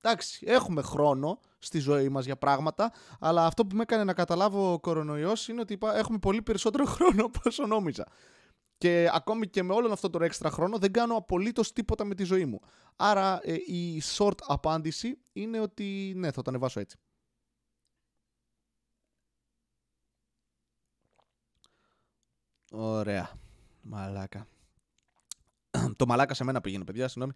εντάξει, 0.00 0.44
έχουμε 0.48 0.82
χρόνο 0.82 1.40
στη 1.58 1.78
ζωή 1.78 2.08
μας 2.08 2.24
για 2.24 2.36
πράγματα, 2.36 2.92
αλλά 3.20 3.46
αυτό 3.46 3.66
που 3.66 3.76
με 3.76 3.82
έκανε 3.82 4.04
να 4.04 4.14
καταλάβω 4.14 4.72
ο 4.72 4.80
κορονοϊός 4.80 5.48
είναι 5.48 5.60
ότι 5.60 5.78
έχουμε 5.82 6.18
πολύ 6.18 6.42
περισσότερο 6.42 6.84
χρόνο 6.96 7.24
από 7.24 7.40
όσο 7.44 7.66
νόμιζα. 7.66 8.06
Και 8.78 9.10
ακόμη 9.12 9.48
και 9.48 9.62
με 9.62 9.72
όλον 9.72 9.92
αυτό 9.92 10.10
το 10.10 10.24
έξτρα 10.24 10.50
χρόνο 10.50 10.78
δεν 10.78 10.92
κάνω 10.92 11.16
απολύτως 11.16 11.72
τίποτα 11.72 12.04
με 12.04 12.14
τη 12.14 12.24
ζωή 12.24 12.44
μου. 12.44 12.60
Άρα 12.96 13.40
ε, 13.42 13.54
η 13.54 14.02
short 14.16 14.38
απάντηση 14.46 15.18
είναι 15.32 15.60
ότι 15.60 16.12
ναι, 16.16 16.32
θα 16.32 16.42
το 16.42 16.50
ανεβάσω 16.50 16.80
έτσι. 16.80 16.98
Ωραία. 22.70 23.30
Μαλάκα 23.82 24.46
το 25.96 26.06
μαλάκα 26.06 26.34
σε 26.34 26.44
μένα 26.44 26.60
πήγαινε, 26.60 26.84
παιδιά, 26.84 27.08
συγγνώμη. 27.08 27.32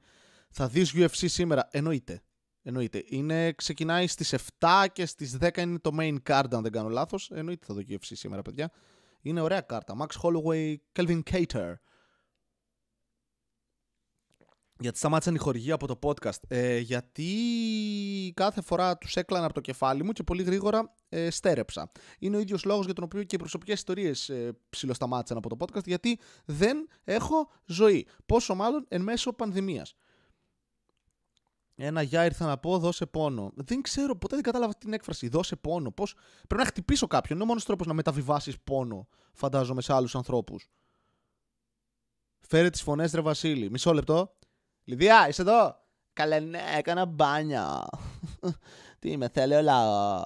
Θα 0.50 0.68
δεις 0.68 0.92
UFC 0.94 1.08
σήμερα. 1.10 1.68
Εννοείται. 1.70 2.22
Εννοείται. 2.62 3.04
Είναι, 3.06 3.52
ξεκινάει 3.52 4.06
στις 4.06 4.34
7 4.58 4.84
και 4.92 5.06
στις 5.06 5.36
10 5.40 5.56
είναι 5.58 5.78
το 5.78 5.90
main 5.98 6.16
card, 6.28 6.46
αν 6.50 6.62
δεν 6.62 6.72
κάνω 6.72 6.88
λάθος. 6.88 7.30
Εννοείται 7.30 7.66
θα 7.66 7.74
δω 7.74 7.80
UFC 7.88 7.98
σήμερα, 8.00 8.42
παιδιά. 8.42 8.70
Είναι 9.20 9.40
ωραία 9.40 9.60
κάρτα. 9.60 9.94
Max 9.98 10.20
Holloway, 10.22 10.74
Kelvin 10.92 11.20
Cater. 11.30 11.74
Γιατί 14.80 14.98
σταμάτησαν 14.98 15.34
οι 15.34 15.38
χορηγοί 15.38 15.72
από 15.72 15.86
το 15.86 15.98
podcast. 16.02 16.40
Ε, 16.48 16.78
γιατί 16.78 17.26
κάθε 18.36 18.60
φορά 18.60 18.98
τους 18.98 19.16
έκλανα 19.16 19.44
από 19.44 19.54
το 19.54 19.60
κεφάλι 19.60 20.04
μου 20.04 20.12
και 20.12 20.22
πολύ 20.22 20.42
γρήγορα 20.42 20.94
ε, 21.08 21.30
στέρεψα. 21.30 21.90
Είναι 22.18 22.36
ο 22.36 22.40
ίδιος 22.40 22.64
λόγος 22.64 22.84
για 22.84 22.94
τον 22.94 23.04
οποίο 23.04 23.22
και 23.22 23.34
οι 23.34 23.38
προσωπικές 23.38 23.74
ιστορίες 23.74 24.28
ε, 24.28 24.56
ψιλοσταμάτησαν 24.70 25.36
από 25.36 25.48
το 25.48 25.56
podcast, 25.58 25.84
γιατί 25.86 26.18
δεν 26.44 26.88
έχω 27.04 27.50
ζωή. 27.64 28.06
Πόσο 28.26 28.54
μάλλον 28.54 28.84
εν 28.88 29.02
μέσω 29.02 29.32
πανδημίας. 29.32 29.94
Ένα 31.74 32.02
γεια 32.02 32.24
ήρθα 32.24 32.46
να 32.46 32.58
πω, 32.58 32.78
δώσε 32.78 33.06
πόνο. 33.06 33.52
Δεν 33.54 33.82
ξέρω, 33.82 34.16
ποτέ 34.16 34.34
δεν 34.34 34.44
κατάλαβα 34.44 34.74
την 34.78 34.92
έκφραση. 34.92 35.28
Δώσε 35.28 35.56
πόνο. 35.56 35.90
Πώς... 35.90 36.14
Πρέπει 36.46 36.62
να 36.62 36.68
χτυπήσω 36.68 37.06
κάποιον. 37.06 37.34
Είναι 37.34 37.44
ο 37.44 37.48
μόνος 37.48 37.64
τρόπος 37.64 37.86
να 37.86 37.94
μεταβιβάσεις 37.94 38.60
πόνο, 38.60 39.08
φαντάζομαι, 39.32 39.82
σε 39.82 39.92
άλλους 39.92 40.14
ανθρώπους. 40.14 40.70
Φέρε 42.40 42.70
τις 42.70 42.82
φωνές, 42.82 43.12
ρε 43.12 43.20
Βασίλη. 43.20 43.70
Μισό 43.70 43.92
λεπτό. 43.92 44.34
Λιδία, 44.84 45.28
είσαι 45.28 45.42
εδώ; 45.42 45.80
Καλέ, 46.12 46.40
ναι, 46.40 46.62
έκανα 46.76 47.04
μπάνια. 47.04 47.88
Τι 48.98 49.10
είμαι, 49.10 49.28
θέλει 49.28 49.54
ο 49.54 49.62
λαό. 49.62 50.22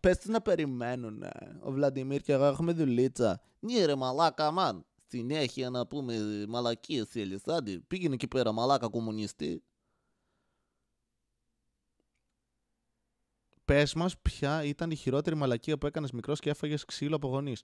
Πες 0.00 0.18
τους 0.18 0.26
να 0.26 0.40
περιμένουν. 0.40 1.22
Ο 1.60 1.70
Βλαντιμίρ 1.70 2.22
και 2.22 2.32
εγώ 2.32 2.44
έχουμε 2.44 2.72
δουλίτσα. 2.72 3.40
Ναι 3.58 3.84
ρε 3.84 3.94
μαλάκα, 3.94 4.50
μαν. 4.50 4.86
Συνέχεια 5.06 5.70
να 5.70 5.86
πούμε 5.86 6.44
μαλακίες 6.48 7.08
θέλεις. 7.08 7.46
Άντε, 7.46 7.80
πήγαινε 7.86 8.14
εκεί 8.14 8.28
πέρα 8.28 8.52
μαλάκα 8.52 8.88
κομμουνιστή. 8.88 9.62
Πες 13.64 13.94
μας, 13.94 14.18
ποια 14.18 14.64
ήταν 14.64 14.90
η 14.90 14.96
χειρότερη 14.96 15.36
μαλακία 15.36 15.78
που 15.78 15.86
έκανες 15.86 16.10
μικρός 16.10 16.40
και 16.40 16.50
έφαγες 16.50 16.84
ξύλο 16.84 17.16
από 17.16 17.28
γονείς. 17.28 17.62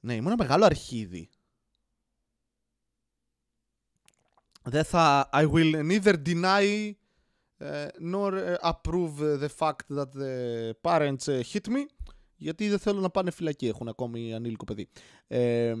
Ναι, 0.00 0.14
ήμουν 0.14 0.26
ένα 0.26 0.36
μεγάλο 0.42 0.64
αρχίδι. 0.64 1.30
Δεν 4.66 4.84
θα... 4.84 5.28
I 5.32 5.46
will 5.52 5.90
neither 5.90 6.14
deny 6.26 6.94
uh, 7.60 7.88
nor 8.12 8.32
approve 8.62 9.18
the 9.18 9.48
fact 9.58 9.86
that 9.88 10.10
the 10.12 10.72
parents 10.82 11.26
hit 11.52 11.68
me 11.68 11.84
γιατί 12.36 12.68
δεν 12.68 12.78
θέλω 12.78 13.00
να 13.00 13.10
πάνε 13.10 13.30
φυλακή, 13.30 13.66
έχουν 13.66 13.88
ακόμη 13.88 14.34
ανήλικο 14.34 14.64
παιδί. 14.64 14.88
Ε, 15.26 15.74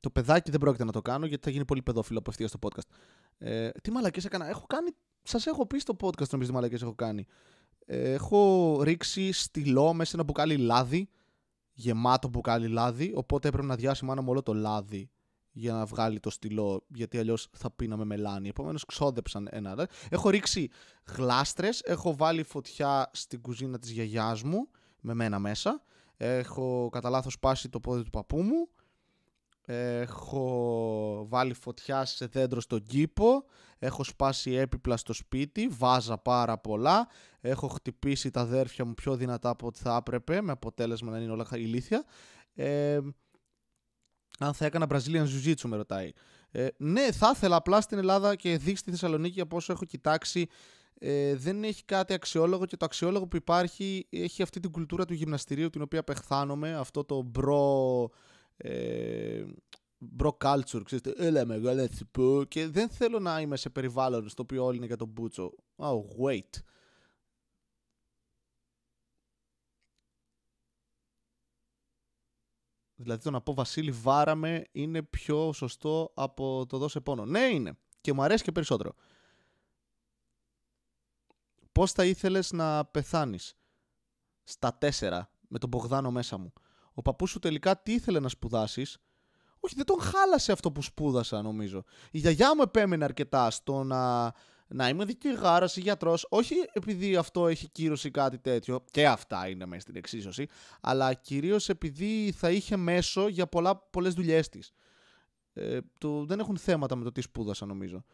το 0.00 0.10
παιδάκι 0.10 0.50
δεν 0.50 0.60
πρόκειται 0.60 0.84
να 0.84 0.92
το 0.92 1.02
κάνω 1.02 1.26
γιατί 1.26 1.44
θα 1.44 1.50
γίνει 1.50 1.64
πολύ 1.64 1.82
παιδόφιλο 1.82 2.18
απευθείας 2.18 2.50
στο 2.50 2.58
podcast. 2.62 2.94
Ε, 3.38 3.70
τι 3.70 3.90
μαλακές 3.90 4.24
έκανα, 4.24 4.48
έχω 4.48 4.66
κάνει, 4.66 4.90
σας 5.22 5.46
έχω 5.46 5.66
πει 5.66 5.78
στο 5.78 5.96
podcast 6.00 6.28
νομίζω 6.30 6.50
τι 6.50 6.54
μαλακές 6.54 6.82
έχω 6.82 6.94
κάνει. 6.94 7.26
Ε, 7.86 8.12
έχω 8.12 8.80
ρίξει 8.82 9.32
στυλό 9.32 9.92
μέσα 9.92 10.10
σε 10.10 10.16
ένα 10.16 10.24
μπουκάλι 10.24 10.56
λάδι, 10.56 11.08
γεμάτο 11.72 12.28
μπουκάλι 12.28 12.68
λάδι, 12.68 13.12
οπότε 13.14 13.48
έπρεπε 13.48 13.66
να 13.66 13.76
διάσει 13.76 14.04
μάνα 14.04 14.22
μου 14.22 14.30
όλο 14.30 14.42
το 14.42 14.54
λάδι 14.54 15.10
για 15.52 15.72
να 15.72 15.84
βγάλει 15.84 16.20
το 16.20 16.30
στυλό, 16.30 16.84
γιατί 16.88 17.18
αλλιώς 17.18 17.48
θα 17.52 17.70
πίναμε 17.70 18.04
μελάνι. 18.04 18.48
Επομένως, 18.48 18.84
ξόδεψαν 18.84 19.48
ένα. 19.50 19.88
Έχω 20.08 20.30
ρίξει 20.30 20.70
γλάστρες, 21.16 21.80
έχω 21.80 22.16
βάλει 22.16 22.42
φωτιά 22.42 23.10
στην 23.12 23.40
κουζίνα 23.40 23.78
της 23.78 23.90
γιαγιάς 23.90 24.42
μου, 24.42 24.68
με 25.00 25.14
μένα 25.14 25.38
μέσα. 25.38 25.82
Έχω 26.16 26.88
κατά 26.92 27.10
λάθος 27.10 27.38
πάσει 27.38 27.68
το 27.68 27.80
πόδι 27.80 28.02
του 28.02 28.10
παππού 28.10 28.42
μου. 28.42 28.68
Έχω 29.64 31.26
βάλει 31.28 31.54
φωτιά 31.54 32.04
σε 32.04 32.26
δέντρο 32.26 32.60
στον 32.60 32.82
κήπο. 32.82 33.44
Έχω 33.78 34.04
σπάσει 34.04 34.52
έπιπλα 34.52 34.96
στο 34.96 35.12
σπίτι. 35.12 35.68
Βάζα 35.68 36.18
πάρα 36.18 36.58
πολλά. 36.58 37.08
Έχω 37.40 37.68
χτυπήσει 37.68 38.30
τα 38.30 38.40
αδέρφια 38.40 38.84
μου 38.84 38.94
πιο 38.94 39.16
δυνατά 39.16 39.48
από 39.48 39.66
ό,τι 39.66 39.78
θα 39.78 39.96
έπρεπε, 39.96 40.40
με 40.40 40.52
αποτέλεσμα 40.52 41.10
να 41.10 41.18
είναι 41.18 41.32
όλα 41.32 41.46
ηλίθια. 41.52 42.04
Ε, 42.54 42.98
αν 44.42 44.54
θα 44.54 44.64
έκανα 44.64 44.86
Brazilian 44.90 45.24
Jiu-Jitsu, 45.24 45.64
με 45.64 45.76
ρωτάει. 45.76 46.12
Ε, 46.50 46.66
ναι, 46.76 47.12
θα 47.12 47.32
ήθελα 47.34 47.56
απλά 47.56 47.80
στην 47.80 47.98
Ελλάδα 47.98 48.34
και 48.34 48.56
δη 48.56 48.76
στη 48.76 48.90
Θεσσαλονίκη 48.90 49.40
από 49.40 49.56
όσο 49.56 49.72
έχω 49.72 49.84
κοιτάξει. 49.84 50.46
Ε, 50.98 51.34
δεν 51.36 51.64
έχει 51.64 51.84
κάτι 51.84 52.12
αξιόλογο 52.12 52.66
και 52.66 52.76
το 52.76 52.84
αξιόλογο 52.84 53.26
που 53.26 53.36
υπάρχει 53.36 54.06
έχει 54.10 54.42
αυτή 54.42 54.60
την 54.60 54.70
κουλτούρα 54.70 55.04
του 55.04 55.14
γυμναστηρίου 55.14 55.70
την 55.70 55.82
οποία 55.82 56.00
απεχθάνομαι, 56.00 56.74
αυτό 56.74 57.04
το 57.04 57.22
bro, 57.22 58.10
ε, 58.56 59.44
bro 60.18 60.30
culture, 60.44 60.82
ξέρετε, 60.84 61.14
έλα 61.16 61.46
μεγάλα 61.46 61.88
πω 62.10 62.44
και 62.48 62.68
δεν 62.68 62.88
θέλω 62.88 63.18
να 63.18 63.40
είμαι 63.40 63.56
σε 63.56 63.70
περιβάλλον 63.70 64.28
στο 64.28 64.42
οποίο 64.42 64.64
όλοι 64.64 64.76
είναι 64.76 64.86
για 64.86 64.96
τον 64.96 65.08
μπούτσο. 65.08 65.52
Oh, 65.76 66.26
wait. 66.26 66.62
Δηλαδή 73.02 73.22
το 73.22 73.30
να 73.30 73.40
πω 73.40 73.54
Βασίλη 73.54 73.90
βάραμε 73.90 74.64
είναι 74.72 75.02
πιο 75.02 75.52
σωστό 75.52 76.12
από 76.14 76.66
το 76.68 76.78
δώσε 76.78 77.00
πόνο. 77.00 77.24
Ναι 77.24 77.40
είναι 77.40 77.76
και 78.00 78.12
μου 78.12 78.22
αρέσει 78.22 78.44
και 78.44 78.52
περισσότερο. 78.52 78.94
Πώς 81.72 81.92
θα 81.92 82.04
ήθελες 82.04 82.52
να 82.52 82.84
πεθάνεις 82.84 83.54
στα 84.44 84.74
τέσσερα 84.74 85.30
με 85.48 85.58
τον 85.58 85.68
Μπογδάνο 85.68 86.10
μέσα 86.10 86.36
μου; 86.36 86.52
Ο 86.94 87.02
παππούς 87.02 87.30
σου 87.30 87.38
τελικά 87.38 87.82
τι 87.82 87.92
ήθελε 87.92 88.20
να 88.20 88.28
σπουδάσεις; 88.28 88.98
Όχι 89.60 89.74
δεν 89.74 89.84
τον 89.84 90.00
χάλασε 90.00 90.52
αυτό 90.52 90.72
που 90.72 90.82
σπούδασα 90.82 91.42
νομίζω. 91.42 91.84
Η 92.10 92.18
γιαγιά 92.18 92.56
μου 92.56 92.62
επέμενε 92.62 93.04
αρκετά 93.04 93.50
στο 93.50 93.82
να 93.84 94.32
να 94.72 94.88
είμαι 94.88 95.04
δικηγάρος 95.04 95.76
ή 95.76 95.80
γιατρός, 95.80 96.26
όχι 96.28 96.54
επειδή 96.72 97.16
αυτό 97.16 97.46
έχει 97.46 97.68
κύρωση 97.68 98.08
ή 98.08 98.10
κάτι 98.10 98.38
τέτοιο, 98.38 98.84
και 98.90 99.06
αυτά 99.06 99.48
είναι 99.48 99.66
μέσα 99.66 99.80
στην 99.80 99.96
εξίσωση, 99.96 100.46
αλλά 100.80 101.14
κυρίως 101.14 101.68
επειδή 101.68 102.32
θα 102.36 102.50
είχε 102.50 102.76
μέσο 102.76 103.28
για 103.28 103.48
πολλές 103.90 104.14
δουλειές 104.14 104.48
της. 104.48 104.72
Ε, 105.52 105.78
δεν 106.24 106.40
έχουν 106.40 106.56
θέματα 106.56 106.96
με 106.96 107.04
το 107.04 107.12
τι 107.12 107.20
σπούδασα, 107.20 107.66
νομίζω. 107.66 108.04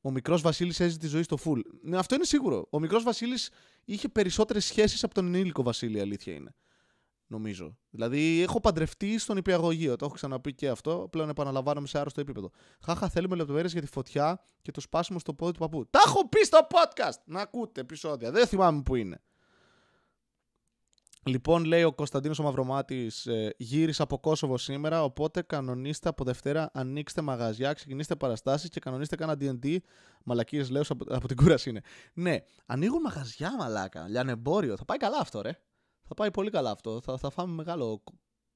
Ο 0.00 0.10
μικρός 0.10 0.42
Βασίλης 0.42 0.80
έζησε 0.80 0.98
τη 0.98 1.06
ζωή 1.06 1.22
στο 1.22 1.36
full. 1.44 1.60
Ναι, 1.82 1.98
αυτό 1.98 2.14
είναι 2.14 2.24
σίγουρο. 2.24 2.66
Ο 2.70 2.80
μικρός 2.80 3.02
Βασίλης 3.02 3.50
είχε 3.84 4.08
περισσότερες 4.08 4.64
σχέσεις 4.64 5.04
από 5.04 5.14
τον 5.14 5.26
ενήλικο 5.26 5.62
Βασίλη, 5.62 6.00
αλήθεια 6.00 6.34
είναι. 6.34 6.54
Νομίζω. 7.32 7.76
Δηλαδή, 7.90 8.42
έχω 8.42 8.60
παντρευτεί 8.60 9.18
στον 9.18 9.36
υπηαγωγείο. 9.36 9.96
Το 9.96 10.04
έχω 10.04 10.14
ξαναπεί 10.14 10.54
και 10.54 10.68
αυτό. 10.68 11.08
Πλέον 11.10 11.28
επαναλαμβάνομαι 11.28 11.86
σε 11.86 11.98
άρρωστο 11.98 12.20
επίπεδο. 12.20 12.50
Χάχα, 12.84 13.08
θέλουμε 13.08 13.36
λεπτομέρειες 13.36 13.72
για 13.72 13.80
τη 13.80 13.86
φωτιά 13.86 14.44
και 14.62 14.70
το 14.70 14.80
σπάσιμο 14.80 15.18
στο 15.18 15.34
πόδι 15.34 15.52
του 15.52 15.58
παππού. 15.58 15.86
Τα 15.90 16.00
έχω 16.06 16.28
πει 16.28 16.44
στο 16.44 16.58
podcast! 16.70 17.20
Να 17.24 17.40
ακούτε 17.40 17.80
επεισόδια. 17.80 18.30
Δεν 18.30 18.46
θυμάμαι 18.46 18.82
που 18.82 18.94
είναι. 18.94 19.20
Λοιπόν, 21.24 21.64
λέει 21.64 21.82
ο 21.82 21.92
Κωνσταντίνος 21.92 22.38
ο 22.38 22.42
Μαυρομάτης, 22.42 23.26
ε, 23.26 23.54
γύρισα 23.56 24.02
από 24.02 24.18
Κόσοβο 24.18 24.58
σήμερα. 24.58 25.04
Οπότε 25.04 25.42
κανονίστε 25.42 26.08
από 26.08 26.24
Δευτέρα, 26.24 26.70
ανοίξτε 26.72 27.20
μαγαζιά, 27.20 27.72
ξεκινήστε 27.72 28.16
παραστάσεις 28.16 28.68
και 28.68 28.80
κανονίστε 28.80 29.16
κάνα 29.16 29.36
DD. 29.40 29.76
Μαλακίες, 30.24 30.70
λέω 30.70 30.82
από, 30.88 31.04
από 31.14 31.26
την 31.28 31.36
κούραση 31.36 31.70
είναι. 31.70 31.80
Ναι, 32.14 32.36
ανοίγουν 32.66 33.00
μαγαζιά, 33.00 33.56
μαλάκα. 33.56 34.08
Λιανεμπόριο. 34.08 34.76
Θα 34.76 34.84
πάει 34.84 34.98
καλά 34.98 35.18
αυτό, 35.20 35.40
ρε. 35.40 35.58
Θα 36.14 36.20
πάει 36.20 36.30
πολύ 36.30 36.50
καλά 36.50 36.70
αυτό. 36.70 37.00
Θα, 37.00 37.18
θα 37.18 37.30
φάμε 37.30 37.54
μεγάλο 37.54 38.02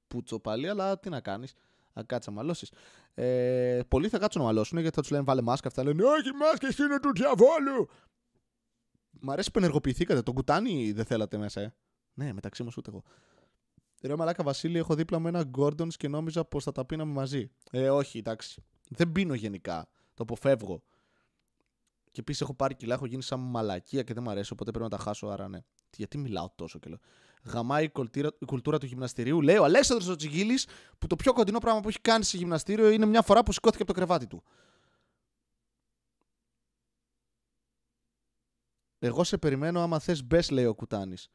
πούτσο 0.06 0.40
πάλι, 0.40 0.68
αλλά 0.68 0.98
τι 0.98 1.08
να 1.08 1.20
κάνεις. 1.20 1.52
Θα 1.92 2.02
κάτσει 2.02 2.30
να 2.30 2.36
μαλώσεις. 2.36 2.72
Ε, 3.14 3.80
πολλοί 3.88 4.08
θα 4.08 4.18
κάτσουν 4.18 4.40
να 4.40 4.46
μαλώσουν 4.46 4.78
γιατί 4.78 4.94
θα 4.94 5.02
τους 5.02 5.10
λένε 5.10 5.24
βάλε 5.24 5.42
μάσκα. 5.42 5.68
Αυτά 5.68 5.82
λένε 5.82 6.02
Όχι, 6.04 6.32
μάσκα 6.32 6.84
είναι 6.84 7.00
του 7.00 7.12
διαβόλου. 7.14 7.88
Μ' 9.20 9.30
αρέσει 9.30 9.50
που 9.50 9.58
ενεργοποιηθήκατε. 9.58 10.22
Το 10.22 10.32
κουτάνι 10.32 10.92
δεν 10.92 11.04
θέλατε 11.04 11.36
μέσα, 11.36 11.60
ε. 11.60 11.74
Ναι, 12.14 12.32
μεταξύ 12.32 12.62
μας 12.62 12.76
ούτε 12.76 12.90
εγώ. 12.90 13.02
Ρε 14.02 14.16
Μαλάκα 14.16 14.42
Βασίλη, 14.42 14.78
έχω 14.78 14.94
δίπλα 14.94 15.18
μου 15.18 15.26
ένα 15.26 15.42
Γκόρντον 15.42 15.88
και 15.88 16.08
νόμιζα 16.08 16.44
πως 16.44 16.64
θα 16.64 16.72
τα 16.72 16.84
πίναμε 16.86 17.12
μαζί. 17.12 17.50
Ε, 17.70 17.90
όχι, 17.90 18.18
εντάξει. 18.18 18.64
Δεν 18.88 19.12
πίνω 19.12 19.34
γενικά. 19.34 19.88
Το 20.14 20.22
αποφεύγω. 20.22 20.82
Και 22.10 22.20
επίσης 22.20 22.40
έχω 22.40 22.54
πάρει 22.54 22.74
κιλά, 22.74 22.94
έχω 22.94 23.06
γίνει 23.06 23.22
σαν 23.22 23.40
μαλακία 23.40 24.02
και 24.02 24.14
δεν 24.14 24.22
μου 24.22 24.30
αρέσει, 24.30 24.52
οπότε 24.52 24.70
πρέπει 24.70 24.90
να 24.90 24.96
τα 24.96 25.02
χάσω. 25.02 25.26
Άρα 25.26 25.48
ναι. 25.48 25.58
Γιατί 25.96 26.18
μιλάω 26.18 26.50
τόσο 26.54 26.78
και 26.78 26.88
λέω. 26.88 26.98
Γαμάει 27.46 27.84
η 27.84 27.88
κουλτούρα, 27.88 28.30
η 28.38 28.44
κουλτούρα 28.44 28.78
του 28.78 28.86
γυμναστηρίου. 28.86 29.40
Λέει 29.40 29.56
ο 29.56 29.64
Αλέξανδρος 29.64 30.16
Τσιγίλη 30.16 30.58
που 30.98 31.06
το 31.06 31.16
πιο 31.16 31.32
κοντινό 31.32 31.58
πράγμα 31.58 31.80
που 31.80 31.88
έχει 31.88 32.00
κάνει 32.00 32.24
σε 32.24 32.36
γυμναστήριο 32.36 32.90
είναι 32.90 33.06
μια 33.06 33.22
φορά 33.22 33.42
που 33.42 33.52
σηκώθηκε 33.52 33.82
από 33.82 33.92
το 33.92 33.98
κρεβάτι 33.98 34.26
του. 34.26 34.42
Εγώ 38.98 39.24
σε 39.24 39.38
περιμένω 39.38 39.80
άμα 39.80 39.98
θες 39.98 40.24
μπες 40.24 40.50
λέει 40.50 40.64
ο 40.64 40.74
Κουτάνης. 40.74 41.28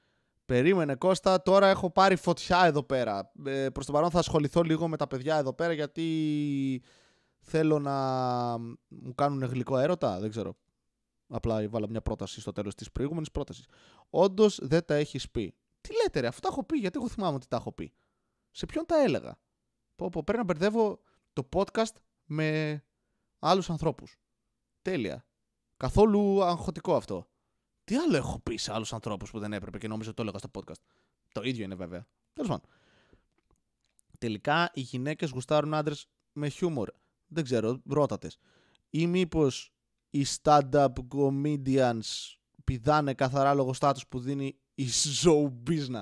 Περίμενε 0.45 0.95
Κώστα, 0.95 1.41
τώρα 1.41 1.67
έχω 1.67 1.91
πάρει 1.91 2.15
φωτιά 2.15 2.65
εδώ 2.65 2.83
πέρα. 2.83 3.31
Ε, 3.45 3.69
προς 3.69 3.85
το 3.85 3.91
παρόν 3.91 4.09
θα 4.09 4.19
ασχοληθώ 4.19 4.61
λίγο 4.61 4.87
με 4.87 4.97
τα 4.97 5.07
παιδιά 5.07 5.37
εδώ 5.37 5.53
πέρα 5.53 5.73
γιατί 5.73 6.83
θέλω 7.39 7.79
να 7.79 7.95
μου 8.87 9.15
κάνουν 9.15 9.43
γλυκό 9.43 9.77
έρωτα, 9.77 10.19
δεν 10.19 10.29
ξέρω. 10.29 10.55
Απλά 11.27 11.69
βάλα 11.69 11.89
μια 11.89 12.01
πρόταση 12.01 12.41
στο 12.41 12.51
τέλος 12.51 12.75
της 12.75 12.91
προηγούμενης 12.91 13.31
πρότασης. 13.31 13.65
Όντως 14.09 14.59
δεν 14.61 14.85
τα 14.85 14.93
έχεις 14.95 15.31
πει. 15.31 15.55
Τι 15.81 15.93
λέτε 15.93 16.19
ρε, 16.19 16.27
αφού 16.27 16.39
τα 16.39 16.47
έχω 16.47 16.63
πει, 16.63 16.77
γιατί 16.77 16.97
εγώ 16.99 17.07
θυμάμαι 17.07 17.35
ότι 17.35 17.47
τα 17.47 17.55
έχω 17.55 17.71
πει. 17.71 17.93
Σε 18.51 18.65
ποιον 18.65 18.85
τα 18.85 19.03
έλεγα; 19.03 19.39
Πω, 19.95 20.09
πω, 20.09 20.23
πρέπει 20.23 20.37
να 20.37 20.43
μπερδεύω 20.43 21.01
το 21.33 21.49
podcast 21.53 21.95
με 22.25 22.83
άλλους 23.39 23.69
ανθρώπους. 23.69 24.19
Τέλεια. 24.81 25.25
Καθόλου 25.77 26.43
αγχωτικό 26.43 26.95
αυτό. 26.95 27.29
Τι 27.83 27.95
άλλο 27.95 28.15
έχω 28.15 28.39
πει 28.39 28.57
σε 28.57 28.73
άλλους 28.73 28.93
ανθρώπους 28.93 29.31
που 29.31 29.39
δεν 29.39 29.53
έπρεπε 29.53 29.77
και 29.77 29.87
νόμιζα 29.87 30.07
ότι 30.07 30.15
το 30.15 30.21
έλεγα 30.21 30.37
στο 30.37 30.49
podcast; 30.53 30.81
Το 31.31 31.41
ίδιο 31.41 31.63
είναι 31.63 31.75
βέβαια. 31.75 32.07
Τέλος 32.33 32.49
πάντων. 32.49 32.69
Τελικά 34.17 34.71
οι 34.73 34.81
γυναίκες 34.81 35.29
γουστάρουν 35.29 35.73
άντρες 35.73 36.07
με 36.33 36.49
χιούμορ. 36.49 36.89
Δεν 37.27 37.43
ξέρω, 37.43 37.81
ρώτατες. 37.89 38.37
Ή 38.89 39.07
μήπως 39.07 39.73
οι 40.09 40.25
stand-up 40.41 40.93
comedians 41.15 42.35
πηδάνε 42.63 43.13
καθαρά 43.13 43.53
λόγω 43.53 43.73
στάτους 43.73 44.07
που 44.07 44.19
δίνει 44.19 44.59
η 44.81 44.89
Zoubizna. 45.23 46.01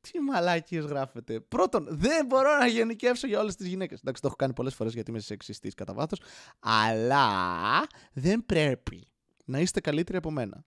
Τι 0.00 0.20
μαλάκιες 0.20 0.84
γράφετε. 0.84 1.40
Πρώτον, 1.40 1.86
δεν 1.90 2.26
μπορώ 2.26 2.58
να 2.58 2.66
γενικεύσω 2.66 3.26
για 3.26 3.40
όλες 3.40 3.56
τις 3.56 3.66
γυναίκες. 3.66 3.98
Εντάξει, 3.98 4.20
το 4.22 4.26
έχω 4.26 4.36
κάνει 4.36 4.52
πολλές 4.52 4.74
φορές 4.74 4.94
γιατί 4.94 5.10
είμαι 5.10 5.20
σεξιστής 5.20 5.74
κατά 5.74 5.92
βάθος. 5.92 6.20
Αλλά 6.58 7.86
δεν 8.12 8.46
πρέπει 8.46 9.08
να 9.44 9.60
είστε 9.60 9.80
καλύτεροι 9.80 10.18
από 10.18 10.30
μένα. 10.30 10.64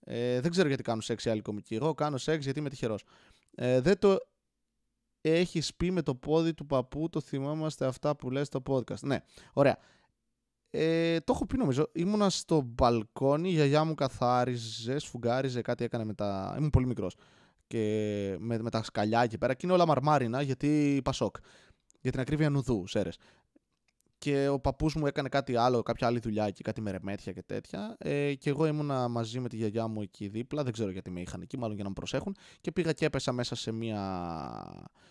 Ε, 0.00 0.40
δεν 0.40 0.50
ξέρω 0.50 0.68
γιατί 0.68 0.82
κάνω 0.82 1.00
σεξ 1.00 1.24
οι 1.24 1.30
άλλοι 1.30 1.42
κομικοί. 1.42 1.74
Εγώ 1.74 1.94
κάνω 1.94 2.16
σεξ 2.16 2.44
γιατί 2.44 2.58
είμαι 2.58 2.68
τυχερός. 2.68 3.04
Ε, 3.54 3.80
δεν 3.80 3.98
το 3.98 4.18
έχεις 5.20 5.74
πει 5.74 5.90
με 5.90 6.02
το 6.02 6.14
πόδι 6.14 6.54
του 6.54 6.66
παππού, 6.66 7.08
το 7.08 7.20
θυμάμαστε 7.20 7.86
αυτά 7.86 8.16
που 8.16 8.30
λες 8.30 8.46
στο 8.46 8.62
podcast. 8.66 9.00
Ναι, 9.00 9.18
ωραία. 9.52 9.78
Ε, 10.70 11.18
το 11.20 11.32
έχω 11.32 11.46
πει 11.46 11.56
νομίζω. 11.56 11.88
Ήμουνα 11.92 12.30
στο 12.30 12.60
μπαλκόνι, 12.60 13.48
η 13.48 13.52
γιαγιά 13.52 13.84
μου 13.84 13.94
καθάριζε, 13.94 14.98
σφουγγάριζε, 14.98 15.62
κάτι 15.62 15.84
έκανε 15.84 16.04
με 16.04 16.14
τα. 16.14 16.54
Ήμουν 16.58 16.70
πολύ 16.70 16.86
μικρός. 16.86 17.16
Και 17.66 18.36
με, 18.38 18.58
με 18.58 18.70
τα 18.70 18.82
σκαλιά 18.82 19.22
εκεί 19.22 19.38
πέρα. 19.38 19.54
Και 19.54 19.60
είναι 19.64 19.74
όλα 19.74 19.86
μαρμάρινα 19.86 20.42
γιατί 20.42 21.00
πασόκ. 21.04 21.36
Για 22.00 22.10
την 22.10 22.20
ακρίβεια 22.20 22.50
νουδού, 22.50 22.86
σέρες 22.86 23.18
και 24.20 24.48
ο 24.48 24.60
παππούς 24.60 24.94
μου 24.94 25.06
έκανε 25.06 25.28
κάτι 25.28 25.56
άλλο, 25.56 25.82
κάποια 25.82 26.06
άλλη 26.06 26.18
δουλειά 26.18 26.44
εκεί, 26.44 26.62
κάτι 26.62 26.80
με 26.80 26.90
ρεμέτια 26.90 27.32
και 27.32 27.42
τέτοια. 27.42 27.96
Ε, 27.98 28.34
και 28.34 28.50
εγώ 28.50 28.66
ήμουνα 28.66 29.08
μαζί 29.08 29.40
με 29.40 29.48
τη 29.48 29.56
γιαγιά 29.56 29.86
μου 29.86 30.02
εκεί 30.02 30.28
δίπλα, 30.28 30.62
δεν 30.62 30.72
ξέρω 30.72 30.90
γιατί 30.90 31.10
με 31.10 31.20
είχαν 31.20 31.40
εκεί, 31.40 31.58
μάλλον 31.58 31.74
για 31.74 31.82
να 31.82 31.88
με 31.88 31.94
προσέχουν. 31.94 32.36
Και 32.60 32.72
πήγα 32.72 32.92
και 32.92 33.04
έπεσα 33.04 33.32
μέσα 33.32 33.54
σε, 33.54 33.72
μια, 33.72 34.00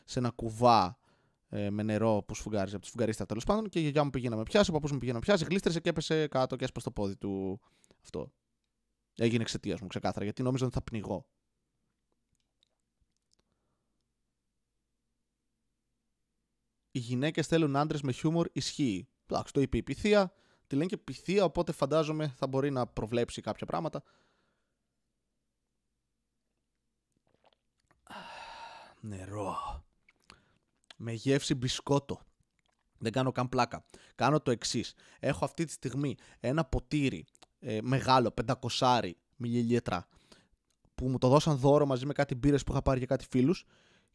σε 0.06 0.20
ένα 0.20 0.30
κουβά 0.30 0.99
ε, 1.50 1.70
με 1.70 1.84
νερό 1.84 2.24
που 2.28 2.36
σφουγγάριζε 2.36 2.76
από 2.76 2.84
τη 2.84 2.90
σφουγγαρίστα 2.90 3.26
τέλος 3.26 3.44
πάντων. 3.44 3.70
Και 3.70 3.80
η 3.80 3.82
γιαγιά 3.82 4.04
μου 4.04 4.10
πήγε 4.10 4.30
να 4.30 4.36
με 4.36 4.44
πιάσει, 4.44 4.70
ο 4.70 4.74
παππούς 4.74 4.92
μου 4.92 4.98
πήγε 4.98 5.12
να 5.12 5.18
με 5.18 5.24
πιάσει, 5.24 5.46
γλίστρεσε 5.46 5.80
και 5.80 5.90
έπεσε 5.90 6.28
κάτω 6.28 6.56
και 6.56 6.64
έσπασε 6.64 6.86
το 6.86 6.92
πόδι 6.92 7.16
του. 7.16 7.60
Αυτό. 8.04 8.32
Έγινε 9.16 9.42
εξαιτίας 9.42 9.82
μου 9.82 9.88
ξεκάθαρα, 9.88 10.24
γιατί 10.24 10.44
νόμιζα 10.44 10.66
ότι 10.66 10.74
θα 10.74 10.82
πνιγώ. 10.82 11.26
οι 16.92 17.00
γυναίκες 17.00 17.48
θέλουν 17.48 17.76
άντρες 17.76 18.02
με 18.02 18.12
χιούμορ 18.12 18.48
ισχύει. 18.54 19.08
Εντάξει, 19.28 19.54
το 19.54 19.62
είπε 19.62 19.78
η 19.78 19.84
πυθία. 19.84 20.34
Τη 20.68 20.76
λένε 20.76 20.88
και 20.88 20.98
πυθία, 20.98 21.44
οπότε 21.44 21.72
φαντάζομαι 21.72 22.28
θα 22.28 22.48
μπορεί 22.48 22.72
να 22.72 22.88
προβλέψει 22.88 23.42
κάποια 23.42 23.66
πράγματα. 23.66 24.04
Νερό. 29.02 29.84
Με 31.02 31.12
γεύση 31.12 31.56
μπισκότο. 31.56 32.20
Δεν 32.98 33.12
κάνω 33.12 33.32
καν 33.32 33.50
πλάκα. 33.50 33.84
Κάνω 34.16 34.40
το 34.40 34.52
εξής. 34.52 34.94
Έχω 35.20 35.46
αυτή 35.46 35.66
τη 35.66 35.72
στιγμή 35.72 36.16
ένα 36.40 36.66
ποτήρι 36.66 37.26
ε, 37.60 37.78
μεγάλο, 37.82 38.34
500 38.80 39.12
μιλιλίτρα, 39.36 40.08
που 40.96 41.08
μου 41.08 41.18
το 41.18 41.28
δώσαν 41.28 41.58
δώρο 41.58 41.86
μαζί 41.86 42.06
με 42.06 42.14
κάτι 42.14 42.36
μπύρες 42.36 42.64
που 42.64 42.72
είχα 42.72 42.82
πάρει 42.82 42.98
για 42.98 43.08
κάτι 43.08 43.26
φίλους 43.30 43.66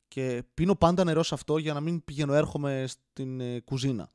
και 0.09 0.43
πίνω 0.55 0.75
πάντα 0.75 1.05
νερό 1.05 1.23
σε 1.23 1.35
αυτό 1.35 1.59
για 1.59 1.73
να 1.73 1.81
μην 1.81 2.05
πηγαίνω 2.05 2.35
έρχομαι 2.35 2.85
στην 2.87 3.41
ε, 3.41 3.61
κουζίνα. 3.61 4.11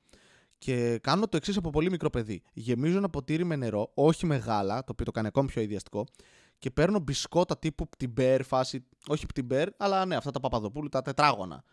Και 0.57 0.99
κάνω 1.03 1.27
το 1.27 1.37
εξής 1.37 1.57
από 1.57 1.69
πολύ 1.69 1.89
μικρό 1.89 2.09
παιδί. 2.09 2.41
Γεμίζω 2.53 2.97
ένα 2.97 3.09
ποτήρι 3.09 3.43
με 3.43 3.55
νερό, 3.55 3.91
όχι 3.93 4.25
μεγάλα, 4.25 4.83
το 4.83 4.91
οποίο 4.91 5.05
το 5.05 5.11
κάνει 5.11 5.27
ακόμη 5.27 5.47
πιο 5.47 5.61
ιδιαστικό, 5.61 6.05
και 6.57 6.71
παίρνω 6.71 6.99
μπισκότα 6.99 7.57
τύπου 7.57 7.89
πτυμπέρ, 7.89 8.43
φάση, 8.43 8.85
όχι 9.07 9.25
πτυμπέρ, 9.25 9.69
αλλά 9.77 10.05
ναι, 10.05 10.15
αυτά 10.15 10.31
τα 10.31 10.39
παπαδοπούλου, 10.39 10.89
τα 10.89 11.01
τετράγωνα. 11.01 11.63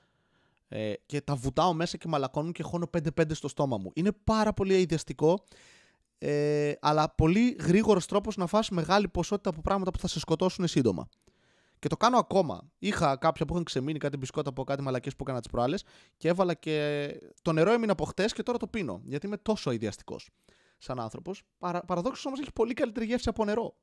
Ε, 0.69 0.93
και 1.07 1.21
τα 1.21 1.35
βουτάω 1.35 1.73
μέσα 1.73 1.97
και 1.97 2.09
μαλακώνουν 2.09 2.53
και 2.53 2.62
χώνω 2.62 2.91
5-5 3.19 3.35
στο 3.35 3.49
στόμα 3.49 3.77
μου. 3.77 3.91
Είναι 3.95 4.12
πάρα 4.25 4.53
πολύ 4.53 4.81
ιδιαστικό, 4.81 5.45
ε, 6.19 6.73
αλλά 6.81 7.11
πολύ 7.11 7.57
γρήγορος 7.61 8.07
τρόπος 8.07 8.37
να 8.37 8.47
φας 8.47 8.71
μεγάλη 8.71 9.09
ποσότητα 9.09 9.51
από 9.51 9.61
πράγματα 9.61 9.91
που 9.91 9.99
θα 9.99 10.09
σε 10.09 10.19
σκοτώσουν 10.19 10.67
σύντομα. 10.67 11.09
Και 11.79 11.89
το 11.89 11.97
κάνω 11.97 12.19
ακόμα. 12.19 12.71
Είχα 12.79 13.17
κάποια 13.17 13.45
που 13.45 13.53
έχουν 13.53 13.64
ξεμείνει, 13.64 13.99
κάτι 13.99 14.17
μπισκότα 14.17 14.49
από 14.49 14.64
κάτι 14.64 14.83
μαλακές 14.83 15.17
που 15.17 15.23
έκανα 15.23 15.41
τις 15.41 15.51
προάλλες 15.51 15.85
και 16.17 16.29
έβαλα 16.29 16.55
και. 16.55 17.09
Το 17.43 17.53
νερό 17.53 17.73
έμεινε 17.73 17.93
από 17.93 18.05
χτες 18.05 18.33
και 18.33 18.43
τώρα 18.43 18.59
το 18.59 18.67
πίνω. 18.67 19.01
Γιατί 19.05 19.27
είμαι 19.27 19.37
τόσο 19.37 19.71
ιδιαστικό 19.71 20.17
σαν 20.79 21.01
άνθρωπος. 21.01 21.43
Παρα... 21.59 21.81
Παραδόξως 21.81 22.27
όμως 22.27 22.41
έχει 22.41 22.53
πολύ 22.53 22.75
καλύτερη 22.75 23.07
γεύση 23.07 23.29
από 23.29 23.45
νερό. 23.45 23.77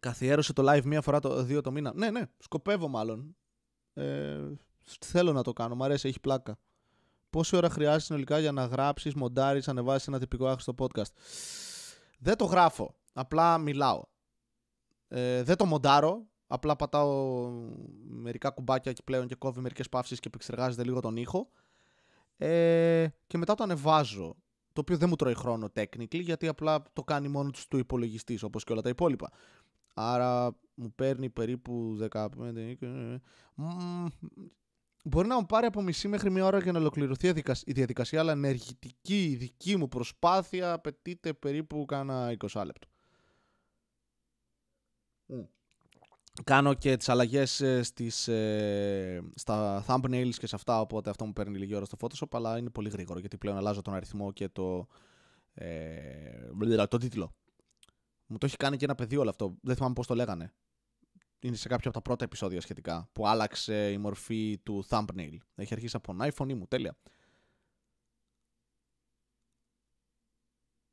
Καθιέρωσε 0.00 0.52
το 0.52 0.72
live 0.72 0.84
μία 0.84 1.00
φορά 1.00 1.20
το 1.20 1.42
δύο 1.42 1.60
το 1.60 1.70
μήνα. 1.70 1.92
Ναι, 1.94 2.10
ναι, 2.10 2.22
σκοπεύω 2.38 2.88
μάλλον. 2.88 3.36
Ε, 3.94 4.38
θέλω 5.04 5.32
να 5.32 5.42
το 5.42 5.52
κάνω, 5.52 5.74
μου 5.74 5.84
αρέσει, 5.84 6.08
έχει 6.08 6.20
πλάκα. 6.20 6.58
Πόση 7.30 7.56
ώρα 7.56 7.70
χρειάζεται 7.70 8.02
συνολικά 8.02 8.38
για 8.38 8.52
να 8.52 8.64
γράψεις, 8.64 9.14
μοντάρεις, 9.14 9.68
ανεβάσεις 9.68 10.08
ένα 10.08 10.18
τυπικό 10.18 10.46
άχρηστο 10.46 10.74
podcast; 10.78 11.12
Δεν 12.18 12.36
το 12.36 12.44
γράφω. 12.44 12.94
Απλά 13.12 13.58
μιλάω. 13.58 14.02
Ε, 15.08 15.42
δεν 15.42 15.56
το 15.56 15.64
μοντάρω. 15.64 16.26
Απλά 16.46 16.76
πατάω 16.76 17.50
μερικά 18.08 18.50
κουμπάκια 18.50 18.90
εκεί 18.90 19.02
πλέον 19.02 19.26
και 19.26 19.34
κόβει 19.34 19.60
μερικές 19.60 19.88
παύσεις 19.88 20.20
και 20.20 20.28
επεξεργάζεται 20.28 20.84
λίγο 20.84 21.00
τον 21.00 21.16
ήχο. 21.16 21.48
Ε, 22.36 23.06
και 23.26 23.38
μετά 23.38 23.54
το 23.54 23.62
ανεβάζω. 23.62 24.36
Το 24.72 24.80
οποίο 24.80 24.96
δεν 24.96 25.08
μου 25.08 25.16
τρώει 25.16 25.34
χρόνο 25.34 25.68
technically 25.74 26.20
γιατί 26.20 26.48
απλά 26.48 26.82
το 26.92 27.04
κάνει 27.04 27.28
μόνο 27.28 27.50
του 27.50 27.60
του 27.68 27.78
υπολογιστής 27.78 28.42
όπως 28.42 28.64
και 28.64 28.72
όλα 28.72 28.82
τα 28.82 28.88
υπόλοιπα. 28.88 29.30
Άρα 29.98 30.56
μου 30.74 30.92
παίρνει 30.94 31.30
περίπου 31.30 31.98
15. 32.10 32.28
Μπορεί 35.04 35.28
να 35.28 35.34
μου 35.40 35.46
πάρει 35.46 35.66
από 35.66 35.82
μισή 35.82 36.08
μέχρι 36.08 36.30
μία 36.30 36.44
ώρα 36.44 36.58
για 36.58 36.72
να 36.72 36.78
ολοκληρωθεί 36.78 37.28
η 37.64 37.72
διαδικασία, 37.72 38.20
αλλά 38.20 38.32
ενεργητική 38.32 39.24
η 39.24 39.36
δική 39.36 39.76
μου 39.76 39.88
προσπάθεια 39.88 40.72
απαιτείται 40.72 41.32
περίπου 41.32 41.84
κάνα 41.84 42.36
20 42.38 42.62
λεπτό. 42.64 42.88
κάνω 46.44 46.74
και 46.74 46.96
τις 46.96 47.08
αλλαγές 47.08 47.60
ε, 47.60 47.82
στις, 47.82 48.28
ε, 48.28 49.22
στα 49.34 49.84
thumbnails 49.86 50.34
και 50.38 50.46
σε 50.46 50.54
αυτά, 50.54 50.80
οπότε 50.80 51.10
αυτό 51.10 51.24
μου 51.24 51.32
παίρνει 51.32 51.58
λίγη 51.58 51.74
ώρα 51.74 51.84
στο 51.84 51.96
Photoshop, 52.00 52.28
αλλά 52.30 52.58
είναι 52.58 52.70
πολύ 52.70 52.88
γρήγορο, 52.88 53.18
γιατί 53.18 53.36
πλέον 53.36 53.56
αλλάζω 53.56 53.82
τον 53.82 53.94
αριθμό 53.94 54.32
και 54.32 54.48
το, 54.48 54.86
ε, 55.54 56.86
το 56.88 56.98
τίτλο. 56.98 57.34
Μου 58.26 58.38
το 58.38 58.46
έχει 58.46 58.56
κάνει 58.56 58.76
και 58.76 58.84
ένα 58.84 58.94
παιδί 58.94 59.16
όλο 59.16 59.30
αυτό, 59.30 59.56
δεν 59.62 59.76
θυμάμαι 59.76 59.94
πώς 59.94 60.06
το 60.06 60.14
λέγανε. 60.14 60.54
Είναι 61.38 61.56
σε 61.56 61.68
κάποιο 61.68 61.90
από 61.90 61.98
τα 61.98 62.02
πρώτα 62.02 62.24
επεισόδια 62.24 62.60
σχετικά, 62.60 63.08
που 63.12 63.26
άλλαξε 63.26 63.90
η 63.92 63.98
μορφή 63.98 64.58
του 64.62 64.86
thumbnail. 64.88 65.36
Έχει 65.54 65.74
αρχίσει 65.74 65.96
από 65.96 66.12
ένα 66.12 66.32
iPhone 66.34 66.54
μου, 66.54 66.66
τέλεια. 66.66 66.96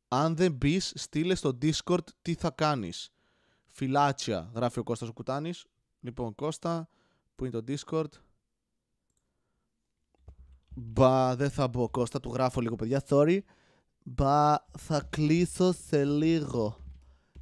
Αν 0.07 0.35
δεν 0.35 0.51
μπεις, 0.51 0.93
στείλε 0.95 1.35
στο 1.35 1.57
Discord 1.61 2.07
τι 2.21 2.33
θα 2.33 2.49
κάνεις. 2.51 3.13
Φιλάτσια, 3.65 4.51
γράφει 4.55 4.79
ο 4.79 4.83
Κώστας 4.83 5.09
ο 5.09 5.13
Κουτάνης. 5.13 5.65
Λοιπόν, 5.99 6.35
Κώστα, 6.35 6.89
που 7.35 7.45
είναι 7.45 7.61
το 7.61 7.73
Discord. 7.73 8.11
Μπα, 10.75 11.35
δεν 11.35 11.49
θα 11.49 11.67
μπω, 11.67 11.89
Κώστα, 11.89 12.19
του 12.19 12.33
γράφω 12.33 12.61
λίγο, 12.61 12.75
παιδιά, 12.75 13.03
sorry. 13.07 13.39
Μπα, 14.03 14.55
θα 14.77 15.07
κλείσω 15.09 15.73
σε 15.73 16.05
λίγο. 16.05 16.82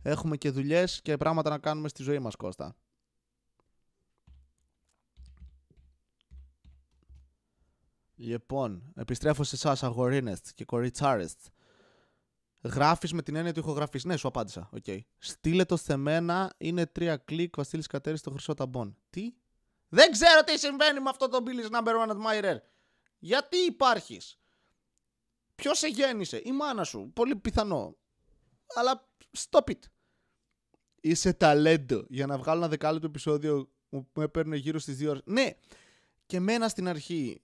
Έχουμε 0.02 0.38
και 0.38 0.49
δουλειές 0.49 1.02
και 1.02 1.18
πράγματα 1.18 1.49
να 1.49 1.58
κάνουμε 1.58 1.88
στη 1.88 2.04
ζωή 2.04 2.20
μας, 2.20 2.36
Κώστα. 2.36 2.76
Λοιπόν, 8.16 8.93
επιστρέφω 8.95 9.43
σε 9.43 9.56
εσάς, 9.56 9.84
αγορίνες 9.84 10.39
και 10.56 10.66
κοριτσάρες. 10.66 11.36
Γράφεις 12.64 13.14
με 13.14 13.22
την 13.22 13.36
έννοια 13.36 13.54
του 13.54 13.60
ηχογραφής. 13.60 14.04
Ναι, 14.04 14.18
σου 14.18 14.28
απάντησα. 14.28 14.70
Okay. 14.82 14.99
Στείλε 15.18 15.66
το 15.66 15.78
σε 15.78 15.95
μένα. 15.95 16.54
Είναι 16.58 16.86
τρία 16.86 17.18
κλικ. 17.18 17.56
Βασίλης 17.56 17.88
Κατέρης 17.88 18.20
στο 18.20 18.32
χρυσό 18.32 18.54
ταμπον. 18.54 18.97
Τι; 19.10 19.34
Δεν 19.89 20.12
ξέρω 20.12 20.43
τι 20.43 20.60
συμβαίνει 20.60 20.99
με 20.99 21.10
αυτό 21.10 21.30
το 21.30 21.43
Billy's 21.45 21.72
number 21.78 21.93
one 22.06 22.12
admirer. 22.12 22.58
Γιατί 23.20 23.58
υπάρχεις; 23.58 24.39
Ποιος 25.56 25.78
σε 25.78 25.88
γέννησε, 25.88 26.41
η 26.45 26.52
μάνα 26.52 26.84
σου. 26.84 27.12
Πολύ 27.14 27.36
πιθανό. 27.36 27.95
Αλλά 28.76 29.10
stop 29.38 29.70
it. 29.70 29.80
Είσαι 31.02 31.34
ταλέντο. 31.34 32.06
Για 32.10 32.26
να 32.26 32.38
βγάλω 32.38 32.60
ένα 32.60 32.68
δεκάλεπτο 32.68 33.08
επεισόδιο 33.08 33.70
μου 33.89 34.08
έπαιρνε 34.18 34.56
γύρω 34.56 34.80
στις 34.80 34.97
δύο 34.97 35.10
ώρες. 35.10 35.22
Ναι, 35.26 35.49
και 36.26 36.39
μένα 36.39 36.68
στην 36.68 36.88
αρχή. 36.88 37.41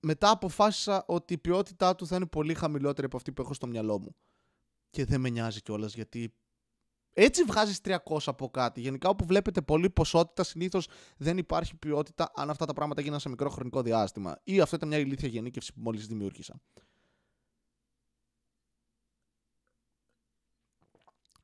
Μετά 0.00 0.30
αποφάσισα 0.30 1.04
ότι 1.06 1.34
η 1.34 1.38
ποιότητά 1.38 1.94
του 1.94 2.06
θα 2.06 2.16
είναι 2.16 2.26
πολύ 2.26 2.54
χαμηλότερη 2.54 3.06
από 3.06 3.16
αυτή 3.16 3.32
που 3.32 3.42
έχω 3.42 3.54
στο 3.54 3.66
μυαλό 3.66 3.98
μου 3.98 4.16
και 4.90 5.04
δεν 5.04 5.20
με 5.20 5.28
νοιάζει 5.28 5.62
κιόλας 5.62 5.94
γιατί 5.94 6.34
έτσι 7.12 7.42
βγάζεις 7.42 7.80
300 7.84 7.96
από 8.26 8.50
κάτι. 8.50 8.80
Γενικά, 8.80 9.08
όπου 9.08 9.24
βλέπετε 9.26 9.62
πολλή 9.62 9.90
ποσότητα, 9.90 10.44
συνήθως 10.44 10.88
δεν 11.16 11.38
υπάρχει 11.38 11.76
ποιότητα 11.76 12.32
αν 12.34 12.50
αυτά 12.50 12.66
τα 12.66 12.72
πράγματα 12.72 13.00
γίνανε 13.00 13.20
σε 13.20 13.28
μικρό 13.28 13.50
χρονικό 13.50 13.82
διάστημα. 13.82 14.40
Ή 14.42 14.60
αυτό 14.60 14.76
ήταν 14.76 14.88
μια 14.88 14.98
ηλίθια 14.98 15.28
γενίκευση 15.28 15.72
που 15.72 15.80
μόλις 15.80 16.06
δημιούργησα. 16.06 16.60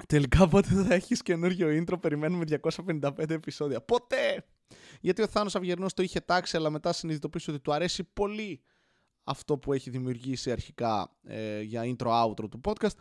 Τελικά 0.09 0.48
πότε 0.48 0.68
θα 0.68 0.94
έχεις 0.94 1.22
καινούριο 1.22 1.68
intro, 1.68 2.00
περιμένουμε 2.00 2.44
255 2.76 3.30
επεισόδια. 3.30 3.80
Ποτέ! 3.80 4.44
Γιατί 5.00 5.22
ο 5.22 5.26
Θάνος 5.26 5.55
Αυγερνός 5.55 5.94
το 5.94 6.03
είχε 6.03 6.20
τάξει, 6.20 6.57
αλλά 6.57 6.70
μετά 6.70 6.92
συνειδητοποίησε 6.92 7.50
ότι 7.50 7.61
του 7.61 7.72
αρέσει 7.72 8.05
πολύ 8.05 8.62
αυτό 9.24 9.59
που 9.59 9.72
έχει 9.72 9.90
δημιουργήσει 9.90 10.50
αρχικά 10.50 11.16
ε, 11.22 11.61
για 11.61 11.82
intro-outro 11.84 12.48
του 12.50 12.61
podcast 12.64 12.96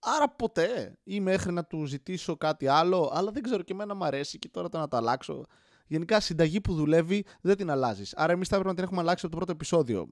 Άρα 0.00 0.28
ποτέ 0.28 0.98
ή 1.04 1.20
μέχρι 1.20 1.52
να 1.52 1.64
του 1.64 1.84
ζητήσω 1.84 2.36
κάτι 2.36 2.66
άλλο, 2.66 3.10
αλλά 3.14 3.30
δεν 3.30 3.42
ξέρω 3.42 3.62
και 3.62 3.72
εμένα 3.72 3.94
μου 3.94 4.04
αρέσει 4.04 4.38
και 4.38 4.48
τώρα 4.48 4.68
το 4.68 4.78
να 4.78 4.88
το 4.88 4.96
αλλάξω. 4.96 5.44
Γενικά 5.86 6.20
συνταγή 6.20 6.60
που 6.60 6.74
δουλεύει 6.74 7.24
δεν 7.40 7.56
την 7.56 7.70
αλλάζεις. 7.70 8.14
Άρα 8.16 8.32
εμείς 8.32 8.48
θα 8.48 8.54
έπρεπε 8.54 8.70
να 8.70 8.74
την 8.74 8.84
έχουμε 8.84 9.00
αλλάξει 9.00 9.26
από 9.26 9.34
το 9.34 9.40
πρώτο 9.40 9.52
επεισόδιο. 9.52 10.08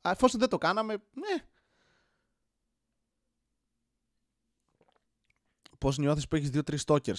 Εφόσον 0.00 0.40
δεν 0.40 0.48
το 0.48 0.58
κάναμε, 0.58 0.92
ναι. 0.94 1.42
Πώς 5.80 5.98
νιώθεις 5.98 6.28
που 6.28 6.36
έχεις 6.36 6.50
δύο-τρεις 6.50 6.80
στόκερ. 6.80 7.14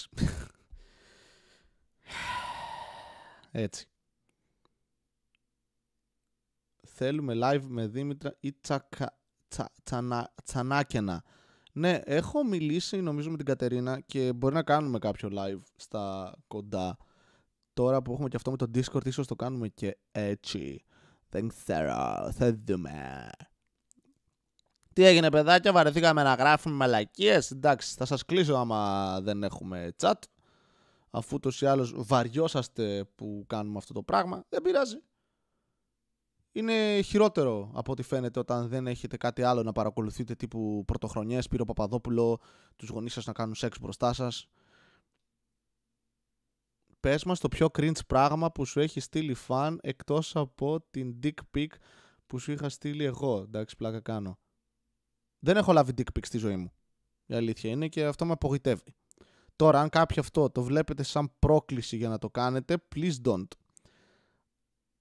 Έτσι. 3.50 3.86
Θέλουμε 6.86 7.34
live 7.36 7.64
με 7.68 7.86
Δήμητρα 7.86 8.36
ή 8.40 8.52
τσακα, 8.52 9.18
τσα, 9.48 9.72
τσανα, 9.82 10.34
τσανάκαινα. 10.44 11.24
Ναι, 11.72 12.00
έχω 12.04 12.44
μιλήσει 12.44 13.00
νομίζω 13.00 13.30
με 13.30 13.36
την 13.36 13.46
Κατερίνα 13.46 14.00
και 14.00 14.32
μπορεί 14.32 14.54
να 14.54 14.62
κάνουμε 14.62 14.98
κάποιο 14.98 15.28
live 15.32 15.62
στα 15.76 16.34
κοντά. 16.46 16.96
Τώρα 17.72 18.02
που 18.02 18.12
έχουμε 18.12 18.28
και 18.28 18.36
αυτό 18.36 18.50
με 18.50 18.56
το 18.56 18.70
Discord, 18.74 19.06
ίσως 19.06 19.26
το 19.26 19.36
κάνουμε 19.36 19.68
και 19.68 19.98
έτσι. 20.12 20.84
Δεν 21.28 21.48
ξέρω, 21.48 22.30
θα 22.32 22.56
δούμε. 22.64 23.28
Τι 24.92 25.04
έγινε 25.04 25.30
παιδάκια, 25.30 25.72
βαρεθήκαμε 25.72 26.22
να 26.22 26.34
γράφουμε 26.34 26.74
μαλακίες. 26.74 27.50
Εντάξει, 27.50 27.94
θα 27.96 28.04
σας 28.04 28.24
κλείσω 28.24 28.54
άμα 28.54 29.20
δεν 29.20 29.42
έχουμε 29.42 29.92
chat. 30.02 30.12
Αφού 31.10 31.38
τόσο 31.38 31.66
ή 31.66 31.68
άλλως 31.68 31.94
βαριόσαστε 31.96 33.04
που 33.14 33.44
κάνουμε 33.46 33.78
αυτό 33.78 33.92
το 33.92 34.02
πράγμα, 34.02 34.44
δεν 34.48 34.62
πειράζει 34.62 35.02
είναι 36.52 37.00
χειρότερο 37.02 37.70
από 37.74 37.92
ό,τι 37.92 38.02
φαίνεται 38.02 38.38
όταν 38.38 38.68
δεν 38.68 38.86
έχετε 38.86 39.16
κάτι 39.16 39.42
άλλο 39.42 39.62
να 39.62 39.72
παρακολουθείτε 39.72 40.34
τύπου 40.34 40.84
πρωτοχρονιές, 40.86 41.44
Σπύρο 41.44 41.64
Παπαδόπουλο, 41.64 42.40
τους 42.76 42.88
γονείς 42.88 43.12
σας 43.12 43.26
να 43.26 43.32
κάνουν 43.32 43.54
σεξ 43.54 43.78
μπροστά 43.78 44.12
σας. 44.12 44.48
Πες 47.00 47.24
μας 47.24 47.40
το 47.40 47.48
πιο 47.48 47.68
cringe 47.78 48.06
πράγμα 48.06 48.52
που 48.52 48.64
σου 48.64 48.80
έχει 48.80 49.00
στείλει 49.00 49.34
φαν 49.34 49.78
εκτός 49.82 50.36
από 50.36 50.80
την 50.90 51.18
dick 51.22 51.56
pic 51.56 51.66
που 52.26 52.38
σου 52.38 52.52
είχα 52.52 52.68
στείλει 52.68 53.04
εγώ. 53.04 53.40
Εντάξει, 53.40 53.76
πλάκα 53.76 54.00
κάνω. 54.00 54.38
Δεν 55.44 55.56
έχω 55.56 55.72
λάβει 55.72 55.92
dick 55.96 56.18
pic 56.18 56.24
στη 56.26 56.38
ζωή 56.38 56.56
μου. 56.56 56.72
Η 57.26 57.34
αλήθεια 57.34 57.70
είναι 57.70 57.88
και 57.88 58.04
αυτό 58.04 58.24
με 58.24 58.32
απογοητεύει. 58.32 58.94
Τώρα, 59.56 59.80
αν 59.80 59.88
κάποιο 59.88 60.22
αυτό 60.22 60.50
το 60.50 60.62
βλέπετε 60.62 61.02
σαν 61.02 61.32
πρόκληση 61.38 61.96
για 61.96 62.08
να 62.08 62.18
το 62.18 62.30
κάνετε, 62.30 62.84
please 62.94 63.14
don't. 63.24 63.46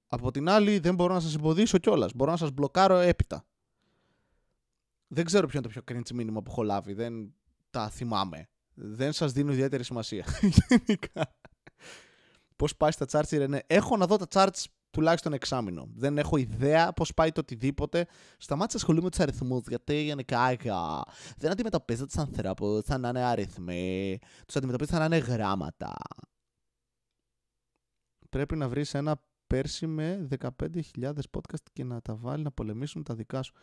Από 0.07 0.31
την 0.31 0.49
άλλη, 0.49 0.79
δεν 0.79 0.95
μπορώ 0.95 1.13
να 1.13 1.19
σας 1.19 1.35
εμποδίσω 1.35 1.77
κιόλας. 1.77 2.11
Μπορώ 2.15 2.31
να 2.31 2.37
σας 2.37 2.51
μπλοκάρω 2.51 2.97
έπειτα. 2.97 3.45
Δεν 5.07 5.25
ξέρω 5.25 5.47
ποιο 5.47 5.59
είναι 5.59 5.73
το 5.73 5.81
πιο 5.81 5.97
cringe 5.97 6.11
μήνυμα 6.11 6.41
που 6.41 6.51
έχω 6.51 6.63
λάβει. 6.63 6.93
Δεν 6.93 7.33
τα 7.69 7.89
θυμάμαι. 7.89 8.49
Δεν 8.73 9.11
σας 9.11 9.31
δίνω 9.31 9.51
ιδιαίτερη 9.51 9.83
σημασία. 9.83 10.25
Γενικά. 10.69 11.35
Πώς 12.55 12.75
πάει 12.77 12.91
στα 12.91 13.05
charts, 13.11 13.37
Ρενέ. 13.37 13.63
Έχω 13.67 13.97
να 13.97 14.05
δω 14.05 14.17
τα 14.17 14.27
charts 14.29 14.63
τουλάχιστον 14.91 15.33
εξάμεινο. 15.33 15.87
Δεν 15.93 16.17
έχω 16.17 16.37
ιδέα 16.37 16.93
πώς 16.93 17.13
πάει 17.13 17.31
το 17.31 17.39
οτιδήποτε. 17.39 18.07
Σταμάτησα 18.37 18.77
να 18.77 18.81
ασχολούμαι 18.81 19.03
με 19.03 19.09
τους 19.09 19.19
αριθμούς. 19.19 19.67
Γιατί 19.67 20.03
γενικά 20.03 20.55
δεν 21.37 21.51
αντιμετωπίζω 21.51 22.05
του 22.05 22.21
ανθρώπου 22.21 22.81
σαν 22.85 23.01
να 23.01 23.09
είναι 23.09 23.23
αριθμοί. 23.23 24.19
Τους 24.45 24.55
αντιμετωπίζω 24.55 24.89
σαν 24.89 24.99
να 24.99 25.05
είναι 25.05 25.25
γράμματα. 25.25 25.93
Πρέπει 28.29 28.55
να 28.55 28.69
βρεις 28.69 28.93
ένα 28.93 29.23
πέρσι 29.47 29.87
με 29.87 30.27
15.000 30.39 31.13
podcast 31.31 31.63
και 31.73 31.83
να 31.83 32.01
τα 32.01 32.15
βάλει 32.15 32.43
να 32.43 32.51
πολεμήσουν 32.51 33.03
τα 33.03 33.15
δικά 33.15 33.41
σου. 33.41 33.53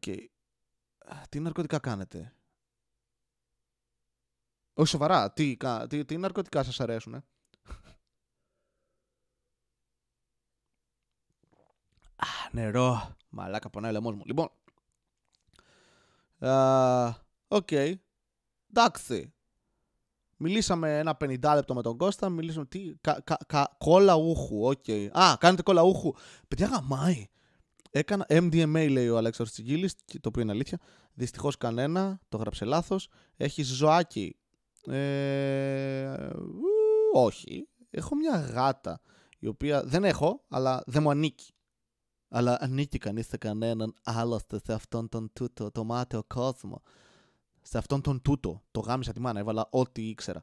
Okay. 0.00 0.24
Τι 1.28 1.40
ναρκωτικά 1.40 1.78
κάνετε; 1.78 2.34
Όχι 4.74 4.88
σοβαρά. 4.88 5.32
Τι, 5.32 5.56
τι, 5.88 6.04
τι 6.04 6.16
ναρκωτικά 6.16 6.62
σας 6.62 6.80
αρέσουν, 6.80 7.14
ε; 7.14 7.24
Νερό. 12.54 13.16
Μαλάκα 13.28 13.70
πονάει 13.70 13.90
ο 13.90 13.92
λαιμός 13.92 14.14
μου. 14.14 14.22
Λοιπόν. 14.26 14.48
OK. 17.48 17.66
Okay. 17.70 17.92
Εντάξει. 18.70 19.32
Μιλήσαμε 20.36 20.98
ένα 20.98 21.16
50 21.20 21.52
λεπτό 21.54 21.74
με 21.74 21.82
τον 21.82 21.96
Κώστα. 21.96 22.28
Μιλήσαμε 22.28 22.66
τι. 22.66 22.94
Κα, 23.00 23.20
κα, 23.24 23.38
κα, 23.46 23.76
κόλλα 23.78 24.14
UHU. 24.14 24.66
OK. 24.66 24.84
Okay. 24.86 25.08
Α, 25.12 25.36
κάνετε 25.38 25.62
κόλλα 25.62 25.82
UHU. 25.82 26.12
Παιδιά 26.48 26.66
γαμάει. 26.66 27.26
Έκανα 27.90 28.26
MDMA, 28.28 28.88
λέει 28.90 29.08
ο 29.08 29.16
Αλέξανδρος 29.16 29.50
Τσιγκίλης, 29.50 29.94
το 29.94 30.28
οποίο 30.28 30.42
είναι 30.42 30.52
αλήθεια. 30.52 30.78
Δυστυχώς 31.14 31.56
κανένα, 31.56 32.20
το 32.28 32.36
γράψε 32.36 32.64
λάθος. 32.64 33.08
Έχει 33.36 33.62
ζωάκι. 33.62 34.36
Ε, 34.86 36.30
όχι. 37.12 37.68
Έχω 37.90 38.14
μια 38.16 38.36
γάτα, 38.36 39.00
η 39.38 39.46
οποία 39.46 39.84
δεν 39.84 40.04
έχω, 40.04 40.44
αλλά 40.48 40.82
δεν 40.86 41.02
μου 41.02 41.10
ανήκει. 41.10 41.53
Αλλά 42.36 42.56
ανήκει 42.60 42.98
κανείς 42.98 43.26
σε 43.26 43.36
κανέναν 43.36 43.94
άλλωστε 44.04 44.60
σε 44.64 44.72
αυτόν 44.72 45.08
τον 45.08 45.30
τούτο 45.32 45.70
το 45.70 45.84
μάταιο 45.84 46.24
κόσμο 46.26 46.82
σε 47.62 47.78
αυτόν 47.78 48.00
τον 48.00 48.22
τούτο. 48.22 48.62
Το 48.70 48.80
γάμισα 48.80 49.12
τη 49.12 49.20
μάνα, 49.20 49.38
έβαλα 49.40 49.66
ό,τι 49.70 50.08
ήξερα. 50.08 50.42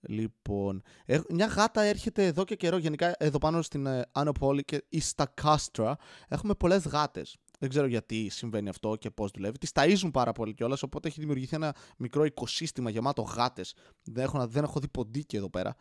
Λοιπόν, 0.00 0.82
ε, 1.04 1.20
μια 1.28 1.46
γάτα 1.46 1.82
έρχεται 1.82 2.26
εδώ 2.26 2.44
και 2.44 2.56
καιρό. 2.56 2.76
Γενικά 2.76 3.14
εδώ 3.18 3.38
πάνω 3.38 3.62
στην 3.62 3.86
ε, 3.86 4.06
Άνω 4.12 4.32
Πόλη 4.32 4.64
και 4.64 4.84
στα 4.98 5.26
Κάστρα 5.26 5.96
έχουμε 6.28 6.54
πολλές 6.54 6.86
γάτες. 6.86 7.36
Δεν 7.58 7.68
ξέρω 7.68 7.86
γιατί 7.86 8.28
συμβαίνει 8.28 8.68
αυτό 8.68 8.96
και 8.96 9.10
πώς 9.10 9.30
δουλεύει. 9.30 9.58
Τις 9.58 9.70
ταΐζουν 9.74 10.10
πάρα 10.12 10.32
πολύ 10.32 10.54
κιόλας, 10.54 10.82
οπότε 10.82 11.08
έχει 11.08 11.20
δημιουργηθεί 11.20 11.54
ένα 11.56 11.74
μικρό 11.98 12.24
οικοσύστημα 12.24 12.90
γεμάτο 12.90 13.22
γάτες. 13.22 13.74
Δεν 14.02 14.24
έχω, 14.24 14.46
δεν 14.46 14.64
έχω 14.64 14.80
δει 14.80 14.88
ποντίκι 14.88 15.36
εδώ 15.36 15.50
πέρα. 15.50 15.76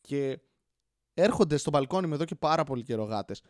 Και 0.00 0.40
έρχονται 1.14 1.56
στο 1.56 1.70
μπαλκόνι 1.70 2.06
με 2.06 2.14
εδώ 2.14 2.24
και 2.24 2.34
πάρα 2.34 2.64
πολύ 2.64 2.82
καιρό 2.82 3.04
γάτες. 3.04 3.42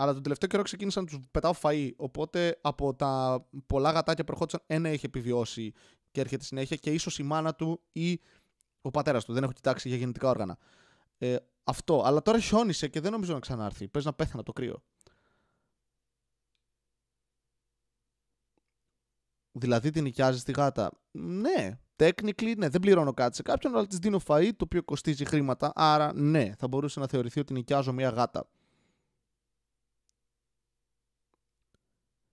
Αλλά 0.00 0.12
τον 0.12 0.22
τελευταίο 0.22 0.48
καιρό 0.48 0.62
ξεκίνησαν 0.62 1.04
να 1.04 1.08
τους 1.08 1.18
πετάω 1.30 1.52
φαΐ. 1.62 1.90
Οπότε 1.96 2.58
από 2.60 2.94
τα 2.94 3.44
πολλά 3.66 3.90
γατάκια 3.90 4.24
που 4.24 4.32
ερχόντουσαν, 4.32 4.62
ένα 4.66 4.88
έχει 4.88 5.06
επιβιώσει 5.06 5.72
και 6.10 6.20
έρχεται 6.20 6.44
συνέχεια 6.44 6.76
και 6.76 6.92
ίσως 6.92 7.18
η 7.18 7.22
μάνα 7.22 7.54
του 7.54 7.80
ή 7.92 8.20
ο 8.80 8.90
πατέρας 8.90 9.24
του. 9.24 9.32
Δεν 9.32 9.42
έχω 9.42 9.52
κοιτάξει 9.52 9.88
για 9.88 9.96
γεννητικά 9.96 10.28
όργανα. 10.28 10.58
Ε, 11.18 11.36
αυτό. 11.64 12.02
Αλλά 12.04 12.22
τώρα 12.22 12.38
χιόνισε 12.38 12.88
και 12.88 13.00
δεν 13.00 13.12
νομίζω 13.12 13.32
να 13.32 13.38
ξανάρθει. 13.38 13.88
Πες 13.88 14.04
να 14.04 14.12
πέθανα 14.12 14.42
το 14.42 14.52
κρύο. 14.52 14.82
Δηλαδή 19.52 19.90
την 19.90 20.02
νοικιάζεις 20.02 20.42
τη 20.42 20.52
γάτα. 20.52 20.90
Ναι, 21.10 21.78
technically 21.96 22.56
ναι, 22.56 22.68
δεν 22.68 22.80
πληρώνω 22.80 23.14
κάτι 23.14 23.36
σε 23.36 23.42
κάποιον, 23.42 23.74
αλλά 23.74 23.86
της 23.86 23.98
δίνω 23.98 24.20
φαΐ 24.26 24.50
το 24.56 24.64
οποίο 24.64 24.82
κοστίζει 24.82 25.24
χρήματα. 25.24 25.72
Άρα 25.74 26.14
ναι, 26.14 26.54
θα 26.58 26.68
μπορούσε 26.68 27.00
να 27.00 27.06
θεωρηθεί 27.06 27.40
ότι 27.40 27.52
νοικιάζω 27.52 27.92
μια 27.92 28.08
γάτα. 28.08 28.48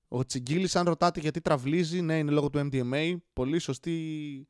Ο 0.07 0.25
Τσιγκίλης, 0.25 0.75
αν 0.75 0.85
ρωτάτε 0.85 1.19
γιατί 1.19 1.41
τραυλίζει, 1.41 2.01
ναι, 2.01 2.17
είναι 2.17 2.31
λόγω 2.31 2.49
του 2.49 2.69
MDMA. 2.71 3.15
Πολύ 3.33 3.59
σωστή 3.59 4.47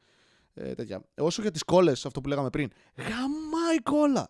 ε, 0.54 0.74
τέτοια. 0.76 1.06
Όσο 1.18 1.42
για 1.42 1.52
τις 1.52 1.64
κόλλες, 1.64 2.06
αυτό 2.06 2.22
που 2.22 2.28
λέγαμε 2.28 2.50
πριν. 2.50 2.72
Γαμάει 2.96 3.82
κόλλα! 3.84 4.30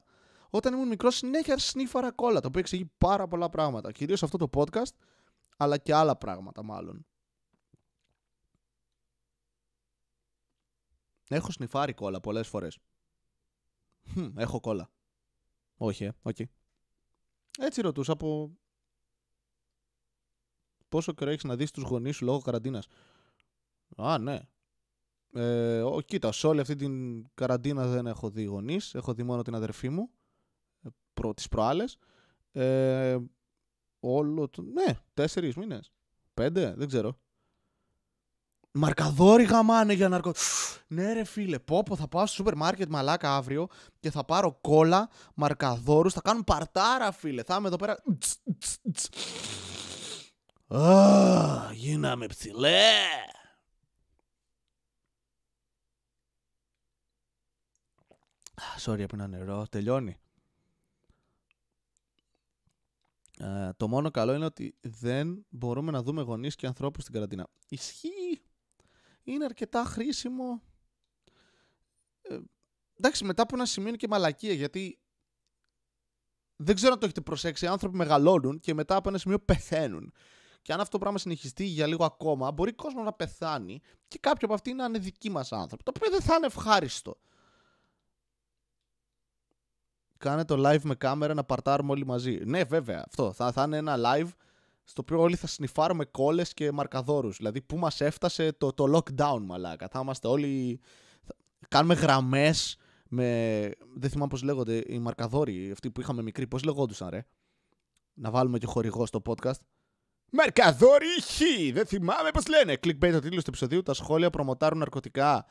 Όταν 0.49 0.74
ήμουν 0.74 0.88
μικρός, 0.88 1.16
συνέχεια 1.16 1.58
σνίφαρα 1.58 2.12
κόλλα, 2.12 2.40
το 2.40 2.48
οποίο 2.48 2.60
εξηγεί 2.60 2.91
πάρα 2.98 3.28
πολλά 3.28 3.49
πράγματα. 3.49 3.91
Κυρίως 3.91 4.24
αυτό 4.24 4.38
το 4.38 4.49
podcast, 4.54 4.91
αλλά 5.58 5.78
και 5.78 5.94
άλλα 5.94 6.18
πράγματα 6.18 6.64
μάλλον. 6.64 7.06
Έχω 11.30 11.52
σνιφάρει 11.52 11.94
κόλλα 11.94 12.20
πολλές 12.20 12.48
φορές. 12.48 12.78
έχω 14.36 14.60
κόλλα. 14.60 14.90
Όχι, 15.78 16.04
ε, 16.04 16.12
okay. 16.24 16.44
Έτσι 17.60 17.82
ρωτούσα 17.82 18.12
από 18.12 18.58
πόσο 20.89 21.11
καιρό 21.11 21.31
έχεις 21.31 21.43
να 21.43 21.55
δεις 21.55 21.72
τους 21.72 21.84
γονείς 21.84 22.15
σου 22.15 22.26
λόγω 22.26 22.39
καραντίνας. 22.39 22.88
Α, 23.97 24.18
ναι. 24.18 24.39
Ε, 25.34 25.81
ο, 25.81 26.01
κοίτα, 26.01 26.31
σε 26.31 26.47
όλη 26.47 26.59
αυτή 26.59 26.76
την 26.76 27.26
καραντίνα 27.34 27.88
δεν 27.88 28.07
έχω 28.07 28.30
δει 28.30 28.43
γονείς. 28.43 28.93
Έχω 28.95 29.14
δει 29.14 29.23
μόνο 29.23 29.41
την 29.41 29.55
αδερφή 29.55 29.89
μου 29.89 30.09
ε, 30.84 30.89
προ, 31.14 31.34
τις 31.34 31.47
προάλλες. 31.47 31.97
Ε, 32.51 33.18
όλο 33.99 34.49
το... 34.49 34.61
Ναι, 34.61 34.97
τέσσερις 35.14 35.55
μήνες. 35.55 35.91
Πέντε, 36.34 36.73
δεν 36.77 36.88
ξέρω. 36.88 37.18
Μαρκαδόρι 38.72 39.43
γαμάνε 39.43 39.93
για 39.93 40.09
ναρκω... 40.09 40.31
Ναι 40.88 41.14
ρε 41.14 41.23
φίλε, 41.23 41.59
πω 41.59 41.84
πω 41.84 41.95
θα 41.95 42.07
πάω 42.07 42.26
στο 42.26 42.35
σούπερ 42.35 42.55
μάρκετ 42.55 42.89
μαλάκα 42.89 43.35
αύριο 43.35 43.68
και 43.99 44.11
θα 44.11 44.26
πάρω 44.26 44.57
κόλλα, 44.61 45.09
μαρκαδόρους, 45.34 46.14
θα 46.14 46.22
κάνουν 46.22 46.43
παρτάρα 46.43 47.11
φίλε. 47.11 47.43
Θα 47.43 47.55
είμαι 47.55 47.68
εδώ 47.68 47.76
πέρα... 47.76 47.97
Α, 50.68 51.72
γίναμε 51.73 52.26
ψηλέ. 52.26 52.91
Sorry, 58.80 58.99
έπαιρνα 58.99 59.27
νερό. 59.27 59.68
Τελειώνει. 59.68 60.18
Ε, 63.39 63.69
το 63.77 63.88
μόνο 63.88 64.11
καλό 64.11 64.34
είναι 64.34 64.45
ότι 64.45 64.76
δεν 64.81 65.45
μπορούμε 65.49 65.91
να 65.91 66.03
δούμε 66.03 66.22
γονείς 66.22 66.56
και 66.56 66.68
ανθρώπους 66.68 67.02
στην 67.02 67.14
καραντίνα. 67.14 67.48
Ισχύει. 67.69 68.41
Είναι 69.23 69.45
αρκετά 69.45 69.84
χρήσιμο. 69.84 70.61
Ε, 72.22 72.39
εντάξει, 72.98 73.23
μετά 73.26 73.41
από 73.41 73.56
ένα 73.56 73.65
σημείο 73.65 73.88
είναι 73.88 73.98
και 73.98 74.07
μαλακία, 74.07 74.53
γιατί 74.53 74.99
δεν 76.56 76.76
ξέρω 76.76 76.94
αν 76.94 76.99
το 76.99 77.06
έχετε 77.06 77.22
προσέξει, 77.22 77.65
οι 77.65 77.68
άνθρωποι 77.68 77.98
μεγαλώνουν 77.98 78.60
και 78.60 78.73
μετά 78.73 78.95
από 78.95 79.10
ένα 79.10 79.18
σημείο 79.18 79.39
πεθαίνουν. 79.39 80.14
Και 80.68 80.73
αν 80.73 80.80
αυτό 80.80 80.91
το 80.91 80.98
πράγμα 80.98 81.18
συνεχιστεί 81.18 81.64
για 81.64 81.88
λίγο 81.88 82.06
ακόμα, 82.06 82.52
μπορεί 82.52 82.69
ο 82.69 82.76
κόσμος 82.76 83.06
να 83.06 83.14
πεθάνει 83.14 83.81
και 84.07 84.18
κάποιοι 84.19 84.41
από 84.44 84.53
αυτοί 84.53 84.73
να 84.73 84.85
είναι 84.85 84.99
δικοί 84.99 85.30
μας 85.30 85.52
άνθρωποι. 85.52 85.84
Το 85.84 85.91
οποίο 85.95 86.11
δεν 86.11 86.22
θα 86.22 86.35
είναι 86.35 86.45
ευχάριστο. 86.45 87.18
Κάνε 90.18 90.45
το 90.45 90.69
live 90.69 90.81
με 90.81 90.95
κάμερα 90.95 91.34
να 91.34 91.44
παρτάρουμε 91.44 91.91
όλοι 91.91 92.06
μαζί. 92.06 92.39
Ναι, 92.45 92.64
βέβαια, 92.64 93.03
αυτό. 93.07 93.31
Θα, 93.31 93.52
θα 93.52 93.64
είναι 93.64 93.77
ένα 93.77 93.95
live 93.98 94.27
στο 94.84 95.02
οποίο 95.02 95.19
όλοι 95.19 95.35
θα 95.35 95.48
σνιφάρουμε 95.48 96.06
κόλλες 96.06 96.53
και 96.53 96.72
μαρκαδόρους. 96.72 97.38
Δηλαδή, 97.38 97.61
πού 97.61 97.77
μας 97.77 98.02
έφτασε 98.02 98.52
το, 98.52 98.73
το 98.73 98.98
lockdown, 98.98 99.39
μαλάκα. 99.41 99.88
Θα 99.88 99.99
είμαστε 99.99 100.27
όλοι. 100.27 100.80
Θα... 101.23 101.35
Κάνουμε 101.68 101.94
γραμμές 101.94 102.77
με. 103.10 103.72
Δεν 103.95 104.10
θυμάμαι 104.10 104.30
πώς 104.30 104.41
λέγονται 104.41 104.84
οι 104.88 104.99
μαρκαδόροι, 104.99 105.72
αυτοί 105.72 105.91
που 105.91 106.02
είχαμε 106.02 106.22
μικροί. 106.22 106.48
Πώς 106.48 106.64
λεγόντουσαν, 106.64 107.10
ρε. 107.10 107.26
Να 108.14 108.31
βάλουμε 108.31 108.57
και 108.57 108.65
χορηγό 108.65 109.06
στο 109.06 109.22
podcast. 109.26 109.60
Μαρκαδόρι 110.32 111.22
χ! 111.22 111.41
Δεν 111.74 111.86
θυμάμαι 111.86 112.32
πώς 112.32 112.48
λένε. 112.48 112.74
Clickbait 112.74 113.12
το 113.12 113.20
τίτλος 113.20 113.44
του 113.44 113.49
επεισοδίου. 113.49 113.82
Τα 113.84 113.94
σχόλια 113.94 114.30
προμοτάρουν 114.30 114.80
ναρκωτικά. 114.80 115.45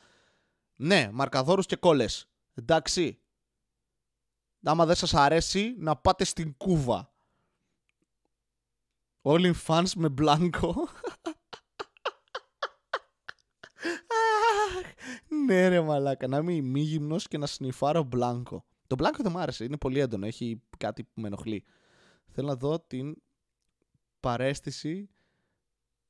Ναι, 0.76 1.10
μαρκαδόρους 1.12 1.66
και 1.66 1.76
κόλλες. 1.76 2.28
Εντάξει. 2.54 3.20
Άμα 4.62 4.86
δεν 4.86 4.94
σας 4.94 5.14
αρέσει, 5.14 5.74
να 5.78 5.96
πάτε 5.96 6.24
στην 6.24 6.56
Κούβα. 6.56 7.14
Όλοι 9.20 9.54
fans 9.66 9.90
με 9.96 10.08
μπλάνκο. 10.08 10.74
ναι 15.46 15.68
ρε 15.68 15.80
μαλάκα, 15.80 16.26
να 16.26 16.36
είμαι 16.36 16.52
ημίγυμνος 16.52 17.28
και 17.28 17.38
να 17.38 17.46
σνιφάρω 17.46 18.02
μπλάνκο. 18.02 18.64
Το 18.86 18.94
μπλάνκο 18.94 19.22
δεν 19.22 19.32
μου 19.32 19.38
άρεσε, 19.38 19.64
είναι 19.64 19.76
πολύ 19.76 19.98
έντονο, 19.98 20.26
έχει 20.26 20.62
κάτι 20.78 21.04
που 21.04 21.20
με 21.20 21.26
ενοχλεί. 21.26 21.64
Θέλω 22.28 22.48
να 22.48 22.56
δω 22.56 22.80
την 22.80 23.16
παρέστηση 24.20 25.10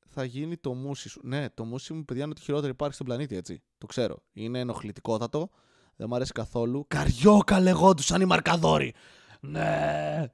θα 0.06 0.24
γίνει 0.24 0.56
το 0.56 0.74
μουσι 0.74 1.08
σου. 1.08 1.20
Ναι, 1.24 1.50
το 1.50 1.64
μουσι 1.64 1.92
μου, 1.92 2.04
παιδιά, 2.04 2.24
είναι 2.24 2.34
το 2.34 2.40
χειρότερο 2.40 2.70
υπάρχει 2.70 2.94
στον 2.94 3.06
πλανήτη, 3.06 3.36
έτσι. 3.36 3.62
Το 3.78 3.86
ξέρω. 3.86 4.22
Είναι 4.32 4.58
ενοχλητικότατο. 4.58 5.50
Δεν 5.96 6.06
μου 6.08 6.14
αρέσει 6.14 6.32
καθόλου. 6.32 6.84
Καριόκα 6.88 7.60
λεγόντουσαν 7.60 8.20
οι 8.20 8.24
μαρκαδόροι. 8.24 8.94
Ναι. 9.40 10.30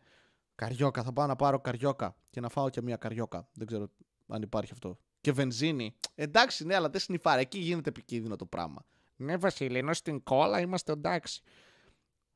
Καριόκα. 0.55 1.03
Θα 1.03 1.13
πάω 1.13 1.27
να 1.27 1.37
πάρω 1.37 1.61
καριόκα 1.61 2.17
και 2.31 2.41
να 2.41 2.49
φάω 2.49 2.69
και 2.69 2.83
μια 2.83 2.97
καριόκα. 2.97 3.49
Δεν 3.53 3.67
ξέρω 3.67 3.91
αν 4.29 4.43
υπάρχει 4.43 4.73
αυτό. 4.73 4.99
Και 5.21 5.33
βενζίνη. 5.33 5.95
Εντάξει, 6.15 6.65
ναι, 6.65 6.75
αλλά 6.75 6.91
δεν 6.91 7.01
σνιφάρει. 7.01 7.41
Εκεί 7.41 7.59
γίνεται 7.59 7.89
επικίνδυνο 7.89 8.37
το 8.37 8.47
πράγμα. 8.47 8.85
Ναι, 9.17 9.37
Βασίλη, 9.37 9.79
ενώ 9.79 9.93
στην 9.93 10.23
κόλλα 10.23 10.61
είμαστε 10.61 10.93
εντάξει. 10.93 11.43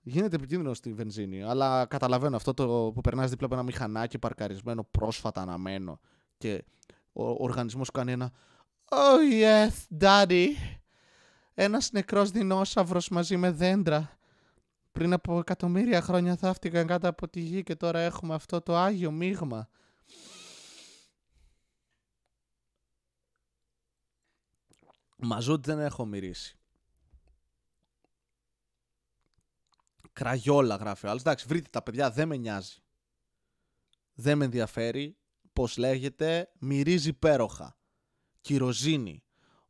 Γίνεται 0.09 0.37
επικίνδυνο 0.37 0.75
στη 0.75 0.93
βενζίνη. 0.93 1.43
Αλλά 1.43 1.87
καταλαβαίνω 1.87 2.37
αυτό 2.37 2.55
το 2.55 2.93
που 2.95 3.01
περνάς 3.01 3.31
δίπλα 3.31 3.47
από 3.47 3.55
ένα 3.55 3.65
μηχανάκι 3.65 4.19
παρκαρισμένο, 4.19 4.85
πρόσφατα 4.91 5.41
αναμένο. 5.41 6.01
Και 6.39 6.65
ο 7.13 7.45
οργανισμός 7.45 7.91
κάνει 7.91 8.13
ένα. 8.13 8.33
Oh 8.89 9.43
yes, 9.43 10.01
daddy 10.01 10.47
ένας 11.55 11.93
νεκρός 11.93 12.31
δεινόσαυρος 12.31 13.09
μαζί 13.09 13.37
με 13.37 13.51
δέντρα. 13.51 14.19
Πριν 14.93 15.13
από 15.13 15.39
εκατομμύρια 15.39 16.01
χρόνια 16.01 16.37
θαύτηκαν 16.37 16.87
κάτω 16.87 17.09
από 17.09 17.29
τη 17.29 17.41
γη 17.41 17.63
και 17.63 17.77
τώρα 17.77 17.99
έχουμε 17.99 18.35
αυτό 18.35 18.61
το 18.61 18.77
Άγιο 18.77 19.11
μείγμα. 19.11 19.69
Μαζούτ 25.17 25.65
δεν 25.65 25.79
έχω 25.79 26.05
μυρίσει. 26.05 26.59
Κραγιόλα 30.17 30.77
γράφει 30.77 31.07
ο 31.07 31.09
άλλος. 31.09 31.21
Εντάξει, 31.21 31.47
βρείτε 31.49 31.69
τα 31.71 31.83
παιδιά, 31.83 32.11
δεν 32.11 32.29
με 32.29 32.37
νοιάζει. 32.37 32.77
Δεν 34.15 34.39
με 34.39 34.45
ενδιαφέρει 34.45 35.17
πώς 35.53 35.77
λέγεται. 35.77 36.51
Μυρίζει 36.59 37.09
υπέροχα. 37.09 37.77
Κυροζίνη 38.41 39.23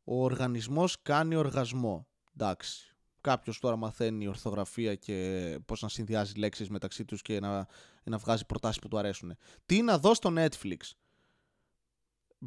ο 0.05 0.23
οργανισμός 0.25 1.03
κάνει 1.03 1.35
οργασμό. 1.35 2.09
Εντάξει. 2.37 2.97
Κάποιος 3.21 3.59
τώρα 3.59 3.77
μαθαίνει 3.77 4.27
ορθογραφία 4.27 4.95
και 4.95 5.59
πώς 5.67 5.83
να 5.83 5.89
συνδυάζει 5.89 6.35
λέξεις 6.35 6.69
μεταξύ 6.69 7.05
τους 7.05 7.23
και 7.23 7.41
να, 7.41 7.67
να 8.05 8.19
βγάζει 8.19 8.47
προτάσεις 8.47 8.79
που 8.79 8.89
του 8.89 8.99
αρέσουν. 8.99 9.37
Τι 9.67 9.83
να 9.83 9.99
δω 9.99 10.15
στο 10.15 10.33
Netflix. 10.37 10.77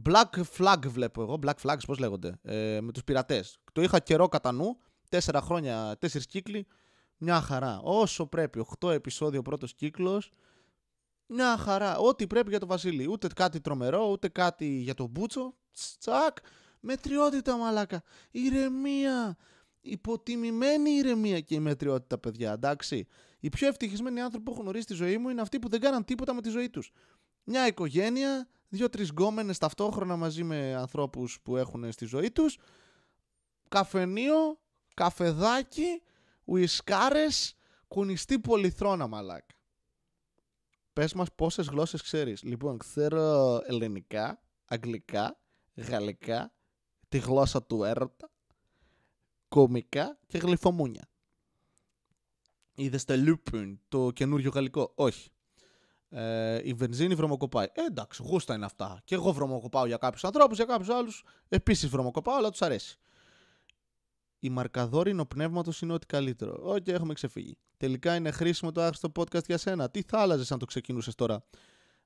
Black 0.03 0.43
Flag 0.57 0.87
βλέπω 0.87 1.21
εγώ. 1.21 1.39
Black 1.41 1.55
Flags, 1.63 1.85
πώς 1.85 1.97
λέγονται. 1.97 2.39
Ε, 2.41 2.81
με 2.81 2.91
τους 2.91 3.03
πειρατές. 3.03 3.57
Το 3.73 3.81
είχα 3.81 3.99
καιρό 3.99 4.27
κατά 4.27 4.51
νου. 4.51 4.77
Τέσσερα 5.09 5.41
χρόνια, 5.41 5.97
τέσσερις 5.97 6.27
κύκλοι. 6.27 6.67
Μια 7.21 7.41
χαρά. 7.41 7.79
Όσο 7.83 8.25
πρέπει. 8.25 8.59
Οχτώ 8.59 8.89
επεισόδιο 8.89 9.41
πρώτος 9.41 9.73
κύκλος. 9.73 10.31
Μια 11.25 11.57
χαρά. 11.57 11.97
Ό,τι 11.97 12.27
πρέπει 12.27 12.49
για 12.49 12.59
το 12.59 12.65
Βασίλη. 12.65 13.07
Ούτε 13.09 13.27
κάτι 13.27 13.61
τρομερό, 13.61 14.09
ούτε 14.11 14.27
κάτι 14.27 14.65
για 14.65 14.93
τον 14.93 15.07
Μπούτσο. 15.07 15.55
Τσακ. 15.99 16.37
Μετριότητα, 16.79 17.57
μαλάκα. 17.57 18.03
Ηρεμία. 18.31 19.37
Υποτιμημένη 19.81 20.89
ηρεμία 20.89 21.39
και 21.39 21.55
η 21.55 21.59
μετριότητα, 21.59 22.17
παιδιά, 22.17 22.51
εντάξει. 22.51 23.07
Οι 23.39 23.49
πιο 23.49 23.67
ευτυχισμένοι 23.67 24.21
άνθρωποι 24.21 24.45
που 24.45 24.51
έχουν 24.51 24.63
γνωρίσει 24.63 24.85
τη 24.85 24.93
ζωή 24.93 25.17
μου 25.17 25.29
είναι 25.29 25.41
αυτοί 25.41 25.59
που 25.59 25.69
δεν 25.69 25.79
κάναν 25.79 26.05
τίποτα 26.05 26.33
με 26.33 26.41
τη 26.41 26.49
ζωή 26.49 26.69
τους. 26.69 26.91
Μια 27.43 27.67
οικογένεια, 27.67 28.47
δύο-τρεις 28.69 29.09
γκόμενες 29.09 29.57
ταυτόχρονα 29.57 30.15
μαζί 30.15 30.43
με 30.43 30.75
ανθρώπους 30.75 31.39
που 31.43 31.57
έχουν 31.57 31.91
στη 31.91 32.05
ζωή 32.05 32.31
τους. 32.31 32.57
Καφενείο, 33.67 34.59
καφεδάκι, 34.93 36.01
ουισκάρες, 36.49 37.55
κουνιστή 37.87 38.39
πολυθρόνα 38.39 39.07
μαλάκα. 39.07 39.55
Πες 40.93 41.13
μας 41.13 41.27
πόσες 41.35 41.67
γλώσσες 41.67 42.01
ξέρεις. 42.01 42.43
Λοιπόν, 42.43 42.77
ξέρω 42.77 43.59
ελληνικά, 43.65 44.41
αγγλικά, 44.65 45.39
γαλλικά, 45.75 46.53
τη 47.09 47.17
γλώσσα 47.17 47.63
του 47.63 47.83
έρωτα, 47.83 48.31
κομικά 49.47 50.19
και 50.27 50.37
γλυφομούνια. 50.37 51.09
Είδες 52.75 53.05
το 53.05 53.13
Lupin, 53.17 53.77
το 53.87 54.11
καινούριο 54.11 54.51
γαλλικό; 54.51 54.91
Όχι. 54.95 55.29
Ε, 56.09 56.59
η 56.63 56.73
βενζίνη 56.73 57.15
βρωμοκοπάει. 57.15 57.67
Ε, 57.73 57.85
εντάξει, 57.85 58.23
γούστα 58.25 58.53
είναι 58.55 58.65
αυτά. 58.65 59.01
Και 59.03 59.15
εγώ 59.15 59.31
βρωμοκοπάω 59.31 59.85
για 59.85 59.97
κάποιους 59.97 60.23
ανθρώπους, 60.23 60.57
για 60.57 60.65
κάποιους 60.65 60.89
άλλους. 60.89 61.23
Επίσης 61.49 61.89
βρωμοκοπάω, 61.89 62.35
αλλά 62.35 62.49
τους 62.49 62.61
αρέσει. 62.61 62.97
Οι 64.39 64.49
μαρκαδόροι 64.49 65.25
οινοπνεύματος 65.25 65.81
είναι 65.81 65.93
ό,τι 65.93 66.05
καλύτερο. 66.05 66.59
Οκ, 66.61 66.87
έχουμε 66.87 67.13
ξεφύγει. 67.13 67.57
Τελικά 67.77 68.15
είναι 68.15 68.31
χρήσιμο 68.31 68.71
το 68.71 68.81
άχρηστο 68.81 69.11
podcast 69.15 69.45
για 69.45 69.57
σένα. 69.57 69.89
Τι 69.89 70.01
θα 70.01 70.19
άλλαζε 70.19 70.53
αν 70.53 70.59
το 70.59 70.65
ξεκινούσες 70.65 71.15
τώρα; 71.15 71.43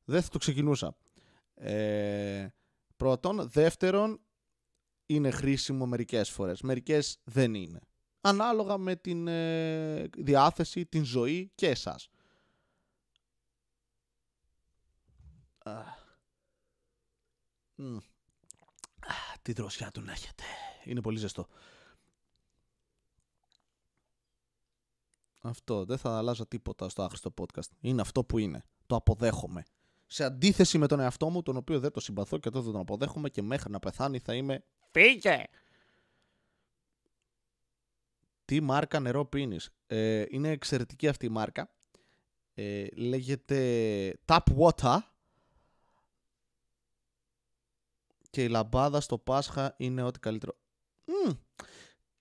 Δεν 0.03 0.21
θα 0.21 0.29
το 0.29 0.37
ξεκινούσα. 0.37 0.95
Ε, 1.53 2.47
πρώτον. 2.97 3.49
Δεύτερον, 3.49 4.21
είναι 5.05 5.31
χρήσιμο 5.31 5.85
μερικές 5.85 6.29
φορές. 6.29 6.61
Μερικές 6.61 7.17
δεν 7.23 7.53
είναι. 7.53 7.79
Ανάλογα 8.21 8.77
με 8.77 8.95
την 8.95 9.27
ε, 9.27 10.09
διάθεση, 10.17 10.85
την 10.85 11.03
ζωή 11.03 11.51
και 11.55 11.67
εσάς. 11.67 12.09
Τι 19.41 19.53
δροσιά 19.53 19.91
του 19.91 20.01
να 20.01 20.11
έχετε. 20.11 20.43
Είναι 20.83 21.01
πολύ 21.01 21.17
ζεστό. 21.17 21.47
Αυτό. 25.45 25.85
Δεν 25.85 25.97
θα 25.97 26.17
αλλάζα 26.17 26.47
τίποτα 26.47 26.89
στο 26.89 27.03
άχρηστο 27.03 27.33
podcast. 27.41 27.67
Είναι 27.79 28.01
αυτό 28.01 28.23
που 28.23 28.37
είναι. 28.37 28.63
Το 28.85 28.95
αποδέχομαι. 28.95 29.63
Σε 30.07 30.23
αντίθεση 30.23 30.77
με 30.77 30.87
τον 30.87 30.99
εαυτό 30.99 31.29
μου, 31.29 31.41
τον 31.41 31.57
οποίο 31.57 31.79
δεν 31.79 31.91
το 31.91 31.99
συμπαθώ 31.99 32.37
και 32.37 32.49
δεν 32.49 32.63
τον 32.63 32.75
αποδέχομαι 32.75 33.29
και 33.29 33.41
μέχρι 33.41 33.71
να 33.71 33.79
πεθάνει 33.79 34.19
θα 34.19 34.33
είμαι 34.33 34.63
Φύγε! 34.91 35.43
Τι 38.45 38.61
μάρκα 38.61 38.99
νερό 38.99 39.25
πίνεις; 39.25 39.69
Ε, 39.87 40.25
είναι 40.29 40.49
εξαιρετική 40.49 41.07
αυτή 41.07 41.25
η 41.25 41.29
μάρκα. 41.29 41.69
Ε, 42.53 42.85
λέγεται 42.95 44.19
Tap 44.25 44.39
Water. 44.57 44.97
Και 48.29 48.43
η 48.43 48.47
λαμπάδα 48.47 49.01
στο 49.01 49.17
Πάσχα 49.17 49.73
είναι 49.77 50.03
ό,τι 50.03 50.19
καλύτερο. 50.19 50.55
Mm. 51.05 51.37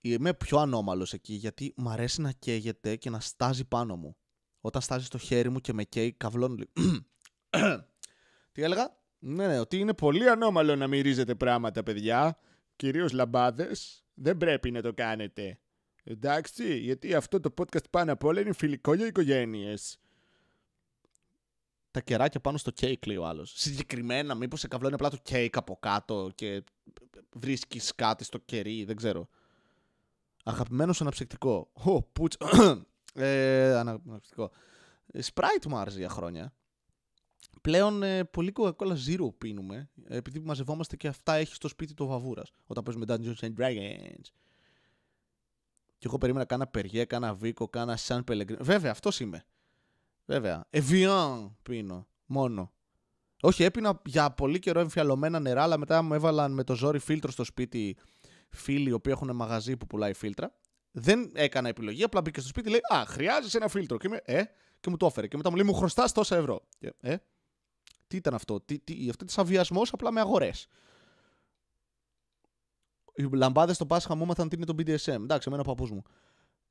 Είμαι 0.05 0.35
πιο 0.35 0.59
ανώμαλος 0.59 1.13
εκεί 1.13 1.35
γιατί 1.35 1.75
μ' 1.77 1.89
αρέσει 1.89 2.21
να 2.21 2.33
καίγεται 2.33 2.97
και 2.97 3.11
να 3.11 3.21
στάζει 3.21 3.65
πάνω 3.65 3.97
μου. 3.97 4.17
Όταν 4.61 4.83
στάζει 4.83 5.05
στο 5.05 5.19
χέρι 5.19 5.49
μου 5.49 5.61
και 5.61 5.73
με 5.73 5.85
καίει 5.85 6.13
καυλώνει 6.13 6.65
Τι 8.53 8.63
έλεγα; 8.63 8.97
Ναι, 9.19 9.47
ναι, 9.47 9.59
ότι 9.59 9.79
είναι 9.79 9.95
πολύ 9.95 10.29
ανώμαλο 10.29 10.77
να 10.77 10.87
μυρίζετε 10.87 11.35
πράγματα, 11.35 11.83
παιδιά 11.83 12.39
κυρίως 12.77 13.13
λαμπάδες, 13.13 14.05
δεν 14.15 14.37
πρέπει 14.37 14.71
να 14.71 14.83
το 14.83 14.93
κάνετε. 14.93 15.59
Εντάξει, 16.05 16.79
γιατί 16.79 17.15
αυτό 17.15 17.41
το 17.41 17.55
podcast 17.59 17.91
πάνω 17.91 18.13
απ' 18.13 18.25
όλα 18.25 18.41
είναι 18.41 18.53
φιλικό 18.53 18.95
για 18.95 19.07
οικογένειες. 19.07 19.99
Τα 21.91 22.01
κεράκια 22.01 22.41
πάνω 22.41 22.59
στο 22.59 22.71
κέικ, 22.71 23.07
λέει 23.07 23.17
ο 23.17 23.27
άλλος. 23.27 23.53
Συγκεκριμένα, 23.57 24.35
μήπως 24.35 24.61
σε 24.61 24.69
καβλώνει 24.69 24.95
απλά 24.95 25.11
το 25.11 25.17
κέικ 25.23 25.57
από 25.57 25.77
κάτω 25.77 26.31
και 26.35 26.65
βρίσκεις 27.33 27.95
κάτι 27.95 28.25
στο 28.25 28.39
κερί, 28.39 28.85
δεν 28.85 28.97
ξέρω. 28.97 29.29
Αγαπημένο 30.43 30.95
αναψυκτικό. 31.01 31.71
Ω, 31.73 32.03
πουτς. 32.03 32.37
ε, 33.15 33.75
αναψυκτικό. 33.75 34.51
Sprite 35.13 35.67
μου 35.69 35.77
άρεσε 35.77 35.99
για 35.99 36.09
χρόνια. 36.09 36.53
Πλέον 37.61 38.03
ε, 38.03 38.25
πολύ 38.25 38.53
Coca-Cola 38.57 38.97
Zero 39.07 39.29
πίνουμε, 39.39 39.91
επειδή 40.09 40.39
μαζευόμαστε 40.39 40.97
και 40.97 41.09
αυτά 41.09 41.35
έχει 41.35 41.55
στο 41.55 41.69
σπίτι 41.69 41.95
του 41.95 42.07
Βαβούρας 42.07 42.51
όταν 42.67 42.83
παίζουμε 42.85 43.05
Dungeons 43.09 43.45
and 43.45 43.55
Dragons. 43.61 44.31
Και 45.99 46.09
εγώ 46.09 46.19
περίμενα 46.19 46.45
κάνα 46.45 46.67
Περιέ, 46.67 47.05
κάνα 47.05 47.35
Βίκο, 47.35 47.69
κάνα 47.69 47.97
Σαν 47.97 48.25
Pellegrino. 48.31 48.57
Βέβαια, 48.61 48.91
αυτός 48.91 49.21
είμαι. 49.21 49.45
Βέβαια. 50.25 50.65
Evian 50.71 51.51
πίνω. 51.63 52.07
Μόνο. 52.27 52.73
Όχι, 53.41 53.65
έπεινα 53.65 54.01
για 54.05 54.31
πολύ 54.31 54.59
καιρό 54.59 54.81
εμφιαλωμένα 54.81 55.41
νερά, 55.41 55.63
αλλά 55.63 55.79
μετά 55.79 56.03
μου 56.03 56.15
έβαλαν 56.15 56.53
με 56.53 56.65
το 56.65 56.75
ζόρι 56.75 56.99
φίλτρο 56.99 57.31
στο 57.31 57.45
σπίτι 57.45 57.97
φίλοι 58.57 58.89
οι 58.89 58.93
οποίοι 58.93 59.13
έχουν 59.17 59.37
μαγαζί 59.37 59.77
που 59.77 59.87
πουλάει 59.87 60.13
φίλτρα. 60.13 60.55
Δεν 60.91 61.31
έκανα 61.35 61.69
επιλογή, 61.69 62.03
απλά 62.03 62.21
μπήκε 62.21 62.41
στο 62.41 62.49
σπίτι 62.49 62.71
λέει 62.71 62.81
Α, 62.95 63.05
χρειάζεσαι 63.07 63.57
ένα 63.57 63.69
φίλτρο. 63.69 63.97
Και 63.97 64.07
είμαι, 64.07 64.21
Ε, 64.25 64.43
και 64.81 64.91
μου 64.91 64.97
το 64.97 65.07
έφερε. 65.07 65.27
Και 65.27 65.37
μετά 65.37 65.51
μου 65.51 65.57
λέει 65.57 65.67
Μου 65.67 65.75
χρωστάς 65.75 66.13
τόσα 66.13 66.37
ευρώ. 66.37 66.61
Και, 66.79 66.93
ε, 67.01 67.17
τι 68.07 68.17
ήταν 68.17 68.35
αυτό, 68.35 68.61
τι, 68.61 68.79
τι, 68.79 68.93
αυτό 68.93 69.11
ήταν 69.13 69.29
σαβιασμό 69.29 69.83
απλά 69.93 70.11
με 70.13 70.21
αγορές. 70.21 70.67
Οι 73.15 73.29
λαμπάδες 73.33 73.75
στο 73.75 73.87
Πάσχα 73.87 74.15
μου 74.15 74.23
έμαθαν 74.23 74.49
τι 74.49 74.57
είναι 74.57 74.65
το 74.65 74.75
BDSM. 74.79 75.23
Εντάξει, 75.23 75.49
εμένα 75.49 75.63
ο 75.63 75.65
παππούς 75.65 75.91
μου. 75.91 76.03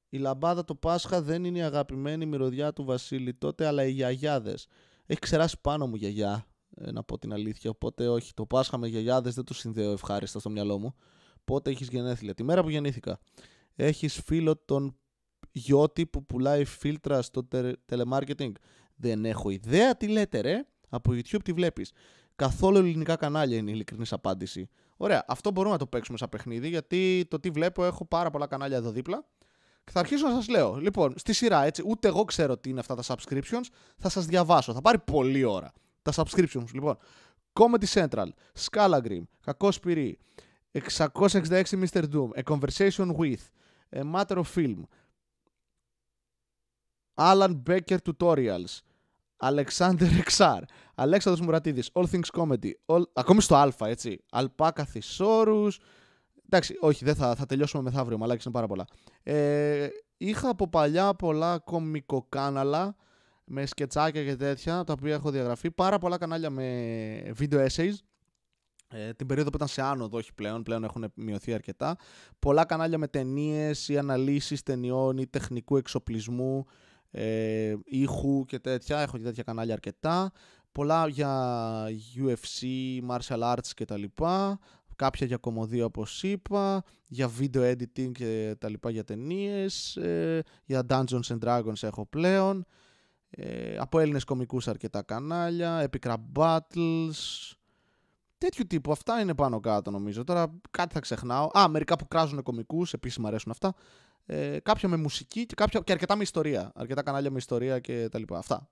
Η 0.10 0.18
λαμπάδα 0.18 0.64
το 0.64 0.76
Πάσχα 0.76 1.22
δεν 1.22 1.44
είναι 1.44 1.58
η 1.58 1.62
αγαπημένη 1.62 2.26
μυρωδιά 2.26 2.74
του 2.74 2.84
Βασίλη 2.84 3.34
τότε, 3.34 3.66
αλλά 3.66 3.84
οι 3.84 3.92
γιαγιάδες. 3.92 4.68
Έχει 5.06 5.20
ξεράσει 5.20 5.58
πάνω 5.62 5.88
μου 5.88 5.96
γιαγιά, 5.96 6.48
ε, 6.76 6.92
να 6.92 7.04
πω 7.04 7.18
την 7.18 7.34
αλήθεια. 7.34 7.70
Οπότε 7.70 8.08
όχι, 8.08 8.34
το 8.34 8.46
Πάσχα 8.46 8.78
με 8.78 8.88
γιαγιάδες 8.88 9.34
δεν 9.36 9.44
το 9.44 9.54
συνδέω 9.54 9.92
ευχάριστα 9.92 10.40
στο 10.40 10.50
μυαλό 10.50 10.80
μου. 10.80 10.96
Πότε 11.46 11.70
έχεις 11.70 11.88
γενέθλια. 11.88 12.34
Τη 12.34 12.44
μέρα 12.44 12.62
που 12.62 12.70
γεννήθηκα. 12.70 13.20
Έχεις 13.76 14.22
φίλο 14.26 14.58
τον 14.66 14.96
γιώτη 15.52 16.06
που 16.06 16.26
πουλάει 16.26 16.66
φίλτρα 16.66 17.22
στο 17.22 17.48
telemarketing. 17.92 18.52
Δεν 18.96 19.26
έχω 19.26 19.50
ιδέα 19.50 19.98
τι 19.98 20.08
λέτε, 20.08 20.40
ρε. 20.40 20.66
Από 20.90 21.12
YouTube 21.12 21.44
τη 21.44 21.54
βλέπεις. 21.54 21.92
Καθόλου 22.36 22.78
ελληνικά 22.78 23.16
κανάλια 23.16 23.58
είναι 23.58 23.70
η 23.70 23.74
ειλικρινής 23.76 24.14
απάντηση. 24.14 24.70
Ωραία, 24.98 25.26
αυτό 25.28 25.52
μπορούμε 25.52 25.74
να 25.74 25.80
το 25.80 25.88
παίξουμε 25.88 26.18
σαν 26.18 26.30
παιχνίδι, 26.30 26.68
γιατί 26.68 27.26
το 27.30 27.40
τι 27.40 27.50
βλέπω 27.50 27.86
έχω 27.86 28.06
πάρα 28.06 28.30
πολλά 28.30 28.48
κανάλια 28.48 28.78
εδώ 28.78 28.92
δίπλα. 28.92 29.26
Και 29.84 29.92
θα 29.92 30.00
αρχίσω 30.00 30.28
να 30.28 30.34
σας 30.34 30.48
λέω. 30.48 30.76
Λοιπόν, 30.76 31.14
στη 31.18 31.34
σειρά 31.34 31.64
έτσι, 31.64 31.84
ούτε 31.86 32.08
εγώ 32.08 32.24
ξέρω 32.24 32.58
τι 32.58 32.70
είναι 32.70 32.80
αυτά 32.80 32.96
τα 32.96 33.04
subscriptions. 33.06 33.66
Θα 33.98 34.10
σας 34.10 34.26
διαβάσω. 34.26 34.74
Θα 34.74 34.82
πάρει 34.82 35.00
πολλή 35.00 35.44
ώρα. 35.44 35.72
Τα 36.02 36.12
subscriptions, 36.16 36.72
λοιπόν. 36.74 36.98
Comedy 37.54 37.86
Central, 37.94 38.28
Scalagrim, 38.60 39.22
Κακό 39.42 39.72
Σπυρί, 39.72 40.18
666 40.74 41.76
Mr. 41.76 42.04
Doom, 42.04 42.32
A 42.36 42.44
Conversation 42.44 43.16
with, 43.18 43.52
A 43.92 44.04
Matter 44.04 44.38
of 44.38 44.48
Film, 44.48 44.88
Alan 47.18 47.54
Becker 47.68 47.98
Tutorials, 48.06 48.82
Αλεξάνδρ 49.38 50.06
Εξάρ, 50.20 50.64
Αλέξανδρος 50.96 51.46
Μουρατίδης, 51.46 51.90
All 51.94 52.06
Things 52.12 52.42
Comedy, 52.42 52.72
all... 52.86 53.02
ακόμη 53.14 53.42
στο 53.42 53.56
Α, 53.56 53.72
έτσι, 53.80 54.24
Αλπάκα 54.32 54.86
Θησόρους, 54.86 55.80
εντάξει, 56.46 56.78
όχι, 56.80 57.06
δεν 57.06 57.16
θα, 57.16 57.36
θα 57.36 57.46
τελειώσουμε 57.46 57.84
μεθαύριο, 57.84 58.18
μαλάκι 58.18 58.42
είναι 58.46 58.54
πάρα 58.54 58.68
πολλά. 58.68 58.86
Ε, 59.24 59.88
είχα 60.18 60.50
από 60.50 60.70
παλιά 60.70 61.14
πολλά 61.14 61.60
κομικοκάναλα, 61.60 62.96
με 63.44 63.66
σκετσάκια 63.66 64.24
και 64.24 64.36
τέτοια, 64.36 64.84
τα 64.84 64.94
οποία 64.94 65.14
έχω 65.14 65.32
διαγραφεί, 65.32 65.72
πάρα 65.72 65.98
πολλά 65.98 66.18
κανάλια 66.18 66.50
με 66.50 67.34
video 67.40 67.68
essays, 67.68 67.94
ε, 68.92 69.14
την 69.14 69.28
περίοδο 69.28 69.50
που 69.50 69.56
ήταν 69.56 69.68
σε 69.68 69.82
άνοδο, 69.82 70.18
όχι 70.18 70.34
πλέον, 70.34 70.64
πλέον 70.64 70.84
έχουν 70.84 71.12
μειωθεί 71.16 71.54
αρκετά. 71.54 71.96
Πολλά 72.40 72.66
κανάλια 72.66 72.98
με 72.98 73.08
ταινίες 73.08 73.90
ή 73.90 73.98
αναλύσεις 73.98 74.64
ταινιών 74.64 75.18
ή 75.18 75.28
τεχνικού 75.28 75.78
εξοπλισμού 75.78 76.66
ε, 77.12 77.76
ήχου 77.86 78.46
και 78.46 78.60
τέτοια. 78.60 79.00
Έχω 79.00 79.18
και 79.18 79.24
τέτοια 79.24 79.44
κανάλια 79.44 79.74
αρκετά. 79.74 80.32
Πολλά 80.72 81.08
για 81.08 81.86
UFC, 82.18 82.68
martial 83.10 83.54
arts 83.54 83.68
και 83.74 83.86
τα 83.86 83.98
λοιπά. 83.98 84.60
Κάποια 84.96 85.28
για 85.28 85.38
κομμωδία 85.38 85.86
όπως 85.86 86.24
είπα, 86.24 86.84
για 87.08 87.30
video 87.40 87.72
editing 87.72 88.12
και 88.12 88.56
τα 88.60 88.70
λοιπά 88.70 88.90
για 88.90 89.04
ταινίες, 89.04 89.96
ε, 89.96 90.44
για 90.66 90.86
Dungeons 90.90 91.28
and 91.28 91.40
Dragons 91.40 91.84
έχω 91.84 92.06
πλέον. 92.06 92.66
Ε, 93.30 93.78
από 93.78 94.00
Έλληνες 94.00 94.24
κομικούς 94.24 94.68
αρκετά 94.68 95.02
κανάλια, 95.02 95.90
Epic 95.90 96.16
Battles, 96.36 97.52
τέτοιου 98.42 98.68
τύπου. 98.68 98.92
Αυτά 98.92 99.20
είναι 99.20 99.36
πάνω 99.36 99.60
κάτω 99.60 99.92
νομίζω. 99.92 100.24
Τώρα 100.24 100.60
κάτι 100.72 100.94
θα 100.94 101.00
ξεχνάω. 101.00 101.50
Α, 101.58 101.68
μερικά 101.68 101.96
που 101.96 102.08
κράζουν 102.08 102.44
κομικούς, 102.44 102.94
επίσης 102.94 103.18
μου 103.18 103.28
αρέσουν 103.28 103.52
αυτά 103.52 103.74
ε, 104.26 104.60
κάποια 104.60 104.90
με 104.90 104.98
μουσική 104.98 105.46
και, 105.46 105.56
κάποια, 105.56 105.80
και 105.80 105.92
αρκετά 105.92 106.16
με 106.16 106.24
ιστορία. 106.24 106.72
Αρκετά 106.76 107.04
κανάλια 107.04 107.32
με 107.32 107.38
ιστορία 107.38 107.80
και 107.80 108.10
τα 108.10 108.20
λοιπά. 108.20 108.38
Αυτά. 108.38 108.70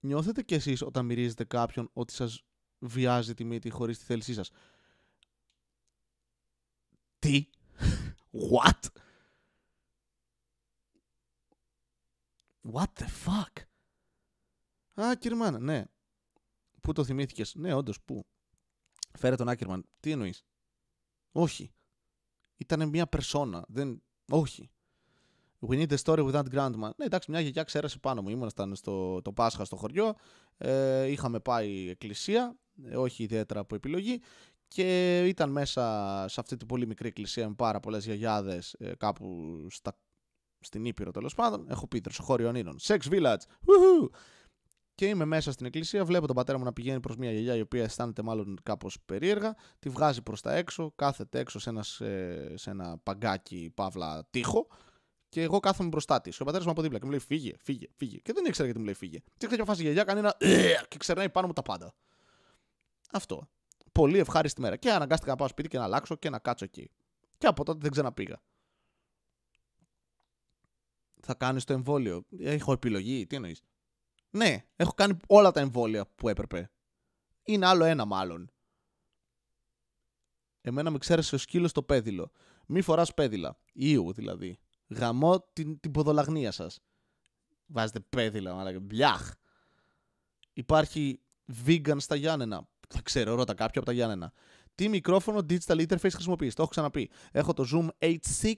Νιώθετε 0.00 0.42
κι 0.42 0.54
εσείς 0.54 0.82
όταν 0.82 1.04
μυρίζετε 1.04 1.44
κάποιον 1.44 1.90
ότι 1.92 2.12
σας 2.12 2.44
βιάζει 2.78 3.34
τη 3.34 3.44
μύτη 3.44 3.70
χωρίς 3.70 3.98
τη 3.98 4.04
θέλησή 4.04 4.34
σας; 4.34 4.50
Τι; 7.18 7.48
What? 8.32 8.80
What 12.72 12.86
the 12.98 13.06
fuck? 13.24 13.62
Α, 15.04 15.16
Κυρμάν, 15.16 15.64
ναι. 15.64 15.84
Πού 16.82 16.92
το 16.92 17.04
θυμήθηκες; 17.04 17.54
Ναι, 17.54 17.74
όντως, 17.74 18.00
πού. 18.04 18.24
Φέρε 19.18 19.34
τον 19.36 19.48
Άκερμαν. 19.48 19.84
Τι 20.00 20.10
εννοείς; 20.10 20.44
Όχι. 21.32 21.72
Ήταν 22.56 22.88
μια 22.88 23.06
περσόνα. 23.06 23.64
Δεν... 23.68 24.02
Όχι. 24.30 24.70
We 25.68 25.74
need 25.74 25.92
a 25.92 25.96
story 26.04 26.32
without 26.32 26.54
grandma. 26.54 26.90
Ναι, 26.96 27.04
εντάξει, 27.04 27.30
μια 27.30 27.40
γιαγιά 27.40 27.62
ξέρασε 27.62 27.98
πάνω 27.98 28.22
μου. 28.22 28.28
Ήμασταν 28.28 28.74
στο 28.74 29.22
το 29.22 29.32
Πάσχα 29.32 29.64
στο 29.64 29.76
χωριό. 29.76 30.14
Ε, 30.56 31.06
είχαμε 31.06 31.40
πάει 31.40 31.88
εκκλησία. 31.88 32.56
Ε, 32.84 32.96
όχι 32.96 33.22
ιδιαίτερα 33.22 33.60
από 33.60 33.74
επιλογή. 33.74 34.20
Και 34.68 35.18
ήταν 35.26 35.50
μέσα 35.50 36.24
σε 36.28 36.40
αυτή 36.40 36.56
την 36.56 36.66
πολύ 36.66 36.86
μικρή 36.86 37.08
εκκλησία 37.08 37.48
με 37.48 37.54
πάρα 37.54 37.80
πολλές 37.80 38.04
γιαγιάδες 38.04 38.72
ε, 38.78 38.94
κάπου 38.96 39.56
στα, 39.70 39.98
στην 40.60 40.84
Ήπειρο 40.84 41.10
τέλος 41.10 41.34
πάντων. 41.34 41.66
Έχω 41.68 41.86
πει 41.86 42.00
τρεσοχώριο 42.00 42.48
ονείρων. 42.48 42.76
Sex 42.80 42.98
Village. 42.98 43.42
Woohoo! 43.66 44.08
Και 44.94 45.06
είμαι 45.06 45.24
μέσα 45.24 45.52
στην 45.52 45.66
εκκλησία, 45.66 46.04
βλέπω 46.04 46.26
τον 46.26 46.36
πατέρα 46.36 46.58
μου 46.58 46.64
να 46.64 46.72
πηγαίνει 46.72 47.00
προς 47.00 47.16
μια 47.16 47.30
γιαγιά 47.30 47.56
η 47.56 47.60
οποία 47.60 47.82
αισθάνεται 47.82 48.22
μάλλον 48.22 48.58
κάπως 48.62 48.98
περίεργα. 49.04 49.54
Τη 49.78 49.88
βγάζει 49.88 50.22
προς 50.22 50.40
τα 50.40 50.54
έξω, 50.54 50.92
κάθεται 50.96 51.38
έξω 51.38 51.58
σε 51.58 51.70
ένας, 51.70 52.00
σε 52.54 52.70
ένα 52.70 52.98
παγκάκι 53.02 53.72
παύλα 53.74 54.26
τείχο. 54.30 54.66
Και 55.28 55.42
εγώ 55.42 55.60
κάθομαι 55.60 55.88
μπροστά 55.88 56.20
της. 56.20 56.40
Ο 56.40 56.44
πατέρας 56.44 56.66
μου 56.66 56.72
από 56.72 56.82
δίπλα 56.82 56.98
και 56.98 57.04
μου 57.04 57.10
λέει 57.10 57.20
φύγε, 57.20 57.52
φύγε, 57.58 57.86
φύγε. 57.96 58.18
Και 58.18 58.32
δεν 58.32 58.44
ήξερα 58.44 58.64
γιατί 58.64 58.78
μου 58.78 58.84
λέει 58.84 58.94
φύγε. 58.94 59.18
Και 59.36 59.46
κάποια 59.46 59.64
φάση 59.64 59.80
η 59.80 59.84
γιαγιά 59.84 60.04
κάνει 60.04 60.18
ένα 60.18 60.36
και 60.88 60.96
ξερνάει 60.98 61.30
πάνω 61.30 61.46
μου 61.46 61.52
τα 61.52 61.62
πάντα. 61.62 61.94
Αυτό. 63.12 63.48
Πολύ 63.92 64.18
ευχάριστη 64.18 64.60
μέρα. 64.60 64.76
Και 64.76 64.90
αναγκάστηκα 64.90 65.30
να 65.30 65.36
πάω 65.36 65.48
σπίτι 65.48 65.68
και 65.68 65.78
να 65.78 65.84
αλλάξω 65.84 66.16
και 66.16 66.30
να 66.30 66.38
κάτσω 66.38 66.64
εκεί. 66.64 66.90
Και 67.38 67.46
από 67.46 67.64
τότε 67.64 67.78
δεν 67.82 67.90
ξαναπήγα. 67.90 68.42
Θα 71.20 71.34
κάνεις 71.34 71.64
το 71.64 71.72
εμβόλιο. 71.72 72.24
Έχω 72.38 72.72
επιλογή. 72.72 73.26
Τι 73.26 73.36
εννοείς. 73.36 73.62
Ναι, 74.34 74.64
έχω 74.76 74.92
κάνει 74.92 75.16
όλα 75.26 75.50
τα 75.50 75.60
εμβόλια 75.60 76.06
που 76.14 76.28
έπρεπε. 76.28 76.70
Είναι 77.42 77.66
άλλο 77.66 77.84
ένα 77.84 78.04
μάλλον. 78.04 78.50
Εμένα 80.60 80.90
με 80.90 80.98
ξέρεσε 80.98 81.34
ο 81.34 81.38
σκύλος 81.38 81.70
στο 81.70 81.82
πέδιλο. 81.82 82.30
Μη 82.66 82.80
φοράς 82.80 83.14
πέδιλα. 83.14 83.58
Ήου 83.72 84.12
δηλαδή. 84.12 84.58
Γαμώ 84.88 85.48
την, 85.52 85.80
την 85.80 85.90
ποδολαγνία 85.90 86.50
σας. 86.50 86.80
Βάζετε 87.66 88.00
πέδιλα, 88.00 88.60
αλλά 88.60 88.80
μπλιάχ. 88.80 89.32
Υπάρχει 90.52 91.20
vegan 91.66 91.96
στα 91.98 92.14
Γιάννενα. 92.14 92.68
Θα 92.88 93.02
ξέρω, 93.02 93.34
ρώτα 93.34 93.54
κάποιο 93.54 93.80
από 93.80 93.90
τα 93.90 93.92
Γιάννενα. 93.92 94.32
Τι 94.74 94.88
μικρόφωνο 94.88 95.38
digital 95.48 95.86
interface 95.86 96.10
χρησιμοποιείς; 96.12 96.54
Το 96.54 96.62
έχω 96.62 96.70
ξαναπεί. 96.70 97.10
Έχω 97.32 97.52
το 97.52 97.64
Zoom 97.72 97.88
H6 98.08 98.54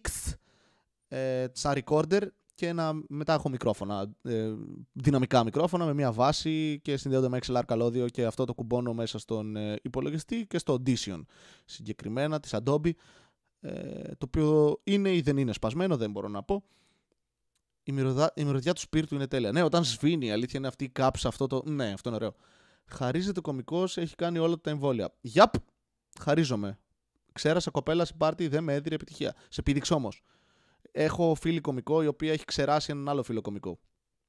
ε, 1.09 1.47
σαν 1.53 1.83
recorder 1.85 2.27
και 2.55 2.67
ένα, 2.67 2.93
μετά 3.09 3.35
έχω 3.35 3.49
μικρόφωνα, 3.49 4.15
ε, 4.23 4.53
δυναμικά 4.93 5.45
μικρόφωνα 5.45 5.85
με 5.85 5.95
μια 5.95 6.13
βάση 6.13 6.81
και 6.83 6.97
συνδέονται 6.97 7.29
με 7.29 7.39
XLR 7.47 7.63
καλώδιο 7.67 8.09
και 8.09 8.25
αυτό 8.25 8.45
το 8.45 8.55
κουμπώνω 8.55 8.95
μέσα 8.95 9.19
στον 9.19 9.57
ε, 9.57 9.79
υπολογιστή 9.83 10.47
και 10.47 10.59
στο 10.59 10.83
Audition 10.87 11.23
συγκεκριμένα 11.65 12.41
της 12.41 12.55
Adobe 12.55 12.91
ε, 13.61 14.03
το 14.03 14.27
οποίο 14.27 14.81
είναι 14.85 15.15
ή 15.15 15.21
δεν 15.21 15.37
είναι 15.37 15.53
σπασμένο, 15.53 15.97
δεν 15.97 16.11
μπορώ 16.11 16.29
να 16.29 16.43
πω. 16.43 16.65
Η 17.83 17.93
μυρωδιά, 17.93 18.33
η 18.37 18.45
μυρωδιά 18.45 18.73
του 18.73 18.81
σπίρτου 18.81 19.15
είναι 19.15 19.27
τέλεια. 19.27 19.53
Ναι, 19.53 19.63
όταν 19.63 19.85
σβήνει, 19.85 20.27
η 20.27 20.31
αλήθεια 20.31 20.59
είναι 20.59 20.69
αυτή 20.69 20.85
η 20.85 20.89
κάψα, 20.89 21.29
αυτό 21.29 21.47
το. 21.47 21.63
Ναι, 21.65 21.93
αυτό 21.93 22.09
είναι 22.09 22.19
ωραίο. 22.19 22.35
Χαρίζεται 22.87 23.41
κωμικός, 23.41 23.97
έχει 23.97 24.15
κάνει 24.15 24.39
όλα 24.39 24.61
τα 24.61 24.71
εμβόλια. 24.71 25.15
Γιαπ! 25.21 25.55
Χαρίζομαι. 26.21 26.79
Ξέρασα 27.33 27.71
κοπέλα 27.71 28.05
στην 28.05 28.17
πάρτι, 28.17 28.49
δεν 28.49 28.65
με 28.65 28.75
έδιρε 28.75 28.95
επιτυχία. 28.95 29.35
Σε 29.49 29.63
πήδηξε 29.63 29.95
όμως. 29.95 30.23
Έχω 30.97 31.35
φίλη 31.35 31.61
κωμικό 31.61 32.03
η 32.03 32.07
οποία 32.07 32.33
έχει 32.33 32.45
ξεράσει 32.45 32.91
έναν 32.91 33.09
άλλο 33.09 33.23
φίλο 33.23 33.41
κωμικό. 33.41 33.81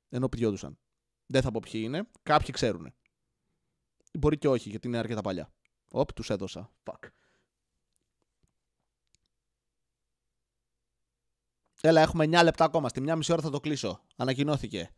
Ενώ 0.09 0.29
πηδιόντουσαν. 0.29 0.77
Δεν 1.25 1.41
θα 1.41 1.51
πω 1.51 1.59
ποιοι 1.59 1.81
είναι. 1.83 2.07
Κάποιοι 2.23 2.51
ξέρουν. 2.51 2.93
Μπορεί 4.19 4.37
και 4.37 4.47
όχι, 4.47 4.69
γιατί 4.69 4.87
είναι 4.87 4.97
αρκετά 4.97 5.21
παλιά. 5.21 5.53
Οπ, 5.87 6.13
τους 6.13 6.29
έδωσα. 6.29 6.71
Fuck. 6.83 7.09
Έλα, 11.81 12.01
έχουμε 12.01 12.25
9 12.25 12.43
λεπτά 12.43 12.65
ακόμα. 12.65 12.89
Στη 12.89 13.01
μια 13.01 13.15
μισή 13.15 13.31
ώρα 13.31 13.41
θα 13.41 13.49
το 13.49 13.59
κλείσω. 13.59 14.01
Ανακοινώθηκε. 14.15 14.91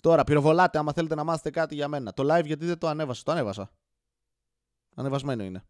Τώρα, 0.00 0.24
πυροβολάτε 0.24 0.78
άμα 0.78 0.92
θέλετε 0.92 1.14
να 1.14 1.24
μάθετε 1.24 1.50
κάτι 1.50 1.74
για 1.74 1.88
μένα. 1.88 2.12
Το 2.12 2.34
live 2.34 2.44
γιατί 2.44 2.66
δεν 2.66 2.78
το 2.78 2.88
ανέβασα. 2.88 3.22
Το 3.22 3.32
ανέβασα. 3.32 3.70
Ανεβασμένο 4.94 5.44
είναι. 5.44 5.64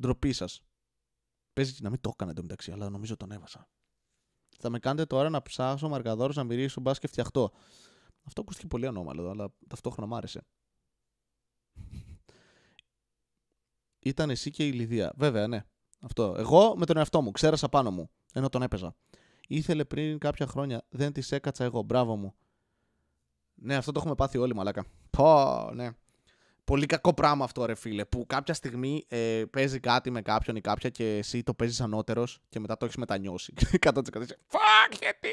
Ντροπή 0.00 0.32
σας. 0.32 0.62
Παίζει 1.56 1.72
και 1.72 1.80
να 1.82 1.90
μην 1.90 2.00
το 2.00 2.10
έκανα 2.12 2.30
εντωμεταξύ, 2.30 2.72
αλλά 2.72 2.90
νομίζω 2.90 3.16
το 3.16 3.24
ανέβασα. 3.24 3.68
Θα 4.58 4.70
με 4.70 4.78
κάνετε 4.78 5.06
τώρα 5.06 5.30
να 5.30 5.42
ψάξω 5.42 5.88
μαρκαδόρο 5.88 6.32
να 6.36 6.44
μυρίσω 6.44 6.80
μπα 6.80 6.92
και 6.92 7.06
φτιαχτώ. 7.06 7.52
Αυτό 8.24 8.40
ακούστηκε 8.40 8.66
πολύ 8.66 8.86
ανώμαλο, 8.86 9.30
αλλά 9.30 9.48
ταυτόχρονα 9.68 10.08
μ' 10.08 10.14
άρεσε. 10.14 10.46
Ήταν 14.10 14.30
εσύ 14.30 14.50
και 14.50 14.66
η 14.66 14.72
Λιδία. 14.72 15.12
Βέβαια, 15.16 15.46
ναι. 15.46 15.64
Αυτό. 16.00 16.34
Εγώ 16.38 16.76
με 16.76 16.86
τον 16.86 16.96
εαυτό 16.96 17.22
μου. 17.22 17.30
Ξέρασα 17.30 17.68
πάνω 17.68 17.90
μου. 17.90 18.10
Ενώ 18.32 18.48
τον 18.48 18.62
έπαιζα. 18.62 18.96
Ήθελε 19.48 19.84
πριν 19.84 20.18
κάποια 20.18 20.46
χρόνια. 20.46 20.86
Δεν 20.88 21.12
τη 21.12 21.26
έκατσα 21.30 21.64
εγώ. 21.64 21.82
Μπράβο 21.82 22.16
μου. 22.16 22.34
Ναι, 23.54 23.76
αυτό 23.76 23.92
το 23.92 23.98
έχουμε 23.98 24.14
πάθει 24.14 24.38
όλοι, 24.38 24.54
μαλάκα. 24.54 24.84
Πω, 25.10 25.70
ναι. 25.74 25.90
Πολύ 26.66 26.86
κακό 26.86 27.14
πράγμα 27.14 27.44
αυτό, 27.44 27.64
ρε 27.64 27.74
φίλε. 27.74 28.04
Που 28.04 28.26
κάποια 28.26 28.54
στιγμή 28.54 29.04
ε, 29.08 29.44
παίζει 29.50 29.80
κάτι 29.80 30.10
με 30.10 30.22
κάποιον 30.22 30.56
ή 30.56 30.60
κάποια 30.60 30.90
και 30.90 31.16
εσύ 31.16 31.42
το 31.42 31.54
παίζεις 31.54 31.80
ανώτερος 31.80 32.40
και 32.48 32.60
μετά 32.60 32.76
το 32.76 32.84
έχεις 32.84 32.96
μετανιώσει. 32.96 33.52
100% 33.86 33.92
Φακ, 34.46 34.94
γιατί! 35.00 35.28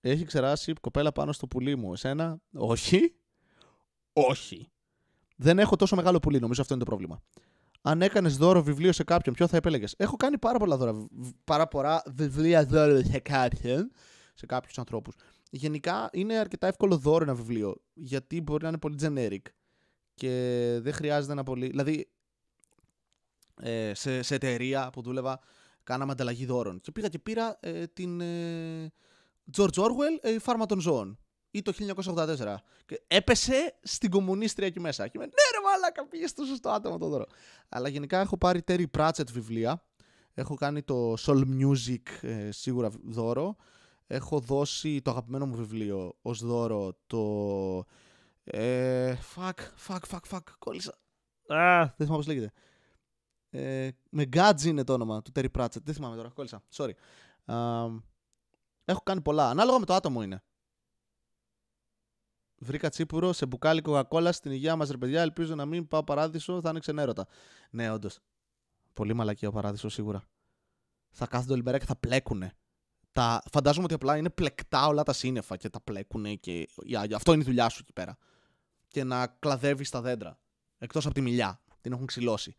Έχει 0.00 0.24
ξεράσει 0.24 0.72
κοπέλα 0.72 1.12
πάνω 1.12 1.32
στο 1.32 1.46
πουλί 1.46 1.76
μου. 1.76 1.92
Εσένα, 1.92 2.38
όχι. 2.54 3.14
Όχι. 4.12 4.70
Δεν 5.36 5.58
έχω 5.58 5.76
τόσο 5.76 5.96
μεγάλο 5.96 6.18
πουλί, 6.18 6.38
νομίζω 6.40 6.62
αυτό 6.62 6.74
είναι 6.74 6.84
το 6.84 6.88
πρόβλημα. 6.90 7.22
Αν 7.82 8.02
έκανες 8.02 8.36
δώρο 8.36 8.62
βιβλίο 8.62 8.92
σε 8.92 9.04
κάποιον, 9.04 9.34
ποιο 9.34 9.46
θα 9.46 9.56
επέλεγες; 9.56 9.94
Έχω 9.96 10.16
κάνει 10.16 10.38
πάρα 10.38 10.58
πολλά 10.58 10.76
δώρα. 10.76 11.06
Πάρα 11.44 11.68
πολλά 11.68 12.02
βιβλία 12.06 12.64
δώρο 12.64 13.00
σε 13.02 13.18
κάποιον. 13.18 13.90
Σε 14.38 14.46
κάποιους 14.46 14.78
ανθρώπους 14.78 15.14
γενικά 15.50 16.08
είναι 16.12 16.38
αρκετά 16.38 16.66
εύκολο 16.66 16.96
δώρο 16.96 17.24
ένα 17.24 17.34
βιβλίο. 17.34 17.76
Γιατί 17.94 18.40
μπορεί 18.40 18.62
να 18.62 18.68
είναι 18.68 18.78
πολύ 18.78 18.96
generic. 19.00 19.50
Και 20.14 20.30
δεν 20.82 20.92
χρειάζεται 20.92 21.34
να 21.34 21.42
πολύ. 21.42 21.66
Δηλαδή, 21.66 22.10
ε, 23.62 23.94
σε, 23.94 24.22
σε 24.22 24.34
εταιρεία 24.34 24.90
που 24.92 25.02
δούλευα, 25.02 25.40
κάναμε 25.82 26.12
ανταλλαγή 26.12 26.46
δώρων. 26.46 26.80
Και 26.80 26.92
πήγα 26.92 27.08
και 27.08 27.18
πήρα 27.18 27.58
ε, 27.60 27.86
την 27.86 28.20
ε, 28.20 28.92
George 29.56 29.74
Orwell, 29.74 30.18
ε, 30.20 30.32
η 30.32 30.38
Φάρμα 30.38 30.66
των 30.66 30.80
Ζώων. 30.80 31.18
Ή 31.50 31.62
το 31.62 31.72
1984. 32.04 32.54
Και 32.86 33.02
έπεσε 33.06 33.78
στην 33.82 34.10
κομμουνίστρια 34.10 34.66
εκεί 34.66 34.80
μέσα. 34.80 35.08
Και 35.08 35.18
με, 35.18 35.24
ναι, 35.24 35.32
ρε 35.32 35.64
μαλάκα, 35.64 36.06
πήγες 36.06 36.30
στο 36.30 36.44
σωστό 36.44 36.70
άτομο 36.70 36.98
το 36.98 37.08
δώρο. 37.08 37.26
Αλλά 37.68 37.88
γενικά 37.88 38.20
έχω 38.20 38.38
πάρει 38.38 38.62
Terry 38.66 38.84
Pratchett 38.98 39.30
βιβλία. 39.32 39.84
Έχω 40.34 40.54
κάνει 40.54 40.82
το 40.82 41.14
Soul 41.18 41.42
Music 41.60 42.22
ε, 42.22 42.50
σίγουρα 42.50 42.90
δώρο 43.04 43.56
έχω 44.06 44.40
δώσει 44.40 45.02
το 45.02 45.10
αγαπημένο 45.10 45.46
μου 45.46 45.56
βιβλίο 45.56 46.18
ως 46.22 46.44
δώρο 46.44 46.98
το... 47.06 47.84
Ε, 48.44 49.16
fuck, 49.34 49.52
fuck, 49.86 49.98
fuck, 50.10 50.20
fuck, 50.30 50.40
κόλλησα. 50.58 50.98
Α, 51.46 51.84
δεν 51.84 51.94
θυμάμαι 51.96 52.16
πώς 52.16 52.26
λέγεται. 52.26 52.52
Ε, 53.50 53.90
με 54.10 54.24
Γκάτζι 54.24 54.68
είναι 54.68 54.84
το 54.84 54.92
όνομα 54.92 55.22
του 55.22 55.32
Terry 55.34 55.50
Pratchett. 55.58 55.82
Δεν 55.82 55.94
θυμάμαι 55.94 56.16
τώρα, 56.16 56.28
κόλλησα. 56.28 56.62
Sorry. 56.72 56.92
έχω 58.84 59.00
κάνει 59.02 59.20
πολλά. 59.20 59.50
Ανάλογα 59.50 59.78
με 59.78 59.84
το 59.86 59.94
άτομο 59.94 60.22
είναι. 60.22 60.42
Βρήκα 62.58 62.88
τσίπουρο 62.88 63.32
σε 63.32 63.46
μπουκάλι 63.46 63.80
κοκακόλα 63.80 64.32
στην 64.32 64.52
υγεία 64.52 64.76
μας, 64.76 64.90
ρε 64.90 64.96
παιδιά. 64.96 65.20
Ελπίζω 65.20 65.54
να 65.54 65.66
μην 65.66 65.88
πάω 65.88 66.04
παράδεισο, 66.04 66.60
θα 66.60 66.70
είναι 66.70 66.78
ξενέρωτα. 66.78 67.26
Ναι, 67.70 67.90
όντως. 67.90 68.18
Πολύ 68.92 69.14
μαλακή 69.14 69.46
ο 69.46 69.52
παράδεισος 69.52 69.92
σίγουρα. 69.92 70.22
Θα 71.10 71.26
κάθονται 71.26 71.52
όλη 71.52 71.62
μέρα 71.62 71.78
και 71.78 71.84
θα 71.84 71.96
πλέκουνε 71.96 72.52
τα, 73.16 73.42
φαντάζομαι 73.52 73.84
ότι 73.84 73.94
απλά 73.94 74.16
είναι 74.16 74.30
πλεκτά 74.30 74.86
όλα 74.86 75.02
τα 75.02 75.12
σύννεφα 75.12 75.56
και 75.56 75.68
τα 75.68 75.80
πλέκουν 75.80 76.40
και 76.40 76.68
αυτό 77.14 77.32
είναι 77.32 77.42
η 77.42 77.44
δουλειά 77.44 77.68
σου 77.68 77.78
εκεί 77.82 77.92
πέρα. 77.92 78.16
Και 78.88 79.04
να 79.04 79.26
κλαδεύεις 79.26 79.90
τα 79.90 80.00
δέντρα. 80.00 80.38
Εκτός 80.78 81.04
από 81.04 81.14
τη 81.14 81.20
μιλιά. 81.20 81.60
Την 81.80 81.92
έχουν 81.92 82.06
ξυλώσει. 82.06 82.54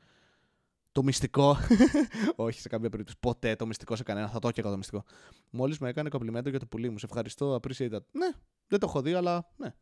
Το 0.92 1.04
μυστικό. 1.04 1.58
Όχι 2.36 2.60
σε 2.60 2.68
καμία 2.70 2.90
περίπτωση. 2.90 3.18
Ποτέ 3.20 3.56
το 3.56 3.66
μυστικό 3.66 3.96
σε 3.96 4.04
κανένα. 4.04 4.30
Θα 4.30 4.40
το 4.40 4.48
έκανα 4.48 4.70
το 4.70 4.78
μυστικό. 4.78 5.04
Μόλις 5.50 5.78
με 5.80 5.90
έκανε 5.90 6.10
κομπλιμέντο 6.10 6.50
για 6.50 6.60
το 6.60 6.66
πουλί 6.66 6.90
μου. 6.90 6.98
Σε 6.98 7.06
ευχαριστώ. 7.06 7.60
Appreciate 7.62 7.92
that. 7.92 8.06
Ναι, 8.12 8.30
δεν 8.68 8.80
το 8.80 8.86
έχω 8.88 9.02
δει, 9.02 9.14
αλλά 9.14 9.50
ναι. 9.58 9.74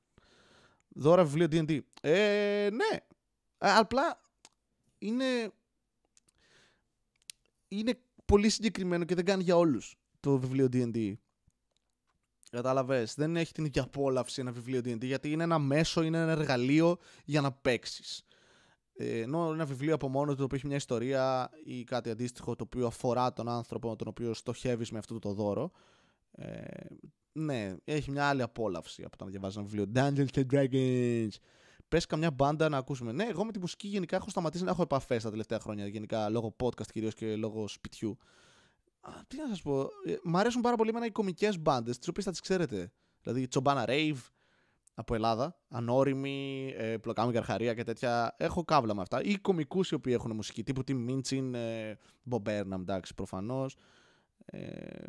Δώρα 0.88 1.23
βιβλίο 1.23 1.47
DD. 1.52 1.80
Ε, 2.02 2.69
ναι. 2.72 2.97
Ε, 3.57 3.72
απλά 3.72 4.22
είναι. 4.97 5.52
Είναι 7.68 7.99
πολύ 8.26 8.49
συγκεκριμένο 8.49 9.03
και 9.03 9.15
δεν 9.15 9.26
κάνει 9.26 9.43
για 9.43 9.57
όλους 9.57 9.97
το 10.30 10.38
βιβλίο 10.38 10.68
D&D. 10.72 11.14
Κατάλαβες; 12.49 13.14
Δεν 13.14 13.35
έχει 13.35 13.53
την 13.53 13.65
ίδια 13.65 13.81
απόλαυση 13.81 14.41
ένα 14.41 14.52
βιβλίο 14.52 14.80
D&D 14.80 15.02
γιατί 15.02 15.31
είναι 15.31 15.43
ένα 15.43 15.60
μέσο, 15.60 16.02
είναι 16.02 16.18
ένα 16.18 16.31
εργαλείο 16.31 16.97
για 17.26 17.41
να 17.41 17.52
παίξεις. 17.52 18.26
Ε, 18.97 19.19
ενώ 19.19 19.52
ένα 19.53 19.65
βιβλίο 19.65 19.93
από 19.93 20.07
μόνο 20.07 20.31
του 20.31 20.38
το 20.38 20.43
οποίο 20.43 20.57
έχει 20.57 20.68
μια 20.68 20.76
ιστορία 20.76 21.49
ή 21.65 21.84
κάτι 21.84 22.10
αντίστοιχο 22.10 22.56
το 22.56 22.64
οποίο 22.64 22.88
αφορά 22.88 23.34
τον 23.34 23.49
άνθρωπο 23.49 23.95
τον 23.95 24.07
οποίο 24.07 24.34
στοχεύεις 24.34 24.91
με 24.91 24.97
αυτό 24.97 25.19
το 25.19 25.34
δώρο 25.34 25.72
Ε, 26.31 26.64
ναι, 27.31 27.76
έχει 27.84 28.11
μια 28.11 28.26
άλλη 28.26 28.41
απόλαυση 28.41 29.03
από 29.03 29.18
το 29.18 29.23
να 29.23 29.30
διαβάζεις 29.30 29.57
ένα 29.57 29.65
βιβλίο. 29.65 29.91
Dungeons 29.95 30.39
and 30.39 30.45
Dragons. 30.53 31.30
Πες 31.88 32.06
καμιά 32.06 32.31
μπάντα 32.31 32.69
να 32.69 32.77
ακούσουμε. 32.77 33.11
Ναι, 33.11 33.23
εγώ 33.23 33.45
με 33.45 33.52
τη 33.52 33.60
μουσική 33.60 33.88
γενικά 33.88 34.15
έχω 34.15 34.30
σταματήσει 34.30 34.64
να 34.64 34.72
έχω 34.72 34.81
επαφές 34.81 35.23
τα 35.23 35.30
τελευταία 35.30 35.60
χρόνια. 35.60 35.88
Γενικά 35.88 36.30
λόγω 36.30 36.56
podcast 36.64 36.88
κυρίως 36.91 37.14
και 37.14 37.35
λόγω 37.35 37.68
σπιτιού. 37.68 38.18
Α, 39.06 39.11
τι 39.27 39.38
να 39.38 39.48
σας 39.48 39.61
πω. 39.61 39.82
Ε, 39.82 40.15
μ' 40.23 40.38
αρέσουν 40.38 40.61
πάρα 40.61 40.76
πολύ 40.76 40.90
εμένα 40.90 41.06
οι 41.06 41.11
κομικές 41.11 41.60
μπάντες, 41.60 41.98
τις 41.98 42.07
οποίες 42.07 42.26
θα 42.26 42.32
τις 42.32 42.40
ξέρετε. 42.40 42.91
Δηλαδή 43.22 43.48
Τσομπάνα 43.48 43.86
Rave 43.88 44.18
από 44.94 45.15
Ελλάδα, 45.15 45.60
Ανώριμη, 45.68 46.73
ε, 46.77 46.98
Πλοκάμι 46.98 47.34
Καρχαρία 47.34 47.73
και 47.73 47.84
τέτοια. 47.84 48.36
Έχω 48.38 48.64
κάβλα 48.64 48.95
με 48.95 49.02
αυτά. 49.02 49.23
Ή 49.23 49.38
κομικούς 49.38 49.90
οι 49.90 49.94
οποίοι 49.94 50.14
έχουν 50.15 50.36
μουσική, 50.36 50.64
τύπου 50.64 50.82
Tim 50.88 51.10
Minchin, 51.10 51.53
ε, 51.53 51.94
Bob 52.30 52.49
Burnham, 52.49 52.80
εντάξει, 52.80 53.14
προφανώς. 53.14 53.76
Ε, 54.45 55.06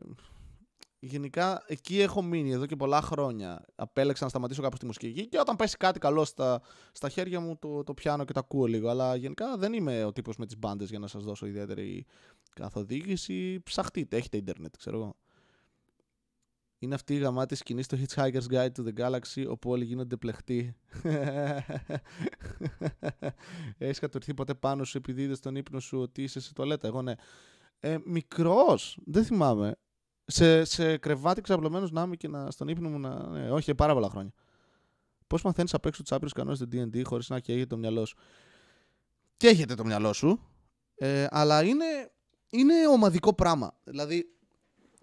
γενικά 0.98 1.64
εκεί 1.66 2.00
έχω 2.00 2.22
μείνει 2.22 2.52
εδώ 2.52 2.66
και 2.66 2.76
πολλά 2.76 3.00
χρόνια. 3.00 3.64
Απέλεξα 3.74 4.24
να 4.24 4.30
σταματήσω 4.30 4.62
κάπου 4.62 4.76
στη 4.76 4.86
μουσική 4.86 5.28
και 5.28 5.38
όταν 5.38 5.56
πέσει 5.56 5.76
κάτι 5.76 5.98
καλό 5.98 6.24
στα, 6.24 6.62
στα 6.92 7.08
χέρια 7.08 7.40
μου 7.40 7.56
το, 7.58 7.82
το 7.82 7.94
πιάνω 7.94 8.24
και 8.24 8.32
το 8.32 8.40
ακούω 8.40 8.66
λίγο. 8.66 8.88
Αλλά 8.88 9.16
γενικά 9.16 9.56
δεν 9.56 9.72
είμαι 9.72 10.04
ο 10.04 10.12
τύπος 10.12 10.36
με 10.36 10.46
τις 10.46 10.58
μπάντες 10.58 10.90
για 10.90 10.98
να 10.98 11.06
σας 11.06 11.24
δώσω 11.24 11.46
ιδιαίτερη 11.46 12.06
καθοδήγηση. 12.60 13.60
Ψαχτείτε, 13.62 14.16
έχετε 14.16 14.36
ίντερνετ, 14.36 14.74
ξέρω 14.76 14.96
εγώ. 14.96 15.16
Είναι 16.78 16.94
αυτή 16.94 17.14
η 17.14 17.18
γαμάτη 17.18 17.54
σκηνή 17.54 17.82
στο 17.82 17.96
Hitchhiker's 18.00 18.46
Guide 18.50 18.70
to 18.72 18.84
the 18.86 18.92
Galaxy 19.00 19.46
όπου 19.48 19.70
όλοι 19.70 19.84
γίνονται 19.84 20.16
πλεχτοί. 20.16 20.76
Έχεις 23.78 23.98
κατορθεί 23.98 24.34
ποτέ 24.34 24.54
πάνω 24.54 24.84
σου 24.84 24.98
επειδή 24.98 25.22
είδες 25.22 25.40
τον 25.40 25.56
ύπνο 25.56 25.80
σου 25.80 26.00
ότι 26.00 26.22
είσαι 26.22 26.40
σε 26.40 26.52
τουαλέτα; 26.52 26.86
Εγώ 26.86 27.02
ναι. 27.02 27.14
Ε, 27.80 27.96
Μικρός, 28.04 28.98
δεν 29.04 29.24
θυμάμαι 29.24 29.76
σε, 30.24 30.64
σε 30.64 30.96
κρεβάτι 30.96 31.40
ξαπλωμένος 31.40 31.90
να 31.90 32.02
είμαι 32.02 32.16
και 32.16 32.28
να, 32.28 32.50
στον 32.50 32.68
ύπνο 32.68 32.88
μου 32.88 32.98
να. 32.98 33.28
Ναι, 33.28 33.50
όχι, 33.50 33.74
πάρα 33.74 33.92
πολλά 33.92 34.08
χρόνια. 34.08 34.32
Πώς 35.26 35.42
μαθαίνεις 35.42 35.74
απ' 35.74 35.86
έξω 35.86 36.02
τους 36.02 36.12
άπειρους 36.12 36.32
κανόνες 36.32 36.58
του 36.58 36.68
DD 36.72 37.02
χωρίς 37.04 37.28
να 37.28 37.40
καίγεται 37.40 37.66
το 37.66 37.76
μυαλό 37.76 38.04
σου; 38.04 38.16
Και 39.36 39.48
έχετε 39.48 39.74
το 39.74 39.84
μυαλό 39.84 40.12
σου, 40.12 40.40
ε, 40.94 41.26
αλλά 41.30 41.62
είναι, 41.62 41.84
είναι 42.58 42.86
ομαδικό 42.88 43.34
πράγμα. 43.34 43.76
Δηλαδή, 43.84 44.36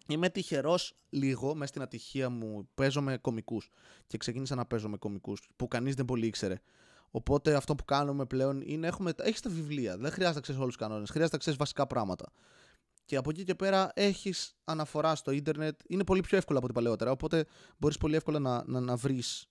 είμαι 0.08 0.30
τυχερός 0.30 0.96
λίγο 1.10 1.56
μέσα 1.56 1.68
στην 1.68 1.82
ατυχία 1.82 2.30
μου. 2.30 2.70
Παίζω 2.76 3.02
με 3.02 3.18
κομικούς 3.18 3.70
και 4.08 4.18
ξεκίνησα 4.18 4.56
να 4.56 4.66
παίζω 4.66 4.90
με 4.90 4.98
κομικούς 4.98 5.50
που 5.56 5.68
κανείς 5.68 5.96
δεν 5.96 6.06
πολύ 6.06 6.26
ήξερε. 6.26 6.62
Οπότε 7.12 7.56
αυτό 7.56 7.76
που 7.76 7.86
κάνουμε 7.86 8.26
πλέον 8.26 8.62
είναι 8.66 8.88
έχουμε. 8.88 9.12
Έχεις 9.18 9.42
τα 9.42 9.50
βιβλία. 9.50 9.98
Δεν 9.98 10.12
χρειάζεται 10.12 10.36
να 10.36 10.42
ξέρεις 10.42 10.62
όλους 10.62 10.76
τους 10.76 10.88
κανόνες. 10.88 11.10
Χρειάζεται 11.10 11.36
να 11.36 11.42
ξέρεις 11.42 11.60
βασικά 11.60 11.88
πράγματα 11.88 12.32
και 13.06 13.16
από 13.16 13.30
εκεί 13.30 13.44
και 13.44 13.56
πέρα 13.56 13.92
έχεις 13.94 14.56
αναφορά 14.64 15.16
στο 15.16 15.32
ίντερνετ. 15.32 15.80
Είναι 15.88 16.04
πολύ 16.04 16.22
πιο 16.22 16.38
εύκολο 16.38 16.58
από 16.58 16.68
ό,τι 16.68 16.76
παλαιότερα. 16.76 17.12
Οπότε 17.12 17.46
μπορείς 17.78 17.98
πολύ 17.98 18.16
εύκολα 18.16 18.40
να, 18.40 18.64
να, 18.66 18.80
να 18.80 18.96
βρεις 18.96 19.48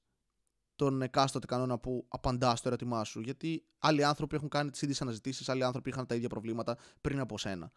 τον 0.76 1.02
εκάστοτε 1.02 1.46
κανόνα 1.46 1.78
που 1.78 2.06
απαντάς 2.08 2.58
στο 2.58 2.68
ερώτημά 2.68 3.04
σου. 3.04 3.20
Γιατί 3.20 3.64
άλλοι 3.78 4.04
άνθρωποι 4.04 4.36
έχουν 4.36 4.48
κάνει 4.48 4.70
τις 4.70 4.82
ίδιες 4.82 5.02
αναζητήσεις, 5.02 5.48
άλλοι 5.48 5.64
άνθρωποι 5.64 5.90
είχαν 5.90 6.06
τα 6.06 6.14
ίδια 6.14 6.28
προβλήματα 6.28 6.76
πριν 7.00 7.20
από 7.20 7.38
σένα. 7.38 7.72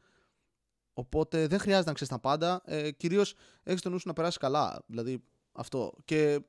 Οπότε 0.97 1.47
δεν 1.47 1.59
χρειάζεται 1.59 1.87
να 1.87 1.93
ξέρεις 1.93 2.13
τα 2.13 2.19
πάντα. 2.19 2.61
Ε, 2.65 2.91
Κυρίως 2.91 3.33
έχεις 3.63 3.81
το 3.81 3.89
νου 3.89 3.99
σου 3.99 4.07
να 4.07 4.13
περάσεις 4.13 4.37
καλά. 4.37 4.83
Δηλαδή 4.87 5.23
αυτό. 5.51 5.93
Και 6.05 6.39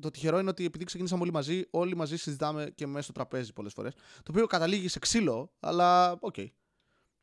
το 0.00 0.10
τυχερό 0.10 0.38
είναι 0.38 0.50
ότι 0.50 0.64
επειδή 0.64 0.84
ξεκίνησαμε 0.84 1.22
όλοι 1.22 1.32
μαζί, 1.32 1.62
όλοι 1.70 1.96
μαζί 1.96 2.16
συζητάμε 2.16 2.70
και 2.74 2.86
μέσα 2.86 3.02
στο 3.02 3.12
τραπέζι 3.12 3.52
πολλές 3.52 3.72
φορές. 3.72 3.94
Το 3.94 4.30
οποίο 4.30 4.46
καταλήγει 4.46 4.88
σε 4.88 4.98
ξύλο, 4.98 5.52
αλλά 5.60 6.12
OK. 6.20 6.34
Okay. 6.36 6.46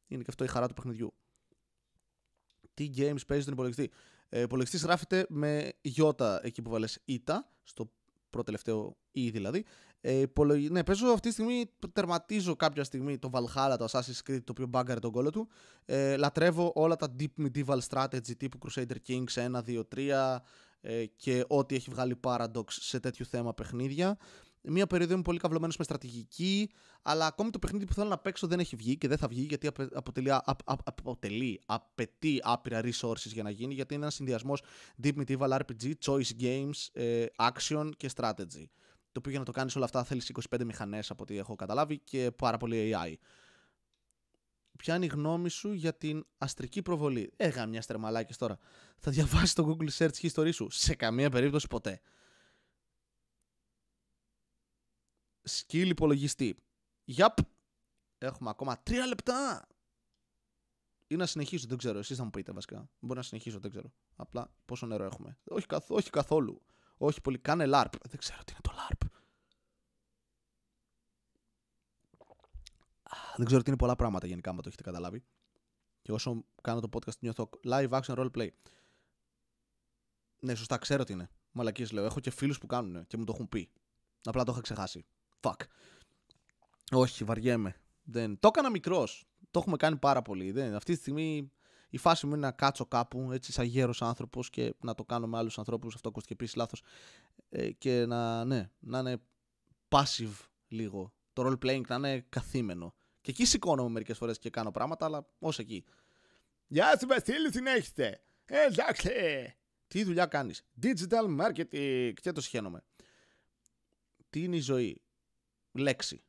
Είναι 0.07 0.21
και 0.21 0.29
αυτό 0.29 0.43
η 0.43 0.47
χαρά 0.47 0.67
του 0.67 0.73
παιχνιδιού 0.73 1.13
τι 2.73 2.89
games 2.95 3.25
παίζει 3.27 3.41
στον 3.41 3.53
υπολογιστή; 3.53 3.91
Ε, 4.29 4.41
υπολογιστής 4.41 4.83
γράφεται 4.83 5.25
με 5.29 5.73
γιώτα 5.81 6.39
εκεί 6.43 6.61
που 6.61 6.69
βάλες 6.69 6.99
ήτα, 7.05 7.49
στο 7.63 7.91
πρώτο 8.33 8.45
τελευταίο 8.45 8.97
Ι 9.11 9.29
δηλαδή. 9.29 9.65
Ε, 10.01 10.23
ναι, 10.69 10.83
παίζω 10.83 11.07
αυτή 11.07 11.27
τη 11.27 11.33
στιγμή, 11.33 11.65
τερματίζω 11.93 12.55
κάποια 12.55 12.83
στιγμή 12.83 13.17
το 13.17 13.29
Valhalla, 13.33 13.75
το 13.77 13.85
Assassin's 13.91 14.29
Creed, 14.29 14.43
το 14.43 14.51
οποίο 14.51 14.67
μπάγκαρε 14.67 14.99
τον 14.99 15.11
κώλο 15.11 15.29
του. 15.29 15.47
Ε, 15.85 16.17
λατρεύω 16.17 16.71
όλα 16.75 16.95
τα 16.95 17.15
deep 17.19 17.47
medieval 17.47 17.79
strategy 17.89 18.37
τύπου 18.37 18.57
Crusader 18.65 18.95
Kings 19.07 19.33
1, 19.33 19.61
2, 19.67 19.81
3 19.95 20.37
ε, 20.81 21.05
και 21.05 21.45
ό,τι 21.47 21.75
έχει 21.75 21.89
βγάλει 21.89 22.19
Paradox 22.23 22.63
σε 22.67 22.99
τέτοιου 22.99 23.25
θέμα 23.25 23.53
παιχνίδια. 23.53 24.17
Μία 24.65 24.87
περίοδο 24.87 25.13
είμαι 25.13 25.21
πολύ 25.21 25.39
καυλωμένος 25.39 25.77
με 25.77 25.83
στρατηγική, 25.83 26.69
αλλά 27.01 27.25
ακόμη 27.25 27.49
το 27.49 27.59
παιχνίδι 27.59 27.85
που 27.85 27.93
θέλω 27.93 28.09
να 28.09 28.17
παίξω 28.17 28.47
δεν 28.47 28.59
έχει 28.59 28.75
βγει 28.75 28.97
και 28.97 29.07
δεν 29.07 29.17
θα 29.17 29.27
βγει 29.27 29.41
γιατί 29.41 29.69
αποτελεί, 29.93 30.31
αποτελεί 30.83 31.61
απαιτεί 31.65 32.39
άπειρα 32.43 32.81
resources 32.83 33.31
για 33.33 33.43
να 33.43 33.49
γίνει, 33.49 33.73
γιατί 33.73 33.93
είναι 33.93 34.03
ένας 34.03 34.15
συνδυασμός 34.15 34.63
Deep 35.03 35.13
Medieval 35.15 35.57
RPG, 35.57 35.91
Choice 36.05 36.41
Games, 36.41 36.87
ε, 36.93 37.25
Action 37.35 37.89
και 37.97 38.09
Strategy. 38.15 38.65
Το 39.11 39.19
οποίο 39.19 39.31
για 39.31 39.39
να 39.39 39.45
το 39.45 39.51
κάνεις 39.51 39.75
όλα 39.75 39.85
αυτά 39.85 40.03
θέλεις 40.03 40.31
25 40.49 40.63
μηχανές 40.65 41.09
από 41.09 41.23
ό,τι 41.23 41.37
έχω 41.37 41.55
καταλάβει 41.55 41.99
και 41.99 42.31
πάρα 42.31 42.57
πολύ 42.57 42.93
AI. 42.95 43.13
Ποια 44.77 44.95
είναι 44.95 45.05
η 45.05 45.07
γνώμη 45.07 45.49
σου 45.49 45.73
για 45.73 45.93
την 45.97 46.25
αστρική 46.37 46.81
προβολή; 46.81 47.33
Έγα 47.35 47.65
μια 47.65 47.81
στρεμαλάκη 47.81 48.33
τώρα. 48.33 48.57
Θα 48.97 49.11
διαβάσεις 49.11 49.53
το 49.53 49.77
Google 49.77 49.89
Search 49.97 50.27
History 50.27 50.53
σου; 50.53 50.69
Σε 50.69 50.95
καμία 50.95 51.29
περίπτωση 51.29 51.67
ποτέ. 51.67 52.01
Skill 55.49 55.87
υπολογιστή. 55.87 56.55
Γιαπ. 57.03 57.37
Έχουμε 58.17 58.49
ακόμα 58.49 58.83
τρία 58.83 59.07
λεπτά. 59.07 59.67
Ή 61.07 61.15
να 61.15 61.25
συνεχίσω, 61.25 61.67
δεν 61.67 61.77
ξέρω. 61.77 61.99
Εσείς 61.99 62.17
θα 62.17 62.23
μου 62.23 62.29
πείτε 62.29 62.51
βασικά. 62.51 62.89
Μπορεί 62.99 63.17
να 63.17 63.23
συνεχίσω, 63.25 63.59
δεν 63.59 63.71
ξέρω. 63.71 63.93
Απλά 64.15 64.53
πόσο 64.65 64.85
νερό 64.85 65.03
έχουμε. 65.03 65.37
Όχι, 65.43 65.65
καθ, 65.65 65.91
όχι 65.91 66.09
καθόλου. 66.09 66.61
Όχι 66.97 67.21
πολύ. 67.21 67.37
Κάνε 67.37 67.65
LARP. 67.67 67.93
Δεν 68.01 68.17
ξέρω 68.17 68.43
τι 68.43 68.51
είναι 68.51 68.61
το 68.61 68.71
LARP. 68.75 69.07
Δεν 73.35 73.45
ξέρω 73.45 73.61
τι 73.61 73.69
είναι 73.69 73.77
πολλά 73.77 73.95
πράγματα 73.95 74.27
γενικά, 74.27 74.49
αν 74.49 74.55
το 74.55 74.63
έχετε 74.65 74.83
καταλάβει. 74.83 75.23
Και 76.01 76.11
όσο 76.11 76.45
κάνω 76.61 76.79
το 76.79 76.89
podcast 76.93 77.17
νιώθω 77.19 77.49
live 77.63 77.89
action 77.89 78.15
role 78.17 78.31
play. 78.37 78.49
Ναι, 80.39 80.55
σωστά, 80.55 80.77
ξέρω 80.77 81.03
τι 81.03 81.13
είναι. 81.13 81.29
Μαλακίες 81.51 81.91
λέω. 81.91 82.05
Έχω 82.05 82.19
και 82.19 82.29
φίλους 82.29 82.57
που 82.57 82.67
κάνουν 82.67 83.07
και 83.07 83.17
μου 83.17 83.23
το 83.23 83.31
έχουν 83.35 83.49
πει. 83.49 83.69
Απλά 84.23 84.43
το 84.43 84.51
είχα 84.51 84.61
ξεχάσει. 84.61 85.05
Fuck. 85.43 85.61
Όχι, 86.91 87.23
βαριέμαι. 87.23 87.75
Δεν... 88.03 88.39
Το 88.39 88.47
έκανα 88.47 88.69
μικρός. 88.69 89.25
Το 89.51 89.59
έχουμε 89.59 89.77
κάνει 89.77 89.97
πάρα 89.97 90.21
πολύ. 90.21 90.51
Δεν... 90.51 90.75
Αυτή 90.75 90.93
τη 90.93 90.99
στιγμή 90.99 91.51
η 91.89 91.97
φάση 91.97 92.25
μου 92.25 92.35
είναι 92.35 92.45
να 92.45 92.51
κάτσω 92.51 92.85
κάπου 92.85 93.31
έτσι 93.31 93.51
σαν 93.51 93.65
γέρος 93.65 94.01
άνθρωπος 94.01 94.49
και 94.49 94.73
να 94.79 94.93
το 94.93 95.03
κάνω 95.03 95.27
με 95.27 95.37
άλλους 95.37 95.57
ανθρώπους. 95.57 95.95
Αυτό 95.95 96.09
ακούστηκε 96.09 96.33
επίσης 96.33 96.55
λάθος. 96.55 96.83
Ε, 97.49 97.71
και 97.71 98.05
να, 98.05 98.45
ναι, 98.45 98.69
να 98.79 98.99
είναι 98.99 99.21
passive 99.89 100.47
λίγο. 100.67 101.13
Το 101.33 101.47
role 101.47 101.65
playing 101.65 101.85
να 101.87 101.95
είναι 101.95 102.25
καθήμενο. 102.29 102.95
Και 103.21 103.31
εκεί 103.31 103.45
σηκώνομαι 103.45 103.89
μερικές 103.89 104.17
φορές 104.17 104.39
και 104.39 104.49
κάνω 104.49 104.71
πράγματα, 104.71 105.05
αλλά 105.05 105.29
ως 105.39 105.59
εκεί. 105.59 105.85
Γεια 106.67 106.97
σου, 106.99 107.07
Βασίλη, 107.07 107.51
συνέχιστε. 107.51 108.23
Ε, 108.45 108.65
εντάξει. 108.65 109.09
Τι 109.87 110.03
δουλειά 110.03 110.25
κάνεις. 110.25 110.65
Digital 110.81 111.41
marketing. 111.41 112.13
Και 112.21 112.31
το 112.31 112.41
σχένομαι. 112.41 112.83
Τι 114.29 114.43
είναι 114.43 114.55
η 114.55 114.59
ζωή; 114.59 115.01
Λέξη 115.73 116.23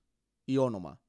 ή 0.45 0.57
όνομα. 0.57 1.01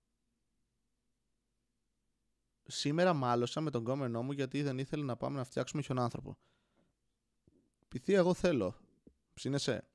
Σήμερα 2.67 3.13
μάλωσα 3.13 3.61
με 3.61 3.71
τον 3.71 3.83
κόμενό 3.83 4.23
μου 4.23 4.31
γιατί 4.31 4.61
δεν 4.61 4.77
ήθελε 4.77 5.03
να 5.03 5.15
πάμε 5.15 5.37
να 5.37 5.43
φτιάξουμε 5.43 5.81
χιονάνθρωπο. 5.81 6.37
Πηθεί 7.87 8.13
εγώ 8.13 8.33
θέλω. 8.33 8.75
Ψήνεσαι. 9.33 9.87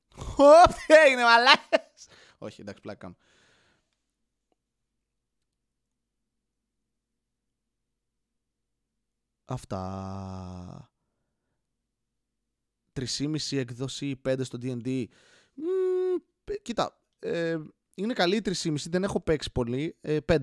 τι 0.87 0.93
έγινε 0.93 1.23
μαλάκες. 1.23 2.07
Όχι, 2.37 2.61
εντάξει, 2.61 2.81
πλάκα 2.81 2.99
κάνω. 2.99 3.15
Αυτά. 9.45 10.91
3,5 12.93 13.57
εκδόση 13.57 14.21
5 14.25 14.39
στο 14.43 14.57
D&D. 14.61 15.05
κοίτα, 16.61 16.99
ε, 17.19 17.57
είναι 18.01 18.13
καλή 18.13 18.41
3,5, 18.43 18.75
δεν 18.89 19.03
έχω 19.03 19.21
παίξει 19.21 19.51
πολύ. 19.51 19.95
Ε, 20.01 20.17
5. 20.27 20.37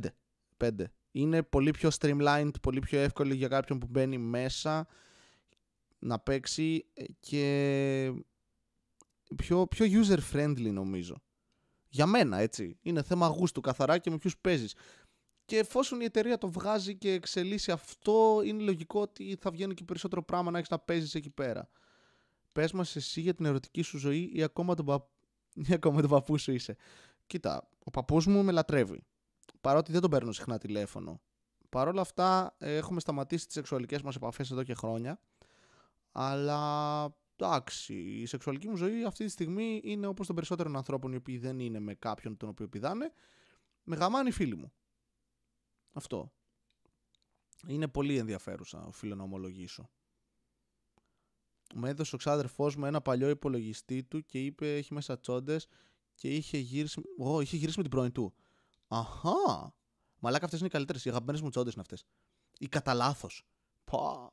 5. 0.56 0.70
Είναι 1.10 1.42
πολύ 1.42 1.70
πιο 1.70 1.90
streamlined, 1.98 2.50
πολύ 2.62 2.80
πιο 2.80 2.98
εύκολη 2.98 3.34
για 3.34 3.48
κάποιον 3.48 3.78
που 3.78 3.86
μπαίνει 3.90 4.18
μέσα 4.18 4.86
να 5.98 6.18
παίξει 6.18 6.86
ε, 6.94 7.04
και 7.20 8.12
πιο, 9.36 9.66
πιο 9.66 9.86
user 10.02 10.18
friendly 10.32 10.70
νομίζω. 10.72 11.22
Για 11.88 12.06
μένα 12.06 12.38
έτσι. 12.38 12.78
Είναι 12.82 13.02
θέμα 13.02 13.26
γούστου 13.26 13.60
καθαρά 13.60 13.98
και 13.98 14.10
με 14.10 14.18
ποιους 14.18 14.38
παίζεις. 14.38 14.74
Και 15.44 15.58
εφόσον 15.58 16.00
η 16.00 16.04
εταιρεία 16.04 16.38
το 16.38 16.50
βγάζει 16.50 16.96
και 16.96 17.12
εξελίσσει 17.12 17.70
αυτό, 17.70 18.40
είναι 18.44 18.62
λογικό 18.62 19.00
ότι 19.00 19.36
θα 19.40 19.50
βγαίνει 19.50 19.74
και 19.74 19.84
περισσότερο 19.84 20.22
πράγμα 20.24 20.50
να 20.50 20.58
έχεις 20.58 20.70
να 20.70 20.78
παίζεις 20.78 21.14
εκεί 21.14 21.30
πέρα. 21.30 21.70
Πες 22.52 22.72
μας 22.72 22.96
εσύ 22.96 23.20
για 23.20 23.34
την 23.34 23.44
ερωτική 23.44 23.82
σου 23.82 23.98
ζωή 23.98 24.30
ή 24.34 24.42
ακόμα 24.42 24.74
τον, 24.74 24.84
πα... 24.84 25.08
ή 25.68 25.72
ακόμα 25.72 26.00
τον 26.00 26.10
παππού 26.10 26.38
σου 26.38 26.52
είσαι. 26.52 26.76
Κοίτα, 27.28 27.68
ο 27.84 27.90
παππούς 27.90 28.26
μου 28.26 28.42
με 28.42 28.52
λατρεύει. 28.52 29.02
Παρότι 29.60 29.92
δεν 29.92 30.00
τον 30.00 30.10
παίρνω 30.10 30.32
συχνά 30.32 30.58
τηλέφωνο. 30.58 31.20
Παρ' 31.68 31.88
όλα 31.88 32.00
αυτά 32.00 32.56
έχουμε 32.58 33.00
σταματήσει 33.00 33.44
τις 33.44 33.54
σεξουαλικές 33.54 34.02
μας 34.02 34.16
επαφές 34.16 34.50
εδώ 34.50 34.62
και 34.62 34.74
χρόνια. 34.74 35.20
Αλλά 36.12 37.04
εντάξει, 37.36 37.94
η 37.94 38.26
σεξουαλική 38.26 38.68
μου 38.68 38.76
ζωή 38.76 39.04
αυτή 39.04 39.24
τη 39.24 39.30
στιγμή 39.30 39.80
είναι 39.84 40.06
όπως 40.06 40.26
των 40.26 40.34
περισσότερων 40.34 40.76
ανθρώπων 40.76 41.12
οι 41.12 41.16
οποίοι 41.16 41.38
δεν 41.38 41.58
είναι 41.58 41.78
με 41.78 41.94
κάποιον 41.94 42.36
τον 42.36 42.48
οποίο 42.48 42.68
πηδάνε. 42.68 43.12
Με 43.82 43.96
γαμάνει 43.96 44.30
φίλοι 44.30 44.56
μου. 44.56 44.72
Αυτό. 45.92 46.32
Είναι 47.66 47.88
πολύ 47.88 48.16
ενδιαφέρουσα, 48.16 48.84
οφείλω 48.86 49.14
να 49.14 49.22
ομολογήσω. 49.22 49.90
Μου 51.74 51.86
έδωσε 51.86 52.14
ο 52.14 52.18
ξάδερφός 52.18 52.76
μου 52.76 52.84
ένα 52.86 53.00
παλιό 53.00 53.28
υπολογιστή 53.28 54.04
του 54.04 54.24
και 54.24 54.44
είπε 54.44 54.76
έχει 54.76 54.94
μέσα 54.94 55.18
τσόντες 55.18 55.66
και 56.18 56.28
είχε 56.28 56.58
γυρίσει. 56.58 57.02
Ω, 57.18 57.40
είχε 57.40 57.56
γυρίσει 57.56 57.76
με 57.76 57.82
την 57.82 57.90
πρώην 57.90 58.12
του. 58.12 58.34
Αχά! 58.88 59.74
Μαλάκα 60.18 60.44
αυτές 60.44 60.58
είναι 60.58 60.68
οι 60.68 60.72
καλύτερες. 60.72 61.04
Οι 61.04 61.08
αγαπημένες 61.08 61.40
μου 61.40 61.50
τσόντες 61.50 61.72
είναι 61.72 61.82
αυτές. 61.82 62.04
Ή 62.58 62.68
κατά 62.68 62.94
λάθος. 62.94 63.46
Πα. 63.84 64.32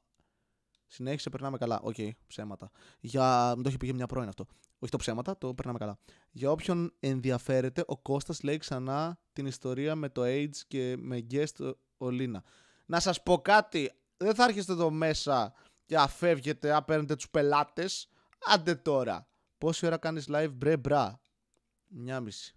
Συνέχισε, 0.87 1.29
περνάμε 1.29 1.57
καλά. 1.57 1.79
OK, 1.83 1.95
okay, 1.97 2.09
ψέματα. 2.27 2.71
Για... 2.99 3.51
Μην 3.53 3.63
το 3.63 3.69
έχει 3.69 3.77
πει 3.77 3.85
για 3.85 3.95
μια 3.95 4.05
πρώην 4.05 4.27
αυτό. 4.27 4.45
Όχι 4.79 4.91
το 4.91 4.97
ψέματα, 4.97 5.37
το 5.37 5.53
περνάμε 5.53 5.77
καλά. 5.77 5.97
Για 6.31 6.51
όποιον 6.51 6.93
ενδιαφέρεται, 6.99 7.83
ο 7.87 7.97
Κώστας 7.97 8.43
λέει 8.43 8.57
ξανά 8.57 9.19
την 9.33 9.45
ιστορία 9.45 9.95
με 9.95 10.09
το 10.09 10.21
AIDS 10.25 10.57
και 10.67 10.95
με 10.97 11.27
guest 11.31 11.73
ο 11.97 12.09
Λίνα. 12.09 12.43
Να 12.85 12.99
σας 12.99 13.23
πω 13.23 13.37
κάτι. 13.37 13.91
Δεν 14.17 14.35
θα 14.35 14.43
έρχεστε 14.43 14.71
εδώ 14.71 14.89
μέσα 14.89 15.53
και 15.85 15.97
να 15.97 16.11
φεύγετε, 16.11 16.73
να 16.73 16.82
παίρνετε 16.82 17.15
τους 17.15 17.29
πελάτες. 17.29 18.07
Άντε 18.53 18.75
τώρα. 18.75 19.27
Πόση 19.57 19.85
ώρα 19.85 19.97
κάνεις 19.97 20.25
live, 20.29 20.51
μπρε 20.53 20.77
μπρά. 20.77 21.19
Μια 21.97 22.19
μισή. 22.19 22.55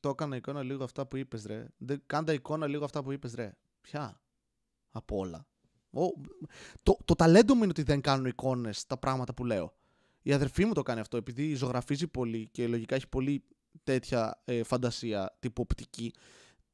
Το 0.00 0.08
έκανα 0.08 0.36
εικόνα 0.36 0.62
λίγο 0.62 0.84
αυτά 0.84 1.06
που 1.06 1.16
είπες 1.16 1.44
ρε. 1.44 1.66
Κάντα 2.06 2.32
εικόνα 2.32 2.66
λίγο 2.66 2.84
αυτά 2.84 3.02
που 3.02 3.12
είπες 3.12 3.34
ρε. 3.34 3.56
Ποια; 3.80 4.20
Από 4.90 5.16
όλα. 5.16 5.46
Ο, 5.90 6.00
το, 6.82 6.96
το 7.04 7.14
ταλέντο 7.14 7.54
μου 7.54 7.60
είναι 7.62 7.70
ότι 7.70 7.82
δεν 7.82 8.00
κάνουν 8.00 8.26
εικόνες 8.26 8.86
τα 8.86 8.98
πράγματα 8.98 9.34
που 9.34 9.44
λέω. 9.44 9.74
Η 10.22 10.32
αδερφή 10.32 10.64
μου 10.64 10.72
το 10.72 10.82
κάνει 10.82 11.00
αυτό 11.00 11.16
επειδή 11.16 11.54
ζωγραφίζει 11.54 12.08
πολύ 12.08 12.48
και 12.48 12.66
λογικά 12.66 12.94
έχει 12.94 13.08
πολύ 13.08 13.44
τέτοια 13.82 14.42
ε, 14.44 14.62
φαντασία 14.62 15.36
τύπου 15.38 15.62
οπτική. 15.62 16.14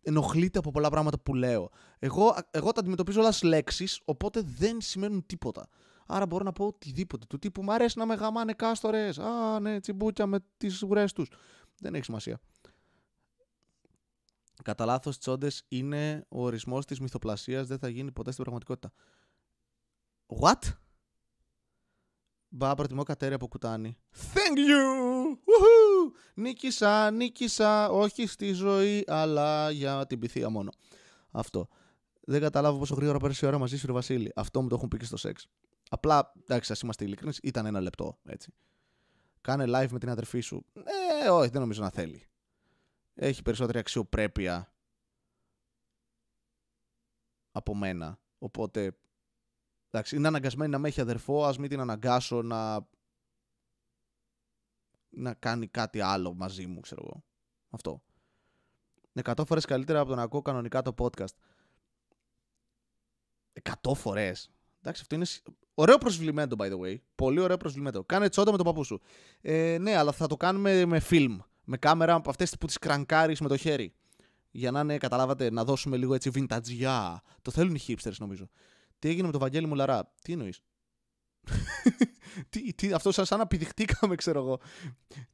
Ενοχλείται 0.03 0.59
από 0.59 0.70
πολλά 0.70 0.90
πράγματα 0.90 1.19
που 1.19 1.35
λέω. 1.35 1.70
Εγώ, 1.98 2.36
εγώ 2.51 2.73
τα 2.73 2.81
αντιμετωπίζω 2.81 3.20
όλα 3.20 3.35
λέξεις, 3.43 4.01
οπότε 4.05 4.40
δεν 4.40 4.81
σημαίνουν 4.81 5.27
τίποτα. 5.27 5.69
Άρα 6.06 6.26
μπορώ 6.26 6.44
να 6.44 6.52
πω 6.52 6.66
οτιδήποτε. 6.66 7.26
Του 7.28 7.38
τύπου 7.38 7.62
μου 7.62 7.72
αρέσει 7.72 7.98
να 7.98 8.06
με 8.06 8.14
γαμάνε 8.14 8.52
κάστορες. 8.52 9.18
Α, 9.18 9.60
ναι, 9.60 9.80
τσιμπούκια 9.80 10.26
με 10.26 10.38
τις 10.56 10.82
ουρές 10.82 11.12
τους. 11.12 11.30
Δεν 11.80 11.94
έχει 11.94 12.04
σημασία. 12.04 12.40
Κατά 14.62 14.84
λάθος, 14.84 15.18
τσόντες 15.18 15.64
είναι 15.68 16.26
ο 16.28 16.44
ορισμός 16.44 16.84
της 16.84 17.00
μυθοπλασίας, 17.00 17.66
δεν 17.66 17.78
θα 17.78 17.88
γίνει 17.88 18.12
ποτέ 18.12 18.30
στην 18.30 18.42
πραγματικότητα. 18.42 18.92
What? 20.40 20.72
Μπα, 22.48 22.74
προτιμώ 22.74 23.02
κατέρι 23.02 23.34
από 23.34 23.48
κουτάνι. 23.48 23.96
Thank 24.14 24.56
you! 24.56 25.32
Woohoo! 25.32 26.12
Νίκησα, 26.34 27.10
νίκησα, 27.10 27.90
όχι 27.90 28.26
στη 28.26 28.52
ζωή, 28.52 29.04
αλλά 29.06 29.70
για 29.70 30.06
την 30.06 30.18
πυθία 30.18 30.48
μόνο. 30.48 30.70
Αυτό. 31.30 31.68
Δεν 32.20 32.40
καταλάβω 32.40 32.78
πόσο 32.78 32.94
γρήγορα 32.94 33.18
πέρασε 33.18 33.46
η 33.46 33.48
ώρα 33.48 33.58
μαζί 33.58 33.78
σου, 33.78 33.92
Βασίλη. 33.92 34.32
Αυτό 34.34 34.62
μου 34.62 34.68
το 34.68 34.74
έχουν 34.74 34.88
πει 34.88 34.96
και 34.96 35.04
στο 35.04 35.16
σεξ. 35.16 35.46
Απλά, 35.88 36.32
εντάξει, 36.42 36.72
ας 36.72 36.80
είμαστε 36.80 37.04
ειλικρινείς, 37.04 37.38
ήταν 37.42 37.66
ένα 37.66 37.80
λεπτό, 37.80 38.18
έτσι. 38.24 38.52
Κάνε 39.40 39.64
live 39.66 39.90
με 39.90 39.98
την 39.98 40.08
αδερφή 40.08 40.40
σου. 40.40 40.66
Ε, 41.22 41.28
όχι, 41.28 41.48
δεν 41.50 41.60
νομίζω 41.60 41.82
να 41.82 41.90
θέλει 41.90 42.26
έχει 43.16 43.42
περισσότερη 43.42 43.78
αξιοπρέπεια 43.78 44.72
από 47.52 47.74
μένα. 47.74 48.18
Οπότε, 48.38 48.96
εντάξει, 49.90 50.16
είναι 50.16 50.28
αναγκασμένη 50.28 50.70
να 50.70 50.78
με 50.78 50.88
έχει 50.88 51.00
αδερφό, 51.00 51.44
ας 51.44 51.58
μην 51.58 51.68
την 51.68 51.80
αναγκάσω 51.80 52.42
να, 52.42 52.88
να 55.08 55.34
κάνει 55.34 55.66
κάτι 55.66 56.00
άλλο 56.00 56.34
μαζί 56.34 56.66
μου, 56.66 56.80
ξέρω 56.80 57.02
εγώ. 57.04 57.24
Αυτό. 57.70 58.02
Είναι 59.12 59.32
100 59.36 59.46
φορές 59.46 59.64
καλύτερα 59.64 60.00
από 60.00 60.08
το 60.08 60.14
να 60.14 60.22
ακούω 60.22 60.42
κανονικά 60.42 60.82
το 60.82 60.94
podcast. 60.98 61.34
100 63.82 63.94
φορές. 63.94 64.50
Εντάξει, 64.86 65.02
αυτό 65.02 65.14
είναι 65.14 65.26
ωραίο 65.74 65.98
προσβλημένο, 65.98 66.56
by 66.58 66.70
the 66.70 66.78
way. 66.80 66.96
Πολύ 67.14 67.40
ωραίο 67.40 67.56
προσβλημένο. 67.56 68.04
Κάνε 68.04 68.28
τσόντα 68.28 68.50
με 68.50 68.56
τον 68.56 68.66
παππού 68.66 68.84
σου. 68.84 69.00
Ε, 69.40 69.76
ναι, 69.80 69.96
αλλά 69.96 70.12
θα 70.12 70.26
το 70.26 70.36
κάνουμε 70.36 70.84
με 70.84 71.02
film 71.10 71.36
με 71.64 71.76
κάμερα 71.76 72.14
από 72.14 72.30
αυτές 72.30 72.56
που 72.60 72.66
τις 72.66 72.78
κρανκάρει 72.78 73.36
με 73.40 73.48
το 73.48 73.56
χέρι. 73.56 73.94
Για 74.50 74.70
να 74.70 74.80
είναι, 74.80 74.98
καταλάβατε, 74.98 75.50
να 75.50 75.64
δώσουμε 75.64 75.96
λίγο 75.96 76.14
έτσι 76.14 76.30
vintage. 76.34 77.16
Το 77.42 77.50
θέλουν 77.50 77.74
οι 77.74 77.80
hipsters 77.86 78.16
νομίζω. 78.18 78.48
Τι 78.98 79.08
έγινε 79.08 79.26
με 79.26 79.32
το 79.32 79.38
Βαγγέλη 79.38 79.66
Μουλαρά; 79.66 80.12
Τι 80.22 80.32
εννοείς; 80.32 80.60
τι, 82.48 82.74
τι, 82.74 82.92
αυτό 82.92 83.12
σαν, 83.12 83.24
σαν 83.24 83.38
να 83.38 83.46
πηδηχτήκαμε, 83.46 84.14
ξέρω 84.14 84.38
εγώ. 84.40 84.60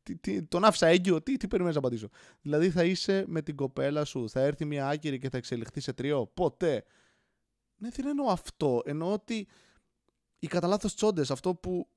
Τι, 0.02 0.16
τι, 0.16 0.42
τον 0.42 0.64
άφησα 0.64 0.86
έγκυο. 0.86 1.22
Τι, 1.22 1.36
τι 1.36 1.48
περιμένεις 1.48 1.76
να 1.76 1.80
απαντήσω; 1.80 2.08
Δηλαδή 2.42 2.70
θα 2.70 2.84
είσαι 2.84 3.24
με 3.26 3.42
την 3.42 3.56
κοπέλα 3.56 4.04
σου, 4.04 4.28
θα 4.28 4.40
έρθει 4.40 4.64
μια 4.64 4.88
άκυρη 4.88 5.18
και 5.18 5.28
θα 5.30 5.36
εξελιχθεί 5.36 5.80
σε 5.80 5.92
τριό. 5.92 6.26
Ποτέ. 6.26 6.84
Ναι, 7.82 7.88
δεν 7.88 8.06
εννοώ 8.06 8.26
αυτό. 8.30 8.82
Εννοώ 8.84 9.12
ότι 9.12 9.48
οι 10.38 10.46
κατά 10.46 10.66
λάθος 10.66 10.94
τσόντες, 10.94 11.30
αυτό 11.30 11.54
που 11.54 11.88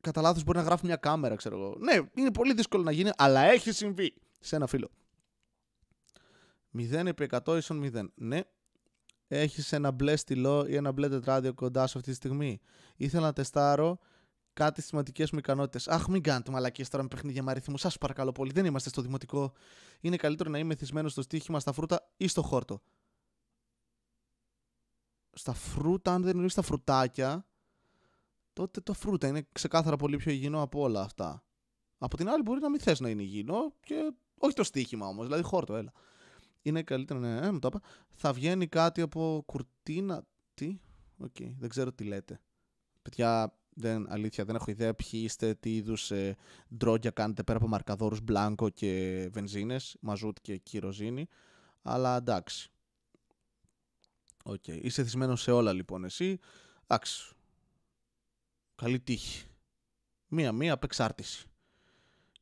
κατά 0.00 0.20
λάθος 0.20 0.44
μπορεί 0.44 0.58
να 0.58 0.64
γράφει 0.64 0.86
μια 0.86 0.96
κάμερα, 0.96 1.34
ξέρω 1.34 1.56
εγώ. 1.56 1.76
Ναι, 1.78 1.98
είναι 2.14 2.32
πολύ 2.32 2.54
δύσκολο 2.54 2.82
να 2.82 2.90
γίνει, 2.90 3.10
αλλά 3.16 3.40
έχει 3.40 3.72
συμβεί 3.72 4.14
σε 4.40 4.56
ένα 4.56 4.66
φίλο. 4.66 4.90
0 6.78 7.06
επί 7.06 7.28
100 7.30 7.56
ίσον 7.56 7.90
0. 7.94 8.10
Ναι. 8.14 8.40
Έχεις 9.28 9.72
ένα 9.72 9.90
μπλε 9.90 10.16
στυλό 10.16 10.66
ή 10.66 10.74
ένα 10.74 10.92
μπλε 10.92 11.08
τετράδιο 11.08 11.54
κοντά 11.54 11.86
σου 11.86 11.98
αυτή 11.98 12.10
τη 12.10 12.16
στιγμή. 12.16 12.60
Ήθελα 12.96 13.26
να 13.26 13.32
τεστάρω 13.32 13.98
κάτι 14.52 14.82
σημαντικές 14.82 15.30
μου 15.30 15.38
ικανότητες. 15.38 15.88
Αχ, 15.88 16.08
μην 16.08 16.22
κάνετε 16.22 16.50
μαλακίες 16.50 16.88
τώρα 16.88 17.02
με 17.02 17.08
παιχνίδια 17.08 17.42
με 17.42 17.50
αριθμούς. 17.50 17.80
Σας 17.80 17.98
παρακαλώ 17.98 18.32
πολύ. 18.32 18.52
Δεν 18.52 18.64
είμαστε 18.64 18.88
στο 18.88 19.02
δημοτικό. 19.02 19.52
Είναι 20.00 20.16
καλύτερο 20.16 20.50
να 20.50 20.58
είμαι 20.58 20.74
θυσμένος 20.74 21.12
στο 21.12 21.22
στοίχημα, 21.22 21.60
στα 21.60 21.72
φρούτα 21.72 22.10
ή 22.16 22.28
στο 22.28 22.42
χόρτο. 22.42 22.82
Στα 25.32 25.52
φρούτα, 25.52 26.14
αν 26.14 26.22
δεν 26.22 26.38
είναι 26.38 26.48
στα 26.48 26.62
φρουτάκια, 26.62 27.46
τότε 28.52 28.80
το 28.80 28.92
φρούτα 28.92 29.26
είναι 29.26 29.48
ξεκάθαρα 29.52 29.96
πολύ 29.96 30.16
πιο 30.16 30.32
υγιεινό 30.32 30.62
από 30.62 30.80
όλα 30.80 31.00
αυτά. 31.00 31.44
Από 31.98 32.16
την 32.16 32.28
άλλη, 32.28 32.42
μπορεί 32.42 32.60
να 32.60 32.70
μην 32.70 32.80
θες 32.80 33.00
να 33.00 33.08
είναι 33.08 33.22
υγιεινό 33.22 33.74
και 33.80 34.12
όχι 34.38 34.54
το 34.54 34.64
στοίχημα 34.64 35.06
όμως, 35.06 35.24
δηλαδή 35.26 35.42
χόρτο, 35.42 35.74
έλα. 35.74 35.92
Είναι 36.62 36.82
καλύτερο, 36.82 37.20
ναι, 37.20 37.36
ε, 37.36 37.50
μου 37.50 37.58
το 37.58 37.68
είπα. 37.72 37.80
Θα 38.08 38.32
βγαίνει 38.32 38.66
κάτι 38.66 39.00
από 39.00 39.42
κουρτίνα. 39.46 40.26
Τι, 40.54 40.80
OK, 41.18 41.34
okay, 41.38 41.54
δεν 41.58 41.68
ξέρω 41.68 41.92
τι 41.92 42.04
λέτε. 42.04 42.40
Παιδιά, 43.02 43.58
δεν, 43.74 44.12
αλήθεια, 44.12 44.44
δεν 44.44 44.54
έχω 44.54 44.70
ιδέα 44.70 44.94
ποιοι 44.94 45.20
είστε, 45.24 45.54
τι 45.54 45.74
είδους 45.74 46.10
ε, 46.10 46.36
ντρόγκια 46.76 47.10
κάνετε 47.10 47.42
πέρα 47.42 47.58
από 47.58 47.68
μαρκαδόρους 47.68 48.20
μπλάνκο 48.20 48.68
και 48.68 49.28
βενζίνες, 49.32 49.96
μαζούτ 50.00 50.36
και 50.42 50.56
κηροζίνη. 50.56 51.26
Αλλά 51.82 52.16
εντάξει. 52.16 52.70
OK. 54.44 54.62
Okay. 54.66 54.78
Είσαι 54.82 55.02
εθισμένος 55.02 55.42
σε 55.42 55.50
όλα 55.50 55.72
λοιπόν 55.72 56.04
εσύ. 56.04 56.38
Εντάξει. 56.86 57.32
Καλή 58.74 59.00
τύχη. 59.00 59.46
Μία-μία 60.28 60.72
απεξάρτηση. 60.72 61.46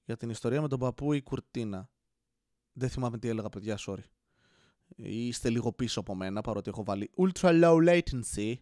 Για 0.04 0.16
την 0.16 0.30
ιστορία 0.30 0.60
με 0.60 0.68
τον 0.68 0.78
παππού 0.78 1.12
η 1.12 1.22
κουρτίνα. 1.22 1.90
Δεν 2.72 2.88
θυμάμαι 2.88 3.18
τι 3.18 3.28
έλεγα, 3.28 3.48
παιδιά, 3.48 3.78
sorry. 3.86 4.04
Είστε 4.96 5.50
λίγο 5.50 5.72
πίσω 5.72 6.00
από 6.00 6.14
μένα, 6.14 6.40
παρότι 6.40 6.68
έχω 6.68 6.84
βάλει 6.84 7.10
ultra 7.16 7.62
low 7.62 7.88
latency. 7.88 8.54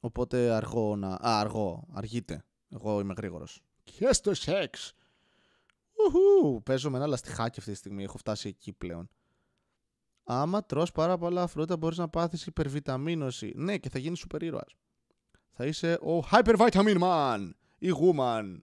Οπότε 0.00 0.50
αργό 0.50 0.96
να... 0.96 1.08
Α, 1.08 1.40
αργό. 1.40 1.86
Αργείτε. 1.92 2.44
Εγώ 2.68 3.00
είμαι 3.00 3.14
γρήγορος. 3.16 3.62
Και 3.84 4.12
στο 4.12 4.34
σεξ. 4.34 4.92
Ουχού. 5.92 6.62
Παίζω 6.62 6.90
με 6.90 6.96
ένα 6.96 7.06
λαστιχάκι 7.06 7.58
αυτή 7.58 7.70
τη 7.72 7.76
στιγμή. 7.76 8.02
Έχω 8.02 8.18
φτάσει 8.18 8.48
εκεί 8.48 8.72
πλέον. 8.72 9.08
Άμα 10.28 10.64
τρως 10.64 10.92
πάρα 10.92 11.18
πολλά 11.18 11.46
φρούτα 11.46 11.76
μπορείς 11.76 11.98
να 11.98 12.08
πάθεις 12.08 12.46
υπερβιταμίνωση. 12.46 13.52
Ναι, 13.56 13.78
και 13.78 13.88
θα 13.88 13.98
γίνεις 13.98 14.18
σούπερ 14.18 14.42
ήρωας 14.42 14.76
θα 15.56 15.66
είσαι 15.66 15.92
ο 15.92 16.24
Hypervitamin 16.30 17.00
Man 17.00 17.50
ή 17.78 17.88
Woman. 18.00 18.58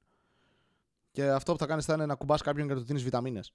Και 1.12 1.30
αυτό 1.30 1.52
που 1.52 1.58
θα 1.58 1.66
κάνεις 1.66 1.86
θα 1.86 1.94
είναι 1.94 2.06
να 2.06 2.16
κουμπάς 2.16 2.42
κάποιον 2.42 2.68
και 2.68 2.74
να 2.74 2.80
του 2.80 2.86
δίνεις 2.86 3.04
βιταμίνες. 3.04 3.54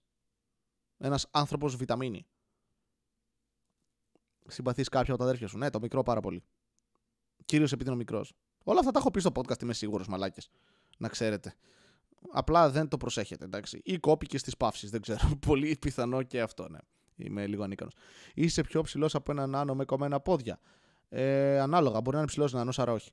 Ένας 0.99 1.27
άνθρωπος 1.31 1.77
βιταμίνη. 1.77 2.27
Συμπαθείς 4.47 4.89
κάποιον 4.89 5.15
από 5.15 5.23
τα 5.23 5.29
αδέρφια 5.29 5.49
σου. 5.49 5.59
Ναι, 5.59 5.71
το 5.71 5.81
μικρό 5.81 6.03
πάρα 6.03 6.21
πολύ. 6.21 6.45
Κυρίως 7.45 7.73
επειδή 7.73 7.89
είναι 7.89 7.99
ο 7.99 7.99
μικρός. 7.99 8.33
Όλα 8.65 8.79
αυτά 8.79 8.91
τα 8.91 8.99
έχω 8.99 9.11
πει 9.11 9.21
στο 9.21 9.31
podcast, 9.35 9.63
είμαι 9.63 9.75
σίγουρος, 9.75 10.09
μαλάκες. 10.09 10.51
Να 10.99 11.09
ξέρετε. 11.09 11.55
Απλά 12.33 12.71
δεν 12.71 12.89
το 12.89 12.97
προσέχετε, 12.97 13.45
εντάξει. 13.45 13.81
Ή 13.85 13.99
κόπηκες 13.99 14.41
στι 14.41 14.53
παύσεις, 14.59 14.91
δεν 14.91 15.01
ξέρω. 15.01 15.37
Πολύ 15.47 15.77
πιθανό 15.81 16.23
και 16.23 16.41
αυτό, 16.41 16.69
ναι. 16.69 16.79
Είμαι 17.19 17.47
λίγο 17.47 17.63
ανίκανος. 17.63 17.93
Είσαι 18.35 18.63
πιο 18.63 18.83
ψηλός 18.83 19.15
από 19.15 19.33
έναν 19.33 19.55
άνω 19.55 19.75
με 19.75 19.85
κομμένα 19.85 20.21
πόδια. 20.21 20.59
Ε, 21.09 21.61
ανάλογα, 21.61 22.01
μπορεί 22.01 22.11
να 22.11 22.19
είναι 22.19 22.27
ψηλός, 22.27 22.53
να 22.53 22.61
είναι 22.61 22.73
άρα 22.77 22.93
όχι. 22.93 23.11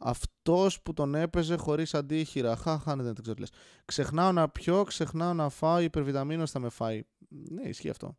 Αυτός 0.00 0.82
που 0.82 0.92
τον 0.92 1.14
έπαιζε 1.14 1.56
χωρίς 1.56 1.94
αντίχειρα. 1.94 2.56
Χαχά, 2.56 2.96
ναι, 2.96 3.02
δεν 3.02 3.14
το 3.14 3.22
ξέρω 3.22 3.36
τι 3.36 3.44
Ξεχνάω 3.84 4.32
να 4.32 4.48
πιω, 4.48 4.82
ξεχνάω 4.82 5.34
να 5.34 5.48
φάω, 5.48 5.80
η 5.80 5.84
υπερβιταμίνος 5.84 6.50
θα 6.50 6.58
με 6.58 6.68
φάει. 6.68 7.02
Ναι, 7.28 7.62
ισχύει 7.62 7.90
αυτό. 7.90 8.16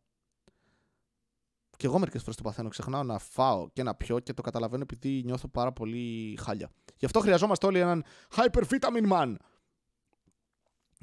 Και 1.76 1.86
εγώ 1.86 1.98
μερικές 1.98 2.20
φορές 2.20 2.36
το 2.36 2.42
παθαίνω. 2.42 2.68
Ξεχνάω 2.68 3.02
να 3.02 3.18
φάω 3.18 3.68
και 3.72 3.82
να 3.82 3.94
πιω 3.94 4.18
και 4.18 4.32
το 4.32 4.42
καταλαβαίνω 4.42 4.82
επειδή 4.82 5.22
νιώθω 5.24 5.48
πάρα 5.48 5.72
πολύ 5.72 6.38
χάλια. 6.40 6.70
Γι' 6.96 7.04
αυτό 7.04 7.20
χρειαζόμαστε 7.20 7.66
όλοι 7.66 7.78
έναν 7.78 8.04
hypervitamin 8.36 9.10
man. 9.10 9.34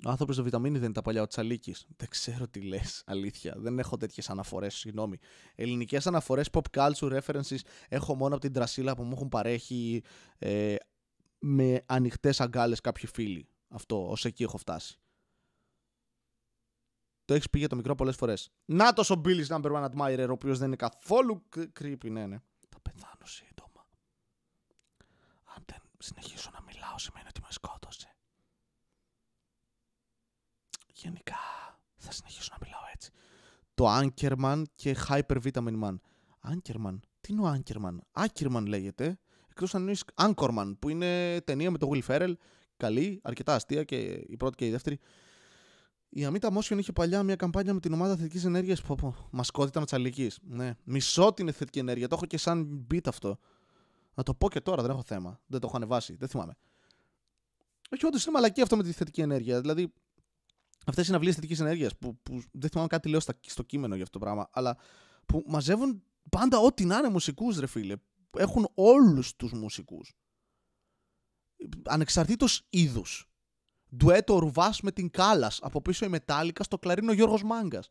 Ο 0.03 0.09
άνθρωπος 0.09 0.35
το 0.35 0.43
βιταμίνη 0.43 0.75
δεν 0.75 0.83
είναι 0.83 0.93
τα 0.93 1.01
παλιά 1.01 1.21
ο 1.21 1.27
Τσαλίκης. 1.27 1.85
Δεν 1.97 2.09
ξέρω 2.09 2.47
τι 2.47 2.61
λες. 2.61 3.03
Αλήθεια. 3.05 3.53
Δεν 3.57 3.79
έχω 3.79 3.97
τέτοιες 3.97 4.29
αναφορές. 4.29 4.75
Συγγνώμη. 4.75 5.17
Ελληνικές 5.55 6.07
αναφορές 6.07 6.49
pop 6.51 6.61
culture 6.71 7.19
references 7.21 7.59
έχω 7.87 8.15
μόνο 8.15 8.33
από 8.33 8.43
την 8.43 8.53
τρασίλα 8.53 8.95
που 8.95 9.03
μου 9.03 9.13
έχουν 9.15 9.29
παρέχει 9.29 10.03
ε, 10.37 10.75
με 11.39 11.83
ανοιχτές 11.85 12.41
αγκάλες 12.41 12.81
κάποιοι 12.81 13.07
φίλοι. 13.07 13.49
Αυτό, 13.67 14.09
ως 14.09 14.25
εκεί 14.25 14.43
έχω 14.43 14.57
φτάσει. 14.57 14.99
Το 17.25 17.33
έχεις 17.33 17.49
πει 17.49 17.59
για 17.59 17.67
το 17.67 17.75
μικρό 17.75 17.95
πολλές 17.95 18.15
φορές. 18.15 18.51
Να 18.65 18.93
το 18.93 19.13
ο 19.13 19.21
Billy's 19.25 19.47
number 19.47 19.71
one 19.71 19.89
admirer, 19.89 20.25
ο 20.29 20.31
οποίος 20.31 20.57
δεν 20.57 20.67
είναι 20.67 20.75
καθόλου 20.75 21.43
creepy, 21.79 22.11
ναι, 22.11 22.25
ναι. 22.25 22.37
Θα 22.69 22.79
πεθάνω 22.81 23.25
σύντομα. 23.25 23.87
Αν 25.55 25.63
δεν 25.65 25.81
συνεχίσω 25.99 26.49
να 26.53 26.61
μιλάω, 26.61 26.97
σημαίνει 26.97 27.27
ότι 27.27 27.41
με 27.41 27.47
σκότωσε. 27.49 28.14
Γενικά, 31.05 31.35
θα 31.95 32.11
συνεχίσω 32.11 32.49
να 32.51 32.57
μιλάω 32.61 32.81
έτσι. 32.93 33.11
Το 33.73 33.85
Ankerman 33.87 34.63
και 34.75 34.95
Hyper 35.07 35.37
Vitamin 35.43 35.81
Man. 35.83 35.95
Ankerman; 36.51 36.99
Τι 37.21 37.33
είναι 37.33 37.41
ο 37.41 37.55
Ankerman; 37.57 38.23
Ackerman 38.25 38.63
λέγεται. 38.67 39.19
Εκτός 39.49 39.75
αν 39.75 39.87
είναι 39.87 39.97
Anchorman, 40.15 40.75
που 40.79 40.89
είναι 40.89 41.41
ταινία 41.41 41.71
με 41.71 41.77
τον 41.77 41.89
Will 41.93 42.01
Ferrell. 42.07 42.33
Καλή, 42.77 43.19
αρκετά 43.23 43.53
αστεία 43.53 43.83
και 43.83 43.95
η 44.27 44.37
πρώτη 44.37 44.55
και 44.55 44.65
η 44.65 44.71
δεύτερη. 44.71 44.99
Η 46.09 46.25
Αμίτα 46.25 46.51
Motion 46.57 46.77
είχε 46.77 46.91
παλιά 46.91 47.23
μια 47.23 47.35
καμπάνια 47.35 47.73
με 47.73 47.79
την 47.79 47.93
ομάδα 47.93 48.15
θετικής 48.15 48.45
ενέργειας. 48.45 48.81
Πω, 48.81 48.95
πω. 48.95 49.15
Μασκότητα 49.31 49.79
με 49.79 49.85
τσαλική. 49.85 50.31
Ναι. 50.41 50.73
Μισό 50.83 51.33
την 51.33 51.53
θετική 51.53 51.79
ενέργεια. 51.79 52.07
Το 52.07 52.15
έχω 52.15 52.25
και 52.25 52.37
σαν 52.37 52.87
beat 52.91 53.07
αυτό. 53.07 53.39
Να 54.13 54.23
το 54.23 54.33
πω 54.33 54.49
και 54.49 54.61
τώρα, 54.61 54.81
δεν 54.81 54.91
έχω 54.91 55.03
θέμα. 55.03 55.41
Δεν 55.47 55.59
το 55.59 55.67
έχω 55.67 55.75
ανεβάσει. 55.75 56.15
Δεν 56.15 56.27
θυμάμαι. 56.27 56.53
Όχι, 57.91 58.05
όντως 58.05 58.23
είναι 58.23 58.33
μαλακή 58.33 58.61
αυτό 58.61 58.75
με 58.75 58.83
τη 58.83 58.91
θετική 58.91 59.21
ενέργεια. 59.21 59.61
Δηλαδή, 59.61 59.93
αυτές 60.85 61.03
οι 61.03 61.05
συναυλίε 61.05 61.33
θετικής 61.33 61.59
ενέργειας 61.59 61.97
που, 61.97 62.17
που 62.23 62.41
δεν 62.51 62.69
θυμάμαι 62.69 62.87
κάτι 62.89 63.09
λέω 63.09 63.19
στο 63.41 63.63
κείμενο 63.63 63.93
για 63.95 64.03
αυτό 64.03 64.19
το 64.19 64.25
πράγμα, 64.25 64.49
αλλά 64.51 64.77
που 65.25 65.43
μαζεύουν 65.47 66.03
πάντα 66.29 66.57
ό,τι 66.57 66.85
να 66.85 66.97
είναι 66.97 67.09
μουσικούς, 67.09 67.59
ρε 67.59 67.67
φίλε. 67.67 67.95
Έχουν 68.37 68.69
όλους 68.73 69.35
τους 69.35 69.53
μουσικούς. 69.53 70.13
Ανεξαρτήτως 71.83 72.65
είδους. 72.69 73.29
Ντουέτο 73.95 74.37
Ρουβάς 74.37 74.81
με 74.81 74.91
την 74.91 75.09
Κάλα. 75.09 75.51
Από 75.59 75.81
πίσω 75.81 76.05
η 76.05 76.09
Μετάλλικα 76.09 76.63
στο 76.63 76.77
κλαρίνο 76.77 77.11
Γιώργος 77.11 77.43
Μάγκας. 77.43 77.89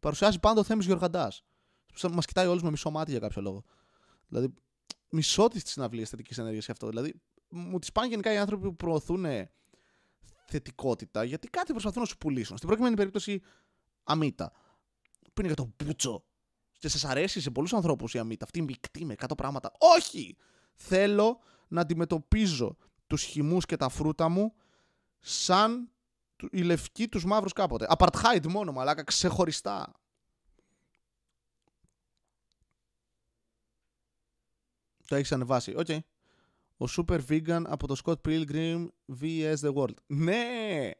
Παρουσιάζει 0.00 0.40
πάντα 0.40 0.60
ο 0.60 0.62
Θέμης 0.62 0.86
Γιωργαντά. 0.86 1.32
Μας 2.10 2.26
κοιτάει 2.26 2.46
όλους 2.46 2.62
με 2.62 2.70
μισό 2.70 2.90
μάτι 2.90 3.10
για 3.10 3.20
κάποιο 3.20 3.42
λόγο. 3.42 3.64
Δηλαδή, 4.28 4.54
μισό 5.10 5.48
της 5.48 5.62
συναυλία 5.66 6.06
θετικής 6.06 6.38
ενέργειας 6.38 6.68
αυτό. 6.68 6.88
Δηλαδή, 6.88 7.20
μου 7.48 7.78
τις 7.78 7.92
πάνε 7.92 8.08
γενικά 8.08 8.32
οι 8.32 8.36
άνθρωποι 8.36 8.66
που 8.66 8.76
προωθούν 8.76 9.24
θετικότητα 10.44 11.24
γιατί 11.24 11.48
κάτι 11.48 11.72
προσπαθούν 11.72 12.00
να 12.02 12.08
σου 12.08 12.18
πουλήσουν. 12.18 12.56
Στην 12.56 12.68
προκειμένη 12.68 12.96
περίπτωση, 12.96 13.42
αμύτα. 14.04 14.52
Που 15.22 15.40
είναι 15.40 15.46
για 15.46 15.56
τον 15.56 15.74
πούτσο. 15.76 16.24
Και 16.78 16.88
σα 16.88 17.08
αρέσει 17.08 17.40
σε 17.40 17.50
πολλούς 17.50 17.72
ανθρώπους 17.72 18.14
η 18.14 18.18
αμύτα. 18.18 18.44
Αυτή 18.44 18.62
μεικτή 18.62 19.04
με 19.04 19.14
100 19.18 19.36
πράγματα. 19.36 19.72
Όχι! 19.78 20.36
Θέλω 20.74 21.40
να 21.68 21.80
αντιμετωπίζω 21.80 22.76
τους 23.06 23.22
χυμούς 23.22 23.66
και 23.66 23.76
τα 23.76 23.88
φρούτα 23.88 24.28
μου 24.28 24.54
σαν 25.20 25.90
οι 26.50 26.62
λευκοί 26.62 27.08
τους 27.08 27.24
μαύρους 27.24 27.52
κάποτε. 27.52 27.86
Apartheid 27.88 28.46
μόνο, 28.48 28.72
μαλάκα, 28.72 29.02
ξεχωριστά. 29.02 29.92
Το 35.06 35.14
έχεις 35.14 35.32
ανεβάσει. 35.32 35.74
OK. 35.76 35.86
Okay. 35.88 35.98
Ο 36.76 36.84
Super 36.96 37.20
Vegan 37.28 37.62
από 37.66 37.86
το 37.86 37.96
Scott 38.04 38.28
Pilgrim 38.28 38.86
vs. 39.20 39.54
The 39.56 39.74
World. 39.74 39.94
Ναι! 40.06 40.90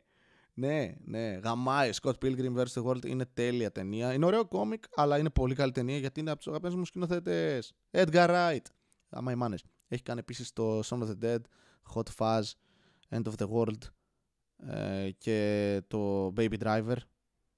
Ναι, 0.55 0.95
ναι. 1.05 1.33
Γαμάει. 1.33 1.91
Scott 2.03 2.15
Pilgrim 2.25 2.57
vs. 2.57 2.83
The 2.83 2.85
World 2.85 3.07
είναι 3.07 3.27
τέλεια 3.27 3.73
ταινία. 3.73 4.13
Είναι 4.13 4.27
ωραίο 4.27 4.47
κόμικ, 4.47 4.85
αλλά 4.95 5.19
είναι 5.19 5.31
πολύ 5.31 5.55
καλή 5.55 5.73
ταινία 5.73 5.99
γιατί 5.99 6.21
είναι 6.21 6.31
από 6.31 6.39
τους 6.39 6.49
αγαπημένους 6.49 6.79
μου 6.79 6.85
σκηνοθέτες. 6.85 7.63
Edgar 7.91 8.29
Wright. 8.29 8.67
Άμα 9.09 9.33
οι 9.33 9.35
μάνες. 9.35 9.65
Έχει 9.89 10.03
κάνει 10.03 10.19
επίσης 10.19 10.53
το 10.53 10.79
Shaun 10.79 10.99
of 11.03 11.09
the 11.09 11.25
Dead, 11.25 11.41
Hot 11.95 12.09
Fuzz, 12.17 12.43
End 13.09 13.23
of 13.23 13.33
the 13.37 13.49
World. 13.49 13.79
Ε, 14.67 15.11
και 15.11 15.81
το 15.87 16.33
Baby 16.37 16.59
Driver. 16.59 16.97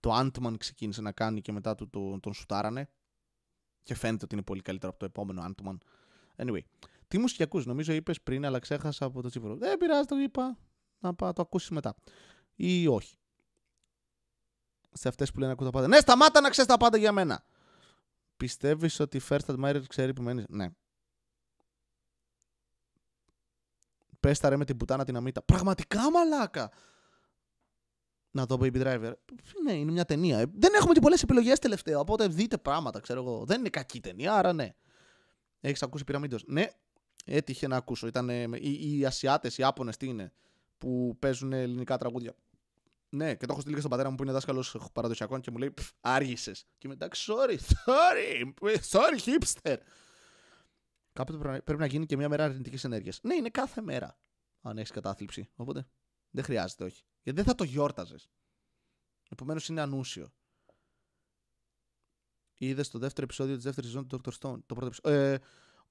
Το 0.01 0.19
Ant-Man 0.21 0.55
ξεκίνησε 0.59 1.01
να 1.01 1.13
κάνει 1.13 1.41
και 1.41 1.53
μετά 1.53 1.75
του 1.75 1.91
το, 1.91 2.21
τον 2.21 2.33
σουτάρανε. 2.33 2.89
Και 3.83 3.95
φαίνεται 3.95 4.25
ότι 4.25 4.35
είναι 4.35 4.45
πολύ 4.45 4.61
καλύτερο 4.61 4.91
από 4.91 4.99
το 4.99 5.05
επόμενο 5.05 5.45
Ant-Man. 5.49 5.77
Anyway. 6.37 6.61
Τι 7.09 7.19
μουσική 7.19 7.63
νομίζω 7.65 7.93
είπες 7.93 8.21
πριν, 8.23 8.45
αλλά 8.47 8.59
ξέχασα 8.59 9.05
από 9.05 9.23
το 9.23 9.29
τσίπρο. 9.29 9.57
Δεν 9.57 9.79
πειράζει, 9.79 10.07
το 10.07 10.17
είπα. 10.17 10.59
Να 10.99 11.15
πάω 11.15 11.33
το 11.33 11.43
ακούσεις 11.43 11.71
μετά. 11.71 11.95
Ή 12.55 12.87
όχι. 12.87 13.17
Σε 14.93 15.09
αυτές 15.09 15.33
που 15.33 15.39
λένε 15.39 15.53
ακούω 15.53 15.67
τα 15.67 15.73
πάντα. 15.73 15.89
Ναι, 15.89 15.99
σταμάτα 15.99 16.41
να 16.41 16.51
ξέρεις 16.51 16.71
τα 16.71 16.77
πάντα 16.77 16.97
για 16.97 17.13
μένα. 17.13 17.45
Πιστεύεις 18.37 19.01
ότι 19.01 19.17
η 19.17 19.21
First 19.29 19.47
Admirer 19.47 19.83
ξέρει 19.89 20.13
που 20.13 20.23
μένεις; 20.23 20.45
Ναι. 20.49 20.69
Πέστα 24.21 24.49
ρε 24.49 24.57
με 24.57 24.65
την 24.65 24.77
πουτάνα 24.77 25.05
την 25.05 25.17
αμύτα. 25.17 25.43
Πραγματικά 25.43 26.11
μαλάκα 26.11 26.73
να 28.31 28.47
δω 28.47 28.57
Baby 28.61 28.83
Driver. 28.83 29.13
Ναι, 29.63 29.73
είναι 29.73 29.93
μια 29.93 30.05
ταινία. 30.05 30.39
Ε, 30.39 30.45
δεν 30.55 30.75
έχουμε 30.75 30.93
και 30.93 31.01
πολλές 31.01 31.23
επιλογές 31.23 31.59
τελευταία. 31.59 31.99
Οπότε 31.99 32.29
δείτε 32.29 32.59
πράγματα, 32.59 33.01
ξέρω 33.01 33.21
εγώ. 33.21 33.45
Δεν 33.45 33.59
είναι 33.59 33.69
κακή 33.69 34.01
ταινία, 34.01 34.35
άρα 34.35 34.53
ναι. 34.53 34.75
Έχεις 35.61 35.83
ακούσει 35.83 36.05
Πυραμίδο. 36.05 36.37
Ναι, 36.47 36.67
έτυχε 37.25 37.67
να 37.67 37.77
ακούσω. 37.77 38.07
Ήταν 38.07 38.29
οι, 38.29 38.99
οι 38.99 39.07
Ασιάτες, 39.07 39.59
οι 39.59 39.63
Άπωνες, 39.63 39.97
τι 39.97 40.07
είναι, 40.07 40.33
που 40.79 41.17
παίζουν 41.19 41.53
ελληνικά 41.53 41.97
τραγούδια. 41.97 42.35
Ναι, 43.09 43.35
και 43.35 43.47
το 43.47 43.53
έχω 43.53 43.61
στείλει 43.61 43.75
και 43.75 43.81
στον 43.81 43.91
πατέρα 43.91 44.11
μου 44.11 44.17
που 44.17 44.23
είναι 44.23 44.33
δάσκαλος 44.33 44.77
παραδοσιακών 44.93 45.41
και 45.41 45.51
μου 45.51 45.59
λέει 45.59 45.75
Άργησες. 46.01 46.67
Και 46.79 46.89
μετά, 46.89 47.09
sorry, 47.13 47.59
sorry, 47.85 48.79
sorry, 48.91 49.19
hipster. 49.25 49.77
Κάποτε 51.13 51.61
πρέπει 51.65 51.81
να 51.81 51.87
γίνει 51.87 52.07
και 52.07 52.17
μια 52.17 52.29
μέρα 52.29 52.45
αρνητικής 52.45 52.85
ενέργειας. 52.85 53.21
Ναι, 53.23 53.35
είναι 53.35 53.49
κάθε 53.49 53.81
μέρα. 53.81 54.19
Αν 54.61 54.79
έχεις 54.79 54.91
κατάθλιψη. 54.91 55.49
Οπότε 55.57 55.87
δεν 56.31 56.45
χρειάζεται, 56.45 56.85
όχι. 56.85 57.05
Γιατί 57.23 57.39
δεν 57.41 57.49
θα 57.49 57.55
το 57.55 57.65
γιόρταζες. 57.65 58.31
Επομένως 59.31 59.69
είναι 59.69 59.81
ανούσιο. 59.81 60.33
Είδες 62.59 62.89
το 62.89 62.99
δεύτερο 62.99 63.25
επεισόδιο 63.25 63.55
της 63.55 63.65
δεύτερης 63.65 63.91
σεζόν 63.91 64.09
του 64.09 64.21
Dr. 64.25 64.31
Stone. 64.31 64.59
Το 64.67 64.75
πρώτο 64.75 64.87
επεισόδιο. 64.87 65.21
Ε, 65.21 65.41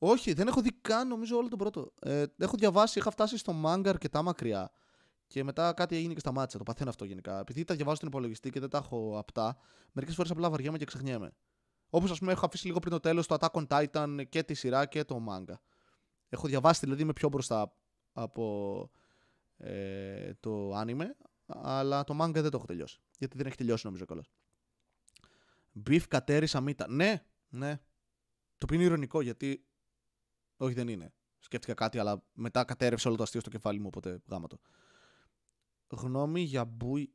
όχι, 0.06 0.34
δεν 0.34 0.48
έχω 0.48 0.62
δει 0.62 0.72
καν 0.82 1.08
νομίζω 1.08 1.38
όλο 1.38 1.48
το 1.48 1.56
πρώτο. 1.56 1.94
Ε, 2.02 2.26
έχω 2.38 2.56
διαβάσει, 2.58 3.00
είχα 3.00 3.12
φτάσει 3.12 3.38
στο 3.38 3.54
μάγκα 3.54 3.90
αρκετά 3.90 4.22
μακριά. 4.22 4.72
Και 5.28 5.44
μετά 5.44 5.74
κάτι 5.74 5.96
έγινε 5.96 6.14
και 6.14 6.20
σταμάτησε. 6.20 6.58
Το 6.58 6.64
παθαίνω 6.64 6.90
αυτό 6.90 7.06
γενικά. 7.06 7.40
Επειδή 7.40 7.64
τα 7.64 7.76
διαβάζω 7.76 7.96
στην 7.96 8.08
υπολογιστή 8.08 8.50
και 8.50 8.60
δεν 8.60 8.70
τα 8.70 8.78
έχω 8.78 9.18
απτά, 9.18 9.58
μερικές 9.92 10.16
φορές 10.16 10.32
απλά 10.32 10.50
βαριέμαι 10.50 10.78
και 10.78 10.86
ξεχνιέμαι. 10.86 11.34
Όπως 11.90 12.12
ας 12.12 12.20
πούμε 12.20 12.32
έχω 12.32 12.46
αφήσει 12.46 12.66
λίγο 12.68 12.80
πριν 12.80 12.92
το 12.92 13.00
τέλος 13.00 13.28
το 13.28 13.38
Attack 13.40 13.52
on 13.52 13.68
Titan 13.68 14.24
και 14.30 14.44
τη 14.44 14.54
σειρά 14.54 14.86
και 14.86 15.04
το 15.04 15.20
μάγκα. 15.20 15.62
Έχω 16.30 16.48
διαβάσει 16.48 16.80
δηλαδή 16.80 17.02
είμαι 17.02 17.14
πιο 17.14 17.30
μπροστά 17.30 17.74
από 18.14 18.90
ε, 19.58 20.34
το 20.40 20.80
anime, 20.80 21.08
αλλά 21.46 22.04
το 22.04 22.18
manga 22.22 22.34
δεν 22.34 22.50
το 22.50 22.58
έχω 22.58 22.66
τελειώσει. 22.66 23.00
Γιατί 23.18 23.38
δεν 23.38 23.46
έχει 23.46 23.56
τελειώσει 23.56 23.86
νομίζω 23.86 24.06
κιόλας. 24.06 24.32
Beef 25.90 26.08
κατέρι 26.08 26.48
σαμίτα. 26.48 26.90
Ναι, 26.90 27.26
ναι. 27.50 27.78
Το 28.58 28.66
οποίο 28.66 28.76
είναι 28.76 28.86
ηρωνικό 28.86 29.22
γιατί. 29.22 29.66
Όχι, 30.64 30.74
δεν 30.74 30.88
είναι. 30.88 31.14
Σκέφτηκα 31.40 31.74
κάτι, 31.74 32.00
αλλά 32.00 32.24
μετά 32.34 32.64
κατέρευσε 32.64 33.08
όλο 33.08 33.18
το 33.18 33.24
αστείο 33.24 33.40
στο 33.40 33.50
κεφάλι 33.50 33.80
μου, 33.80 33.88
οπότε 33.88 34.22
γάμα 34.28 34.48
το. 34.48 34.60
Γνώμη 35.88 36.42
για 36.42 36.66
μπούι. 36.66 37.14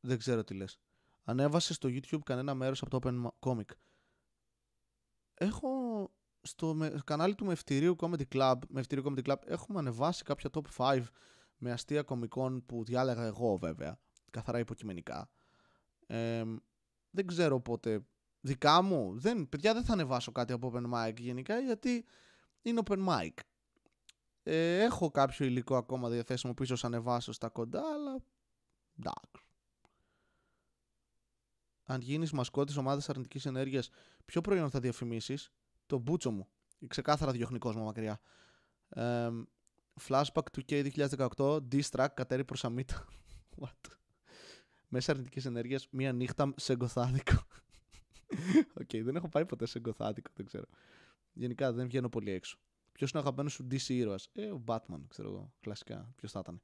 Δεν 0.00 0.18
ξέρω 0.18 0.44
τι 0.44 0.54
λες. 0.54 0.78
Ανέβασε 1.24 1.74
στο 1.74 1.88
YouTube 1.88 2.22
κανένα 2.24 2.54
μέρος 2.54 2.82
από 2.82 3.00
το 3.00 3.00
Open 3.02 3.48
Comic. 3.48 3.70
Έχω 5.34 5.68
στο 6.40 6.76
κανάλι 7.04 7.34
του 7.34 7.44
Μευτηρίου 7.44 7.96
Comedy 7.98 8.24
Club, 8.32 8.58
Μευτηρίου 8.68 9.04
Comedy 9.06 9.30
Club 9.30 9.36
έχουμε 9.46 9.78
ανεβάσει 9.78 10.22
κάποια 10.22 10.50
top 10.52 10.62
5 10.76 11.04
με 11.56 11.72
αστεία 11.72 12.02
κομικών 12.02 12.66
που 12.66 12.84
διάλεγα 12.84 13.24
εγώ 13.24 13.56
βέβαια, 13.56 14.00
καθαρά 14.30 14.58
υποκειμενικά. 14.58 15.30
δεν 17.10 17.26
ξέρω 17.26 17.60
πότε 17.60 18.06
δικά 18.44 18.82
μου, 18.82 19.18
δεν, 19.18 19.48
παιδιά 19.48 19.74
δεν 19.74 19.84
θα 19.84 19.92
ανεβάσω 19.92 20.32
κάτι 20.32 20.52
από 20.52 20.72
open 20.74 20.92
mic 20.92 21.14
γενικά 21.18 21.58
γιατί 21.58 22.04
είναι 22.62 22.80
open 22.84 23.06
mic. 23.08 23.30
Ε, 24.42 24.82
έχω 24.82 25.10
κάποιο 25.10 25.46
υλικό 25.46 25.76
ακόμα 25.76 26.08
διαθέσιμο 26.08 26.54
πίσω 26.54 26.76
σαν 26.76 26.94
ανεβάσω 26.94 27.32
στα 27.32 27.48
κοντά, 27.48 27.82
αλλά 27.94 28.24
εντάξει. 28.98 29.46
Αν 31.84 32.00
γίνεις 32.00 32.32
μασκότης 32.32 32.76
ομάδας 32.76 33.08
αρνητικής 33.08 33.46
ενέργειας, 33.46 33.90
ποιο 34.24 34.40
προϊόν 34.40 34.70
θα 34.70 34.80
διαφημίσεις, 34.80 35.50
το 35.86 35.98
μπούτσο 35.98 36.30
μου. 36.30 36.48
Ξεκάθαρα 36.86 37.32
διώχνει 37.32 37.58
κόσμο 37.58 37.84
μακριά. 37.84 38.20
Ε, 38.88 39.28
flashback 40.08 40.50
του 40.52 40.62
K 40.68 40.90
2018, 41.36 41.56
D-Strack, 41.72 42.08
κατέρι 42.14 42.44
προς 42.44 42.64
αμύτα. 42.64 43.04
What? 43.60 43.90
Μέσα 44.88 45.12
αρνητικής 45.12 45.44
ενέργειας, 45.44 45.86
μία 45.90 46.12
νύχτα 46.12 46.52
σε 46.56 46.76
γκοθάδικο. 46.76 47.46
Οκ, 48.80 48.88
okay, 48.92 49.02
δεν 49.02 49.16
έχω 49.16 49.28
πάει 49.28 49.46
ποτέ 49.46 49.66
σε 49.66 49.80
γκοθάτικο, 49.80 50.30
δεν 50.34 50.46
ξέρω. 50.46 50.64
Γενικά 51.32 51.72
δεν 51.72 51.86
βγαίνω 51.86 52.08
πολύ 52.08 52.30
έξω. 52.30 52.58
Ποιος 52.92 53.10
είναι 53.10 53.18
ο 53.18 53.22
αγαπημένος 53.22 53.52
σου 53.52 53.66
DC 53.70 53.88
ήρωας; 53.88 54.28
Ε, 54.32 54.44
ο 54.44 54.64
Batman, 54.66 55.00
ξέρω 55.08 55.28
εγώ. 55.28 55.52
Κλασικά. 55.60 56.12
Ποιος 56.16 56.32
θα 56.32 56.38
ήταν; 56.38 56.60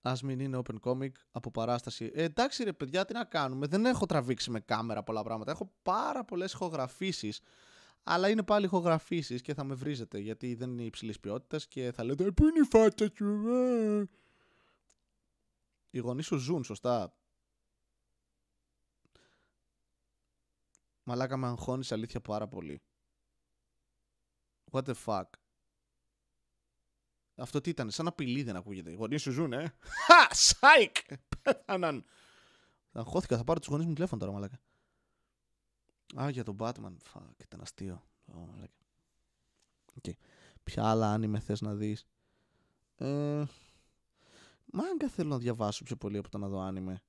Α 0.00 0.12
μην 0.22 0.40
είναι 0.40 0.60
open 0.64 0.80
comic 0.80 1.10
από 1.30 1.50
παράσταση. 1.50 2.10
Ε, 2.14 2.22
εντάξει 2.22 2.64
ρε 2.64 2.72
παιδιά, 2.72 3.04
τι 3.04 3.12
να 3.12 3.24
κάνουμε. 3.24 3.66
Δεν 3.66 3.84
έχω 3.86 4.06
τραβήξει 4.06 4.50
με 4.50 4.60
κάμερα 4.60 5.02
πολλά 5.02 5.22
πράγματα. 5.22 5.50
Έχω 5.50 5.72
πάρα 5.82 6.24
πολλές 6.24 6.52
ηχογραφήσεις. 6.52 7.40
Αλλά 8.02 8.28
είναι 8.28 8.42
πάλι 8.42 8.64
ηχογραφήσεις 8.64 9.42
και 9.42 9.54
θα 9.54 9.64
με 9.64 9.74
βρίζετε 9.74 10.18
γιατί 10.18 10.54
δεν 10.54 10.70
είναι 10.70 10.82
υψηλής 10.82 11.20
ποιότητας 11.20 11.66
και 11.66 11.92
θα 11.94 12.04
λέτε 12.04 12.24
«Ε, 12.24 12.30
Πού 12.30 12.44
είναι 12.44 12.58
η 12.58 12.68
φάτσα 12.70 13.12
σου, 13.16 13.48
ε;» 13.48 14.04
Οι 15.90 15.98
γονείς 15.98 16.26
σου 16.26 16.36
ζουν, 16.36 16.64
σωστά. 16.64 17.14
Μαλάκα 21.04 21.36
με 21.36 21.46
αγχώνεις 21.46 21.92
αλήθεια 21.92 22.20
πάρα 22.20 22.48
πολύ. 22.48 22.82
What 24.70 24.84
the 24.84 24.94
fuck. 25.04 25.24
Αυτό 27.36 27.60
τι 27.60 27.70
ήταν, 27.70 27.90
σαν 27.90 28.06
απειλή 28.06 28.42
δεν 28.42 28.56
ακούγεται. 28.56 28.90
Οι 28.90 28.94
γονείς 28.94 29.22
σου 29.22 29.30
ζουν, 29.30 29.52
ε. 29.52 29.74
Χα! 30.06 30.34
Σάικ! 30.34 30.96
Πέθαναν. 31.42 32.04
Αγχώθηκα, 32.92 33.36
θα 33.36 33.44
πάρω 33.44 33.58
τους 33.58 33.68
γονείς 33.68 33.86
μου 33.86 33.92
τηλέφωνο 33.92 34.20
τώρα, 34.20 34.32
μαλάκα. 34.32 34.60
Α, 36.20 36.30
για 36.30 36.44
τον 36.44 36.56
Batman. 36.60 36.96
Fuck, 37.12 37.42
ήταν 37.42 37.60
αστείο. 37.60 38.02
Oh, 38.26 38.46
μαλάκα. 38.50 38.74
Okay. 40.02 40.12
Ποια 40.64 40.84
άλλα 40.84 41.12
άνιμε 41.12 41.40
θες 41.40 41.60
να 41.60 41.74
δεις; 41.74 42.06
Ε, 42.96 43.44
μάγκα 44.64 45.08
θέλω 45.08 45.28
να 45.28 45.38
διαβάσω 45.38 45.84
πιο 45.84 45.96
πολύ 45.96 46.18
από 46.18 46.28
το 46.28 46.38
να 46.38 46.48
δω 46.48 46.60
άνιμε. 46.60 47.02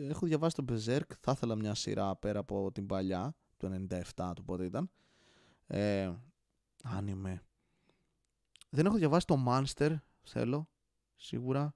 Έχω 0.00 0.26
διαβάσει 0.26 0.56
το 0.56 0.64
Berserk, 0.68 1.10
θα 1.20 1.32
ήθελα 1.32 1.54
μια 1.54 1.74
σειρά 1.74 2.16
πέρα 2.16 2.38
από 2.38 2.72
την 2.72 2.86
παλιά, 2.86 3.36
το 3.56 3.86
97 4.14 4.32
του 4.34 4.44
πότε 4.44 4.64
ήταν. 4.64 4.90
Ε, 5.66 6.12
άνιμε. 6.82 7.42
Δεν 8.70 8.86
έχω 8.86 8.96
διαβάσει 8.96 9.26
το 9.26 9.44
Monster, 9.46 9.96
θέλω, 10.22 10.68
σίγουρα. 11.16 11.74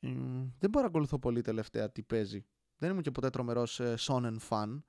Ε, 0.00 0.08
δεν 0.58 0.70
παρακολουθώ 0.70 1.18
πολύ 1.18 1.40
τελευταία 1.40 1.90
τι 1.90 2.02
παίζει. 2.02 2.44
Δεν 2.78 2.90
ήμουν 2.90 3.02
και 3.02 3.10
ποτέ 3.10 3.30
τρομερός 3.30 3.80
ε, 3.80 3.94
sonen 3.98 4.36
fan. 4.48 4.82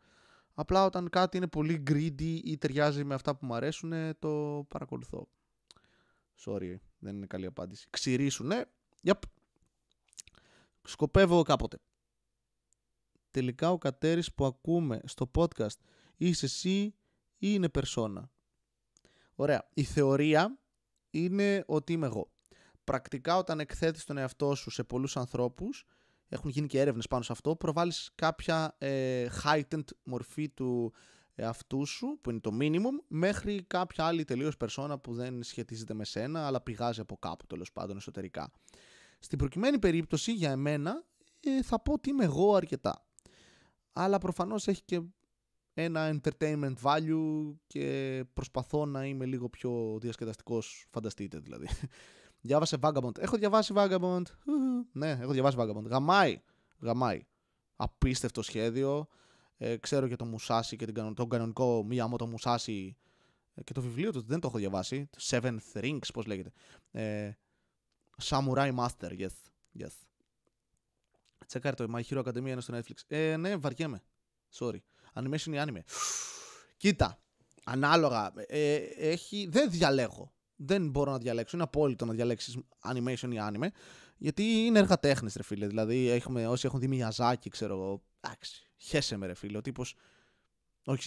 Απλά 0.53 0.85
όταν 0.85 1.09
κάτι 1.09 1.37
είναι 1.37 1.47
πολύ 1.47 1.83
greedy 1.87 2.39
ή 2.43 2.57
ταιριάζει 2.57 3.03
με 3.03 3.13
αυτά 3.13 3.35
που 3.35 3.45
μου 3.45 3.53
αρέσουν, 3.53 3.93
το 4.19 4.65
παρακολουθώ. 4.67 5.27
Sorry, 6.45 6.75
δεν 6.99 7.15
είναι 7.15 7.25
καλή 7.25 7.45
απάντηση. 7.45 7.87
Ξηρίσουνε. 7.89 8.65
Yep. 9.03 9.19
Σκοπεύω 10.83 11.41
κάποτε. 11.41 11.77
Τελικά 13.35 13.71
ο 13.71 13.77
κατέρης 13.77 14.33
που 14.33 14.45
ακούμε 14.45 14.99
στο 15.05 15.31
podcast 15.35 15.77
είσαι 16.17 16.45
εσύ 16.45 16.79
ή 16.79 16.93
είναι 17.37 17.69
περσόνα. 17.69 18.29
Ωραία. 19.35 19.69
Η 19.73 19.83
θεωρία 19.83 20.59
είναι 21.09 21.63
ότι 21.67 21.93
είμαι 21.93 22.05
εγώ. 22.05 22.31
Πρακτικά 22.83 23.37
όταν 23.37 23.59
εκθέτεις 23.59 24.03
τον 24.03 24.17
εαυτό 24.17 24.55
σου 24.55 24.69
σε 24.69 24.83
πολλούς 24.83 25.17
ανθρώπους, 25.17 25.85
έχουν 26.27 26.49
γίνει 26.49 26.67
και 26.67 26.79
έρευνες 26.79 27.07
πάνω 27.07 27.23
σε 27.23 27.31
αυτό, 27.31 27.55
προβάλλεις 27.55 28.11
κάποια 28.15 28.75
ε, 28.77 29.27
heightened 29.43 29.87
μορφή 30.03 30.49
του 30.49 30.93
εαυτού 31.35 31.85
σου, 31.85 32.19
που 32.21 32.29
είναι 32.29 32.39
το 32.39 32.51
minimum, 32.59 33.03
μέχρι 33.07 33.63
κάποια 33.63 34.05
άλλη 34.05 34.23
τελείως 34.23 34.57
περσόνα 34.57 34.99
που 34.99 35.13
δεν 35.13 35.43
σχετίζεται 35.43 35.93
με 35.93 36.05
σένα, 36.05 36.47
αλλά 36.47 36.61
πηγάζει 36.61 36.99
από 36.99 37.17
κάπου 37.17 37.45
τέλος 37.45 37.71
πάντων 37.71 37.97
εσωτερικά. 37.97 38.51
Στην 39.19 39.37
προκειμένη 39.37 39.79
περίπτωση, 39.79 40.31
για 40.31 40.51
εμένα, 40.51 41.03
ε, 41.39 41.63
θα 41.63 41.81
πω 41.81 41.93
ότι 41.93 42.09
είμαι 42.09 42.23
εγώ 42.23 42.55
αρκετά. 42.55 43.04
Αλλά 43.97 44.17
προφανώς 44.17 44.67
έχει 44.67 44.81
και 44.85 45.01
ένα 45.73 46.19
entertainment 46.19 46.73
value 46.81 47.53
και 47.67 48.23
προσπαθώ 48.33 48.85
να 48.85 49.05
είμαι 49.05 49.25
λίγο 49.25 49.49
πιο 49.49 49.97
διασκεδαστικός, 50.01 50.85
φανταστείτε 50.89 51.39
δηλαδή. 51.39 51.67
Διάβασε 52.41 52.77
Vagabond. 52.81 53.17
Έχω 53.17 53.37
διαβάσει 53.37 53.73
Vagabond. 53.75 54.21
ναι, 54.91 55.11
έχω 55.21 55.31
διαβάσει 55.31 55.57
Vagabond. 55.59 55.83
Γαμάει. 55.83 56.41
Γαμάει. 56.79 57.25
Απίστευτο 57.75 58.41
σχέδιο. 58.41 59.07
Ε, 59.57 59.77
ξέρω 59.77 60.07
και 60.07 60.15
το 60.15 60.25
Μουσάσι 60.25 60.75
και 60.75 60.85
τον 60.91 61.29
κανονικό 61.29 61.83
μία 61.83 62.09
το 62.17 62.27
Μουσάσι 62.27 62.97
και 63.63 63.73
το 63.73 63.81
βιβλίο 63.81 64.11
του 64.11 64.21
δεν 64.21 64.39
το 64.39 64.47
έχω 64.47 64.57
διαβάσει. 64.57 65.09
Seventh 65.21 65.73
Rings, 65.73 66.07
πώς 66.13 66.25
λέγεται. 66.25 66.51
Ε, 66.91 67.31
Samurai 68.23 68.75
Master, 68.75 69.19
yes. 69.19 69.35
yes. 69.79 69.93
Τσεκάρε 71.47 71.75
το 71.75 71.93
My 71.95 72.01
Hero 72.09 72.23
Academia 72.23 72.47
είναι 72.47 72.61
στο 72.61 72.77
Netflix. 72.77 72.95
Ε, 73.07 73.37
ναι, 73.37 73.55
βαριέμαι. 73.55 74.01
Sorry. 74.59 74.77
Animation 75.13 75.53
ή 75.53 75.55
anime. 75.55 75.79
Κοίτα, 76.77 77.19
ανάλογα. 77.63 78.33
Ε, 78.47 78.75
έχει, 78.97 79.47
δεν 79.51 79.69
διαλέγω. 79.69 80.33
Δεν 80.55 80.89
μπορώ 80.89 81.11
να 81.11 81.17
διαλέξω. 81.17 81.55
Είναι 81.55 81.65
απόλυτο 81.65 82.05
να 82.05 82.13
διαλέξεις 82.13 82.57
animation 82.83 83.29
ή 83.31 83.37
anime. 83.39 83.67
Γιατί 84.17 84.43
είναι 84.43 84.79
έργα 84.79 84.99
τέχνη, 84.99 85.31
ρε 85.35 85.43
φίλε. 85.43 85.67
Δηλαδή, 85.67 86.09
έχουμε, 86.09 86.47
όσοι 86.47 86.65
έχουν 86.65 86.79
δει 86.79 86.87
Μιαζάκι, 86.87 87.49
ξέρω 87.49 87.73
εγώ. 87.73 88.03
Εντάξει, 88.19 88.71
χέσε 88.77 89.17
με, 89.17 89.25
ρε 89.25 89.33
φίλε. 89.33 89.57
Ο 89.57 89.61
τύπος. 89.61 89.95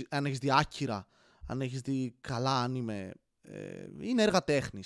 Αν 0.08 0.26
έχεις 0.26 0.38
δει 0.38 0.52
άκυρα, 0.52 1.06
αν 1.46 1.60
έχεις 1.60 1.80
δει 1.80 2.14
καλά 2.20 2.66
anime. 2.66 3.10
Ε, 3.42 3.86
είναι 4.00 4.22
έργα 4.22 4.44
τέχνη. 4.44 4.82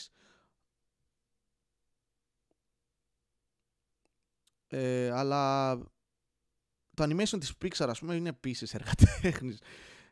Ε, 4.75 5.11
αλλά 5.11 5.77
το 6.95 7.05
animation 7.05 7.39
της 7.41 7.53
Pixar, 7.65 7.87
ας 7.89 7.99
πούμε, 7.99 8.15
είναι 8.15 8.29
επίσης 8.29 8.75
έργα 8.75 8.93
τέχνης 9.21 9.59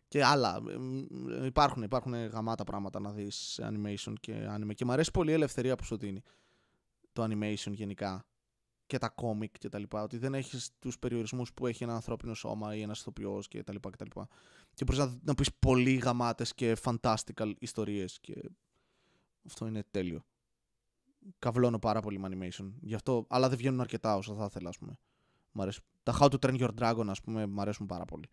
και 0.09 0.25
άλλα. 0.25 0.63
Υπάρχουν, 1.45 1.83
υπάρχουν 1.83 2.27
γαμάτα 2.27 2.65
πράγματα 2.65 3.01
να 3.01 3.13
δεις 3.13 3.61
animation 3.63 4.13
και 4.21 4.47
anime 4.51 4.75
και 4.75 4.85
μου 4.85 4.93
αρέσει 4.93 5.11
πολύ 5.11 5.31
η 5.31 5.35
ελευθερία 5.35 5.77
που 5.77 5.85
σου 5.85 5.97
δίνει 5.97 6.23
το 7.13 7.25
animation 7.25 7.73
γενικά 7.73 8.25
και 8.87 8.99
τα 8.99 9.09
κόμικ 9.09 9.59
και 9.59 9.69
τα 9.69 9.79
λοιπά, 9.79 10.03
ότι 10.03 10.19
δεν 10.19 10.35
έχεις 10.35 10.71
τους 10.79 10.99
περιορισμούς 10.99 11.53
που 11.53 11.67
έχει 11.67 11.83
ένα 11.83 11.95
ανθρώπινο 11.95 12.35
σώμα 12.35 12.77
ή 12.77 12.81
ένας 12.81 13.01
ηθοποιός 13.01 13.49
και 13.49 13.63
τα 13.63 13.73
λοιπά 13.73 13.91
και 13.91 13.97
τα 13.97 14.05
λοιπά. 14.05 14.29
Και 14.75 14.85
μπορείς 14.85 15.01
να, 15.01 15.19
να 15.23 15.35
πεις 15.35 15.55
πολύ 15.59 15.95
γαμάτες 15.95 16.55
και 16.55 16.77
fantastical 16.83 17.53
ιστορίες 17.59 18.19
και 18.21 18.35
αυτό 19.47 19.67
είναι 19.67 19.85
τέλειο. 19.91 20.25
Καβλώνω 21.39 21.79
πάρα 21.79 22.01
πολύ 22.01 22.19
με 22.19 22.29
animation, 22.33 22.73
γι' 22.81 22.95
αυτό, 22.95 23.27
αλλά 23.29 23.49
δεν 23.49 23.59
βγαίνουν 23.59 23.81
αρκετά 23.81 24.17
όσο 24.17 24.35
θα 24.35 24.45
ήθελα, 24.45 24.69
ας 24.69 24.79
πούμε. 24.79 24.99
Τα 26.03 26.19
How 26.21 26.29
to 26.29 26.37
Train 26.39 26.61
Your 26.61 26.71
Dragon, 26.79 27.07
ας 27.09 27.21
πούμε, 27.21 27.47
μου 27.47 27.61
αρέσουν 27.61 27.87
πάρα 27.87 28.05
πολύ. 28.05 28.29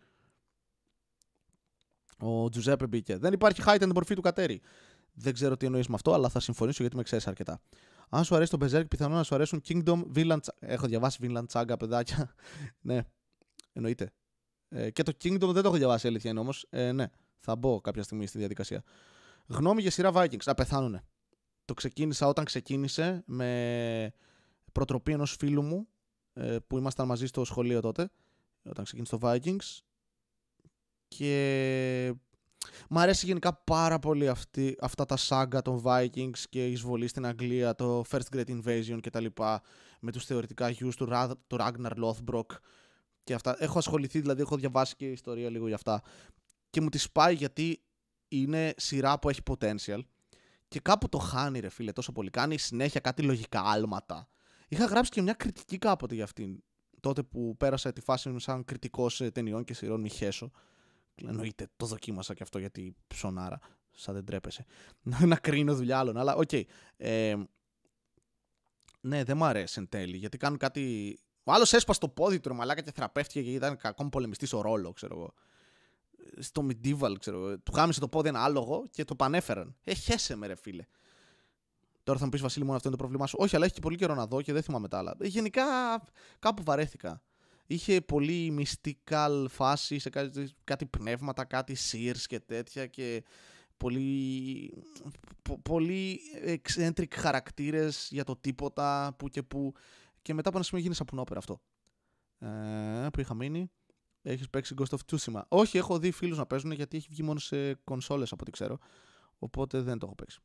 Ο 2.19 2.49
Τζουζέπε 2.49 2.87
μπήκε. 2.87 3.17
Δεν 3.17 3.33
υπάρχει 3.33 3.61
height 3.65 3.77
την 3.79 3.91
μορφή 3.93 4.15
του 4.15 4.21
κατέρι. 4.21 4.61
Δεν 5.13 5.33
ξέρω 5.33 5.57
τι 5.57 5.65
εννοείς 5.65 5.87
με 5.87 5.95
αυτό, 5.95 6.13
αλλά 6.13 6.29
θα 6.29 6.39
συμφωνήσω 6.39 6.81
γιατί 6.81 6.95
με 6.95 7.03
ξέρεις 7.03 7.27
αρκετά. 7.27 7.61
Αν 8.09 8.23
σου 8.23 8.35
αρέσει 8.35 8.51
το 8.51 8.65
Berserk, 8.65 8.87
πιθανόν 8.87 9.17
να 9.17 9.23
σου 9.23 9.35
αρέσουν 9.35 9.61
Kingdom, 9.67 10.03
Vinland 10.15 10.37
Έχω 10.59 10.87
διαβάσει 10.87 11.19
Vinland 11.21 11.45
Saga, 11.51 11.75
παιδάκια. 11.79 12.33
ναι, 12.81 13.01
εννοείται. 13.73 14.11
Ε, 14.69 14.91
και 14.91 15.03
το 15.03 15.11
Kingdom 15.23 15.39
δεν 15.39 15.53
το 15.53 15.67
έχω 15.67 15.77
διαβάσει, 15.77 16.07
αλήθεια 16.07 16.29
είναι 16.29 16.39
όμως. 16.39 16.65
Ε, 16.69 16.91
ναι, 16.91 17.05
θα 17.39 17.55
μπω 17.55 17.81
κάποια 17.81 18.03
στιγμή 18.03 18.27
στη 18.27 18.37
διαδικασία. 18.37 18.83
Γνώμη 19.47 19.81
για 19.81 19.91
σειρά 19.91 20.11
Vikings. 20.13 20.43
Να 20.45 20.53
πεθάνουνε. 20.53 21.03
Το 21.67 21.73
ξεκίνησα 21.73 22.27
όταν 22.27 22.45
ξεκίνησε 22.45 23.23
με 23.25 24.13
προτροπή 24.71 25.11
ενός 25.11 25.35
φίλου 25.39 25.61
μου 25.61 25.87
ε, 26.33 26.57
που 26.67 26.77
ήμασταν 26.77 27.07
μαζί 27.07 27.25
στο 27.25 27.45
σχολείο 27.45 27.81
τότε, 27.81 28.09
όταν 28.69 28.83
ξεκίνησε 28.83 29.17
το 29.17 29.29
Vikings. 29.29 29.79
Και 31.07 32.13
μ' 32.89 32.97
αρέσει 32.97 33.25
γενικά 33.25 33.53
πάρα 33.53 33.99
πολύ 33.99 34.27
αυτή, 34.27 34.75
αυτά 34.79 35.05
τα 35.05 35.17
σάγκα 35.17 35.61
των 35.61 35.81
Vikings 35.85 36.39
και 36.49 36.67
η 36.67 36.71
εισβολή 36.71 37.07
στην 37.07 37.25
Αγγλία, 37.25 37.75
το 37.75 38.03
First 38.09 38.35
Great 38.35 38.61
Invasion 38.61 38.97
και 39.01 39.09
τα 39.09 39.19
λοιπά, 39.19 39.61
με 39.99 40.11
τους 40.11 40.25
θεωρητικά 40.25 40.69
γιους 40.69 40.95
του, 40.95 41.05
του 41.47 41.57
Ragnar 41.59 41.91
Lothbrok 42.03 42.45
και 43.23 43.33
αυτά. 43.33 43.55
Έχω 43.59 43.77
ασχοληθεί, 43.77 44.19
δηλαδή 44.19 44.41
έχω 44.41 44.55
διαβάσει 44.55 44.95
και 44.95 45.11
ιστορία 45.11 45.49
λίγο 45.49 45.65
για 45.65 45.75
αυτά 45.75 46.01
και 46.69 46.81
μου 46.81 46.89
τη 46.89 46.97
σπάει 46.97 47.35
γιατί 47.35 47.81
είναι 48.27 48.73
σειρά 48.77 49.19
που 49.19 49.29
έχει 49.29 49.41
potential 49.45 49.99
και 50.67 50.79
κάπου 50.79 51.09
το 51.09 51.17
χάνει 51.17 51.59
ρε 51.59 51.69
φίλε 51.69 51.91
τόσο 51.91 52.11
πολύ. 52.11 52.29
Κάνει 52.29 52.57
συνέχεια 52.57 52.99
κάτι 52.99 53.21
λογικά 53.21 53.61
άλματα 53.61 54.29
Είχα 54.67 54.85
γράψει 54.85 55.11
και 55.11 55.21
μια 55.21 55.33
κριτική 55.33 55.77
κάποτε 55.77 56.15
για 56.15 56.23
αυτήν. 56.23 56.63
Τότε 56.99 57.23
που 57.23 57.57
πέρασα 57.57 57.93
τη 57.93 58.01
φάση 58.01 58.29
μου 58.29 58.39
σαν 58.39 58.65
κριτικός 58.65 59.21
ταινιών 59.33 59.63
και 59.63 59.73
σειρών 59.73 60.01
μη 60.01 60.09
χέσω. 60.09 60.51
Εννοείται, 61.15 61.67
το 61.75 61.85
δοκίμασα 61.85 62.33
και 62.33 62.43
αυτό 62.43 62.59
γιατί 62.59 62.95
ψωνάρα. 63.07 63.59
Σαν 63.91 64.13
δεν 64.13 64.25
ντρέπεσαι. 64.25 64.65
να 65.25 65.35
κρίνω 65.35 65.75
δουλειά 65.75 65.99
άλλων. 65.99 66.17
Αλλά 66.17 66.35
OK. 66.35 66.49
Okay. 66.51 66.63
Ε, 66.97 67.35
ναι, 69.01 69.23
δεν 69.23 69.37
μου 69.37 69.45
αρέσει 69.45 69.79
εν 69.79 69.89
τέλει. 69.89 70.17
Γιατί 70.17 70.37
κάνουν 70.37 70.57
κάτι. 70.57 71.17
Ο 71.43 71.51
άλλος 71.51 71.73
έσπασε 71.73 71.99
το 71.99 72.09
πόδι 72.09 72.39
του 72.39 72.49
ρε 72.49 72.55
μαλάκα 72.55 72.81
και 72.81 72.91
θεραπεύτηκε 72.91 73.39
γιατί 73.39 73.55
ήταν 73.55 73.77
κακό 73.77 74.09
πολεμιστή 74.09 74.55
ο 74.55 74.61
ρόλο, 74.61 74.91
ξέρω 74.91 75.15
εγώ. 75.15 75.33
Στο 76.39 76.65
medieval, 76.67 77.13
ξέρω 77.19 77.37
εγώ. 77.37 77.59
Του 77.59 77.71
χάμισε 77.71 77.99
το 77.99 78.07
πόδι 78.07 78.27
ένα 78.27 78.43
άλογο 78.43 78.87
και 78.91 79.03
το 79.03 79.15
πανέφεραν. 79.15 79.75
Ε, 79.83 79.93
χέσε 79.93 80.35
με, 80.35 80.47
ρε 80.47 80.55
φίλε. 80.55 80.85
Τώρα 82.03 82.19
θα 82.19 82.25
μου 82.25 82.31
πεις 82.31 82.41
Βασίλη, 82.41 82.63
μόνο 82.63 82.75
αυτό 82.75 82.87
είναι 82.87 82.97
το 82.97 83.03
πρόβλημά 83.03 83.27
σου. 83.27 83.37
Όχι, 83.39 83.55
αλλά 83.55 83.65
έχει 83.65 83.73
και 83.73 83.79
πολύ 83.79 83.95
καιρό 83.97 84.15
να 84.15 84.27
δω 84.27 84.41
και 84.41 84.53
δεν 84.53 84.61
θυμάμαι 84.61 84.87
τα 84.87 84.97
άλλα. 84.97 85.15
Ε, 85.19 85.27
Γενικά 85.27 85.63
κάπου 86.39 86.63
βαρέθηκα. 86.63 87.21
Είχε 87.67 88.01
πολύ 88.01 88.57
mystical 88.59 89.45
φάση 89.49 89.99
σε 89.99 90.09
κάτι, 90.09 90.49
κάτι 90.63 90.85
πνεύματα, 90.85 91.45
κάτι 91.45 91.75
sears 91.91 92.21
και 92.27 92.39
τέτοια 92.39 92.85
και 92.87 93.23
πολύ, 93.77 94.73
πο- 95.41 95.59
πολύ 95.61 96.19
eccentric 96.45 97.13
χαρακτήρες 97.15 98.07
για 98.11 98.23
το 98.23 98.35
τίποτα 98.35 99.15
που 99.17 99.27
και 99.29 99.43
που 99.43 99.73
και 100.21 100.33
μετά 100.33 100.49
από 100.49 100.57
ένα 100.57 100.65
σημείο 100.67 100.83
γίνει 100.83 100.95
σαπουνόπερα 100.95 101.39
αυτό. 101.39 101.61
Ε, 102.39 103.07
που 103.13 103.19
είχα 103.19 103.33
μείνει. 103.33 103.71
Έχεις 104.29 104.49
παίξει 104.49 104.75
Ghost 104.77 104.97
of 104.97 104.99
Tsushima. 105.11 105.41
Όχι, 105.47 105.77
έχω 105.77 105.99
δει 105.99 106.11
φίλους 106.11 106.37
να 106.37 106.45
παίζουν 106.45 106.71
γιατί 106.71 106.97
έχει 106.97 107.07
βγει 107.09 107.23
μόνο 107.23 107.39
σε 107.39 107.73
κονσόλες 107.73 108.31
από 108.31 108.41
ό,τι 108.41 108.51
ξέρω. 108.51 108.77
Οπότε 109.37 109.81
δεν 109.81 109.97
το 109.97 110.05
έχω 110.05 110.15
παίξει. 110.15 110.39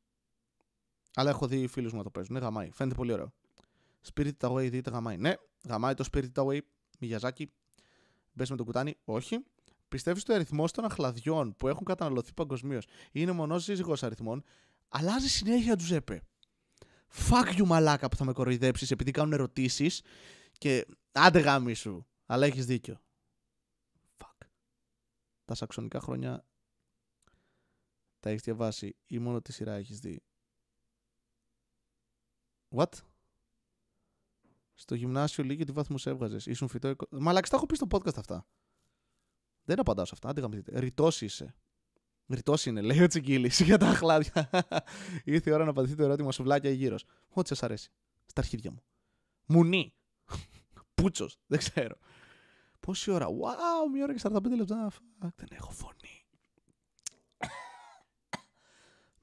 Αλλά 1.14 1.30
έχω 1.30 1.46
δει 1.46 1.66
φίλους 1.66 1.92
μου 1.92 1.98
να 1.98 2.04
το 2.04 2.10
παίζουν. 2.10 2.34
Ναι, 2.34 2.40
γαμάει. 2.40 2.70
Φαίνεται 2.72 2.96
πολύ 2.96 3.12
ωραίο. 3.12 3.32
Spirit 4.14 4.36
Away 4.40 4.68
δείτε 4.70 4.90
γαμάει. 4.90 5.16
Ναι, 5.16 5.34
γαμάει 5.68 5.94
το 5.94 6.04
Spirit 6.12 6.32
Away. 6.34 6.59
Μιγιαζάκι. 6.98 7.52
Μπες 8.32 8.50
με 8.50 8.56
το 8.56 8.64
κουτάνι. 8.64 8.96
Όχι. 9.04 9.44
Πιστεύεις 9.88 10.22
ότι 10.22 10.32
ο 10.32 10.34
αριθμός 10.34 10.72
των 10.72 10.84
αχλαδιών 10.84 11.56
που 11.56 11.68
έχουν 11.68 11.84
καταναλωθεί 11.84 12.32
παγκοσμίως 12.32 12.86
είναι 13.12 13.32
μονόσυζυγο 13.32 13.94
αριθμών, 14.00 14.44
αλλάζει 14.88 15.28
συνέχεια 15.28 15.76
τους 15.76 15.86
ζέπε. 15.86 16.22
Fuck 17.28 17.60
you 17.60 17.64
μαλάκα 17.66 18.09
που 18.09 18.16
θα 18.16 18.24
με 18.24 18.32
κοροϊδέψεις 18.32 18.90
επειδή 18.90 19.10
κάνουν 19.10 19.32
ερωτήσεις 19.32 20.02
και 20.59 20.86
άντε 21.12 21.38
γάμι 21.38 21.74
σου. 21.74 22.06
Αλλά 22.26 22.46
έχεις 22.46 22.66
δίκιο. 22.66 23.01
Fuck. 25.43 25.48
Τα 25.48 25.55
σαξονικά 25.55 26.01
χρόνια 26.01 26.47
τα 28.20 28.31
έχεις 28.31 28.43
διαβάσει 28.43 28.97
ή 29.06 29.19
μόνο 29.19 29.43
τη 29.43 29.52
σειρά 29.52 29.73
έχεις 29.74 29.98
δει; 30.01 30.23
What? 32.77 32.93
Στο 34.74 34.94
γυμνάσιο 34.94 35.44
λίγη 35.44 35.64
τι 35.64 35.73
βάθμου 35.73 35.97
έβγαζες. 36.05 36.47
Ήσουν 36.47 36.69
φυτό. 36.69 36.89
εικο- 36.89 37.06
Μαλάκα, 37.10 37.48
τα 37.48 37.56
έχω 37.56 37.66
πει 37.66 37.77
στο 37.77 37.86
podcast 37.90 38.16
αυτά. 38.19 38.47
Δεν 39.64 39.81
απαντάω 39.81 40.05
σε 40.05 40.10
αυτά. 40.14 40.28
Άντε 40.28 40.40
γαμηθείτε. 40.40 40.78
Ρητός 40.78 41.20
είσαι. 41.20 41.55
Ρητός 42.28 42.66
είναι, 42.66 42.81
λέει 42.81 43.02
ο 43.02 43.06
Τσικίλη 43.06 43.51
για 43.64 43.78
τα 43.78 43.89
αχλάδια. 43.89 44.51
Ήρθε 45.24 45.51
η 45.51 45.52
ώρα 45.52 45.64
να 45.64 45.70
απαντηθεί 45.70 45.94
το 45.97 46.02
ερώτημα 46.02 46.32
σουβλάκια 46.32 46.70
ή 46.70 46.74
γύρω. 46.74 46.97
Ό,τι 47.28 47.48
σας 47.48 47.62
αρέσει. 47.62 47.90
Στα 48.27 48.40
αρχίδια 48.40 48.70
μου. 48.70 48.82
Μουνί. 49.47 49.94
Πούτσος. 50.94 51.39
Δεν 51.47 51.59
ξέρω. 51.59 51.97
Πόση 52.86 53.10
ώρα. 53.10 53.26
Wow, 53.26 53.90
μία 53.92 54.02
ώρα 54.02 54.14
και 54.14 54.20
45 54.22 54.42
λεπτά. 54.56 54.90
Fuck, 54.90 55.28
δεν 55.36 55.48
έχω 55.50 55.70
φωνή. 55.70 56.26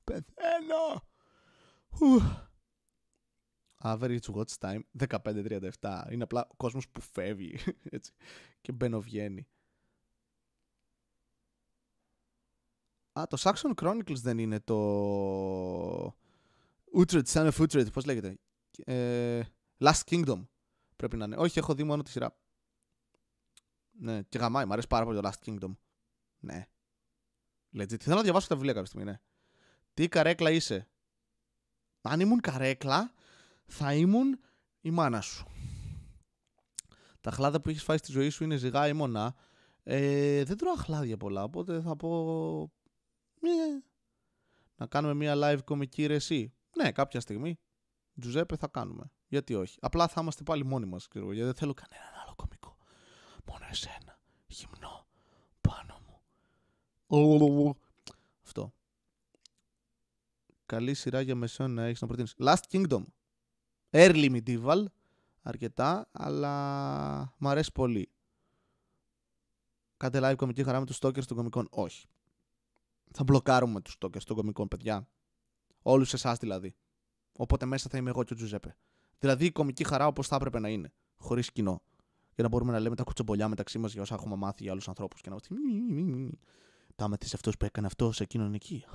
Πεθαίνω. 0.04 1.04
Ου. 2.00 2.22
Average 3.84 4.34
watch 4.34 4.58
time 4.60 4.80
15-37. 5.82 6.12
Είναι 6.12 6.24
απλά 6.24 6.48
ο 6.52 6.56
κόσμος 6.56 6.90
που 6.90 7.02
φεύγει 7.02 7.58
έτσι, 7.90 8.12
και 8.62 8.72
μπαίνω-βγαίνει. 8.72 9.48
Α, 13.20 13.28
το 13.28 13.38
Saxon 13.40 13.74
Chronicles 13.82 14.20
δεν 14.22 14.38
είναι 14.38 14.60
το... 14.60 16.06
Utrecht, 16.98 17.26
Son 17.26 17.52
of 17.52 17.58
Utrecht, 17.58 17.92
πώς 17.94 18.06
λέγεται; 18.06 18.40
Ε, 18.86 19.42
Last 19.78 20.02
Kingdom 20.06 20.46
πρέπει 20.96 21.18
να 21.18 21.26
είναι. 21.26 21.36
Όχι, 21.38 21.60
έχω 21.60 21.74
δει 21.74 21.84
μόνο 21.84 22.02
τη 22.02 22.10
σειρά. 22.10 22.38
Ναι, 24.02 24.22
και 24.22 24.38
γαμάει, 24.38 24.66
μου 24.66 24.74
αρέσει 24.74 24.88
πάρα 24.88 25.06
πολύ 25.06 25.22
το 25.22 25.30
Last 25.30 25.50
Kingdom. 25.50 25.76
Ναι. 26.40 26.68
Legit. 27.78 28.00
Θέλω 28.00 28.16
να 28.16 28.22
διαβάσω 28.22 28.48
τα 28.48 28.56
βιβλία 28.56 28.74
κάποια 28.74 28.88
στιγμή, 28.88 29.12
ναι. 29.12 29.20
Τι 29.94 30.08
καρέκλα 30.08 30.52
είσαι. 30.52 30.88
Αν 32.02 32.20
ήμουν 32.20 32.40
καρέκλα, 32.40 33.14
θα 33.66 33.94
ήμουν 33.94 34.40
η 34.82 34.92
μάνα 34.92 35.22
σου. 35.22 35.48
Τα 37.22 37.32
χλάδια 37.32 37.62
που 37.62 37.70
έχεις 37.70 37.84
φάει 37.84 37.98
στη 37.98 38.12
ζωή 38.12 38.30
σου 38.30 38.44
είναι 38.44 38.56
ζυγά 38.56 38.88
ή 38.88 38.94
μονά. 38.94 39.36
Ε, 39.84 40.44
δεν 40.44 40.58
τρώω 40.58 40.76
χλάδια 40.76 41.18
πολλά, 41.18 41.44
οπότε 41.44 41.82
θα 41.82 41.96
πω... 41.96 42.72
«Ε, 43.42 43.84
να 44.76 44.88
κάνουμε 44.88 45.14
μια 45.14 45.34
live 45.36 45.64
κομική 45.64 46.06
ρε 46.06 46.14
εσύ. 46.14 46.54
Ναι, 46.76 46.92
κάποια 46.92 47.20
στιγμή. 47.20 47.60
Τζουζέπε 48.20 48.56
θα 48.56 48.68
κάνουμε. 48.68 49.12
Γιατί 49.28 49.54
όχι. 49.54 49.78
Απλά 49.82 50.08
θα 50.08 50.22
είμαστε 50.22 50.44
πάλι 50.44 50.66
μόνοι 50.66 50.86
μας, 50.86 51.08
ξέρω, 51.08 51.26
εγώ, 51.26 51.34
γιατί 51.34 51.50
δεν 51.50 51.58
θέλω 51.58 51.74
κανέναν 51.74 52.08
άλλο 52.14 52.14
κομικό. 52.14 52.19
Μόνο 53.50 53.66
εσένα. 53.70 54.20
Γυμνό. 54.48 55.06
Πάνω 55.62 56.00
μου. 57.50 57.78
Αυτό. 58.44 58.74
Καλή 60.66 60.94
σειρά 60.94 61.22
για 61.22 61.36
μεσαίων 61.36 61.74
να 61.74 61.84
έχεις 61.84 62.02
να 62.02 62.08
προτείνεις. 62.08 62.36
Last 62.38 62.64
Kingdom. 62.72 63.04
Early 63.90 64.42
medieval. 64.42 64.86
Αρκετά, 65.42 66.10
αλλά 66.12 66.54
μ' 67.38 67.48
αρέσει 67.48 67.72
πολύ. 67.72 68.10
Κάντε 69.98 70.20
live 70.22 70.36
κομική 70.38 70.64
χαρά 70.64 70.80
με 70.80 70.86
τους 70.86 70.98
stalkers 71.02 71.26
των 71.26 71.38
κομικών. 71.38 71.68
Όχι. 71.72 72.08
Θα 73.12 73.24
μπλοκάρουμε 73.24 73.82
τους 73.82 73.98
stalkers 74.00 74.24
των 74.24 74.36
κομικών, 74.36 74.68
παιδιά. 74.68 75.08
Όλους 75.82 76.14
εσάς 76.14 76.38
δηλαδή. 76.38 76.76
Οπότε 77.38 77.66
μέσα 77.66 77.90
θα 77.90 77.98
είμαι 77.98 78.10
εγώ 78.10 78.24
και 78.24 78.34
ο 78.34 78.36
Τζουζέπε. 78.36 78.76
Δηλαδή 79.20 79.46
η 79.46 79.52
κομική 79.52 79.84
χαρά 79.84 80.08
όπως 80.08 80.28
θα 80.28 80.36
έπρεπε 80.36 80.60
να 80.60 80.70
είναι. 80.70 80.94
Χωρίς 81.18 81.52
κοινό. 81.52 81.82
Για 82.40 82.48
να 82.48 82.54
μπορούμε 82.54 82.72
να 82.72 82.80
λέμε 82.80 82.96
τα 82.96 83.04
κουτσομπολιά 83.04 83.48
μεταξύ 83.48 83.78
μας 83.78 83.94
για 83.94 84.02
όσα 84.02 84.16
έχουμε 84.16 84.36
μάθει 84.36 84.64
για 84.64 84.72
άλλους 84.72 84.88
ανθρώπους. 84.88 85.22
Και 85.22 85.30
να 85.30 85.36
είμαστε... 85.36 85.56
«Μι, 85.56 85.94
μι, 85.94 86.04
μι, 86.04 86.16
μι». 86.16 86.40
Τα 86.96 87.06
άμεθες 87.06 87.34
αυτός 87.34 87.58
που 87.58 87.66
έκανε 87.66 87.88
αυτό 87.88 88.12
σε 88.12 88.24
εκείνον 88.24 88.54
εκεί. 88.54 88.86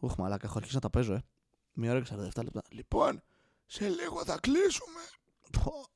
Ουχ, 0.00 0.16
μαλάκα, 0.16 0.46
έχω 0.46 0.56
αρχίσει 0.56 0.74
να 0.74 0.80
τα 0.80 0.90
παίζω, 0.90 1.14
ε. 1.14 1.22
Μία 1.72 1.90
ώρα 1.90 2.00
και 2.00 2.14
47 2.14 2.42
λεπτά. 2.42 2.62
Λοιπόν, 2.68 3.22
σε 3.66 3.88
λίγο 3.88 4.24
θα 4.24 4.38
κλείσουμε. 4.40 5.00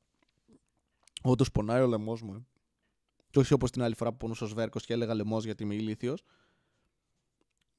Όντως 1.22 1.50
πονάει 1.50 1.82
ο 1.82 1.86
λαιμός 1.86 2.22
μου. 2.22 2.34
Ε. 2.34 2.46
Και 3.30 3.38
όχι 3.38 3.54
όπως 3.54 3.70
την 3.70 3.82
άλλη 3.82 3.94
φορά 3.94 4.10
που 4.10 4.16
πονούσε 4.16 4.44
ο 4.44 4.46
Σβέρκος 4.46 4.84
και 4.84 4.92
έλεγα 4.92 5.14
λαιμός 5.14 5.44
γιατί 5.44 5.62
είμαι 5.62 5.74
ηλίθιος. 5.74 6.24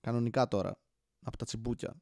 Κανονικά 0.01 0.47
τώρα. 0.47 0.79
Από 1.23 1.37
τα 1.37 1.45
τσιμπούκια. 1.45 1.95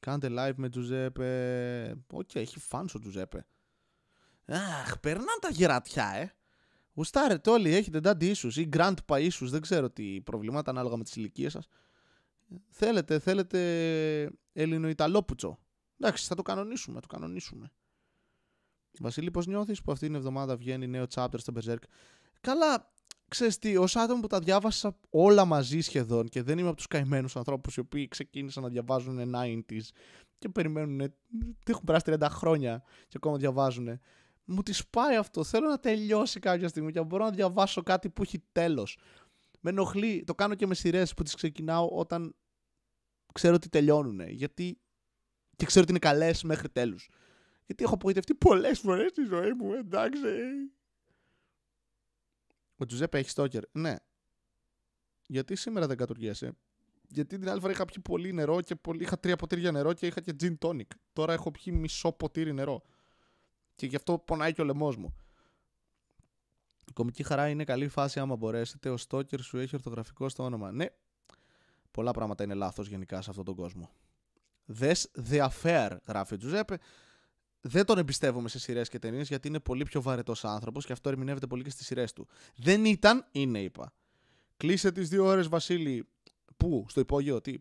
Κάντε 0.00 0.28
live 0.30 0.54
με 0.56 0.68
Τζουζέπε. 0.68 1.94
Οκ, 2.12 2.34
έχει 2.34 2.58
fans 2.58 2.94
ο 2.94 2.98
Τζουζέπε. 2.98 3.46
Αχ, 4.46 4.98
περνάνε 4.98 5.38
τα 5.40 5.50
γερατιά, 5.50 6.12
ε. 6.14 6.34
Γουστάρετε 6.94 7.50
όλοι, 7.50 7.74
έχετε 7.74 8.00
daddy 8.02 8.34
issues 8.34 8.54
ή 8.54 8.68
grandpa 8.72 9.28
issues, 9.28 9.30
δεν 9.40 9.60
ξέρω 9.60 9.90
τι 9.90 10.20
προβλήματα 10.20 10.70
ανάλογα 10.70 10.96
με 10.96 11.02
τις 11.02 11.16
ηλικίες 11.16 11.52
σας. 11.52 11.68
Θέλετε, 12.68 13.18
θέλετε 13.18 14.30
Ελληνοϊταλόπουτσο. 14.52 15.58
Εντάξει, 15.98 16.26
θα 16.26 16.34
το 16.34 16.42
κανονίσουμε, 16.42 16.94
θα 16.94 17.00
το 17.00 17.06
κανονίσουμε. 17.06 17.72
Βασίλη, 18.98 19.30
πώς 19.30 19.46
νιώθεις 19.46 19.82
που 19.82 19.92
αυτή 19.92 20.06
την 20.06 20.14
εβδομάδα 20.14 20.56
βγαίνει 20.56 20.86
νέο 20.86 21.06
chapter 21.14 21.38
στο 21.38 21.52
Berserk; 21.56 21.82
Καλά, 22.40 22.92
ξέρεις 23.30 23.58
τι, 23.58 23.76
ως 23.76 23.96
άτομο 23.96 24.20
που 24.20 24.26
τα 24.26 24.38
διάβασα 24.38 24.96
όλα 25.10 25.44
μαζί 25.44 25.80
σχεδόν 25.80 26.28
και 26.28 26.42
δεν 26.42 26.58
είμαι 26.58 26.68
από 26.68 26.76
τους 26.76 26.86
καημένους 26.86 27.36
ανθρώπους 27.36 27.76
οι 27.76 27.80
οποίοι 27.80 28.08
ξεκίνησαν 28.08 28.62
να 28.62 28.68
διαβάζουν 28.68 29.32
90s 29.34 29.88
και 30.38 30.48
περιμένουν, 30.48 31.14
έχουν 31.66 31.84
περάσει 31.84 32.04
30 32.06 32.26
χρόνια 32.30 32.82
και 33.08 33.16
ακόμα 33.16 33.36
διαβάζουν. 33.36 34.00
Μου 34.44 34.62
τη 34.62 34.72
σπάει 34.72 35.16
αυτό. 35.16 35.44
Θέλω 35.44 35.68
να 35.68 35.78
τελειώσει 35.78 36.40
κάποια 36.40 36.68
στιγμή 36.68 36.92
και 36.92 36.98
να 36.98 37.04
μπορώ 37.04 37.24
να 37.24 37.30
διαβάσω 37.30 37.82
κάτι 37.82 38.10
που 38.10 38.22
έχει 38.22 38.42
τέλος. 38.52 38.98
Με 39.60 39.70
ενοχλεί. 39.70 40.24
Το 40.26 40.34
κάνω 40.34 40.54
και 40.54 40.66
με 40.66 40.74
σειρές 40.74 41.14
που 41.14 41.22
τις 41.22 41.34
ξεκινάω 41.34 41.88
όταν 41.88 42.34
ξέρω 43.32 43.54
ότι 43.54 43.68
τελειώνουν. 43.68 44.20
Γιατί 44.28 44.78
και 45.56 45.66
ξέρω 45.66 45.82
ότι 45.82 45.90
είναι 45.90 46.00
καλές 46.00 46.42
μέχρι 46.42 46.68
τέλους. 46.68 47.08
Γιατί 47.66 47.84
έχω 47.84 47.94
απογοητευτεί 47.94 48.34
πολλές 48.34 48.78
φορές 48.78 49.10
στη 49.10 49.24
ζωή 49.24 49.52
μου, 49.52 49.72
εντάξει. 49.72 50.18
Ο 52.80 52.84
Τζουζέπε 52.86 53.18
έχει 53.18 53.30
στόκερ. 53.30 53.62
Ναι. 53.72 53.96
Γιατί 55.26 55.56
σήμερα 55.56 55.86
δεν 55.86 55.96
κατουργέσαι; 55.96 56.52
Γιατί 57.08 57.38
την 57.38 57.48
άλλη 57.48 57.60
φορά 57.60 57.72
είχα 57.72 57.84
πιει 57.84 58.02
πολύ 58.02 58.32
νερό 58.32 58.60
και 58.60 58.74
πολύ... 58.74 59.02
είχα 59.02 59.18
τρία 59.18 59.36
ποτήρια 59.36 59.72
νερό 59.72 59.92
και 59.92 60.06
είχα 60.06 60.20
και 60.20 60.34
gin 60.40 60.54
tonic. 60.58 60.86
Τώρα 61.12 61.32
έχω 61.32 61.50
πιει 61.50 61.74
μισό 61.76 62.12
ποτήρι 62.12 62.52
νερό. 62.52 62.82
Και 63.74 63.86
γι' 63.86 63.96
αυτό 63.96 64.18
πονάει 64.18 64.52
και 64.52 64.60
ο 64.60 64.64
λαιμό 64.64 64.92
μου. 64.98 65.14
Η 66.88 66.92
κομική 66.92 67.22
χαρά 67.22 67.48
είναι 67.48 67.64
καλή 67.64 67.88
φάση 67.88 68.20
άμα 68.20 68.36
μπορέσετε. 68.36 68.88
Ο 68.90 68.96
στόκερ 68.96 69.40
σου 69.40 69.58
έχει 69.58 69.74
ορθογραφικό 69.74 70.28
στο 70.28 70.42
όνομα. 70.44 70.72
Ναι, 70.72 70.86
πολλά 71.90 72.10
πράγματα 72.10 72.44
είναι 72.44 72.54
λάθος 72.54 72.88
γενικά 72.88 73.22
σε 73.22 73.30
αυτόν 73.30 73.44
τον 73.44 73.54
κόσμο. 73.54 73.90
Δες 74.64 75.10
The 75.30 75.48
Affair, 75.48 75.96
γράφει 76.06 76.34
ο 76.34 76.36
Τζουζέπε 76.36 76.78
δεν 77.60 77.84
τον 77.84 77.98
εμπιστεύομαι 77.98 78.48
σε 78.48 78.58
σειρές 78.58 78.88
και 78.88 78.98
ταινίες 78.98 79.28
γιατί 79.28 79.48
είναι 79.48 79.60
πολύ 79.60 79.84
πιο 79.84 80.02
βαρετός 80.02 80.44
άνθρωπος 80.44 80.86
και 80.86 80.92
αυτό 80.92 81.08
ερμηνεύεται 81.08 81.46
πολύ 81.46 81.62
και 81.62 81.70
στις 81.70 81.86
σειρές 81.86 82.12
του. 82.12 82.28
Δεν 82.56 82.84
ήταν, 82.84 83.26
είναι, 83.32 83.62
είπα. 83.62 83.92
Κλείσε 84.56 84.92
τις 84.92 85.08
δύο 85.08 85.24
ώρες, 85.24 85.48
Βασίλη. 85.48 86.08
Πού, 86.56 86.86
στο 86.88 87.00
υπόγειο, 87.00 87.40
τι; 87.40 87.54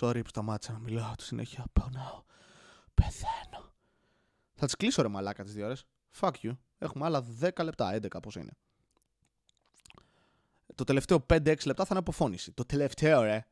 Sorry 0.00 0.20
που 0.22 0.28
σταμάτησα 0.28 0.72
να 0.72 0.78
μιλάω 0.78 1.14
του 1.14 1.24
συνέχεια. 1.24 1.64
Πονάω. 1.72 2.22
Πεθαίνω. 2.94 3.74
Θα 4.54 4.66
τις 4.66 4.76
κλείσω 4.76 5.02
ρε 5.02 5.08
μαλάκα 5.08 5.44
τις 5.44 5.52
δύο 5.52 5.64
ώρες. 5.64 5.84
Fuck 6.20 6.32
you. 6.42 6.56
Έχουμε 6.78 7.04
άλλα 7.04 7.24
10 7.40 7.64
λεπτά, 7.64 7.94
11 7.94 8.20
πώ 8.22 8.40
είναι 8.40 8.56
το 10.80 10.86
τελευταίο 10.86 11.26
5-6 11.28 11.42
λεπτά 11.44 11.84
θα 11.84 11.88
είναι 11.90 11.98
αποφώνηση. 11.98 12.52
Το 12.52 12.64
τελευταίο, 12.64 13.22
ρε. 13.22 13.46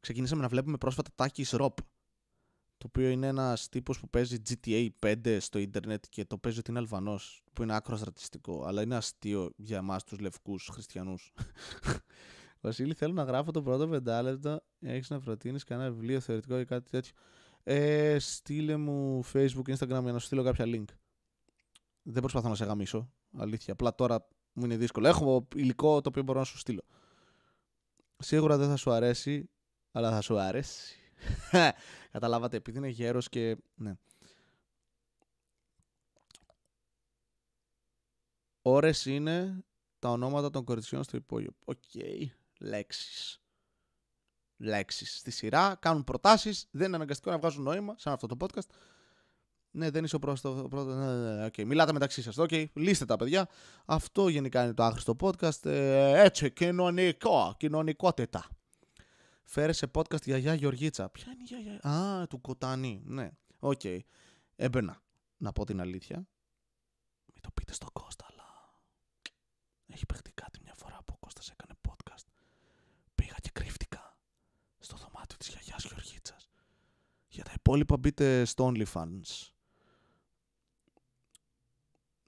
Ξεκινήσαμε 0.00 0.42
να 0.42 0.48
βλέπουμε 0.48 0.76
πρόσφατα 0.76 1.10
Τάκη 1.14 1.46
Ροπ. 1.50 1.78
Το 2.78 2.86
οποίο 2.86 3.08
είναι 3.08 3.26
ένας 3.26 3.68
τύπος 3.68 4.00
που 4.00 4.08
παίζει 4.08 4.42
GTA 4.48 4.88
5 4.98 5.36
στο 5.40 5.58
ίντερνετ 5.58 6.04
και 6.08 6.24
το 6.24 6.38
παίζει 6.38 6.58
ότι 6.58 6.70
είναι 6.70 6.78
Αλβανός. 6.78 7.42
Που 7.52 7.62
είναι 7.62 7.76
άκρο 7.76 7.96
στρατιστικό. 7.96 8.64
Αλλά 8.66 8.82
είναι 8.82 8.96
αστείο 8.96 9.52
για 9.56 9.76
εμάς 9.76 10.04
τους 10.04 10.18
λευκούς 10.18 10.68
χριστιανούς. 10.72 11.32
Βασίλη, 12.60 12.94
θέλω 12.94 13.12
να 13.12 13.22
γράφω 13.22 13.50
το 13.50 13.62
πρώτο 13.62 13.88
πεντάλεπτο. 13.88 14.60
Έχεις 14.80 15.10
να 15.10 15.20
προτείνεις 15.20 15.64
κανένα 15.64 15.90
βιβλίο 15.90 16.20
θεωρητικό 16.20 16.60
ή 16.60 16.64
κάτι 16.64 16.90
τέτοιο; 16.90 17.12
Ε, 17.62 18.18
στείλε 18.18 18.76
μου 18.76 19.24
Facebook, 19.32 19.74
Instagram 19.76 19.88
για 19.88 20.00
να 20.00 20.18
σου 20.18 20.26
στείλω 20.26 20.42
κάποια 20.42 20.64
link. 20.68 20.84
Δεν 22.02 22.20
προσπαθώ 22.20 22.48
να 22.48 22.54
σε 22.54 22.64
γαμίσω. 22.64 23.10
Αλήθεια. 23.36 23.72
Απλά 23.72 23.94
τώρα 23.94 24.28
μου 24.52 24.64
είναι 24.64 24.76
δύσκολο. 24.76 25.08
Έχω 25.08 25.48
υλικό 25.54 26.00
το 26.00 26.08
οποίο 26.08 26.22
μπορώ 26.22 26.38
να 26.38 26.44
σου 26.44 26.58
στείλω. 26.58 26.82
Σίγουρα 28.18 28.56
δεν 28.56 28.68
θα 28.68 28.76
σου 28.76 28.90
αρέσει, 28.90 29.50
αλλά 29.92 30.10
θα 30.10 30.20
σου 30.20 30.38
αρέσει. 30.38 30.98
Καταλάβατε, 32.12 32.56
επειδή 32.56 32.78
είναι 32.78 32.88
γέρος 32.88 33.28
και... 33.28 33.56
Ναι. 33.74 33.94
Ώρες 38.62 39.06
είναι 39.06 39.64
τα 39.98 40.08
ονόματα 40.08 40.50
των 40.50 40.64
κοριτσιών 40.64 41.02
στο 41.02 41.16
υπόγειο. 41.16 41.50
OK. 41.64 41.82
Okay. 41.94 42.26
Λέξεις. 42.60 43.40
Λέξεις. 44.56 45.16
Στη 45.16 45.30
σειρά 45.30 45.76
κάνουν 45.80 46.04
προτάσεις, 46.04 46.66
δεν 46.70 46.86
είναι 46.86 46.96
αναγκαστικό 46.96 47.30
να 47.30 47.38
βγάζουν 47.38 47.62
νόημα, 47.62 47.94
σαν 47.98 48.12
αυτό 48.12 48.26
το 48.26 48.36
podcast. 48.40 48.68
Ναι, 49.70 49.90
δεν 49.90 50.04
είσαι 50.04 50.16
ο 50.16 50.18
πρώτος. 50.18 50.68
Πρώτο... 50.68 50.84
Ναι, 50.84 51.14
ναι, 51.14 51.34
ναι 51.34 51.46
okay. 51.46 51.64
Μιλάτε 51.64 51.92
μεταξύ 51.92 52.22
σας. 52.22 52.36
Okay. 52.38 52.64
Λύστε 52.72 53.04
τα 53.04 53.16
παιδιά. 53.16 53.48
Αυτό 53.84 54.28
γενικά 54.28 54.62
είναι 54.62 54.74
το 54.74 54.82
άχρηστο 54.82 55.16
podcast. 55.20 55.66
Ε, 55.66 56.22
έτσι, 56.22 56.50
κοινωνικό, 56.50 57.54
κοινωνικότητα. 57.58 58.48
Φέρε 59.44 59.72
σε 59.72 59.90
podcast 59.94 60.22
γιαγιά 60.24 60.54
Γεωργίτσα. 60.54 61.08
Ποια 61.08 61.32
είναι 61.32 61.42
η 61.42 61.44
γιαγιά; 61.44 61.90
Α, 61.90 62.26
του 62.26 62.40
Κοτάνη. 62.40 63.02
Ναι, 63.04 63.30
OK. 63.58 63.80
Okay. 63.84 63.98
Έμπαινα. 64.56 65.02
Να 65.36 65.52
πω 65.52 65.64
την 65.64 65.80
αλήθεια. 65.80 66.16
Μην 67.32 67.40
το 67.40 67.50
πείτε 67.54 67.72
στον 67.72 67.88
Κώστα, 67.92 68.26
αλλά. 68.30 68.44
Έχει 69.86 70.06
παιχτεί 70.06 70.32
κάτι 70.32 70.58
μια 70.62 70.74
φορά 70.76 70.98
που 71.04 71.14
ο 71.14 71.18
Κώστας 71.20 71.50
έκανε 71.50 71.72
podcast. 71.88 72.24
Πήγα 73.14 73.34
και 73.40 73.50
κρύφτηκα 73.52 74.16
στο 74.78 74.96
δωμάτιο 74.96 75.36
της 75.38 75.48
γιαγιάς 75.48 75.84
Γεωργίτσας. 75.84 76.48
Για 77.28 77.44
τα 77.44 77.52
υπόλοιπα 77.54 77.96
μπείτε 77.96 78.44
στο 78.44 78.72
OnlyFans 78.74 79.50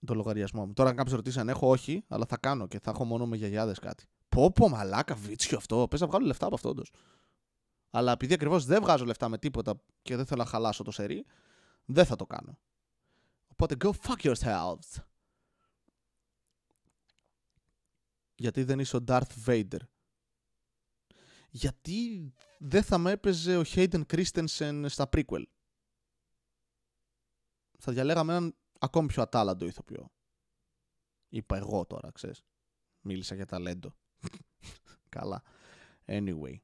το 0.06 0.14
λογαριασμό 0.14 0.66
μου. 0.66 0.72
Τώρα, 0.72 0.90
αν 0.90 0.96
κάποιος 0.96 1.14
ρωτήσει 1.14 1.38
αν 1.38 1.48
έχω, 1.48 1.70
όχι, 1.70 2.04
αλλά 2.08 2.26
θα 2.26 2.36
κάνω 2.36 2.66
και 2.66 2.78
θα 2.78 2.90
έχω 2.90 3.04
μόνο 3.04 3.26
με 3.26 3.36
γιαγιάδες 3.36 3.78
κάτι. 3.78 4.04
Πω, 4.28 4.52
πω, 4.52 4.68
μαλάκα, 4.68 5.14
βίτσιο 5.14 5.56
αυτό. 5.56 5.86
Πες 5.90 6.00
να 6.00 6.06
βγάλω 6.06 6.26
λεφτά 6.26 6.46
από 6.46 6.54
αυτό, 6.54 6.68
όντως. 6.68 6.92
Αλλά 7.90 8.12
επειδή 8.12 8.34
ακριβώς 8.34 8.64
δεν 8.64 8.82
βγάζω 8.82 9.04
λεφτά 9.04 9.28
με 9.28 9.38
τίποτα 9.38 9.82
και 10.02 10.16
δεν 10.16 10.26
θέλω 10.26 10.42
να 10.42 10.48
χαλάσω 10.48 10.82
το 10.82 10.90
σερί, 10.90 11.24
δεν 11.84 12.04
θα 12.04 12.16
το 12.16 12.26
κάνω. 12.26 12.58
Οπότε, 13.46 13.76
go 13.84 13.90
fuck 13.90 14.32
yourself. 14.32 15.02
Γιατί 18.34 18.64
δεν 18.64 18.78
είσαι 18.78 18.96
ο 18.96 19.04
Darth 19.08 19.46
Vader. 19.46 19.80
Γιατί 21.50 22.32
δεν 22.58 22.82
θα 22.82 22.98
με 22.98 23.10
έπαιζε 23.10 23.56
ο 23.56 23.62
Hayden 23.66 24.02
Christensen 24.06 24.84
στα 24.88 25.08
prequel. 25.12 25.42
Θα 27.78 27.92
διαλέγαμε 27.92 28.32
έναν 28.32 28.56
ακόμη 28.82 29.06
πιο 29.06 29.22
ατάλλαντο 29.22 29.66
ηθοποιό. 29.66 30.10
Είπα 31.28 31.56
εγώ 31.56 31.84
τώρα, 31.86 32.10
ξέρεις. 32.12 32.42
Μίλησα 33.00 33.34
για 33.34 33.46
ταλέντο. 33.46 33.94
Καλά. 35.16 35.42
Anyway. 36.06 36.54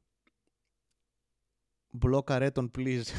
Μπλόκαρε 1.91 2.51
τον, 2.51 2.71
please. 2.79 3.03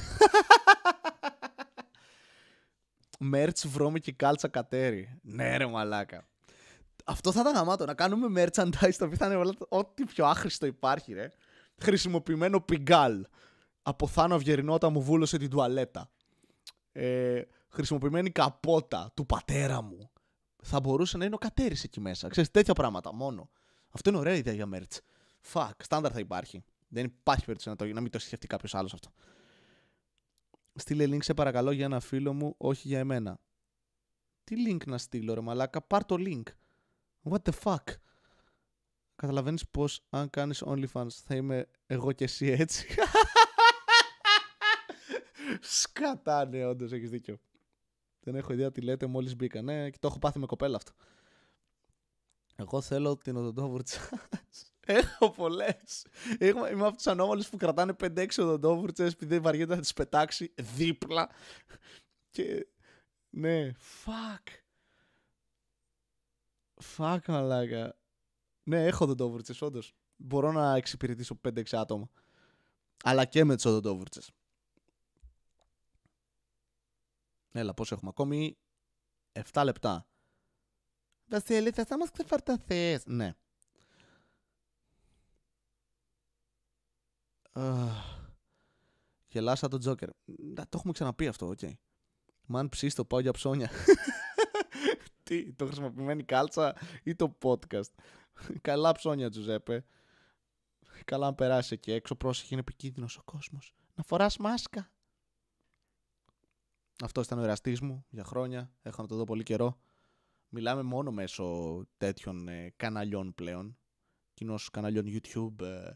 Μέρτς 3.19 3.67
και 4.01 4.11
κάλτσα 4.11 4.47
κατέρι. 4.47 5.19
Ναι 5.21 5.57
ρε 5.57 5.65
μαλάκα. 5.65 6.27
Αυτό 7.05 7.31
θα 7.31 7.39
ήταν 7.39 7.53
γαμάτο, 7.53 7.85
να 7.85 7.93
κάνουμε 7.93 8.43
merchandise 8.43 8.93
το 8.97 9.05
οποίο 9.05 9.17
θα 9.17 9.25
είναι 9.25 9.53
ό,τι 9.69 10.03
πιο 10.03 10.25
άχρηστο 10.25 10.65
υπάρχει 10.65 11.13
ρε. 11.13 11.31
Χρησιμοποιημένο 11.81 12.61
πιγκάλ. 12.61 13.25
Από 13.81 14.07
θάνο 14.07 14.39
μου 14.89 15.01
βούλωσε 15.01 15.37
την 15.37 15.49
τουαλέτα. 15.49 16.09
Ε, 16.91 17.41
χρησιμοποιημένη 17.69 18.31
καπότα 18.31 19.11
του 19.13 19.25
πατέρα 19.25 19.81
μου 19.81 20.11
θα 20.63 20.79
μπορούσε 20.79 21.17
να 21.17 21.25
είναι 21.25 21.35
ο 21.35 21.37
κατέρι 21.37 21.75
εκεί 21.83 21.99
μέσα. 21.99 22.27
Ξέρεις, 22.27 22.51
τέτοια 22.51 22.73
πράγματα 22.73 23.13
μόνο. 23.13 23.49
Αυτό 23.89 24.09
είναι 24.09 24.19
ωραία 24.19 24.35
ιδέα 24.35 24.53
για 24.53 24.69
merch. 24.73 24.97
Fuck, 25.53 25.71
στάνταρ 25.77 26.11
θα 26.13 26.19
υπάρχει. 26.19 26.63
Δεν 26.87 27.05
υπάρχει 27.05 27.45
περίπτωση 27.45 27.69
να, 27.69 27.75
το, 27.75 27.93
να 27.93 28.01
μην 28.01 28.11
το 28.11 28.19
σκεφτεί 28.19 28.47
κάποιος 28.47 28.75
άλλος 28.75 28.93
αυτό. 28.93 29.09
Στείλε 30.75 31.05
link 31.05 31.23
σε 31.23 31.33
παρακαλώ 31.33 31.71
για 31.71 31.85
ένα 31.85 31.99
φίλο 31.99 32.33
μου, 32.33 32.55
όχι 32.57 32.87
για 32.87 32.99
εμένα. 32.99 33.39
Τι 34.43 34.55
link 34.67 34.85
να 34.85 34.97
στείλω, 34.97 35.33
ρε 35.33 35.41
μαλάκα, 35.41 35.81
πάρ 35.81 36.05
το 36.05 36.15
link. 36.19 36.43
What 37.29 37.49
the 37.49 37.51
fuck; 37.63 37.83
Καταλαβαίνεις 39.15 39.69
πώ 39.69 39.85
αν 40.09 40.29
κάνεις 40.29 40.63
OnlyFans 40.65 41.09
θα 41.09 41.35
είμαι 41.35 41.67
εγώ 41.85 42.11
και 42.11 42.23
εσύ 42.23 42.47
έτσι; 42.47 42.87
Σκατάνε, 45.61 46.57
ναι, 46.57 46.65
όντως 46.65 46.91
έχεις 46.91 47.09
δίκιο. 47.09 47.39
Δεν 48.31 48.39
έχω 48.39 48.53
ιδέα 48.53 48.71
τι 48.71 48.81
λέτε, 48.81 49.05
μόλις 49.05 49.35
μπήκα. 49.35 49.61
Ναι, 49.61 49.89
και 49.89 49.97
το 49.99 50.07
έχω 50.07 50.19
πάθει 50.19 50.39
με 50.39 50.45
κοπέλα 50.45 50.75
αυτό. 50.75 50.91
Εγώ 52.55 52.81
θέλω 52.81 53.17
την 53.17 53.35
οδοντόβουρτσα. 53.35 54.09
έχω 54.79 55.31
πολλές. 55.31 56.05
Είμαι 56.39 56.85
από 56.85 56.95
τους 56.95 57.07
ανώμαλους 57.07 57.49
που 57.49 57.57
κρατάνε 57.57 57.95
5-6 57.99 58.27
οδοντόβουρτσες 58.37 59.13
επειδή 59.13 59.39
βαριέται 59.39 59.75
να 59.75 59.81
τις 59.81 59.93
πετάξει 59.93 60.53
δίπλα. 60.75 61.29
Και. 62.29 62.67
Ναι, 63.29 63.71
fuck. 64.05 64.47
Fuck, 66.97 67.19
μαλάκα. 67.27 67.95
Ναι, 68.63 68.85
έχω 68.85 69.03
οδοντόβουρτσες, 69.03 69.61
όντως. 69.61 69.95
Μπορώ 70.15 70.51
να 70.51 70.75
εξυπηρετήσω 70.75 71.39
5-6 71.47 71.63
άτομα. 71.71 72.09
Αλλά 73.03 73.25
και 73.25 73.43
με 73.43 73.55
τις 73.55 73.65
οδοντόβουρτσες. 73.65 74.31
Έλα, 77.51 77.73
πώς 77.73 77.91
έχουμε 77.91 78.09
ακόμη; 78.09 78.57
7 79.51 79.61
λεπτά. 79.63 80.07
Βασίλη, 81.25 81.71
θα 81.71 81.97
μας 81.97 82.11
ξεφορταθείς. 82.11 83.05
Ναι. 83.05 83.33
Γελάσα 89.27 89.67
τον 89.67 89.79
Τζόκερ. 89.79 90.09
Το 90.53 90.69
έχουμε 90.73 90.93
ξαναπεί 90.93 91.27
αυτό, 91.27 91.47
OK. 91.47 91.59
Okay. 91.61 91.73
Man 92.45 92.69
το 92.95 93.05
πάω 93.05 93.19
για 93.19 93.31
ψώνια. 93.31 93.69
Τι, 95.23 95.53
το 95.53 95.65
χρησιμοποιημένη 95.65 96.23
κάλτσα 96.23 96.75
ή 97.03 97.15
το 97.15 97.37
podcast. 97.41 97.91
Καλά 98.61 98.91
ψώνια, 98.91 99.29
Τζουζέπε. 99.29 99.85
Καλά 101.05 101.25
να 101.25 101.33
περάσεις 101.33 101.71
εκεί 101.71 101.91
έξω. 101.91 102.15
Πρόσεχε, 102.15 102.47
είναι 102.51 102.59
επικίνδυνος 102.59 103.17
ο 103.17 103.21
κόσμος. 103.23 103.73
Να 103.95 104.03
φοράς 104.03 104.37
μάσκα. 104.37 104.91
Αυτός 107.03 107.25
ήταν 107.25 107.39
ο 107.39 107.43
εραστής 107.43 107.81
μου 107.81 108.05
για 108.09 108.23
χρόνια. 108.23 108.71
Έχω 108.81 109.01
να 109.01 109.07
το 109.07 109.15
δω 109.15 109.23
πολύ 109.23 109.43
καιρό. 109.43 109.79
Μιλάμε 110.49 110.81
μόνο 110.81 111.11
μέσω 111.11 111.77
τέτοιων 111.97 112.47
ε, 112.47 112.73
καναλιών 112.75 113.33
πλέον. 113.33 113.77
Κοινώ 114.33 114.59
καναλιών 114.71 115.05
YouTube 115.07 115.65
ε, 115.65 115.91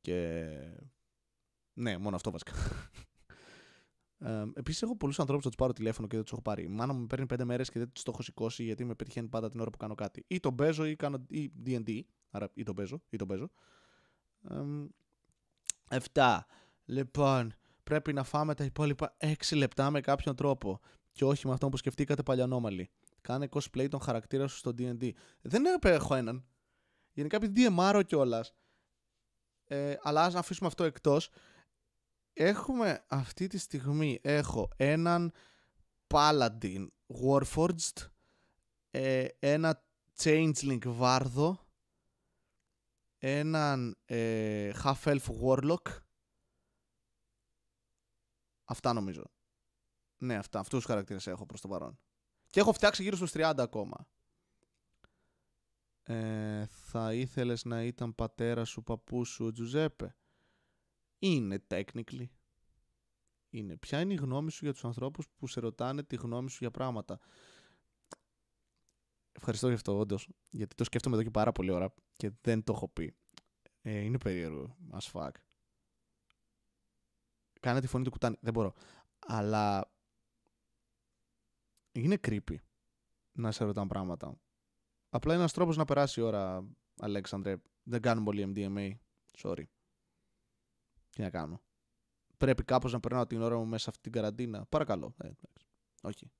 και. 0.00 0.50
Ναι, 1.72 1.98
μόνο 1.98 2.16
αυτό 2.16 2.30
βασικά. 2.30 2.52
Ε, 4.18 4.44
Επίσης, 4.54 4.82
έχω 4.82 4.96
πολλούς 4.96 5.18
ανθρώπους 5.18 5.44
που 5.44 5.48
τους 5.50 5.58
πάρω 5.58 5.72
τηλέφωνο 5.72 6.06
και 6.06 6.14
δεν 6.14 6.24
τους 6.24 6.32
έχω 6.32 6.42
πάρει. 6.42 6.68
Μάλλον 6.68 6.96
μου 6.96 7.06
παίρνει 7.06 7.26
πέντε 7.26 7.44
μέρες 7.44 7.70
και 7.70 7.78
δεν 7.78 7.92
τους 7.92 8.02
το 8.02 8.10
έχω 8.14 8.22
σηκώσει 8.22 8.64
γιατί 8.64 8.84
με 8.84 8.94
πετυχαίνει 8.94 9.28
πάντα 9.28 9.48
την 9.48 9.60
ώρα 9.60 9.70
που 9.70 9.76
κάνω 9.76 9.94
κάτι. 9.94 10.24
Ή 10.26 10.40
τον 10.40 10.54
παίζω 10.54 10.84
ή 10.84 10.96
κάνω. 10.96 11.24
ή 11.28 11.52
DD. 11.66 12.00
Άρα 12.30 12.50
ή 12.54 12.62
τον 12.62 12.74
παίζω 12.74 13.02
ή 13.08 13.16
τον 13.16 13.28
παίζω. 13.28 13.50
Εφτά. 15.88 16.46
Λοιπόν, 16.84 17.54
πρέπει 17.86 18.12
να 18.12 18.24
φάμε 18.24 18.54
τα 18.54 18.64
υπόλοιπα 18.64 19.16
6 19.20 19.34
λεπτά 19.56 19.90
με 19.90 20.00
κάποιον 20.00 20.36
τρόπο. 20.36 20.80
Και 21.12 21.24
όχι 21.24 21.46
με 21.46 21.52
αυτόν 21.52 21.70
που 21.70 21.76
σκεφτήκατε 21.76 22.22
παλιανόμαλοι. 22.22 22.90
Κάνε 23.20 23.48
cosplay 23.50 23.88
τον 23.90 24.00
χαρακτήρα 24.00 24.46
σου 24.46 24.56
στο 24.56 24.70
DND 24.78 25.10
Δεν 25.40 25.64
έχω 25.82 26.14
έναν. 26.14 26.44
Γενικά 27.12 27.36
επειδή 27.36 27.68
DMR 27.70 28.02
κιόλας. 28.06 28.54
Ε, 29.64 29.94
αλλά 30.02 30.24
ας 30.24 30.34
αφήσουμε 30.34 30.68
αυτό 30.68 30.84
εκτός. 30.84 31.30
Έχουμε 32.32 33.04
αυτή 33.08 33.46
τη 33.46 33.58
στιγμή 33.58 34.18
έχω 34.22 34.68
έναν 34.76 35.32
Paladin 36.06 36.86
Warforged, 37.24 38.06
ε, 38.90 39.26
ένα 39.38 39.84
Changeling 40.18 40.82
Βάρδο, 40.84 41.66
έναν 43.18 43.96
ε, 44.04 44.70
Half-Elf 44.84 45.24
Warlock, 45.42 46.05
Αυτά 48.66 48.92
νομίζω. 48.92 49.22
Ναι, 50.18 50.36
αυτά. 50.36 50.58
Αυτούς 50.58 50.78
τους 50.78 50.88
χαρακτήρες 50.88 51.26
έχω 51.26 51.46
προς 51.46 51.60
το 51.60 51.68
παρόν. 51.68 51.98
Και 52.50 52.60
έχω 52.60 52.72
φτιάξει 52.72 53.02
γύρω 53.02 53.16
στους 53.16 53.32
30 53.32 53.54
ακόμα. 53.58 54.08
Ε, 56.02 56.66
θα 56.66 57.14
ήθελες 57.14 57.64
να 57.64 57.82
ήταν 57.82 58.14
πατέρας 58.14 58.68
σου, 58.68 58.82
παππούς 58.82 59.28
σου, 59.28 59.44
ο 59.44 59.52
Τζουζέπε; 59.52 60.16
Είναι 61.18 61.64
technically. 61.68 62.26
Είναι. 63.50 63.76
Ποια 63.76 64.00
είναι 64.00 64.12
η 64.12 64.16
γνώμη 64.16 64.50
σου 64.50 64.64
για 64.64 64.72
τους 64.72 64.84
ανθρώπους 64.84 65.26
που 65.36 65.46
σε 65.46 65.60
ρωτάνε 65.60 66.02
τη 66.02 66.16
γνώμη 66.16 66.50
σου 66.50 66.58
για 66.60 66.70
πράγματα; 66.70 67.20
Ευχαριστώ 69.32 69.68
γι' 69.68 69.74
αυτό 69.74 69.98
όντως, 69.98 70.28
γιατί 70.50 70.74
το 70.74 70.84
σκέφτομαι 70.84 71.14
εδώ 71.14 71.24
και 71.24 71.30
πάρα 71.30 71.52
πολύ 71.52 71.70
ώρα 71.70 71.94
και 72.16 72.30
δεν 72.40 72.62
το 72.62 72.72
έχω 72.72 72.88
πει. 72.88 73.16
Ε, 73.82 73.98
είναι 73.98 74.18
περίεργο, 74.18 74.76
as 74.92 75.12
fuck. 75.12 75.30
Κάνε 77.66 77.80
τη 77.80 77.86
φωνή 77.86 78.04
του 78.04 78.10
κουτάνι. 78.10 78.36
Δεν 78.40 78.52
μπορώ. 78.52 78.72
Αλλά 79.18 79.90
είναι 81.92 82.18
creepy 82.26 82.56
να 83.32 83.52
σε 83.52 83.64
ρωτάνε 83.64 83.88
πράγματα. 83.88 84.38
Απλά 85.08 85.32
είναι 85.32 85.40
ένας 85.40 85.52
τρόπος 85.52 85.76
να 85.76 85.84
περάσει 85.84 86.20
η 86.20 86.22
ώρα, 86.22 86.66
Αλέξανδρε. 87.00 87.56
Δεν 87.82 88.00
κάνουμε 88.00 88.24
πολύ 88.24 88.52
MDMA. 88.54 88.90
Sorry. 89.42 89.62
Τι 91.10 91.22
να 91.22 91.30
κάνω. 91.30 91.60
Πρέπει 92.36 92.64
κάπως 92.64 92.92
να 92.92 93.00
περνάω 93.00 93.26
την 93.26 93.42
ώρα 93.42 93.56
μου 93.56 93.66
μέσα 93.66 93.90
αυτή 93.90 94.02
την 94.02 94.12
καραντίνα. 94.12 94.66
Παρακαλώ. 94.68 95.14
Ε, 95.18 95.30
όχι. 96.02 96.30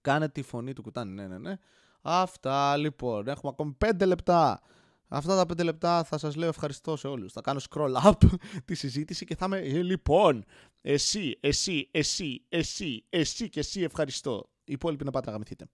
Κάνε 0.00 0.28
τη 0.28 0.42
φωνή 0.42 0.72
του 0.72 0.82
κουτάνι. 0.82 1.12
Ναι, 1.12 1.26
ναι, 1.26 1.38
ναι. 1.38 1.58
Αυτά 2.00 2.76
λοιπόν. 2.76 3.28
Έχουμε 3.28 3.52
ακόμη 3.52 3.76
5 3.84 4.06
λεπτά. 4.06 4.62
Αυτά 5.12 5.44
τα 5.44 5.54
5 5.54 5.64
λεπτά 5.64 6.04
θα 6.04 6.18
σας 6.18 6.34
λέω 6.34 6.48
ευχαριστώ 6.48 6.96
σε 6.96 7.08
όλους. 7.08 7.32
Θα 7.32 7.40
κάνω 7.40 7.60
scroll 7.70 7.94
up 8.04 8.12
τη 8.64 8.74
συζήτηση 8.74 9.24
και 9.24 9.36
θα 9.36 9.46
είμαι 9.46 9.58
«Ε, 9.58 9.82
λοιπόν, 9.82 10.44
εσύ, 10.80 11.38
εσύ, 11.40 11.88
εσύ, 11.90 12.44
εσύ, 12.48 13.04
εσύ 13.08 13.48
και 13.48 13.60
εσύ 13.60 13.80
ευχαριστώ. 13.82 14.50
Οι 14.64 14.72
υπόλοιποι 14.72 15.04
να 15.04 15.10
πάτε 15.10 15.26
να 15.26 15.32
γαμηθείτε. 15.32 15.66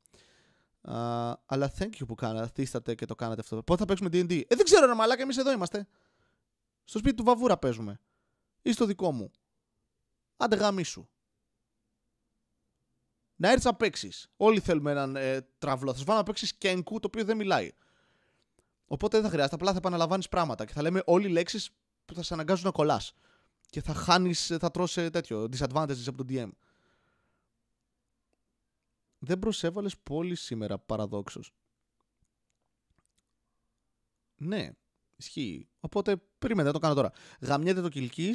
Uh, 0.89 1.33
αλλά 1.47 1.73
thank 1.79 1.91
you 2.01 2.07
που 2.07 2.15
κάνατε, 2.15 2.95
και 2.95 3.07
το 3.07 3.15
κάνατε 3.15 3.41
αυτό. 3.41 3.63
Πότε 3.63 3.79
θα 3.79 3.87
παίξουμε 3.87 4.09
D&D. 4.13 4.43
Ε, 4.49 4.57
δεν 4.57 4.65
ξέρω 4.65 4.87
ρε 4.87 4.95
μαλάκα, 4.95 5.23
εμείς 5.23 5.37
εδώ 5.37 5.53
είμαστε. 5.53 5.87
Στο 6.85 6.99
σπίτι 6.99 7.15
του 7.15 7.25
Βαβούρα 7.25 7.59
παίζουμε. 7.59 8.01
Ή 8.63 8.73
στο 8.73 8.85
δικό 8.85 9.13
μου. 9.13 9.31
Άντε 10.37 10.57
γαμίσου. 10.57 11.09
Να 13.37 13.49
έρθεις 13.49 13.65
να 13.65 13.75
παίξεις. 13.75 14.31
Όλοι 14.37 14.61
θέλουμε 14.61 14.91
έναν 14.91 15.17
ε, 15.17 15.49
τραυλό. 15.59 15.93
Θα 15.93 15.99
σου 15.99 16.05
βάλω 16.05 16.19
να 16.19 16.25
παίξεις 16.25 16.55
Κένκου 16.55 16.99
το 17.01 17.07
οποίο 17.07 17.25
δεν 17.25 17.37
μιλάει. 17.37 17.73
Οπότε 18.87 19.17
δεν 19.17 19.27
θα 19.27 19.31
χρειάζεται. 19.31 19.55
Απλά 19.55 19.71
θα 19.71 19.77
επαναλαμβάνεις 19.77 20.29
πράγματα 20.29 20.65
και 20.65 20.73
θα 20.73 20.83
λέμε 20.83 21.03
όλοι 21.05 21.29
λέξεις 21.29 21.71
που 22.05 22.15
θα 22.15 22.23
σε 22.23 22.35
αναγκάζουν 22.35 22.65
να 22.65 22.71
κολλάς. 22.71 23.13
Και 23.71 23.83
θα 23.83 23.95
χάνεις, 23.95 24.47
θα 24.61 24.71
τρώσει 24.71 25.11
τέτοιο 25.11 25.49
disadvantages 25.53 26.07
από 26.07 26.25
τον 26.25 26.27
DM. 26.31 26.51
Δεν 29.19 29.39
προσέβαλε 29.39 29.89
πόλη 30.03 30.35
σήμερα, 30.35 30.79
παραδόξως. 30.79 31.55
Ναι, 34.37 34.71
ισχύει. 35.17 35.69
Οπότε 35.81 36.17
περίμενε, 36.39 36.71
το 36.71 36.79
κάνω 36.79 36.95
τώρα. 36.95 37.13
Γαμιέται 37.41 37.81
το 37.81 37.89
Κιλκή, 37.89 38.35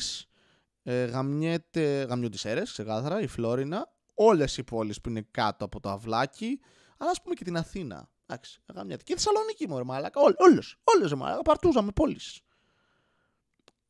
ε, 0.84 1.06
γαμιέται, 1.06 2.04
γαμιούνται 2.04 2.60
οι 2.60 2.64
ξεκάθαρα, 2.64 3.22
η 3.22 3.28
Φλόρινα, 3.28 3.94
όλες 4.14 4.58
οι 4.58 4.64
πόλεις 4.64 5.02
που 5.02 5.10
είναι 5.10 5.28
κάτω 5.32 5.66
από 5.66 5.80
το 5.80 5.90
αυλάκι, 5.90 6.60
αλλά 6.98 7.10
ας 7.10 7.22
πούμε 7.22 7.36
και 7.36 7.44
την 7.44 7.58
Αθήνα. 7.58 8.10
Εντάξει, 8.32 8.60
γαμιέται. 8.74 9.04
Και 9.04 9.14
η 9.14 9.16
Θεσσαλονίκη 9.16 9.68
μου, 9.68 9.78
ρε 9.78 9.84
μαλάκα. 9.84 10.22
Όλες, 10.22 10.76
όλες, 10.84 11.10
ρε 11.10 11.16
μαλάκα. 11.16 11.42
Παρτούζαμε 11.42 11.92
πόλεις. 11.92 12.42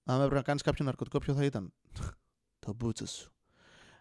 Αν 0.03 0.15
έπρεπε 0.15 0.35
να 0.35 0.41
κάνεις 0.41 0.61
κάποιο 0.61 0.85
ναρκωτικό, 0.85 1.17
ποιο 1.17 1.33
θα 1.33 1.43
ήταν; 1.43 1.73
το 2.65 2.73
μπούτσο 2.73 3.07
σου. 3.07 3.33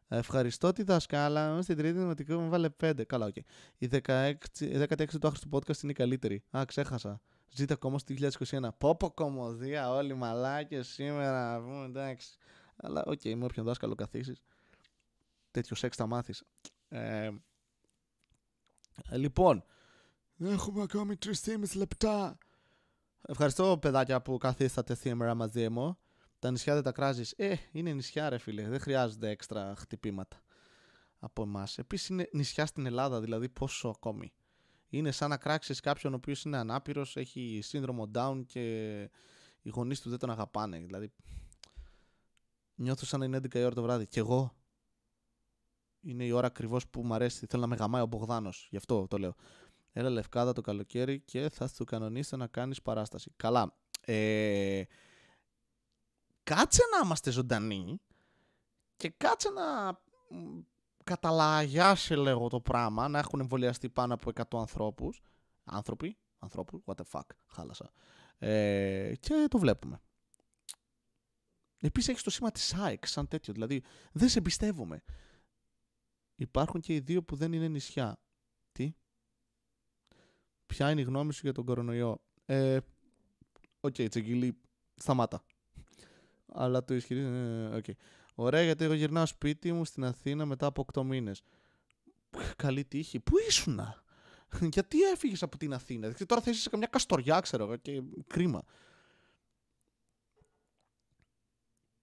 Ευχαριστώ 0.08 0.72
τη 0.72 0.82
δασκάλα 0.82 1.62
στην 1.62 1.76
τρίτη 1.76 1.98
δημοτική 1.98 2.32
μου 2.32 2.48
βάλε 2.48 2.68
5. 2.80 3.06
Καλά, 3.06 3.26
OK. 3.26 3.34
Okay. 3.34 3.42
Η 3.78 3.88
16, 4.06 4.32
16 4.58 5.06
του 5.20 5.26
άχρηστου 5.26 5.48
podcast 5.52 5.82
είναι 5.82 5.92
η 5.92 5.94
καλύτερη. 5.94 6.42
Α, 6.56 6.64
ξέχασα. 6.64 7.20
Ζήτα 7.52 7.74
ακόμα 7.74 7.98
στο 7.98 8.14
2021. 8.48 8.68
Πόπο 8.78 9.10
κωμωδία, 9.10 9.90
όλοι 9.90 10.14
μαλάκες 10.14 10.88
σήμερα. 10.88 11.60
Πούμε, 11.60 11.84
εντάξει. 11.84 12.36
Αλλά 12.76 13.02
OK, 13.06 13.20
okay, 13.24 13.34
με 13.34 13.44
όποιον 13.44 13.66
δάσκαλο 13.66 13.94
καθίσεις. 13.94 14.42
Τέτοιο 15.50 15.76
σεξ 15.76 15.96
θα 15.96 16.06
μάθεις. 16.06 16.44
Ε, 16.88 17.30
λοιπόν, 19.10 19.64
έχουμε 20.48 20.82
ακόμη 20.82 21.16
3,5 21.44 21.74
λεπτά. 21.74 22.38
Ευχαριστώ, 23.22 23.78
παιδάκια, 23.80 24.22
που 24.22 24.38
καθίσατε 24.38 24.94
σήμερα 24.94 25.34
μαζί 25.34 25.68
μου. 25.68 25.98
Τα 26.38 26.50
νησιά 26.50 26.74
δεν 26.74 26.82
τα 26.82 26.92
κράζεις. 26.92 27.32
Ε, 27.36 27.54
είναι 27.72 27.92
νησιά, 27.92 28.28
ρε 28.28 28.38
φίλε. 28.38 28.68
Δεν 28.68 28.80
χρειάζονται 28.80 29.28
έξτρα 29.28 29.74
χτυπήματα 29.76 30.42
από 31.18 31.42
εμάς. 31.42 31.78
Επίσης 31.78 32.08
είναι 32.08 32.28
νησιά 32.32 32.66
στην 32.66 32.86
Ελλάδα, 32.86 33.20
δηλαδή 33.20 33.48
πόσο 33.48 33.88
ακόμη. 33.88 34.32
Είναι 34.88 35.10
σαν 35.10 35.28
να 35.28 35.36
κράξεις 35.36 35.80
κάποιον 35.80 36.12
ο 36.12 36.16
οποίος 36.16 36.44
είναι 36.44 36.56
ανάπηρος, 36.56 37.16
έχει 37.16 37.60
σύνδρομο 37.62 38.10
down 38.14 38.42
και 38.46 39.00
οι 39.62 39.68
γονείς 39.68 40.00
του 40.00 40.10
δεν 40.10 40.18
τον 40.18 40.30
αγαπάνε. 40.30 40.78
Δηλαδή, 40.78 41.12
νιώθω 42.74 43.06
σαν 43.06 43.18
να 43.18 43.24
είναι 43.24 43.36
11 43.36 43.54
η 43.54 43.64
ώρα 43.64 43.74
το 43.74 43.82
βράδυ. 43.82 44.06
Κι 44.06 44.18
εγώ 44.18 44.54
είναι 46.00 46.24
η 46.24 46.30
ώρα 46.30 46.46
ακριβώς 46.46 46.88
που 46.88 47.04
μου 47.04 47.14
αρέσει. 47.14 47.46
Θέλω 47.46 47.62
να 47.62 47.68
με 47.68 47.76
γαμάει 47.76 48.02
ο 48.02 48.06
Μπογδάνος. 48.06 48.66
Γι' 48.70 48.76
αυτό 48.76 49.06
το 49.06 49.18
λέω. 49.18 49.34
Έλα 49.92 50.10
λευκάδα 50.10 50.52
το 50.52 50.60
καλοκαίρι 50.60 51.20
και 51.20 51.48
θα 51.48 51.68
σου 51.68 51.84
κανονίσω 51.84 52.36
να 52.36 52.46
κάνεις 52.46 52.82
παράσταση. 52.82 53.32
Καλά. 53.36 53.74
Ε, 54.00 54.82
κάτσε 56.42 56.82
να 56.92 57.04
είμαστε 57.04 57.30
ζωντανοί 57.30 58.00
και 58.96 59.08
κάτσε 59.08 59.50
να 59.50 59.98
καταλαγιάσει 61.04 62.14
λίγο 62.14 62.48
το 62.48 62.60
πράγμα, 62.60 63.08
να 63.08 63.18
έχουν 63.18 63.40
εμβολιαστεί 63.40 63.88
πάνω 63.88 64.14
από 64.14 64.30
100 64.34 64.58
ανθρώπους, 64.58 65.22
άνθρωποι, 65.64 66.16
ανθρώπου, 66.38 66.82
what 66.86 66.94
the 66.94 67.04
fuck, 67.10 67.26
χάλασα, 67.46 67.92
ε, 68.38 69.12
και 69.20 69.46
το 69.50 69.58
βλέπουμε. 69.58 70.00
Επίσης 71.80 72.08
έχεις 72.08 72.22
το 72.22 72.30
σήμα 72.30 72.50
της 72.50 72.74
ΑΕΚ 72.74 73.06
σαν 73.06 73.28
τέτοιο, 73.28 73.52
δηλαδή 73.52 73.82
δεν 74.12 74.28
σε 74.28 74.38
εμπιστεύομαι. 74.38 75.02
Υπάρχουν 76.36 76.80
και 76.80 76.94
οι 76.94 77.00
δύο 77.00 77.22
που 77.22 77.36
δεν 77.36 77.52
είναι 77.52 77.68
νησιά. 77.68 78.20
Τι; 80.70 80.76
Ποια 80.76 80.90
είναι 80.90 81.00
η 81.00 81.04
γνώμη 81.04 81.32
σου 81.32 81.40
για 81.42 81.52
τον 81.52 81.64
κορονοϊό. 81.64 82.20
Ε, 82.46 82.78
OK, 83.80 83.94
okay, 83.98 84.06
τσεγγίλη, 84.08 84.56
σταμάτα 84.94 85.42
αλλά 86.52 86.84
το 86.84 86.94
ισχυρίζει. 86.94 87.28
Okay. 87.72 87.92
Ωραία, 88.34 88.62
γιατί 88.62 88.84
εγώ 88.84 88.92
γυρνάω 88.92 89.26
σπίτι 89.26 89.72
μου 89.72 89.84
στην 89.84 90.04
Αθήνα 90.04 90.44
μετά 90.46 90.66
από 90.66 90.86
8 90.92 91.02
μήνες. 91.02 91.42
Καλή 92.56 92.84
τύχη. 92.84 93.20
Πού 93.20 93.34
ήσουνα, 93.48 94.02
γιατί 94.74 95.02
έφυγες 95.02 95.42
από 95.42 95.58
την 95.58 95.72
Αθήνα; 95.72 96.00
Δηλαδή, 96.00 96.26
τώρα 96.26 96.40
θα 96.40 96.50
είσαι 96.50 96.60
σε 96.60 96.68
καμιά 96.68 96.86
καστοριά, 96.86 97.40
ξέρω 97.40 97.64
εγώ, 97.64 97.76
και 97.76 98.02
κρίμα. 98.26 98.62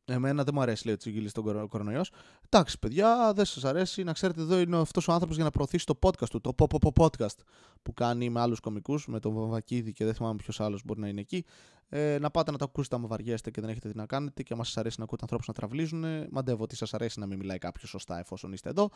Εμένα 0.09 0.43
δεν 0.43 0.53
μου 0.53 0.61
αρέσει, 0.61 0.85
λέει 0.85 0.93
ο 0.93 0.97
Τσιγγίλη 0.97 1.29
στον 1.29 1.67
κορονοϊός. 1.67 2.11
Εντάξει, 2.49 2.79
παιδιά, 2.79 3.34
δεν 3.35 3.45
σας 3.45 3.63
αρέσει. 3.63 4.03
Να 4.03 4.13
ξέρετε, 4.13 4.41
εδώ 4.41 4.59
είναι 4.59 4.77
αυτός 4.77 5.07
ο 5.07 5.11
άνθρωπος 5.11 5.35
για 5.35 5.45
να 5.45 5.51
προωθήσει 5.51 5.85
το 5.85 5.99
podcast 6.01 6.29
του. 6.29 6.41
Το 6.41 6.55
pop 6.57 6.89
podcast 6.95 7.35
που 7.81 7.93
κάνει 7.93 8.29
με 8.29 8.39
άλλους 8.39 8.59
κομικούς, 8.59 9.07
με 9.07 9.19
τον 9.19 9.34
Βαβακίδη 9.34 9.93
και 9.93 10.05
δεν 10.05 10.13
θυμάμαι 10.13 10.35
ποιος 10.35 10.59
άλλος 10.59 10.84
μπορεί 10.85 10.99
να 10.99 11.07
είναι 11.07 11.21
εκεί. 11.21 11.45
Ε, 11.89 12.17
να 12.19 12.31
πάτε 12.31 12.51
να 12.51 12.57
το 12.57 12.65
ακούσετε 12.65 12.95
άμα 12.95 13.07
βαριέστε 13.07 13.51
και 13.51 13.61
δεν 13.61 13.69
έχετε 13.69 13.89
τι 13.89 13.97
να 13.97 14.05
κάνετε 14.05 14.43
και 14.43 14.53
άμα 14.53 14.63
σας 14.63 14.77
αρέσει 14.77 14.95
να 14.97 15.03
ακούτε 15.03 15.21
ανθρώπους 15.21 15.47
να 15.47 15.53
τραυλίζουν. 15.53 16.05
Μαντεύω 16.29 16.63
ότι 16.63 16.75
σας 16.75 16.93
αρέσει 16.93 17.19
να 17.19 17.25
μην 17.25 17.38
μιλάει 17.38 17.57
κάποιος 17.57 17.89
σωστά 17.89 18.19
εφόσον 18.19 18.53
είστε 18.53 18.69
εδώ. 18.69 18.89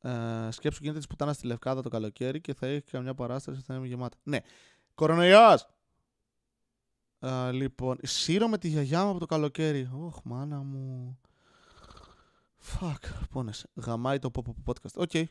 Ε, 0.00 0.48
σκέψου 0.50 0.78
γίνεται 0.82 0.98
της 0.98 1.06
πουτάνας 1.06 1.32
στη 1.32 1.46
Λευκάδα 1.46 1.82
το 1.82 1.88
καλοκαίρι 1.88 2.40
και 2.40 2.54
θα 2.54 2.66
έχει 2.66 2.82
καμιά 2.90 3.14
παράσταση 3.14 3.60
θα 3.60 3.74
είναι 3.74 3.86
γεμάτα. 3.86 4.16
Ναι. 4.22 4.38
Κορονοϊός! 4.94 5.68
Uh, 7.26 7.50
λοιπόν, 7.52 7.98
σύρω 8.02 8.48
με 8.48 8.58
τη 8.58 8.68
γιαγιά 8.68 9.04
μου 9.04 9.10
από 9.10 9.18
το 9.18 9.26
καλοκαίρι. 9.26 9.90
Ωχ, 9.92 10.18
μάνα 10.24 10.62
μου. 10.62 11.18
Fuck, 12.56 13.04
πόνες. 13.30 13.66
Γαμάει 13.74 14.18
το 14.18 14.30
pop 14.34 14.42
podcast. 14.64 14.94
OK. 14.94 15.10
Okay. 15.12 15.24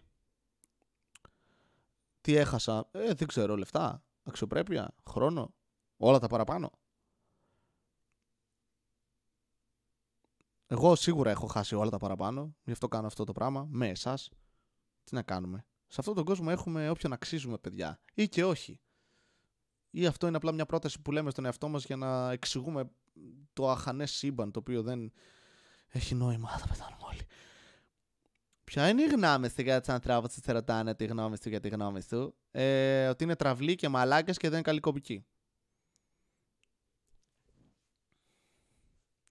Τι 2.22 2.36
έχασα; 2.36 2.90
Ε, 2.92 3.14
δεν 3.14 3.28
ξέρω, 3.28 3.56
λεφτά, 3.56 4.04
αξιοπρέπεια, 4.24 4.96
χρόνο, 5.10 5.54
όλα 5.98 6.20
τα 6.20 6.28
παραπάνω. 6.28 6.72
Εγώ 10.68 10.96
σίγουρα 10.96 11.30
έχω 11.30 11.48
χάσει 11.48 11.76
όλα 11.76 11.90
τα 11.90 11.98
παραπάνω, 11.98 12.56
γι' 12.64 12.72
αυτό 12.72 12.88
κάνω 12.88 13.08
αυτό 13.08 13.24
το 13.24 13.32
πράγμα, 13.32 13.68
με 13.70 13.88
εσάς. 13.88 14.30
Τι 15.04 15.16
να 15.16 15.22
κάνουμε; 15.22 15.66
Σε 15.88 16.00
αυτόν 16.00 16.16
τον 16.16 16.26
κόσμο 16.26 16.48
έχουμε 16.50 16.90
όποιον 16.90 17.14
αξίζουμε, 17.14 17.58
παιδιά. 17.58 18.00
Ή 18.14 18.28
και 18.28 18.46
όχι. 18.46 18.80
Ή 19.96 20.06
αυτό 20.06 20.28
είναι 20.28 20.38
απλά 20.38 20.52
μια 20.52 20.66
πρόταση 20.66 21.02
που 21.02 21.12
λέμε 21.12 21.30
στον 21.30 21.46
εαυτό 21.46 21.68
μας 21.68 21.86
για 21.86 21.96
να 21.96 22.32
εξηγούμε 22.32 22.90
το 23.54 23.70
αχανές 23.70 24.12
σύμπαν, 24.12 24.52
το 24.52 24.60
οποίο 24.60 24.82
δεν 24.82 25.12
έχει 25.88 26.16
νόημα. 26.16 26.50
Θα 26.50 26.68
πεθάνουμε 26.68 27.04
όλοι. 27.12 27.22
Ποια 28.64 28.90
είναι 28.90 29.02
η 29.02 29.06
γνώμη 29.06 29.50
σου 29.50 29.62
για 29.62 29.80
τους 29.80 29.90
ανθρώπους 29.90 30.34
που 30.34 30.42
σε 30.44 30.52
ρωτάνε 30.52 30.96
τη 30.96 31.06
γνώμη 31.06 31.38
σου 31.42 31.50
για 31.50 31.60
τη 31.60 31.70
γνώμη 31.70 32.02
σου; 32.02 32.36
Ε, 32.52 33.08
ότι 33.08 33.24
είναι 33.24 33.36
τραυλοί 33.36 33.76
και 33.76 33.90
μαλάκες 33.90 34.38
και 34.38 34.48
δεν 34.48 34.54
είναι 34.54 34.68
καλή 34.68 34.80
κοπική. 34.80 35.26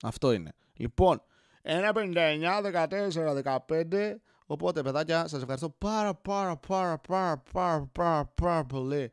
Αυτό 0.02 0.32
είναι. 0.32 0.52
Λοιπόν, 0.72 1.22
1,59, 1.62 2.60
14, 2.62 3.34
15. 3.68 4.20
Οπότε, 4.46 4.82
παιδάκια, 4.82 5.28
σας 5.28 5.40
ευχαριστώ 5.40 5.70
πάρα 5.70 6.14
πάρα 6.14 6.56
πάρα 6.56 6.98
πάρα 6.98 7.42
πάρα 7.52 7.86
πάρα, 7.92 8.26
πάρα 8.26 8.64
πολύ 8.64 9.12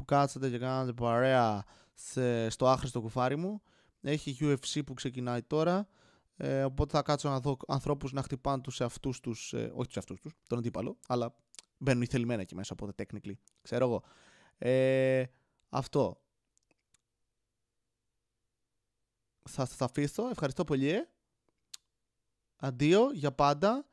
που 0.00 0.06
κάτσατε 0.06 0.50
και 0.50 0.58
κάνατε 0.58 0.92
παρέα 0.92 1.64
σε, 1.94 2.48
στο 2.50 2.68
άχρηστο 2.68 3.00
κουφάρι 3.00 3.36
μου. 3.36 3.62
Έχει 4.00 4.36
UFC 4.40 4.80
που 4.86 4.94
ξεκινάει 4.94 5.42
τώρα. 5.42 5.88
Ε, 6.36 6.64
οπότε 6.64 6.96
θα 6.96 7.02
κάτσω 7.02 7.28
να 7.28 7.40
δω 7.40 7.56
ανθρώπους 7.66 8.12
να 8.12 8.22
χτυπάνε 8.22 8.62
τους 8.62 8.80
εαυτούς 8.80 9.20
τους, 9.20 9.52
ε, 9.52 9.70
όχι 9.74 9.86
τους 9.86 9.96
εαυτούς 9.96 10.20
τους, 10.20 10.32
τον 10.46 10.58
αντίπαλο, 10.58 10.96
αλλά 11.06 11.34
μπαίνουν 11.78 12.02
οι 12.02 12.06
θελημένα 12.06 12.40
εκεί 12.40 12.54
μέσα, 12.54 12.76
οπότε 12.80 13.04
technically, 13.04 13.32
ξέρω 13.62 13.86
εγώ. 13.86 14.02
Ε, 14.58 15.24
αυτό. 15.68 16.20
Θα 19.48 19.66
σας 19.66 19.80
αφήσω, 19.80 20.28
ευχαριστώ 20.28 20.64
πολύ. 20.64 21.08
Αντίο 22.56 23.10
για 23.12 23.32
πάντα 23.32 23.86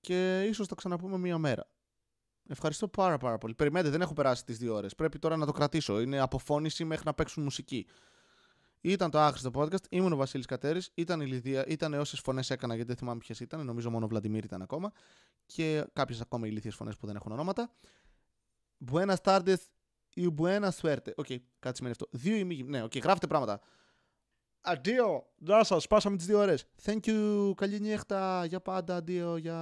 και 0.00 0.44
ίσως 0.44 0.66
θα 0.66 0.74
ξαναπούμε 0.74 1.18
μία 1.18 1.38
μέρα. 1.38 1.68
Ευχαριστώ 2.48 2.88
πάρα 2.88 3.18
πάρα 3.18 3.38
πολύ. 3.38 3.54
Περιμένετε, 3.54 3.90
δεν 3.90 4.00
έχω 4.00 4.12
περάσει 4.12 4.44
τις 4.44 4.58
δύο 4.58 4.74
ώρες. 4.74 4.94
Πρέπει 4.94 5.18
τώρα 5.18 5.36
να 5.36 5.46
το 5.46 5.52
κρατήσω. 5.52 6.00
Είναι 6.00 6.18
αποφώνηση 6.20 6.84
μέχρι 6.84 7.04
να 7.06 7.14
παίξουν 7.14 7.42
μουσική. 7.42 7.86
Ήταν 8.80 9.10
το 9.10 9.18
άχρηστο 9.18 9.50
podcast. 9.54 9.86
Ήμουν 9.90 10.12
ο 10.12 10.16
Βασίλης 10.16 10.46
Κατέρης. 10.46 10.90
Ήταν 10.94 11.20
η 11.20 11.26
Λυδία. 11.26 11.66
Ήταν 11.66 11.94
όσες 11.94 12.20
φωνές 12.20 12.50
έκανα 12.50 12.74
γιατί 12.74 12.88
δεν 12.88 12.96
θυμάμαι 12.96 13.18
ποιες 13.18 13.40
ήταν. 13.40 13.64
Νομίζω 13.64 13.90
μόνο 13.90 14.04
ο 14.04 14.08
Βλαντιμίρ 14.08 14.44
ήταν 14.44 14.62
ακόμα. 14.62 14.92
Και 15.46 15.84
κάποιες 15.92 16.20
ακόμα 16.20 16.46
ηλίθιες 16.46 16.74
φωνές 16.74 16.96
που 16.96 17.06
δεν 17.06 17.16
έχουν 17.16 17.32
ονόματα. 17.32 17.70
Buenas 18.92 19.20
tardes 19.24 19.56
y 20.16 20.26
buena 20.26 20.70
suerte. 20.80 21.12
OK, 21.16 21.26
okay, 21.28 21.36
κάτι 21.58 21.76
σημαίνει 21.76 21.96
αυτό. 22.00 22.08
Δύο 22.10 22.36
ημίγοι. 22.36 22.62
Ναι, 22.62 22.82
OK, 22.82 22.92
okay, 22.92 23.02
γράφετε 23.02 23.26
πράγματα. 23.26 23.60
Αντίο. 24.60 25.32
Γεια 25.36 25.64
σας. 25.64 25.82
Σπάσαμε 25.82 26.16
τις 26.16 26.26
δύο 26.26 26.38
ώρες. 26.38 26.64
Thank 26.84 27.00
you. 27.00 27.52
Καλή 27.56 27.80
νύχτα. 27.80 28.44
Για 28.44 28.60
πάντα. 28.60 28.96
Αντίο. 28.96 29.36
Για. 29.36 29.58